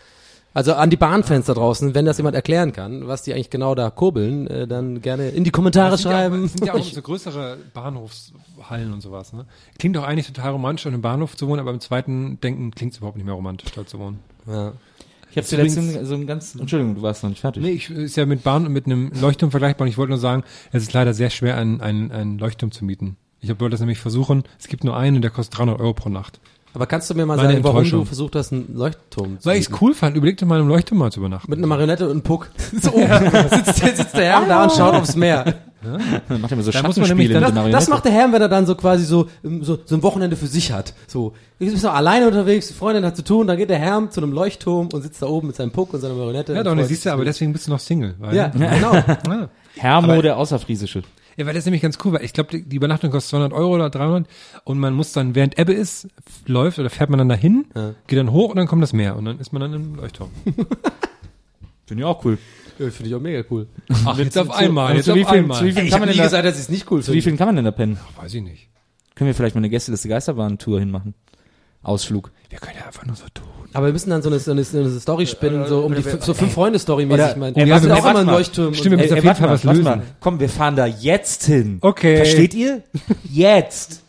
Also 0.54 0.74
an 0.74 0.88
die 0.88 0.96
Bahnfans 0.96 1.46
da 1.46 1.54
draußen, 1.54 1.94
wenn 1.94 2.04
das 2.06 2.16
jemand 2.18 2.36
erklären 2.36 2.72
kann, 2.72 3.06
was 3.08 3.22
die 3.24 3.34
eigentlich 3.34 3.50
genau 3.50 3.74
da 3.74 3.90
kurbeln, 3.90 4.46
äh, 4.46 4.66
dann 4.68 5.00
gerne 5.02 5.28
in 5.30 5.42
die 5.44 5.50
Kommentare 5.50 5.90
Das 5.90 6.02
sind 6.02 6.12
ja 6.12 6.16
auch- 6.16 6.20
schreiben. 6.22 6.42
Das 6.42 6.52
sind 6.52 6.66
ja 6.66 6.74
auch 6.74 6.82
so 6.84 7.02
größere 7.02 7.58
Bahnhofshallen 7.74 8.92
und 8.92 9.00
sowas, 9.00 9.32
ne? 9.32 9.46
Klingt 9.78 9.96
doch 9.96 10.04
eigentlich 10.04 10.26
total 10.28 10.52
romantisch, 10.52 10.86
an 10.86 10.92
einem 10.94 11.02
Bahnhof 11.02 11.36
zu 11.36 11.48
wohnen, 11.48 11.60
aber 11.60 11.72
im 11.72 11.80
zweiten 11.80 12.40
Denken 12.40 12.70
klingt 12.70 12.92
es 12.92 12.98
überhaupt 12.98 13.16
nicht 13.16 13.26
mehr 13.26 13.34
romantisch, 13.34 13.72
da 13.72 13.84
zu 13.86 13.98
wohnen. 13.98 14.20
ja. 14.46 14.72
Ich 15.30 15.36
habe 15.38 15.48
zuletzt 15.48 15.74
so, 15.74 16.04
so 16.04 16.14
ein 16.14 16.28
ganz, 16.28 16.54
Entschuldigung, 16.54 16.94
du 16.94 17.02
warst 17.02 17.24
noch 17.24 17.30
nicht 17.30 17.40
fertig. 17.40 17.60
Nee, 17.60 17.70
ich, 17.72 17.90
ist 17.90 18.14
ja 18.16 18.24
mit 18.24 18.44
Bahn 18.44 18.66
und 18.66 18.72
mit 18.72 18.86
einem 18.86 19.10
Leuchtturm 19.20 19.50
vergleichbar 19.50 19.84
und 19.86 19.88
ich 19.90 19.98
wollte 19.98 20.10
nur 20.10 20.18
sagen, 20.20 20.44
es 20.70 20.84
ist 20.84 20.92
leider 20.92 21.12
sehr 21.12 21.28
schwer, 21.30 21.56
einen, 21.56 21.80
einen, 21.80 22.12
einen 22.12 22.38
Leuchtturm 22.38 22.70
zu 22.70 22.84
mieten. 22.84 23.16
Ich 23.40 23.50
hab- 23.50 23.58
wollte 23.60 23.72
das 23.72 23.80
nämlich 23.80 23.98
versuchen, 23.98 24.44
es 24.60 24.68
gibt 24.68 24.84
nur 24.84 24.96
einen 24.96 25.16
und 25.16 25.22
der 25.22 25.32
kostet 25.32 25.58
300 25.58 25.80
Euro 25.80 25.92
pro 25.92 26.08
Nacht. 26.08 26.38
Aber 26.74 26.86
kannst 26.86 27.08
du 27.08 27.14
mir 27.14 27.24
mal 27.24 27.36
Meine 27.36 27.52
sagen, 27.52 27.64
warum 27.64 27.88
du 27.88 28.04
versucht 28.04 28.34
hast, 28.34 28.52
einen 28.52 28.74
Leuchtturm 28.74 29.38
zu 29.40 29.46
Weil 29.48 29.58
ich 29.58 29.68
es 29.68 29.80
cool 29.80 29.94
fand, 29.94 30.16
überleg 30.16 30.36
dir 30.36 30.44
mal, 30.46 30.58
im 30.60 30.68
Leuchtturm 30.68 30.98
mal 30.98 31.10
zu 31.12 31.20
übernachten. 31.20 31.48
Mit 31.50 31.58
einer 31.58 31.68
Marionette 31.68 32.04
und 32.06 32.10
einem 32.10 32.22
Puck. 32.22 32.50
So 32.80 32.90
oben 32.94 33.06
sitzt, 33.50 33.82
der- 33.82 33.96
sitzt 33.96 34.16
der 34.16 34.24
Herr 34.24 34.46
da 34.46 34.64
und 34.64 34.72
schaut 34.72 34.94
aufs 34.94 35.14
Meer. 35.16 35.54
Dann 36.28 36.40
macht 36.40 36.50
er 36.50 36.52
immer 36.54 36.62
so 36.62 36.72
Schattenspiele 36.72 37.38
Das, 37.40 37.52
das 37.70 37.88
macht 37.88 38.06
der 38.06 38.12
Herr, 38.12 38.32
wenn 38.32 38.40
er 38.40 38.48
dann 38.48 38.64
so 38.66 38.74
quasi 38.74 39.04
so, 39.04 39.28
ähm, 39.44 39.62
so, 39.62 39.78
so 39.84 39.94
ein 39.94 40.02
Wochenende 40.02 40.34
für 40.34 40.46
sich 40.46 40.72
hat. 40.72 40.94
So, 41.06 41.34
du 41.58 41.66
bist 41.66 41.84
noch 41.84 41.92
alleine 41.94 42.26
unterwegs, 42.26 42.68
die 42.68 42.72
Freundin 42.74 43.04
hat 43.04 43.16
zu 43.16 43.22
tun, 43.22 43.46
dann 43.46 43.58
geht 43.58 43.68
der 43.68 43.78
Herr 43.78 44.08
zu 44.10 44.20
einem 44.22 44.32
Leuchtturm 44.32 44.88
und 44.92 45.02
sitzt 45.02 45.20
da 45.20 45.26
oben 45.26 45.48
mit 45.48 45.56
seinem 45.56 45.72
Puck 45.72 45.92
und 45.92 46.00
seiner 46.00 46.14
Marionette. 46.14 46.54
ja, 46.54 46.62
doch, 46.62 46.72
und 46.72 46.82
siehst 46.84 47.04
du, 47.04 47.10
aber 47.12 47.24
deswegen 47.26 47.52
bist 47.52 47.66
du 47.66 47.70
noch 47.70 47.78
Single. 47.80 48.14
Weil, 48.18 48.34
Ja, 48.34 48.48
genau. 48.48 48.94
Ja. 49.28 49.48
Hermo, 49.76 50.12
Aber- 50.12 50.22
der 50.22 50.38
Außerfriesische. 50.38 51.02
Ja, 51.36 51.46
weil 51.46 51.54
das 51.54 51.62
ist 51.62 51.66
nämlich 51.66 51.82
ganz 51.82 51.98
cool, 52.04 52.12
weil 52.12 52.24
ich 52.24 52.32
glaube, 52.32 52.50
die, 52.50 52.62
die 52.68 52.76
Übernachtung 52.76 53.10
kostet 53.10 53.30
200 53.30 53.52
Euro 53.52 53.74
oder 53.74 53.90
300 53.90 54.26
und 54.64 54.78
man 54.78 54.94
muss 54.94 55.12
dann, 55.12 55.34
während 55.34 55.58
Ebbe 55.58 55.72
ist, 55.72 56.08
läuft 56.46 56.78
oder 56.78 56.90
fährt 56.90 57.10
man 57.10 57.18
dann 57.18 57.28
dahin, 57.28 57.66
Ja. 57.74 57.94
geht 58.06 58.18
dann 58.18 58.30
hoch 58.32 58.50
und 58.50 58.56
dann 58.56 58.66
kommt 58.66 58.82
das 58.82 58.92
Meer 58.92 59.16
und 59.16 59.24
dann 59.24 59.38
ist 59.40 59.52
man 59.52 59.60
dann 59.62 59.72
im 59.74 59.94
Leuchtturm. 59.96 60.30
Finde 61.86 62.02
ich 62.02 62.04
auch 62.04 62.24
cool. 62.24 62.38
Ja, 62.78 62.90
Finde 62.90 63.08
ich 63.10 63.14
auch 63.14 63.20
mega 63.20 63.44
cool. 63.50 63.66
Ach, 64.04 64.18
jetzt 64.18 64.38
auf 64.38 64.50
einmal, 64.50 64.96
jetzt 64.96 65.08
auf 65.10 65.16
wie 65.16 65.24
viel- 65.24 65.38
einmal. 65.38 65.58
zu 65.58 65.64
wie 65.66 65.72
viel- 65.72 65.82
Ey, 65.82 65.90
kann 65.90 66.00
man 66.00 66.08
denn 66.08 66.18
da- 66.18 66.24
gesagt, 66.24 66.44
dass 66.44 66.54
ich 66.54 66.62
es 66.62 66.68
nicht 66.68 66.90
cool 66.90 67.02
Zu 67.02 67.08
wie 67.12 67.16
finde. 67.16 67.22
vielen 67.24 67.36
kann 67.36 67.46
man 67.48 67.56
denn 67.56 67.64
da 67.64 67.70
pennen? 67.72 67.98
Weiß 68.16 68.32
ich 68.34 68.42
nicht. 68.42 68.68
Können 69.14 69.28
wir 69.28 69.34
vielleicht 69.34 69.54
mal 69.54 69.60
eine 69.60 69.70
Gästeliste 69.70 70.08
Geisterbahn-Tour 70.08 70.80
hinmachen? 70.80 71.14
Ausflug. 71.84 72.30
Wir 72.50 72.58
können 72.58 72.76
ja 72.78 72.86
einfach 72.86 73.04
nur 73.04 73.16
so 73.16 73.24
tun. 73.32 73.46
Aber 73.72 73.86
wir 73.86 73.92
müssen 73.92 74.10
dann 74.10 74.22
so 74.22 74.28
eine, 74.30 74.38
so 74.38 74.52
eine, 74.52 74.62
so 74.62 74.78
eine 74.78 75.00
Story 75.00 75.26
spinnen, 75.26 75.66
so 75.66 75.80
um 75.80 75.94
die 75.94 76.02
so 76.02 76.32
fünf 76.32 76.52
Freunde 76.52 76.78
Story 76.78 77.06
mäßig. 77.06 77.36
Oder- 77.36 77.36
mal, 77.36 77.52
ja 77.56 77.64
auch 77.76 77.82
warte 77.82 77.86
immer 78.10 78.24
mal. 78.24 78.32
Leuchtturm. 78.32 78.72
Stimmt, 78.74 78.92
wir 78.92 78.98
müssen 78.98 79.18
auf 79.18 79.24
jeden 79.24 79.36
Fall 79.36 79.50
was 79.50 79.64
lösen. 79.64 79.82
mal. 79.82 80.02
Komm, 80.20 80.38
wir 80.38 80.48
fahren 80.48 80.76
da 80.76 80.86
jetzt 80.86 81.44
hin. 81.44 81.78
Okay. 81.80 82.16
Versteht 82.16 82.54
ihr? 82.54 82.82
Jetzt. 83.30 84.02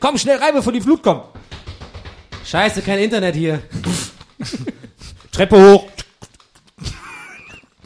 Komm 0.00 0.18
schnell 0.18 0.36
rein, 0.38 0.54
bevor 0.54 0.72
die 0.72 0.80
Flut 0.80 1.02
kommt. 1.02 1.24
Scheiße, 2.44 2.82
kein 2.82 3.00
Internet 3.00 3.34
hier. 3.34 3.62
Treppe 5.32 5.56
hoch. 5.56 5.88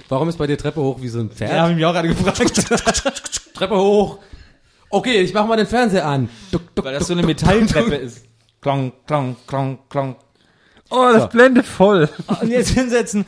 Warum 0.09 0.28
ist 0.28 0.39
bei 0.39 0.47
dir 0.47 0.56
Treppe 0.56 0.80
hoch 0.80 1.01
wie 1.01 1.09
so 1.09 1.20
ein 1.20 1.30
Pferd? 1.30 1.52
Ja, 1.52 1.60
habe 1.62 1.72
ich 1.72 1.76
mich 1.76 1.85
auch 1.85 1.93
gerade 1.93 2.09
gefragt. 2.09 3.52
Treppe 3.55 3.76
hoch. 3.76 4.18
Okay, 4.90 5.20
ich 5.20 5.35
mach 5.35 5.47
mal 5.47 5.56
den 5.56 5.66
Fernseher 5.66 6.06
an. 6.06 6.28
Duck, 6.51 6.74
duck, 6.74 6.85
Weil 6.86 6.94
das 6.94 7.06
so 7.06 7.12
eine 7.12 7.22
Metalltreppe 7.22 7.94
ist. 7.97 8.24
Klong, 8.60 8.93
klong, 9.06 9.36
klong, 9.47 9.78
klong. 9.89 10.16
Oh, 10.90 11.10
das 11.12 11.28
blendet 11.28 11.66
voll. 11.66 12.09
Und 12.40 12.48
jetzt 12.48 12.70
hinsetzen. 12.70 13.26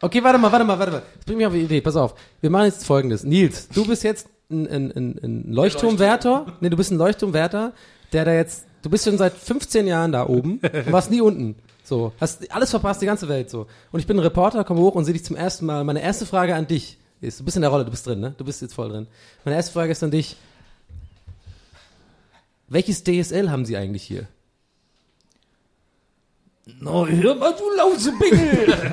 Okay, 0.00 0.22
warte 0.24 0.38
mal, 0.38 0.50
warte 0.50 0.64
mal, 0.64 0.78
warte 0.78 0.92
mal. 0.92 1.02
Das 1.14 1.24
bringt 1.24 1.38
mich 1.38 1.46
auf 1.46 1.52
eine 1.52 1.62
Idee. 1.62 1.80
Pass 1.80 1.94
auf. 1.94 2.14
Wir 2.40 2.50
machen 2.50 2.64
jetzt 2.66 2.84
folgendes. 2.84 3.22
Nils, 3.22 3.68
du 3.68 3.86
bist 3.86 4.02
jetzt 4.02 4.26
ein, 4.50 4.66
ein, 4.66 4.90
ein, 4.90 5.20
ein 5.22 5.52
Leuchtturmwärter. 5.52 6.46
Nee, 6.60 6.70
du 6.70 6.76
bist 6.76 6.90
ein 6.90 6.98
Leuchtturmwärter, 6.98 7.72
der 8.12 8.24
da 8.24 8.32
jetzt, 8.32 8.64
du 8.82 8.90
bist 8.90 9.04
schon 9.04 9.18
seit 9.18 9.34
15 9.34 9.86
Jahren 9.86 10.10
da 10.10 10.26
oben 10.26 10.60
und 10.60 10.92
warst 10.92 11.10
nie 11.10 11.20
unten. 11.20 11.56
So, 11.90 12.12
hast 12.20 12.48
alles 12.52 12.70
verpasst, 12.70 13.02
die 13.02 13.06
ganze 13.06 13.28
Welt 13.28 13.50
so. 13.50 13.66
Und 13.90 13.98
ich 13.98 14.06
bin 14.06 14.16
ein 14.16 14.22
Reporter, 14.22 14.62
komme 14.62 14.80
hoch 14.80 14.94
und 14.94 15.04
sehe 15.06 15.12
dich 15.12 15.24
zum 15.24 15.34
ersten 15.34 15.66
Mal. 15.66 15.82
Meine 15.82 16.00
erste 16.00 16.24
Frage 16.24 16.54
an 16.54 16.68
dich 16.68 16.98
ist, 17.20 17.40
du 17.40 17.44
bist 17.44 17.56
in 17.56 17.62
der 17.62 17.70
Rolle, 17.72 17.84
du 17.84 17.90
bist 17.90 18.06
drin, 18.06 18.20
ne? 18.20 18.32
Du 18.38 18.44
bist 18.44 18.62
jetzt 18.62 18.74
voll 18.74 18.90
drin. 18.90 19.08
Meine 19.44 19.56
erste 19.56 19.72
Frage 19.72 19.90
ist 19.90 20.00
an 20.04 20.12
dich. 20.12 20.36
Welches 22.68 23.02
DSL 23.02 23.50
haben 23.50 23.64
sie 23.64 23.76
eigentlich 23.76 24.04
hier? 24.04 24.28
Na, 26.78 27.04
hör 27.06 27.34
mal, 27.34 27.56
du 27.56 27.64
Lausebengel. 27.76 28.92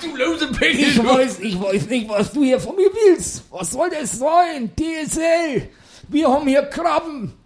Du 0.00 0.14
lose 0.16 0.46
Piggy! 0.52 0.84
Ich 0.84 1.04
weiß, 1.04 1.40
ich 1.40 1.60
weiß 1.60 1.88
nicht, 1.88 2.08
was 2.08 2.32
du 2.32 2.44
hier 2.44 2.60
von 2.60 2.76
mir 2.76 2.90
willst. 2.92 3.44
Was 3.50 3.72
soll 3.72 3.90
das 3.90 4.18
sein? 4.18 4.70
DSL. 4.76 5.68
Wir 6.08 6.28
haben 6.28 6.46
hier 6.46 6.62
Krabben. 6.62 7.37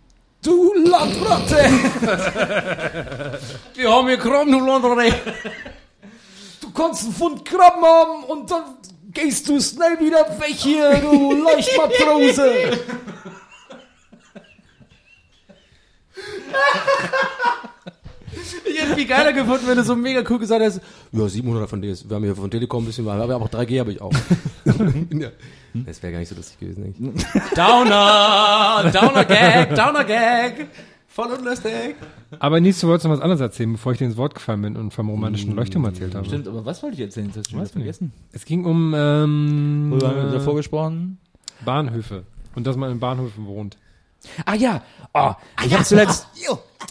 Du 0.43 0.75
Landratte. 0.75 1.57
Wir 3.75 3.93
haben 3.93 4.09
hier 4.09 4.19
Kram, 4.19 4.51
du 4.51 4.59
London. 4.59 4.99
Du 6.61 6.71
kannst 6.73 7.05
einen 7.05 7.15
Pfund 7.15 7.45
Krabben 7.45 7.85
haben 7.85 8.25
und 8.25 8.51
dann 8.51 8.77
gehst 9.13 9.49
du 9.49 9.61
schnell 9.61 10.01
wieder 10.01 10.27
weg 10.41 10.57
hier, 10.57 10.97
du 10.97 11.33
Leuchtmatrose. 11.45 12.81
Ich 18.65 18.81
hätte 18.81 18.95
viel 18.95 19.07
geiler 19.07 19.33
gefunden, 19.33 19.67
wenn 19.67 19.77
du 19.77 19.85
so 19.85 19.95
mega 19.95 20.23
cool 20.29 20.39
gesagt 20.39 20.63
hättest, 20.63 20.81
ja, 21.13 21.29
700 21.29 21.69
von 21.69 21.83
DS, 21.83 22.09
wir 22.09 22.17
haben 22.17 22.25
hier 22.25 22.35
von 22.35 22.51
Telekom 22.51 22.83
ein 22.83 22.87
bisschen, 22.87 23.05
wir 23.05 23.13
haben 23.13 23.21
aber 23.21 23.37
auch 23.37 23.49
3G 23.49 23.81
habe 23.81 23.93
ich 23.93 24.01
auch. 24.01 24.13
ja. 25.11 25.29
Das 25.75 26.03
wäre 26.03 26.13
gar 26.13 26.19
nicht 26.21 26.29
so 26.29 26.35
lustig 26.35 26.59
gewesen, 26.59 26.83
denke 26.83 27.19
ich. 27.19 27.25
Downer! 27.55 28.91
Downer 28.93 29.25
Gag! 29.25 29.75
Downer 29.75 30.05
Gag! 30.05 30.69
Voll 31.09 31.31
unlustig! 31.33 31.97
Aber 32.39 32.59
Nils, 32.61 32.81
du 32.81 32.89
wolltest 32.89 33.05
noch 33.05 33.13
was 33.13 33.21
anderes 33.21 33.41
erzählen, 33.41 33.73
bevor 33.73 33.93
ich 33.93 33.99
dir 33.99 34.07
ins 34.07 34.17
Wort 34.17 34.35
gefallen 34.35 34.63
bin 34.63 34.77
und 34.77 34.93
vom 34.93 35.11
romantischen 35.11 35.55
Leuchtturm 35.55 35.85
erzählt 35.85 36.15
habe. 36.15 36.27
Stimmt, 36.27 36.49
aber 36.49 36.65
was 36.65 36.83
wollte 36.83 36.95
ich 36.95 37.03
erzählen? 37.03 37.29
Das 37.29 37.39
hast 37.39 37.49
du 37.49 37.51
schon 37.53 37.61
was 37.61 37.71
vergessen. 37.73 38.13
Es 38.33 38.47
ging 38.47 38.65
um 38.65 38.95
ähm, 38.97 39.91
Worüber 39.91 40.09
haben 40.09 40.17
wir 40.17 40.39
davor 40.39 40.57
gesprochen? 40.57 41.19
Bahnhöfe 41.65 42.25
und 42.55 42.67
dass 42.67 42.77
man 42.77 42.91
in 42.91 42.99
Bahnhöfen 43.01 43.47
wohnt. 43.47 43.77
Ah 44.47 44.55
ja, 44.55 44.83
oh, 45.15 45.33
ich 45.65 45.75
habe 45.75 45.85
zuletzt, 45.85 46.29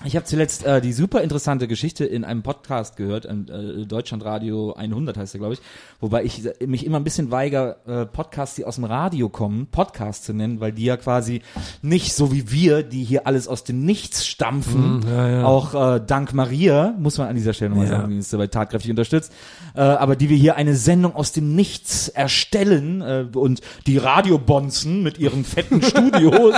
ich 0.05 0.15
habe 0.15 0.25
zuletzt 0.25 0.65
äh, 0.65 0.81
die 0.81 0.93
super 0.93 1.21
interessante 1.21 1.67
Geschichte 1.67 2.05
in 2.05 2.23
einem 2.23 2.41
Podcast 2.43 2.95
gehört, 2.97 3.25
ein, 3.27 3.47
äh, 3.49 3.85
Deutschlandradio 3.85 4.73
100 4.73 5.17
heißt 5.17 5.33
der, 5.33 5.39
glaube 5.39 5.53
ich, 5.55 5.61
wobei 5.99 6.23
ich 6.23 6.41
mich 6.65 6.85
immer 6.85 6.97
ein 6.99 7.03
bisschen 7.03 7.31
weiger, 7.31 7.77
äh, 7.87 8.05
Podcasts, 8.05 8.55
die 8.55 8.65
aus 8.65 8.75
dem 8.75 8.85
Radio 8.85 9.29
kommen, 9.29 9.67
Podcasts 9.67 10.25
zu 10.25 10.33
nennen, 10.33 10.59
weil 10.59 10.71
die 10.71 10.85
ja 10.85 10.97
quasi 10.97 11.41
nicht 11.81 12.13
so 12.13 12.31
wie 12.31 12.51
wir, 12.51 12.83
die 12.83 13.03
hier 13.03 13.27
alles 13.27 13.47
aus 13.47 13.63
dem 13.63 13.85
Nichts 13.85 14.25
stampfen, 14.25 15.01
ja, 15.07 15.29
ja. 15.29 15.45
auch 15.45 15.95
äh, 15.95 16.01
dank 16.05 16.33
Maria, 16.33 16.95
muss 16.97 17.17
man 17.17 17.27
an 17.27 17.35
dieser 17.35 17.53
Stelle 17.53 17.69
nochmal 17.71 17.85
Ja. 17.87 17.97
sagen, 17.97 18.09
die 18.09 18.15
uns 18.17 18.29
dabei 18.29 18.47
tatkräftig 18.47 18.89
unterstützt, 18.91 19.31
äh, 19.75 19.81
aber 19.81 20.15
die 20.15 20.29
wir 20.29 20.37
hier 20.37 20.55
eine 20.55 20.75
Sendung 20.75 21.15
aus 21.15 21.31
dem 21.31 21.55
Nichts 21.55 22.07
erstellen 22.09 23.01
äh, 23.01 23.25
und 23.33 23.61
die 23.87 23.97
Radiobonzen 23.97 25.03
mit 25.03 25.19
ihren 25.19 25.43
fetten 25.43 25.81
Studios 25.83 26.55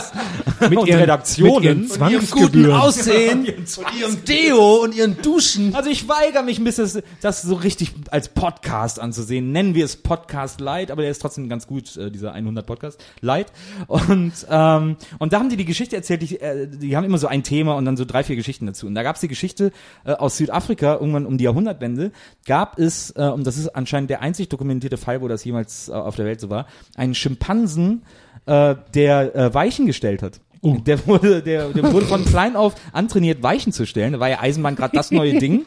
Mit 0.70 0.88
ihren- 0.88 1.00
Redaktionen. 1.00 1.54
mit 1.56 1.64
ihren 1.64 1.82
und 1.84 1.90
Zwangsgebühren. 1.90 2.72
Aussehen, 2.80 3.23
und 3.32 3.48
ihrem 4.00 4.26
Deo 4.26 4.84
und 4.84 4.96
ihren 4.96 5.22
Duschen. 5.22 5.74
Also 5.76 5.90
ich 5.90 6.08
weigere 6.08 6.44
mich 6.44 6.60
ein 6.60 6.64
bisschen, 6.64 6.84
das- 6.86 7.04
das 7.22 7.42
so 7.44 7.56
richtig 7.56 7.92
als 8.12 8.30
Podcast 8.30 9.00
anzusehen. 9.00 9.52
Nennen 9.52 9.76
wir 9.76 9.86
es 9.86 9.96
Podcast 9.96 10.60
Light, 10.60 10.92
aber 10.92 11.02
der 11.02 11.12
ist 11.12 11.22
trotzdem 11.22 11.50
ganz 11.50 11.68
gut, 11.68 11.96
äh, 11.98 12.12
dieser 12.12 12.34
100 12.34 12.66
Podcast 12.66 13.04
Light. 13.22 13.52
Und 13.88 14.34
ähm, 14.50 14.98
und 15.20 15.34
da 15.34 15.40
haben 15.40 15.50
die 15.50 15.58
die 15.58 15.66
Geschichte 15.66 15.96
erzählt. 15.96 16.22
Die, 16.22 16.40
äh, 16.40 16.68
die 16.68 16.96
haben 16.96 17.04
immer 17.04 17.18
so 17.18 17.28
ein 17.28 17.44
Thema 17.44 17.76
und 17.76 17.86
dann 17.86 17.98
so 17.98 18.06
drei 18.06 18.24
vier 18.24 18.36
Geschichten 18.36 18.66
dazu. 18.66 18.88
Und 18.88 18.96
da 18.96 19.04
gab 19.04 19.16
es 19.16 19.22
die 19.22 19.28
Geschichte 19.28 19.72
äh, 20.06 20.12
aus 20.14 20.38
Südafrika 20.38 20.96
irgendwann 20.96 21.26
um 21.26 21.38
die 21.38 21.44
Jahrhundertwende 21.46 22.12
gab 22.46 22.80
es 22.80 23.12
äh, 23.16 23.24
und 23.30 23.46
das 23.48 23.58
ist 23.58 23.70
anscheinend 23.70 24.10
der 24.10 24.22
einzig 24.22 24.50
dokumentierte 24.50 24.98
Fall, 24.98 25.22
wo 25.22 25.28
das 25.28 25.44
jemals 25.44 25.90
äh, 25.90 25.94
auf 25.94 26.16
der 26.16 26.26
Welt 26.26 26.40
so 26.42 26.50
war, 26.50 26.68
einen 26.96 27.16
Schimpansen, 27.16 28.04
äh, 28.46 28.76
der 28.94 29.36
äh, 29.36 29.54
Weichen 29.54 29.86
gestellt 29.86 30.22
hat. 30.22 30.40
Der 30.64 31.06
wurde, 31.06 31.42
der, 31.42 31.70
der 31.70 31.92
wurde 31.92 32.06
von 32.06 32.24
klein 32.24 32.56
auf 32.56 32.76
antrainiert, 32.94 33.44
Weichen 33.44 33.74
zu 33.74 33.86
stellen. 33.86 34.14
Da 34.14 34.20
war 34.22 34.30
ja 34.30 34.40
Eisenbahn 34.40 34.78
gerade 34.78 34.96
das 34.96 35.12
neue 35.12 35.34
Ding. 35.40 35.66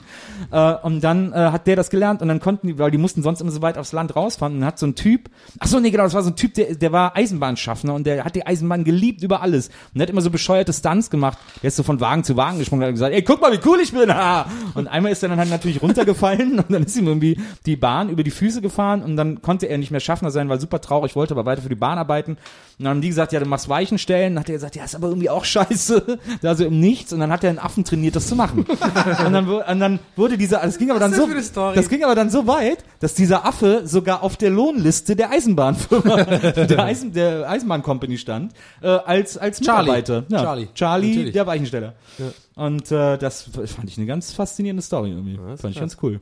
Äh, 0.51 0.74
und 0.82 1.05
dann 1.05 1.32
äh, 1.32 1.36
hat 1.36 1.66
der 1.66 1.77
das 1.77 1.90
gelernt 1.90 2.23
und 2.23 2.28
dann 2.28 2.40
konnten 2.40 2.66
die, 2.66 2.78
weil 2.78 2.90
die 2.90 2.97
mussten 2.98 3.23
sonst 3.23 3.43
immer 3.43 3.51
so 3.51 3.60
weit 3.60 3.77
aufs 3.77 3.93
Land 3.93 4.16
rausfahren. 4.16 4.55
Und 4.55 4.60
dann 4.60 4.68
hat 4.68 4.78
so 4.78 4.86
ein 4.86 4.94
Typ, 4.94 5.28
ach 5.59 5.66
so, 5.66 5.81
nee, 5.81 5.90
genau, 5.90 6.05
das 6.05 6.14
war 6.14 6.23
so 6.23 6.31
ein 6.31 6.36
Typ, 6.36 6.55
der, 6.55 6.74
der 6.74 6.93
war 6.93 7.14
Eisenbahnschaffner 7.14 7.93
und 7.93 8.06
der 8.06 8.24
hat 8.24 8.36
die 8.36 8.47
Eisenbahn 8.47 8.85
geliebt 8.85 9.23
über 9.23 9.43
alles. 9.43 9.68
Und 9.68 9.97
der 9.97 10.05
hat 10.05 10.10
immer 10.10 10.23
so 10.23 10.31
bescheuerte 10.31 10.73
Stunts 10.73 11.10
gemacht. 11.10 11.36
Der 11.62 11.68
ist 11.68 11.77
so 11.77 11.82
von 11.82 12.01
Wagen 12.01 12.24
zu 12.24 12.36
Wagen 12.39 12.59
gesprungen 12.59 12.85
und 12.85 12.89
hat 12.89 12.94
gesagt, 12.94 13.14
ey, 13.14 13.23
guck 13.23 13.43
mal, 13.43 13.52
wie 13.52 13.60
cool 13.68 13.78
ich 13.81 13.93
bin. 13.93 14.06
Ha! 14.16 14.47
Und 14.73 14.89
einmal 14.89 15.12
ist 15.12 15.23
er 15.23 15.28
dann 15.28 15.39
halt 15.39 15.51
natürlich 15.51 15.82
runtergefallen 15.82 16.59
und 16.59 16.70
dann 16.70 16.85
ist 16.85 16.97
ihm 16.97 17.06
irgendwie 17.06 17.39
die 17.66 17.77
Bahn 17.77 18.09
über 18.09 18.23
die 18.23 18.31
Füße 18.31 18.62
gefahren 18.62 19.02
und 19.02 19.16
dann 19.16 19.43
konnte 19.43 19.66
er 19.66 19.77
nicht 19.77 19.90
mehr 19.90 20.01
Schaffner 20.01 20.31
sein, 20.31 20.48
weil 20.48 20.59
super 20.59 20.81
traurig, 20.81 21.14
wollte 21.16 21.35
aber 21.35 21.44
weiter 21.44 21.60
für 21.60 21.68
die 21.68 21.74
Bahn 21.74 21.98
arbeiten. 21.98 22.32
Und 22.32 22.39
dann 22.78 22.89
haben 22.89 23.01
die 23.02 23.09
gesagt, 23.09 23.32
ja, 23.32 23.40
du 23.40 23.47
machst 23.47 23.68
Weichen 23.68 23.98
stellen. 23.98 24.35
Dann 24.35 24.40
hat 24.40 24.48
er 24.48 24.55
gesagt, 24.55 24.77
ja, 24.77 24.85
das 24.86 24.92
ist 24.92 24.96
aber 24.96 25.08
irgendwie 25.08 25.30
auch 25.30 25.44
scheiße. 25.44 26.18
Da 26.42 26.54
so 26.54 26.64
im 26.64 26.78
Nichts 26.78 27.12
und 27.12 27.18
dann 27.18 27.32
hat 27.32 27.42
er 27.42 27.50
einen 27.50 27.58
Affen 27.58 27.84
trainiert, 27.84 28.14
das 28.14 28.28
zu 28.28 28.36
machen. 28.36 28.60
und, 29.26 29.32
dann, 29.32 29.48
und 29.48 29.80
dann 29.80 29.98
wurde 30.14 30.38
dieser, 30.38 30.60
das 30.60 30.78
ging 30.78 30.90
aber 30.90 31.00
dann 31.00 31.12
so, 31.12 31.28
das 31.74 31.88
ging 31.88 32.04
aber 32.04 32.14
dann 32.14 32.30
so 32.30 32.46
weit, 32.46 32.84
dass 33.00 33.14
dieser 33.14 33.44
Affe 33.44 33.82
sogar 33.84 34.22
auf 34.22 34.36
der 34.36 34.50
Lohnliste 34.50 35.16
der 35.16 35.30
Eisenbahnfirma, 35.30 36.22
der, 36.24 36.84
Eisen, 36.84 37.12
der 37.12 37.50
Eisenbahncompany 37.50 38.16
stand, 38.16 38.52
äh, 38.80 38.86
als, 38.86 39.36
als 39.36 39.60
Charlie. 39.60 39.90
Mitarbeiter. 39.90 40.24
Ja, 40.28 40.42
Charlie. 40.42 40.68
Charlie, 40.72 41.08
Natürlich. 41.08 41.32
der 41.32 41.46
Weichensteller. 41.48 41.94
Und 42.54 42.92
äh, 42.92 43.18
das 43.18 43.42
fand 43.42 43.90
ich 43.90 43.98
eine 43.98 44.06
ganz 44.06 44.32
faszinierende 44.32 44.82
Story 44.82 45.10
irgendwie. 45.10 45.38
ist 45.52 45.62
fand 45.62 45.74
ich 45.74 45.80
ganz 45.80 45.96
cool. 46.02 46.20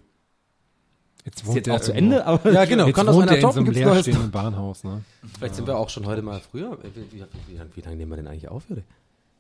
Jetzt 1.25 1.43
Ist 1.47 1.55
jetzt 1.55 1.71
auch 1.71 1.81
zu 1.81 1.93
Ende, 1.93 2.27
aber 2.27 2.53
Ja, 2.53 2.65
genau. 2.67 2.87
Jetzt 2.87 2.97
Kann 2.97 3.09
aus 3.09 3.15
wohnt 3.15 3.29
einer 3.29 3.39
er 3.39 3.45
in 3.49 3.53
so 3.53 3.61
einem 3.61 3.71
leerstehenden 3.71 4.31
Bahnhaus, 4.31 4.85
ne? 4.85 5.03
Vielleicht 5.39 5.55
sind 5.55 5.67
wir 5.67 5.79
auch 5.79 5.89
schon 5.89 6.05
heute 6.07 6.21
mal 6.21 6.41
früher. 6.41 6.77
Wie, 6.83 7.01
wie, 7.13 7.21
wie, 7.21 7.25
wie, 7.49 7.77
wie 7.77 7.81
lange 7.81 7.97
nehmen 7.97 8.13
wir 8.13 8.17
denn 8.17 8.27
eigentlich 8.27 8.49
auf, 8.49 8.65
Juri? 8.69 8.83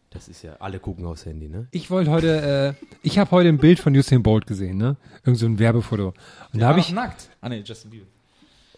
Das 0.09 0.29
ist 0.29 0.43
ja, 0.43 0.57
alle 0.61 0.79
gucken 0.79 1.05
aufs 1.05 1.27
Handy, 1.27 1.49
ne? 1.49 1.67
Ich 1.73 1.91
wollte 1.91 2.11
heute, 2.11 2.77
äh, 2.81 2.87
ich 3.03 3.19
habe 3.19 3.31
heute 3.33 3.49
ein 3.49 3.59
Bild 3.59 3.81
von 3.81 3.95
Usain 3.95 4.23
Bolt 4.23 4.47
gesehen, 4.47 4.79
ne? 4.79 4.97
Irgend 5.25 5.39
so 5.39 5.47
ein 5.47 5.59
Werbefoto. 5.59 6.15
Und 6.53 6.61
da 6.61 6.69
habe 6.69 6.81
ich 6.81 6.91
nackt. 6.93 7.29
Ah 7.41 7.49
nee, 7.49 7.63
Justin 7.67 7.91
Bieber. 7.91 8.07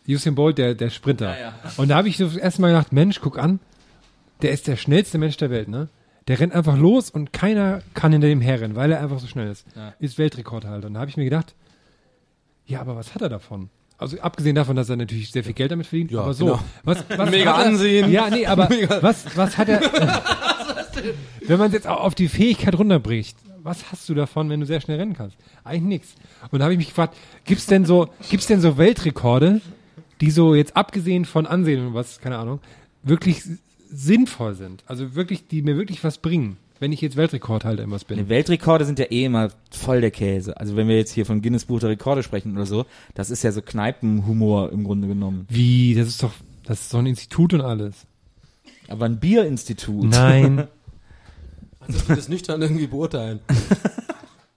Usain 0.08 0.34
Bolt, 0.34 0.58
der, 0.58 0.74
der 0.74 0.90
Sprinter. 0.90 1.36
Und 1.76 1.88
da 1.88 1.96
habe 1.96 2.08
ich 2.08 2.16
so 2.16 2.24
das 2.24 2.36
erste 2.36 2.62
Mal 2.62 2.68
gedacht, 2.68 2.92
Mensch, 2.92 3.20
guck 3.20 3.38
an, 3.38 3.60
der 4.42 4.50
ist 4.50 4.66
der 4.66 4.76
schnellste 4.76 5.18
Mensch 5.18 5.36
der 5.36 5.50
Welt, 5.50 5.68
ne? 5.68 5.88
Der 6.26 6.40
rennt 6.40 6.54
einfach 6.54 6.76
los 6.76 7.10
und 7.10 7.32
keiner 7.32 7.82
kann 7.94 8.10
hinter 8.12 8.26
dem 8.26 8.40
herrennen, 8.40 8.74
weil 8.74 8.90
er 8.90 9.00
einfach 9.00 9.20
so 9.20 9.28
schnell 9.28 9.48
ist. 9.48 9.64
Ja. 9.76 9.94
Ist 10.00 10.18
Weltrekordhalter. 10.18 10.88
Und 10.88 10.94
da 10.94 11.00
habe 11.00 11.10
ich 11.10 11.16
mir 11.16 11.24
gedacht, 11.24 11.54
ja, 12.66 12.80
aber 12.80 12.96
was 12.96 13.14
hat 13.14 13.22
er 13.22 13.28
davon? 13.28 13.70
Also 13.98 14.18
abgesehen 14.20 14.54
davon, 14.54 14.76
dass 14.76 14.90
er 14.90 14.96
natürlich 14.96 15.30
sehr 15.30 15.42
viel 15.42 15.54
Geld 15.54 15.70
damit 15.70 15.86
verdient, 15.86 16.10
Ja, 16.10 16.20
aber 16.20 16.34
so. 16.34 16.44
genau. 16.46 16.60
Was, 16.84 17.04
was 17.16 17.30
Mega 17.30 17.56
hat 17.56 17.60
er, 17.62 17.66
Ansehen. 17.66 18.10
Ja, 18.12 18.28
nee, 18.28 18.46
aber 18.46 18.68
was, 19.00 19.36
was 19.36 19.56
hat 19.56 19.68
er, 19.68 19.80
wenn 21.46 21.58
man 21.58 21.68
es 21.68 21.72
jetzt 21.74 21.86
auch 21.86 22.00
auf 22.00 22.14
die 22.14 22.28
Fähigkeit 22.28 22.78
runterbricht, 22.78 23.36
was 23.62 23.90
hast 23.90 24.08
du 24.08 24.14
davon, 24.14 24.48
wenn 24.50 24.60
du 24.60 24.66
sehr 24.66 24.80
schnell 24.80 24.98
rennen 24.98 25.14
kannst? 25.14 25.36
Eigentlich 25.64 25.82
nichts. 25.82 26.14
Und 26.50 26.58
da 26.60 26.64
habe 26.66 26.74
ich 26.74 26.78
mich 26.78 26.88
gefragt, 26.88 27.16
gibt's 27.44 27.66
denn 27.66 27.84
so, 27.84 28.08
gibt's 28.28 28.46
denn 28.46 28.60
so 28.60 28.78
Weltrekorde, 28.78 29.60
die 30.20 30.30
so 30.30 30.54
jetzt 30.54 30.76
abgesehen 30.76 31.24
von 31.24 31.46
Ansehen 31.46 31.86
und 31.88 31.94
was, 31.94 32.20
keine 32.20 32.38
Ahnung, 32.38 32.60
wirklich 33.02 33.42
sinnvoll 33.90 34.54
sind? 34.54 34.84
Also 34.86 35.14
wirklich, 35.14 35.48
die 35.48 35.62
mir 35.62 35.76
wirklich 35.76 36.04
was 36.04 36.18
bringen, 36.18 36.58
wenn 36.78 36.92
ich 36.92 37.00
jetzt 37.00 37.16
Weltrekordhalter 37.16 37.82
in 37.82 37.90
was 37.90 38.04
bin. 38.04 38.18
Die 38.18 38.28
Weltrekorde 38.28 38.84
sind 38.84 38.98
ja 38.98 39.06
eh 39.06 39.24
immer 39.24 39.50
voll 39.70 40.00
der 40.00 40.10
Käse. 40.10 40.58
Also 40.58 40.76
wenn 40.76 40.88
wir 40.88 40.96
jetzt 40.96 41.12
hier 41.12 41.26
von 41.26 41.42
Guinness 41.42 41.64
Buch 41.64 41.80
der 41.80 41.90
Rekorde 41.90 42.22
sprechen 42.22 42.54
oder 42.54 42.66
so, 42.66 42.86
das 43.14 43.30
ist 43.30 43.42
ja 43.42 43.52
so 43.52 43.62
Kneipenhumor 43.62 44.72
im 44.72 44.84
Grunde 44.84 45.08
genommen. 45.08 45.46
Wie, 45.48 45.94
das 45.94 46.08
ist 46.08 46.22
doch, 46.22 46.32
das 46.64 46.82
ist 46.82 46.94
doch 46.94 46.98
ein 46.98 47.06
Institut 47.06 47.54
und 47.54 47.60
alles. 47.60 48.06
Aber 48.88 49.06
ein 49.06 49.18
Bierinstitut. 49.18 50.10
Nein. 50.10 50.68
Also 51.88 52.00
dass 52.00 52.08
wir 52.08 52.16
das 52.16 52.28
nüchtern 52.28 52.60
irgendwie 52.60 52.88
beurteilen. 52.88 53.38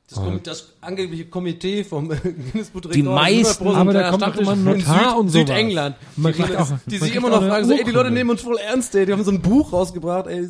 Das, 0.09 0.17
Kom 0.17 0.41
das 0.41 0.73
angebliche 0.81 1.25
Komitee 1.25 1.83
vom 1.83 2.07
Guinness 2.53 2.69
Buch 2.69 2.81
Die 2.81 3.03
meisten- 3.03 3.67
100% 3.67 3.75
aber 3.75 3.93
da 3.93 4.09
kommt 4.11 4.21
doch 4.23 4.35
immer 4.37 4.51
ein 4.53 4.63
Notar 4.63 5.17
und 5.17 5.29
sowas. 5.29 5.47
Südengland. 5.47 5.95
Man 6.15 6.33
die, 6.33 6.41
kriegt 6.41 6.57
auch- 6.57 6.71
die 6.85 6.97
man 6.99 7.07
sich 7.07 7.15
immer 7.15 7.27
auch 7.27 7.41
noch 7.41 7.47
fragen, 7.47 7.65
so, 7.65 7.73
ey, 7.73 7.83
die. 7.83 7.91
Leute 7.91 8.11
nehmen 8.11 8.29
uns 8.29 8.41
voll 8.41 8.57
ernst, 8.57 8.95
ey. 8.95 9.05
Die 9.05 9.11
haben 9.11 9.23
so 9.23 9.31
ein 9.31 9.41
Buch 9.41 9.73
rausgebracht, 9.73 10.27
ey. 10.27 10.47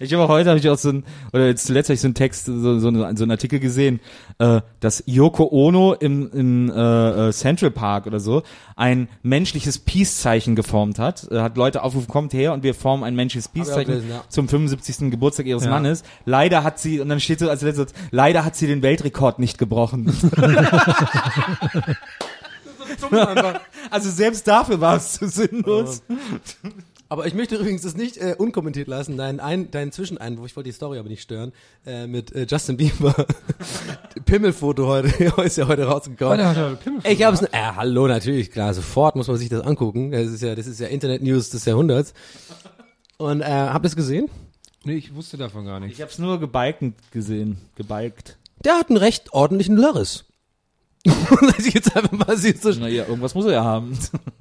Ich 0.00 0.14
habe 0.14 0.28
heute 0.28 0.50
habe 0.50 0.58
ich 0.58 0.68
auch 0.68 0.78
so 0.78 0.90
ein 0.90 1.04
oder 1.32 1.46
jetzt 1.46 1.66
zuletzt 1.66 1.88
habe 1.88 1.94
ich 1.94 2.00
so 2.00 2.06
einen 2.08 2.14
Text 2.14 2.46
so 2.46 2.78
so, 2.78 2.78
so 2.80 2.88
einen 3.04 3.30
Artikel 3.30 3.58
gesehen, 3.60 4.00
äh, 4.38 4.60
dass 4.80 5.02
Yoko 5.06 5.48
Ono 5.50 5.94
im 5.94 6.30
in 6.32 6.70
äh, 6.70 7.28
äh, 7.28 7.32
Central 7.32 7.70
Park 7.70 8.06
oder 8.06 8.20
so 8.20 8.42
ein 8.76 9.08
menschliches 9.22 9.78
Peace-Zeichen 9.78 10.54
geformt 10.56 10.98
hat. 10.98 11.26
Äh, 11.30 11.40
hat 11.40 11.56
Leute 11.56 11.82
aufgerufen, 11.82 12.08
kommt 12.08 12.32
her 12.32 12.52
und 12.52 12.62
wir 12.62 12.74
formen 12.74 13.02
ein 13.04 13.16
menschliches 13.16 13.50
ich 13.52 13.60
auch 13.62 13.64
Peace-Zeichen 13.66 14.08
ja. 14.08 14.22
zum 14.28 14.48
75. 14.48 15.10
Geburtstag 15.10 15.46
ihres 15.46 15.64
Ja. 15.64 15.70
Mannes. 15.70 16.04
Leider 16.26 16.62
hat 16.64 16.78
sie 16.78 17.00
und 17.00 17.08
dann 17.08 17.18
steht 17.20 17.38
so 17.40 17.48
als 17.48 17.62
letztes 17.62 17.92
leider 18.10 18.44
hat 18.44 18.54
sie 18.56 18.66
den 18.66 18.82
Weltrekord 18.82 19.37
nicht 19.38 19.58
gebrochen. 19.58 20.06
also 23.90 24.10
selbst 24.10 24.46
dafür 24.46 24.80
war 24.80 24.96
es 24.96 25.12
zu 25.14 25.28
sinnlos. 25.28 26.02
Aber 27.10 27.26
ich 27.26 27.32
möchte 27.32 27.56
übrigens 27.56 27.82
das 27.82 27.96
nicht 27.96 28.18
äh, 28.18 28.34
unkommentiert 28.36 28.86
lassen, 28.86 29.16
deinen, 29.16 29.40
ein, 29.40 29.70
deinen 29.70 29.92
Zwischeneinwurf, 29.92 30.50
ich 30.50 30.56
wollte 30.56 30.68
die 30.68 30.74
Story 30.74 30.98
aber 30.98 31.08
nicht 31.08 31.22
stören, 31.22 31.52
äh, 31.86 32.06
mit 32.06 32.34
äh, 32.34 32.46
Justin 32.48 32.76
Bieber. 32.76 33.14
Pimmelfoto 34.26 34.86
heute, 34.86 35.08
ist 35.42 35.56
ja 35.56 35.66
heute 35.66 35.84
rausgekommen. 35.84 36.38
Warte, 36.38 36.60
warte, 36.60 36.76
Pimmel- 36.84 37.10
Ich 37.10 37.22
habe 37.22 37.34
es, 37.34 37.42
äh, 37.42 37.48
hallo, 37.54 38.08
natürlich, 38.08 38.50
klar, 38.50 38.74
sofort 38.74 39.16
muss 39.16 39.26
man 39.26 39.38
sich 39.38 39.48
das 39.48 39.62
angucken. 39.62 40.10
Das 40.10 40.26
ist 40.26 40.42
ja, 40.42 40.54
das 40.54 40.66
ist 40.66 40.80
ja 40.80 40.88
Internet-News 40.88 41.48
des 41.48 41.64
Jahrhunderts. 41.64 42.12
Und 43.16 43.40
äh, 43.40 43.44
habt 43.46 43.86
ihr 43.86 43.88
es 43.88 43.96
gesehen? 43.96 44.28
Nee, 44.84 44.96
ich 44.96 45.14
wusste 45.14 45.38
davon 45.38 45.64
gar 45.64 45.80
nicht. 45.80 45.94
Ich 45.94 46.02
habe 46.02 46.10
es 46.10 46.18
nur 46.18 46.38
gebalkend 46.38 46.94
gesehen, 47.10 47.56
gebalgt. 47.74 48.36
Der 48.64 48.74
hat 48.74 48.88
einen 48.88 48.96
recht 48.98 49.32
ordentlichen 49.32 49.76
Lörres. 49.76 50.24
Dass 51.04 51.66
ich 51.66 51.74
jetzt 51.74 51.96
einfach 51.96 52.12
mal 52.12 52.36
sehe, 52.36 52.54
so 52.60 52.70
Naja, 52.70 53.04
irgendwas 53.06 53.34
muss 53.34 53.46
er 53.46 53.52
ja 53.52 53.64
haben. 53.64 53.96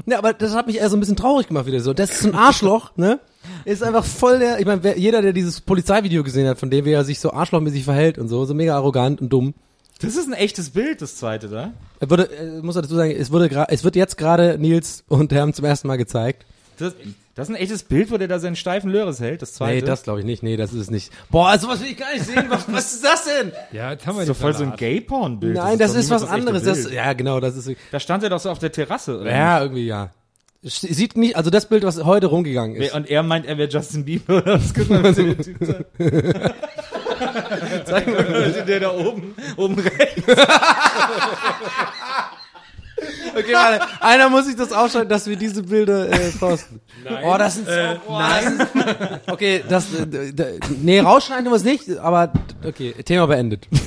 Ja, 0.06 0.18
aber 0.18 0.34
das 0.34 0.54
hat 0.54 0.68
mich 0.68 0.78
eher 0.78 0.90
so 0.90 0.98
ein 0.98 1.00
bisschen 1.00 1.16
traurig 1.16 1.48
gemacht 1.48 1.66
wieder 1.66 1.80
so. 1.80 1.94
Das 1.94 2.12
ist 2.12 2.22
so 2.22 2.30
ein 2.30 2.36
Arschloch, 2.36 2.96
ne? 2.98 3.20
Ist 3.66 3.84
einfach 3.84 4.04
voll 4.04 4.40
der, 4.40 4.60
ich 4.60 4.66
meine, 4.66 4.98
jeder, 4.98 5.22
der 5.22 5.34
dieses 5.34 5.62
Polizeivideo 5.62 6.24
gesehen 6.24 6.48
hat, 6.48 6.58
von 6.58 6.70
dem 6.70 6.86
wie 6.86 6.92
er 6.92 7.04
sich 7.04 7.20
so 7.20 7.32
arschlochmäßig 7.32 7.84
verhält 7.84 8.18
und 8.18 8.28
so, 8.28 8.44
so 8.46 8.54
mega 8.54 8.76
arrogant 8.76 9.22
und 9.22 9.30
dumm. 9.30 9.54
Das 10.00 10.16
ist 10.16 10.28
ein 10.28 10.34
echtes 10.34 10.72
Bild, 10.72 11.02
das 11.02 11.16
zweite 11.16 11.48
da. 11.50 11.74
Er 12.00 12.10
würde, 12.10 12.30
äh, 12.32 12.62
muss 12.62 12.76
er 12.76 12.84
dazu 12.84 12.96
sagen, 12.96 13.12
es 13.12 13.32
wurde 13.32 13.50
es 13.70 13.84
wird 13.84 13.96
jetzt 13.96 14.18
gerade 14.18 14.58
Nils 14.60 15.04
und 15.08 15.32
Herm 15.32 15.54
zum 15.54 15.66
ersten 15.66 15.88
Mal 15.88 15.98
gezeigt. 15.98 16.46
Das, 16.78 16.94
das 17.38 17.50
ist 17.50 17.56
ein 17.56 17.62
echtes 17.62 17.84
Bild, 17.84 18.10
wo 18.10 18.18
der 18.18 18.28
da 18.28 18.40
seinen 18.40 18.56
steifen 18.56 18.90
Löres 18.90 19.20
hält, 19.20 19.44
das 19.44 19.54
zweite. 19.54 19.76
Nee, 19.76 19.82
das 19.82 20.02
glaube 20.02 20.22
ich 20.22 20.26
nicht. 20.26 20.42
Nee, 20.42 20.58
das 20.58 20.74
ist 20.74 20.80
es 20.80 20.90
nicht. 20.90 21.12
Boah, 21.30 21.56
sowas 21.60 21.82
will 21.82 21.92
ich 21.92 21.98
gar 21.98 22.12
nicht 22.12 22.26
sehen. 22.26 22.46
Was, 22.50 22.66
was 22.74 22.96
ist 22.96 23.04
das 23.04 23.26
denn? 23.26 23.52
Ja, 23.72 23.92
jetzt 23.92 24.08
haben 24.08 24.16
wir 24.16 24.24
ist 24.24 24.30
doch 24.30 24.36
die 24.36 24.42
voll 24.42 24.56
so 24.56 24.64
ein. 24.64 24.76
Gay-Porn-Bild. 24.76 25.54
Nein, 25.54 25.78
das, 25.78 25.94
ist 25.94 26.06
niemals 26.06 26.24
was 26.24 26.30
echte 26.32 26.50
anderes. 26.50 26.64
Das, 26.64 26.92
ja, 26.92 27.14
genau, 27.14 27.40
das 27.40 27.56
ist, 27.56 27.78
Da 27.92 28.00
stand 28.00 28.24
er 28.24 28.32
doch 28.32 28.40
so 28.40 28.50
auf 28.50 28.58
der 28.58 28.72
Terrasse. 28.72 29.20
Oder? 29.20 29.30
ja, 29.30 29.62
irgendwie, 29.62 29.86
ja. 29.86 30.10
Sieht 30.64 31.16
nicht, 31.16 31.36
also 31.36 31.52
das 31.52 31.70
Bild, 31.70 31.84
was 31.84 32.04
heute 32.04 32.26
rumgegangen 32.26 32.80
Nee, 32.80 32.88
ist. 32.88 32.96
Und 32.96 33.08
er 33.08 33.22
meint, 33.22 33.46
er 33.46 33.60
wäre 33.60 33.70
Justin 33.70 34.04
Bieber. 34.04 34.42
Das 34.42 34.74
guck 34.74 34.90
mal, 34.90 35.04
was 35.04 35.18
der 35.18 35.38
Typ 35.38 35.58
sagt. 35.64 35.86
Zeig 37.86 38.08
mal, 38.08 38.64
der 38.68 38.80
da 38.80 38.92
oben, 38.96 39.36
oben 39.58 39.78
rechts. 39.78 40.24
Okay, 43.36 43.54
warte. 43.54 43.86
Einer 44.02 44.30
muss 44.30 44.46
sich 44.48 44.56
das 44.56 44.72
ausschalten, 44.72 45.10
dass 45.10 45.28
wir 45.28 45.36
diese 45.36 45.62
Bilder 45.64 46.10
äh, 46.12 46.32
posten. 46.32 46.82
Nein. 47.04 47.24
Oh, 47.26 47.38
das 47.38 47.56
sind 47.56 47.68
Äh, 47.68 47.98
so, 48.06 48.12
nein. 48.18 48.68
Okay, 49.28 49.64
das 49.70 49.94
äh, 49.94 50.60
nee, 50.82 51.00
rausschneiden 51.00 51.46
wir 51.46 51.56
es 51.56 51.64
nicht, 51.64 51.90
aber 52.00 52.32
okay, 52.66 52.94
Thema 53.04 53.28
beendet. 53.28 53.68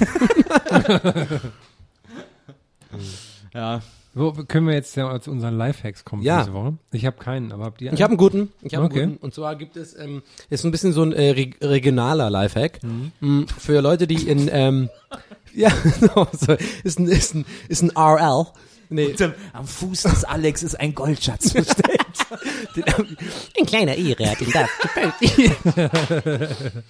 Ja. 3.55 3.81
Wo 4.13 4.33
können 4.33 4.67
wir 4.67 4.75
jetzt 4.75 4.97
ja 4.97 5.21
zu 5.21 5.31
unseren 5.31 5.57
Lifehacks 5.57 6.05
kommen 6.05 6.23
Ja. 6.23 6.39
für 6.41 6.45
diese 6.47 6.55
Woche? 6.55 6.75
Ich 6.91 7.07
habe 7.07 7.17
keinen, 7.19 7.53
aber 7.53 7.65
habt 7.65 7.81
ihr 7.81 7.93
Ich 7.93 8.03
habe 8.03 8.11
einen 8.11 8.19
guten. 8.19 8.53
Ich 8.63 8.75
habe 8.75 8.87
Okay. 8.87 9.03
einen 9.03 9.13
guten. 9.13 9.25
Und 9.25 9.35
zwar 9.35 9.55
gibt 9.55 9.77
es 9.77 9.97
ähm, 9.97 10.23
ist 10.51 10.65
ein 10.65 10.73
bisschen 10.73 10.93
so 10.93 11.03
ein 11.03 11.13
äh, 11.13 11.31
reg 11.31 11.59
regionaler 11.63 12.29
Lifehack 12.29 12.81
mhm. 12.83 13.47
für 13.57 13.81
Leute, 13.81 14.09
die 14.09 14.29
in 14.29 14.49
ähm, 14.53 14.89
ja, 15.55 15.71
so, 16.01 16.27
so, 16.33 16.57
ist 16.83 16.99
ein 16.99 17.07
ist 17.07 17.35
ein 17.35 17.45
ist 17.69 17.83
ein 17.83 17.91
RL. 17.97 18.47
Nee, 18.91 19.15
Am 19.53 19.67
Fuß 19.67 20.03
des 20.03 20.25
Alex 20.25 20.63
ist 20.65 20.75
ein 20.79 20.95
Goldschatz 20.95 21.53
versteckt. 21.53 22.27
Ein 23.59 23.67
kleiner 23.67 23.95
in 23.95 24.15
das 24.53 24.69
gefällt 24.83 25.15
mir. 25.21 26.51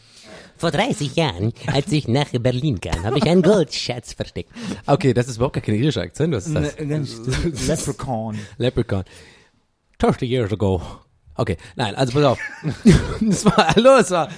Vor 0.56 0.70
30 0.70 1.16
Jahren, 1.16 1.52
als 1.66 1.90
ich 1.92 2.06
nach 2.08 2.30
Berlin 2.32 2.80
kam, 2.80 3.02
habe 3.04 3.18
ich 3.18 3.24
einen 3.24 3.42
Goldschatz 3.42 4.12
versteckt. 4.12 4.50
okay, 4.86 5.14
das 5.14 5.28
ist 5.28 5.36
überhaupt 5.36 5.62
kein 5.62 5.74
irischer 5.74 6.02
Akzent. 6.02 6.34
Was 6.34 6.46
ist 6.46 6.54
das? 6.56 7.66
Leprechaun. 7.66 8.38
Leprechaun. 8.58 9.04
30 9.98 10.28
years 10.28 10.52
ago. 10.52 10.82
Okay, 11.34 11.56
nein, 11.76 11.94
also 11.94 12.12
pass 12.12 12.24
auf. 12.24 12.38
das 13.20 13.44
war, 13.44 13.74
hallo, 13.74 13.96
es 13.98 14.10
war 14.10 14.28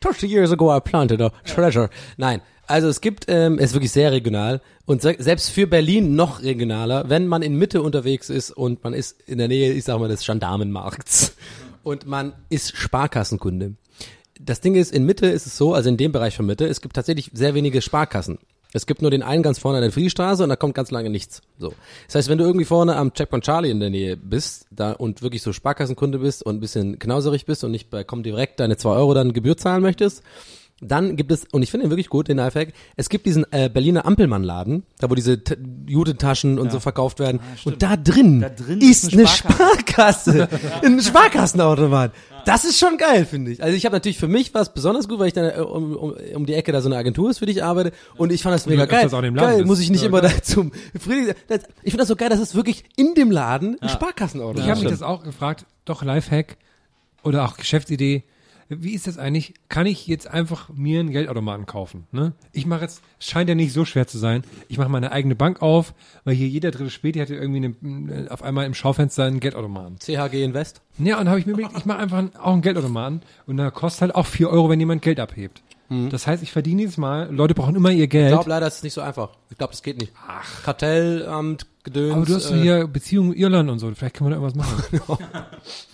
30 0.00 0.30
years 0.30 0.52
ago 0.52 0.76
I 0.76 0.80
planted 0.80 1.20
a 1.20 1.30
treasure. 1.44 1.90
Nein, 2.16 2.40
also 2.68 2.88
es 2.88 3.00
gibt, 3.00 3.24
ähm, 3.28 3.58
es 3.58 3.70
ist 3.70 3.74
wirklich 3.74 3.92
sehr 3.92 4.12
regional 4.12 4.60
und 4.84 5.02
se 5.02 5.16
selbst 5.18 5.50
für 5.50 5.66
Berlin 5.66 6.14
noch 6.14 6.42
regionaler, 6.42 7.08
wenn 7.08 7.26
man 7.26 7.42
in 7.42 7.56
Mitte 7.56 7.82
unterwegs 7.82 8.30
ist 8.30 8.50
und 8.50 8.84
man 8.84 8.92
ist 8.92 9.20
in 9.26 9.38
der 9.38 9.48
Nähe, 9.48 9.72
ich 9.72 9.84
sag 9.84 9.98
mal, 9.98 10.08
des 10.08 10.24
Gendarmenmarkts 10.24 11.34
und 11.82 12.06
man 12.06 12.34
ist 12.50 12.76
Sparkassenkunde. 12.76 13.74
Das 14.40 14.60
Ding 14.60 14.76
ist, 14.76 14.92
in 14.92 15.04
Mitte 15.04 15.26
ist 15.26 15.46
es 15.46 15.56
so, 15.56 15.74
also 15.74 15.88
in 15.88 15.96
dem 15.96 16.12
Bereich 16.12 16.36
von 16.36 16.46
Mitte, 16.46 16.66
es 16.66 16.80
gibt 16.80 16.94
tatsächlich 16.94 17.30
sehr 17.32 17.54
wenige 17.54 17.82
Sparkassen. 17.82 18.38
Es 18.74 18.86
gibt 18.86 19.00
nur 19.00 19.10
den 19.10 19.22
einen 19.22 19.42
ganz 19.42 19.58
vorne 19.58 19.78
an 19.78 19.82
der 19.82 19.92
Friedrichstraße 19.92 20.42
und 20.42 20.50
da 20.50 20.56
kommt 20.56 20.74
ganz 20.74 20.90
lange 20.90 21.08
nichts. 21.08 21.40
So. 21.58 21.72
Das 22.06 22.16
heißt, 22.16 22.28
wenn 22.28 22.36
du 22.36 22.44
irgendwie 22.44 22.66
vorne 22.66 22.96
am 22.96 23.14
Checkpoint 23.14 23.44
Charlie 23.44 23.70
in 23.70 23.80
der 23.80 23.88
Nähe 23.88 24.16
bist 24.16 24.66
da 24.70 24.92
und 24.92 25.22
wirklich 25.22 25.40
so 25.40 25.54
Sparkassenkunde 25.54 26.18
bist 26.18 26.42
und 26.42 26.56
ein 26.56 26.60
bisschen 26.60 26.98
knauserig 26.98 27.46
bist 27.46 27.64
und 27.64 27.70
nicht 27.70 27.88
bei 27.88 28.04
Komm 28.04 28.22
direkt 28.22 28.60
deine 28.60 28.76
zwei 28.76 28.90
Euro 28.90 29.14
dann 29.14 29.32
Gebühr 29.32 29.56
zahlen 29.56 29.82
möchtest, 29.82 30.22
Dann 30.80 31.16
gibt 31.16 31.32
es, 31.32 31.44
und 31.50 31.62
ich 31.62 31.72
finde 31.72 31.86
ihn 31.86 31.90
wirklich 31.90 32.08
gut, 32.08 32.28
den 32.28 32.36
Lifehack, 32.36 32.72
es 32.96 33.08
gibt 33.08 33.26
diesen 33.26 33.44
äh, 33.52 33.68
Berliner 33.68 34.06
Ampelmann-Laden, 34.06 34.84
da 35.00 35.10
wo 35.10 35.16
diese 35.16 35.42
T- 35.42 35.56
Jute-Taschen 35.88 36.56
und 36.58 36.70
so 36.70 36.78
verkauft 36.78 37.18
werden. 37.18 37.40
und 37.64 37.82
da 37.82 37.96
drin, 37.96 38.40
Da 38.40 38.48
drin 38.48 38.80
ist, 38.80 39.02
ist 39.04 39.12
eine 39.12 39.22
eine 39.22 39.28
Sparkasse. 39.28 40.48
ein 40.84 41.00
Sparkassenautomat. 41.00 42.12
Das 42.44 42.64
ist 42.64 42.78
schon 42.78 42.96
geil, 42.96 43.26
finde 43.26 43.50
ich. 43.50 43.62
Also 43.62 43.76
ich 43.76 43.84
habe 43.84 43.96
natürlich 43.96 44.18
für 44.18 44.28
mich 44.28 44.54
was 44.54 44.72
besonders 44.72 45.08
gut, 45.08 45.18
weil 45.18 45.26
ich 45.28 45.32
dann 45.34 45.50
äh, 45.50 45.60
um, 45.60 45.94
um, 45.96 46.14
um 46.36 46.46
die 46.46 46.54
Ecke 46.54 46.70
da 46.72 46.80
so 46.80 46.88
eine 46.88 46.96
Agentur 46.96 47.28
ist, 47.30 47.38
für 47.38 47.46
die 47.46 47.52
ich 47.52 47.64
arbeite. 47.64 47.92
Und 48.16 48.32
ich 48.32 48.42
fand 48.42 48.54
das 48.54 48.66
mega 48.66 48.86
geil. 48.86 48.98
öfters 49.06 49.14
auch 49.14 49.18
in 49.18 49.24
dem 49.24 49.34
Laden 49.34 49.56
Geil, 49.58 49.64
muss 49.66 49.80
ich 49.80 49.90
nicht 49.90 50.02
Ja, 50.02 50.08
immer 50.08 50.20
geil. 50.22 50.32
da 50.36 50.42
zum 50.42 50.70
Friedrich. 50.98 51.34
Das, 51.48 51.62
ich 51.82 51.90
finde 51.92 51.98
das 51.98 52.08
so 52.08 52.14
geil, 52.16 52.28
dass 52.28 52.38
es 52.40 52.54
wirklich 52.54 52.84
in 52.96 53.14
dem 53.14 53.30
Laden 53.32 53.76
ein 53.80 53.88
Sparkassenautomat 53.88 54.64
Ich 54.64 54.70
habe 54.70 54.80
mich 54.80 54.92
ist. 54.92 55.00
das 55.00 55.02
auch 55.02 55.24
gefragt, 55.24 55.66
doch 55.84 56.02
Lifehack 56.04 56.56
oder 57.24 57.44
auch 57.44 57.56
Geschäftsidee. 57.56 58.22
Wie 58.70 58.92
ist 58.94 59.06
das 59.06 59.16
eigentlich? 59.16 59.54
Kann 59.68 59.86
ich 59.86 60.06
jetzt 60.06 60.26
einfach 60.28 60.68
mir 60.68 61.00
einen 61.00 61.10
Geldautomaten 61.10 61.64
kaufen? 61.64 62.06
Ne? 62.12 62.32
Ich 62.52 62.66
mache 62.66 62.82
jetzt, 62.82 63.02
es 63.18 63.26
scheint 63.26 63.48
ja 63.48 63.54
nicht 63.54 63.72
so 63.72 63.84
schwer 63.86 64.06
zu 64.06 64.18
sein. 64.18 64.42
Ich 64.68 64.76
mache 64.76 64.90
meine 64.90 65.10
eigene 65.10 65.34
Bank 65.34 65.62
auf, 65.62 65.94
weil 66.24 66.34
hier 66.34 66.48
jeder 66.48 66.70
dritte 66.70 66.90
Späti 66.90 67.18
hatte 67.18 67.34
irgendwie 67.34 67.74
eine, 67.82 68.30
auf 68.30 68.42
einmal 68.42 68.66
im 68.66 68.74
Schaufenster 68.74 69.24
einen 69.24 69.40
Geldautomaten. 69.40 69.98
CHG 69.98 70.44
Invest. 70.44 70.82
Ja, 70.98 71.14
und 71.14 71.20
dann 71.20 71.28
habe 71.30 71.40
ich 71.40 71.46
mir 71.46 71.52
überlegt, 71.52 71.78
ich 71.78 71.86
mache 71.86 71.98
einfach 71.98 72.22
auch 72.40 72.52
einen 72.52 72.62
Geldautomaten 72.62 73.22
und 73.46 73.56
da 73.56 73.70
kostet 73.70 74.02
halt 74.02 74.14
auch 74.14 74.26
4 74.26 74.50
Euro, 74.50 74.68
wenn 74.68 74.80
jemand 74.80 75.00
Geld 75.02 75.18
abhebt. 75.20 75.62
Das 76.10 76.26
heißt, 76.26 76.42
ich 76.42 76.52
verdiene 76.52 76.82
jedes 76.82 76.98
Mal, 76.98 77.34
Leute 77.34 77.54
brauchen 77.54 77.74
immer 77.74 77.90
ihr 77.90 78.04
Ich 78.04 78.10
Geld. 78.10 78.28
glaube 78.32 78.50
leider, 78.50 78.66
ist 78.66 78.76
es 78.76 78.82
nicht 78.82 78.92
so 78.92 79.00
einfach. 79.00 79.30
Ich 79.48 79.56
glaube, 79.56 79.70
das 79.70 79.82
geht 79.82 79.98
nicht. 79.98 80.12
Ach. 80.28 80.62
Kartellamt, 80.62 81.64
Gedöns. 81.82 82.12
aber 82.14 82.26
du 82.26 82.34
hast 82.34 82.50
äh, 82.50 82.60
hier 82.60 82.86
Beziehungen 82.86 83.30
mit 83.30 83.38
Irland 83.38 83.70
und 83.70 83.78
so, 83.78 83.90
vielleicht 83.94 84.14
können 84.16 84.28
wir 84.28 84.36
da 84.36 84.42
irgendwas 84.42 84.54
machen. 85.08 85.18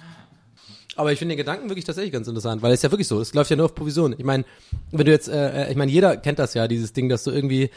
Aber 0.97 1.13
ich 1.13 1.19
finde 1.19 1.33
den 1.35 1.39
Gedanken 1.39 1.69
wirklich 1.69 1.85
tatsächlich 1.85 2.13
ganz 2.13 2.29
interessant, 2.29 2.63
weil 2.63 2.73
es 2.73 2.79
ist 2.79 2.83
ja 2.85 2.91
wirklich 2.91 3.09
so, 3.09 3.21
es 3.21 3.35
läuft 3.35 3.51
ja 3.51 3.57
nur 3.57 3.67
auf 3.67 3.75
Provision. 3.75 4.15
Ich 4.17 4.25
meine, 4.25 4.45
wenn 4.93 5.07
du 5.07 5.13
jetzt, 5.13 5.29
äh, 5.29 5.71
ich 5.71 5.77
meine, 5.77 5.91
jeder 5.91 6.17
kennt 6.17 6.39
das 6.39 6.55
ja, 6.55 6.69
dieses 6.69 6.93
Ding, 6.93 7.09
dass 7.09 7.25
du 7.25 7.31
irgendwie 7.31 7.71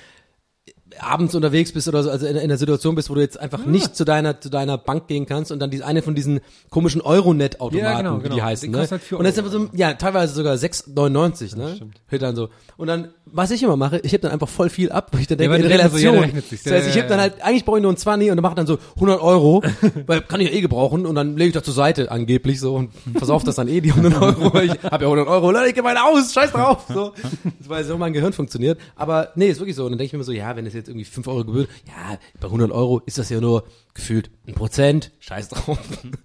abends 0.99 1.35
unterwegs 1.35 1.71
bist 1.73 1.87
oder 1.87 2.01
so, 2.03 2.09
also 2.09 2.25
in, 2.25 2.35
in 2.37 2.47
der 2.49 2.57
Situation 2.57 2.95
bist, 2.95 3.09
wo 3.09 3.15
du 3.15 3.21
jetzt 3.21 3.39
einfach 3.39 3.65
nicht 3.65 3.95
zu 3.95 4.03
deiner 4.05 4.39
zu 4.39 4.49
deiner 4.49 4.77
Bank 4.77 5.07
gehen 5.07 5.25
kannst 5.25 5.51
und 5.51 5.59
dann 5.59 5.69
die 5.69 5.83
eine 5.83 6.01
von 6.01 6.15
diesen 6.15 6.39
komischen 6.69 7.01
Euronet-Automaten, 7.01 7.85
Ja, 7.85 7.97
genau, 7.97 8.19
wie 8.19 8.23
genau. 8.23 8.35
die 8.35 8.41
heißen, 8.43 8.71
Die 8.71 8.77
ne? 8.77 8.87
halt 8.89 9.11
und 9.11 9.23
das 9.23 9.33
ist 9.33 9.39
einfach 9.39 9.51
so, 9.51 9.67
ja, 9.73 9.93
teilweise 9.93 10.33
sogar 10.33 10.55
6,99, 10.55 11.57
ne? 11.57 11.77
Hört 12.07 12.21
dann 12.21 12.35
so. 12.35 12.49
Und 12.77 12.87
dann, 12.87 13.09
was 13.25 13.51
ich 13.51 13.61
immer 13.63 13.75
mache, 13.75 13.99
ich 14.03 14.11
heb 14.13 14.21
dann 14.21 14.31
einfach 14.31 14.47
voll 14.47 14.69
viel 14.69 14.91
ab, 14.91 15.09
wo 15.11 15.17
ich 15.17 15.27
dann 15.27 15.37
denke, 15.37 15.53
weil 15.53 15.61
in 15.63 15.67
rechnen 15.71 15.91
so, 15.91 15.97
ja, 15.97 16.11
Relation. 16.11 16.41
sich. 16.41 16.63
das 16.63 16.73
heißt, 16.73 16.87
ich 16.89 16.95
Ja, 16.95 17.01
heb 17.01 17.09
dann 17.09 17.17
ja, 17.17 17.23
halt, 17.23 17.41
eigentlich 17.41 17.65
brauche 17.65 17.77
ich 17.77 17.81
nur 17.81 17.91
einen 17.91 17.97
20 17.97 18.29
und 18.31 18.37
dann 18.37 18.43
mache 18.43 18.55
dann 18.55 18.67
so 18.67 18.77
100 18.95 19.21
Euro, 19.21 19.63
weil 20.07 20.21
kann 20.21 20.39
ich 20.41 20.49
ja 20.49 20.53
eh 20.55 20.61
gebrauchen 20.61 21.05
und 21.05 21.15
dann 21.15 21.35
lege 21.37 21.49
ich 21.49 21.53
das 21.53 21.63
zur 21.63 21.73
Seite 21.73 22.11
angeblich 22.11 22.59
so 22.59 22.75
und 22.75 22.91
versauf 23.17 23.43
das 23.43 23.55
dann 23.55 23.67
eh 23.67 23.81
die 23.81 23.91
100 23.91 24.21
Euro, 24.21 24.53
weil 24.53 24.65
ich 24.65 24.71
habe 24.83 25.03
ja 25.03 25.09
100 25.09 25.27
Euro, 25.27 25.51
Leute, 25.51 25.69
ich 25.69 25.75
geh 25.75 25.81
mal 25.81 25.97
aus, 25.97 26.33
scheiß 26.33 26.51
drauf, 26.51 26.85
so. 26.87 27.11
Das 27.59 27.69
weil 27.69 27.83
so 27.83 27.97
mein 27.97 28.13
Gehirn 28.13 28.33
funktioniert. 28.33 28.79
Aber 28.95 29.29
nee, 29.35 29.47
ist 29.49 29.59
wirklich 29.59 29.75
so. 29.75 29.85
Und 29.85 29.91
dann 29.91 29.97
denke 29.97 30.15
ich 30.15 30.17
mir 30.17 30.23
so, 30.23 30.31
ja, 30.31 30.55
wenn 30.55 30.65
es 30.65 30.73
jetzt 30.77 30.87
irgendwie 30.89 31.05
5 31.05 31.27
Euro 31.27 31.43
gebührt, 31.45 31.69
ja, 31.87 32.17
bei 32.39 32.47
100 32.47 32.71
Euro 32.71 32.99
ist 33.05 33.17
das 33.17 33.29
ja 33.29 33.41
nur 33.41 33.63
gefühlt 33.93 34.29
ein 34.47 34.53
Prozent, 34.55 35.11
scheiß 35.19 35.49
drauf. 35.49 35.79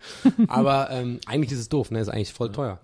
Aber 0.49 0.91
ähm, 0.91 1.21
eigentlich 1.27 1.53
ist 1.53 1.59
es 1.59 1.69
doof, 1.69 1.91
ne, 1.91 2.01
ist 2.01 2.09
eigentlich 2.09 2.33
voll 2.33 2.53
teuer. 2.53 2.79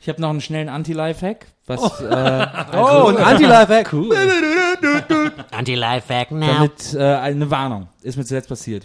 Ich 0.00 0.08
habe 0.08 0.20
noch 0.20 0.30
einen 0.30 0.40
schnellen 0.40 0.68
Anti-Life-Hack, 0.68 1.46
was 1.66 2.00
äh, 2.00 2.04
Oh, 2.72 3.08
ein 3.08 3.16
Anti-Lifehack. 3.16 3.92
Cool. 3.92 4.14
Anti-Lifehack 5.50 6.30
now. 6.30 6.46
damit 6.46 6.94
äh, 6.94 7.02
eine 7.02 7.50
Warnung 7.50 7.88
ist 8.02 8.16
mir 8.16 8.24
zuletzt 8.24 8.48
passiert. 8.48 8.84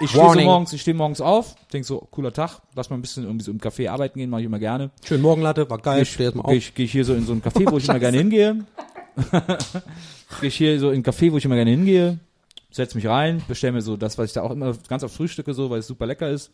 Ich 0.00 0.10
stehe 0.10 0.32
so 0.32 0.40
morgens, 0.40 0.72
ich 0.72 0.80
stehe 0.80 0.96
morgens 0.96 1.20
auf, 1.20 1.56
denk 1.72 1.84
so 1.84 2.06
cooler 2.12 2.32
Tag, 2.32 2.60
lass 2.76 2.90
mal 2.90 2.96
ein 2.96 3.02
bisschen 3.02 3.24
irgendwie 3.24 3.44
so 3.44 3.50
im 3.50 3.58
Café 3.58 3.90
arbeiten 3.90 4.18
gehen, 4.20 4.30
mache 4.30 4.42
ich 4.42 4.46
immer 4.46 4.60
gerne. 4.60 4.90
Schön 5.04 5.20
Morgenlatte, 5.20 5.68
war 5.68 5.78
geil, 5.78 5.96
Gehe 5.96 6.06
steh 6.06 6.24
jetzt 6.24 6.36
mal 6.36 6.42
geh 6.44 6.48
auf. 6.48 6.54
ich, 6.54 6.74
geh 6.74 6.84
ich 6.84 6.92
hier 6.92 7.04
so 7.04 7.14
in 7.14 7.26
so 7.26 7.32
ein 7.32 7.42
Café, 7.42 7.68
wo 7.68 7.78
ich 7.78 7.88
immer 7.88 7.98
gerne 7.98 8.18
hingehe. 8.18 8.64
Gehe 10.40 10.48
ich 10.48 10.56
hier 10.56 10.78
so 10.80 10.90
in 10.90 11.00
ein 11.00 11.04
Café, 11.04 11.32
wo 11.32 11.38
ich 11.38 11.44
immer 11.44 11.54
gerne 11.54 11.70
hingehe, 11.70 12.18
setz 12.70 12.94
mich 12.94 13.06
rein, 13.06 13.42
bestell 13.46 13.72
mir 13.72 13.82
so 13.82 13.96
das, 13.96 14.18
was 14.18 14.26
ich 14.26 14.32
da 14.32 14.42
auch 14.42 14.50
immer 14.50 14.74
ganz 14.88 15.04
oft 15.04 15.14
frühstücke, 15.14 15.54
so, 15.54 15.70
weil 15.70 15.80
es 15.80 15.86
super 15.86 16.06
lecker 16.06 16.30
ist. 16.30 16.50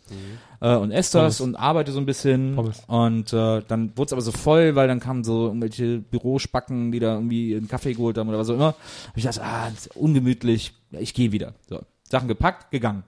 Äh, 0.61 0.77
und 0.77 0.91
esse 0.91 1.19
das 1.19 1.41
und 1.41 1.55
arbeite 1.55 1.93
so 1.93 2.01
ein 2.01 2.07
bisschen. 2.07 2.55
Pommes. 2.57 2.83
Und 2.87 3.33
äh, 3.33 3.63
dann 3.67 3.93
wurde 3.97 4.07
es 4.07 4.13
aber 4.13 4.23
so 4.23 4.33
voll, 4.33 4.75
weil 4.75 4.89
dann 4.89 5.01
kamen 5.01 5.25
so 5.25 5.47
irgendwelche 5.47 5.99
Bürospacken, 5.99 6.93
die 6.93 6.99
da 6.99 7.15
irgendwie 7.15 7.57
einen 7.57 7.69
Kaffee 7.69 7.95
geholt 7.95 8.19
haben 8.19 8.29
oder 8.29 8.39
was 8.39 8.51
auch 8.51 8.55
immer. 8.55 8.75
Hab 9.07 9.17
ich 9.17 9.25
dachte, 9.25 9.43
ah, 9.43 9.71
ungemütlich, 9.95 10.75
ja, 10.91 11.01
ich 11.01 11.15
gehe 11.15 11.33
wieder. 11.33 11.55
So, 11.69 11.81
Sachen 12.11 12.29
gepackt, 12.29 12.71
gegangen. 12.71 13.05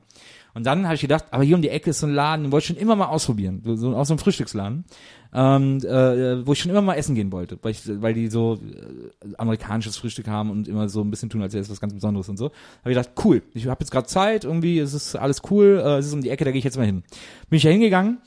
Und 0.55 0.67
dann 0.67 0.85
habe 0.85 0.95
ich 0.95 1.01
gedacht, 1.01 1.25
aber 1.31 1.45
hier 1.45 1.57
um 1.57 1.63
die 1.63 1.69
Ecke 1.69 1.91
ist 1.91 2.01
so 2.01 2.07
ein 2.07 2.13
Laden, 2.13 2.45
den 2.45 2.53
wollte 2.53 2.65
ich 2.65 2.69
schon 2.69 2.77
immer 2.77 2.97
mal 2.97 3.07
ausprobieren, 3.07 3.63
so, 3.65 3.77
so, 3.77 3.95
aus 3.97 4.09
so 4.09 4.15
einem 4.15 4.19
Frühstücksladen, 4.19 4.85
ähm, 5.33 5.79
äh, 5.79 6.47
wo 6.47 6.53
ich 6.53 6.59
schon 6.59 6.71
immer 6.71 6.83
mal 6.83 6.95
essen 6.95 7.15
gehen 7.15 7.31
wollte, 7.31 7.59
weil, 7.63 7.73
ich, 7.73 7.83
weil 7.87 8.15
die 8.15 8.29
so 8.29 8.55
äh, 8.55 9.35
amerikanisches 9.37 9.97
Frühstück 9.97 10.29
haben 10.29 10.51
und 10.51 10.67
immer 10.67 10.89
so 10.89 11.03
ein 11.03 11.11
bisschen 11.11 11.31
tun, 11.31 11.43
als 11.43 11.53
wäre 11.53 11.63
es 11.63 11.71
was 11.71 11.81
ganz 11.81 11.95
Besonderes 11.95 12.29
und 12.29 12.37
so. 12.37 12.47
Habe 12.81 12.93
ich 12.93 12.97
gedacht, 12.97 13.11
cool, 13.25 13.43
ich 13.55 13.67
habe 13.67 13.81
jetzt 13.81 13.91
gerade 13.91 14.07
Zeit, 14.07 14.45
irgendwie, 14.45 14.79
es 14.79 14.93
ist 14.93 15.15
alles 15.17 15.43
cool, 15.51 15.81
äh, 15.85 15.99
es 15.99 16.07
ist 16.07 16.15
um 16.15 16.23
die 16.23 16.31
Ecke, 16.31 16.45
da 16.45 16.51
gehe 16.51 16.59
ich 16.59 16.65
jetzt 16.65 16.77
mal 16.77 16.87
hin. 16.87 17.05
Bin 17.49 17.57
ich 17.57 17.63
da 17.63 17.71
hingegangen, 17.71 18.19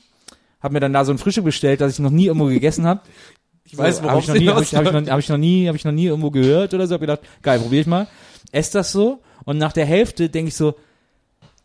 habe 0.60 0.74
mir 0.74 0.80
dann 0.80 0.92
da 0.92 1.04
so 1.04 1.12
ein 1.12 1.18
Frühstück 1.18 1.44
bestellt, 1.44 1.80
das 1.80 1.92
ich 1.92 1.98
noch 1.98 2.10
nie 2.10 2.26
irgendwo 2.26 2.46
gegessen 2.46 2.86
habe. 2.86 3.00
Ich 3.66 3.78
weiß, 3.78 4.02
habe 4.02 4.08
worauf 4.08 4.28
ich 4.28 4.40
nie, 4.40 4.46
habe 4.46 4.62
ich, 4.62 4.74
hab 4.74 4.82
ich, 4.82 4.88
hinausläuft. 4.88 5.06
noch, 5.06 5.12
hab 5.12 5.18
ich 5.20 5.28
noch 5.30 5.38
nie, 5.38 5.66
habe 5.68 5.76
ich 5.76 5.84
noch 5.86 5.90
nie 5.90 6.04
irgendwo 6.04 6.30
gehört 6.30 6.74
oder 6.74 6.86
so. 6.86 6.92
Habe 6.92 7.06
gedacht, 7.06 7.20
geil, 7.40 7.58
probiere 7.58 7.80
ich 7.80 7.86
mal. 7.86 8.06
Ess 8.52 8.70
das 8.70 8.92
so 8.92 9.22
und 9.46 9.56
nach 9.56 9.72
der 9.72 9.86
Hälfte 9.86 10.28
denke 10.28 10.48
ich 10.48 10.54
so, 10.54 10.74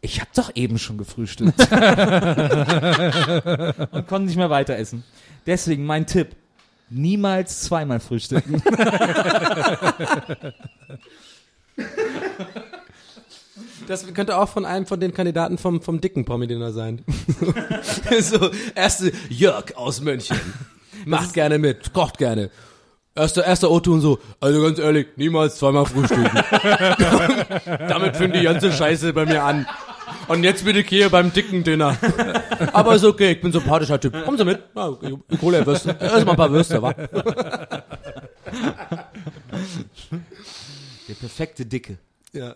ich 0.01 0.21
habe 0.21 0.29
doch 0.35 0.51
eben 0.55 0.79
schon 0.79 0.97
gefrühstückt 0.97 1.59
und 3.91 4.07
konnte 4.07 4.27
nicht 4.27 4.37
mehr 4.37 4.49
weiter 4.49 4.77
essen. 4.77 5.03
Deswegen 5.45 5.85
mein 5.85 6.07
Tipp: 6.07 6.35
Niemals 6.89 7.61
zweimal 7.61 7.99
frühstücken. 7.99 8.63
Das 13.87 14.05
könnte 14.13 14.37
auch 14.37 14.49
von 14.49 14.65
einem 14.65 14.85
von 14.85 14.99
den 14.99 15.15
Kandidaten 15.15 15.57
vom, 15.57 15.81
vom 15.81 15.99
dicken 15.99 16.23
Promi-Dinner 16.23 16.71
sein. 16.71 17.03
so, 18.19 18.51
erste 18.75 19.11
Jörg 19.29 19.75
aus 19.75 20.01
München. 20.01 20.39
Macht 21.05 21.33
gerne 21.33 21.57
mit, 21.57 21.91
kocht 21.91 22.19
gerne. 22.19 22.51
Erster, 23.15 23.45
erster 23.45 23.71
O-Ton 23.71 23.99
so, 23.99 24.19
also 24.39 24.61
ganz 24.61 24.77
ehrlich, 24.77 25.07
niemals 25.15 25.57
zweimal 25.57 25.85
frühstücken. 25.85 26.29
Damit 27.65 28.15
fing 28.15 28.31
die 28.31 28.43
ganze 28.43 28.71
Scheiße 28.71 29.11
bei 29.11 29.25
mir 29.25 29.43
an. 29.43 29.65
Und 30.29 30.43
jetzt 30.43 30.63
bin 30.63 30.75
ich 30.75 30.87
hier 30.87 31.09
beim 31.09 31.33
dicken 31.33 31.63
Dinner. 31.63 31.97
Aber 32.73 32.95
ist 32.95 33.03
okay, 33.03 33.31
ich 33.31 33.41
bin 33.41 33.51
sympathischer 33.51 33.99
Typ. 33.99 34.13
Kommen 34.23 34.37
Sie 34.37 34.45
mit. 34.45 34.61
Ja, 34.75 34.95
hole 35.41 35.65
Würste. 35.65 35.97
Erstmal 35.99 36.29
ein 36.29 36.35
paar 36.35 36.51
Würste, 36.51 36.81
wa? 36.81 36.93
Der 41.07 41.13
perfekte 41.19 41.65
Dicke. 41.65 41.97
Ja. 42.31 42.53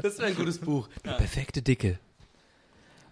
das 0.00 0.18
wäre 0.18 0.28
ein 0.28 0.36
gutes 0.36 0.58
Buch. 0.58 0.88
Der 1.04 1.12
perfekte 1.14 1.60
Dicke. 1.60 1.98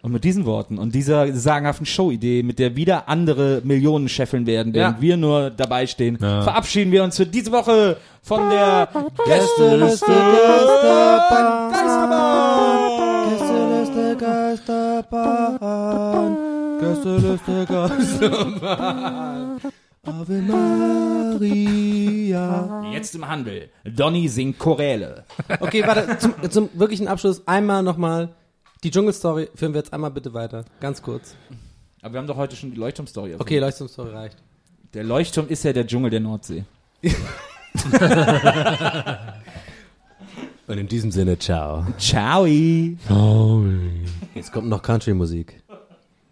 Und 0.01 0.12
mit 0.12 0.23
diesen 0.23 0.47
Worten 0.47 0.79
und 0.79 0.95
dieser 0.95 1.33
sagenhaften 1.35 1.85
Show-Idee, 1.85 2.45
mit 2.45 2.61
der 2.61 2.77
wieder 2.77 3.09
andere 3.09 3.61
Millionen 3.65 4.09
scheffeln 4.09 4.47
werden, 4.47 4.73
während 4.73 4.97
Ja. 4.99 5.03
wir 5.03 5.16
nur 5.16 5.51
dabei 5.51 5.89
stehen, 5.89 6.16
Ja. 6.20 6.43
verabschieden 6.43 6.93
wir 6.93 7.03
uns 7.03 7.16
für 7.16 7.27
diese 7.27 7.51
Woche 7.51 7.97
von 8.23 8.49
der 8.49 8.89
Gästeliste 9.27 10.07
Geisterbahn. 11.69 13.31
Gästeliste 13.31 14.16
Geisterbahn. 14.16 16.37
Gästeliste 16.81 17.66
Geisterbahn. 17.66 19.61
Ave 20.07 20.43
Maria. 21.49 22.85
Jetzt 22.93 23.15
im 23.16 23.27
Handel. 23.29 23.69
Donny 23.85 24.29
singt 24.29 24.59
Choräle. 24.59 25.25
Okay, 25.61 25.83
warte, 25.87 26.19
zum, 26.19 26.35
zum 26.51 26.69
wirklichen 26.75 27.09
Abschluss 27.09 27.43
einmal 27.47 27.83
nochmal. 27.83 28.31
Die 28.85 28.91
Dschungelstory 28.91 29.49
führen 29.55 29.73
wir 29.75 29.79
jetzt 29.81 29.93
einmal 29.93 30.11
bitte 30.11 30.33
weiter. 30.35 30.65
Ganz 30.81 31.03
kurz. 31.03 31.35
Aber 32.01 32.15
wir 32.15 32.21
haben 32.21 32.27
doch 32.29 32.37
heute 32.37 32.55
schon 32.57 32.71
die 32.71 32.77
Leuchtturmstory. 32.77 33.31
erfunden. 33.33 33.43
Okay, 33.43 33.59
Leuchtturmstory 33.59 34.11
reicht. 34.11 34.37
Der 34.95 35.05
Leuchtturm 35.05 35.49
ist 35.49 35.65
ja 35.65 35.73
der 35.73 35.87
Dschungel 35.87 36.11
der 36.11 36.21
Nordsee. 36.21 36.65
Und 40.67 40.79
in 40.79 40.87
diesem 40.87 41.11
Sinne, 41.11 41.39
ciao. 41.39 41.87
Ciao. 41.99 42.47
Jetzt 44.35 44.53
kommt 44.53 44.69
noch 44.69 44.83
Country-Musik. 44.83 45.63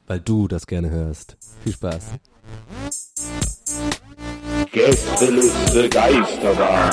Weil 0.06 0.20
du 0.20 0.46
das 0.46 0.66
gerne 0.66 0.90
hörst. 0.90 1.36
Viel 1.64 1.72
Spaß. 1.72 2.12
Gästeliste 4.70 5.88
Geisterbahn. 5.88 6.92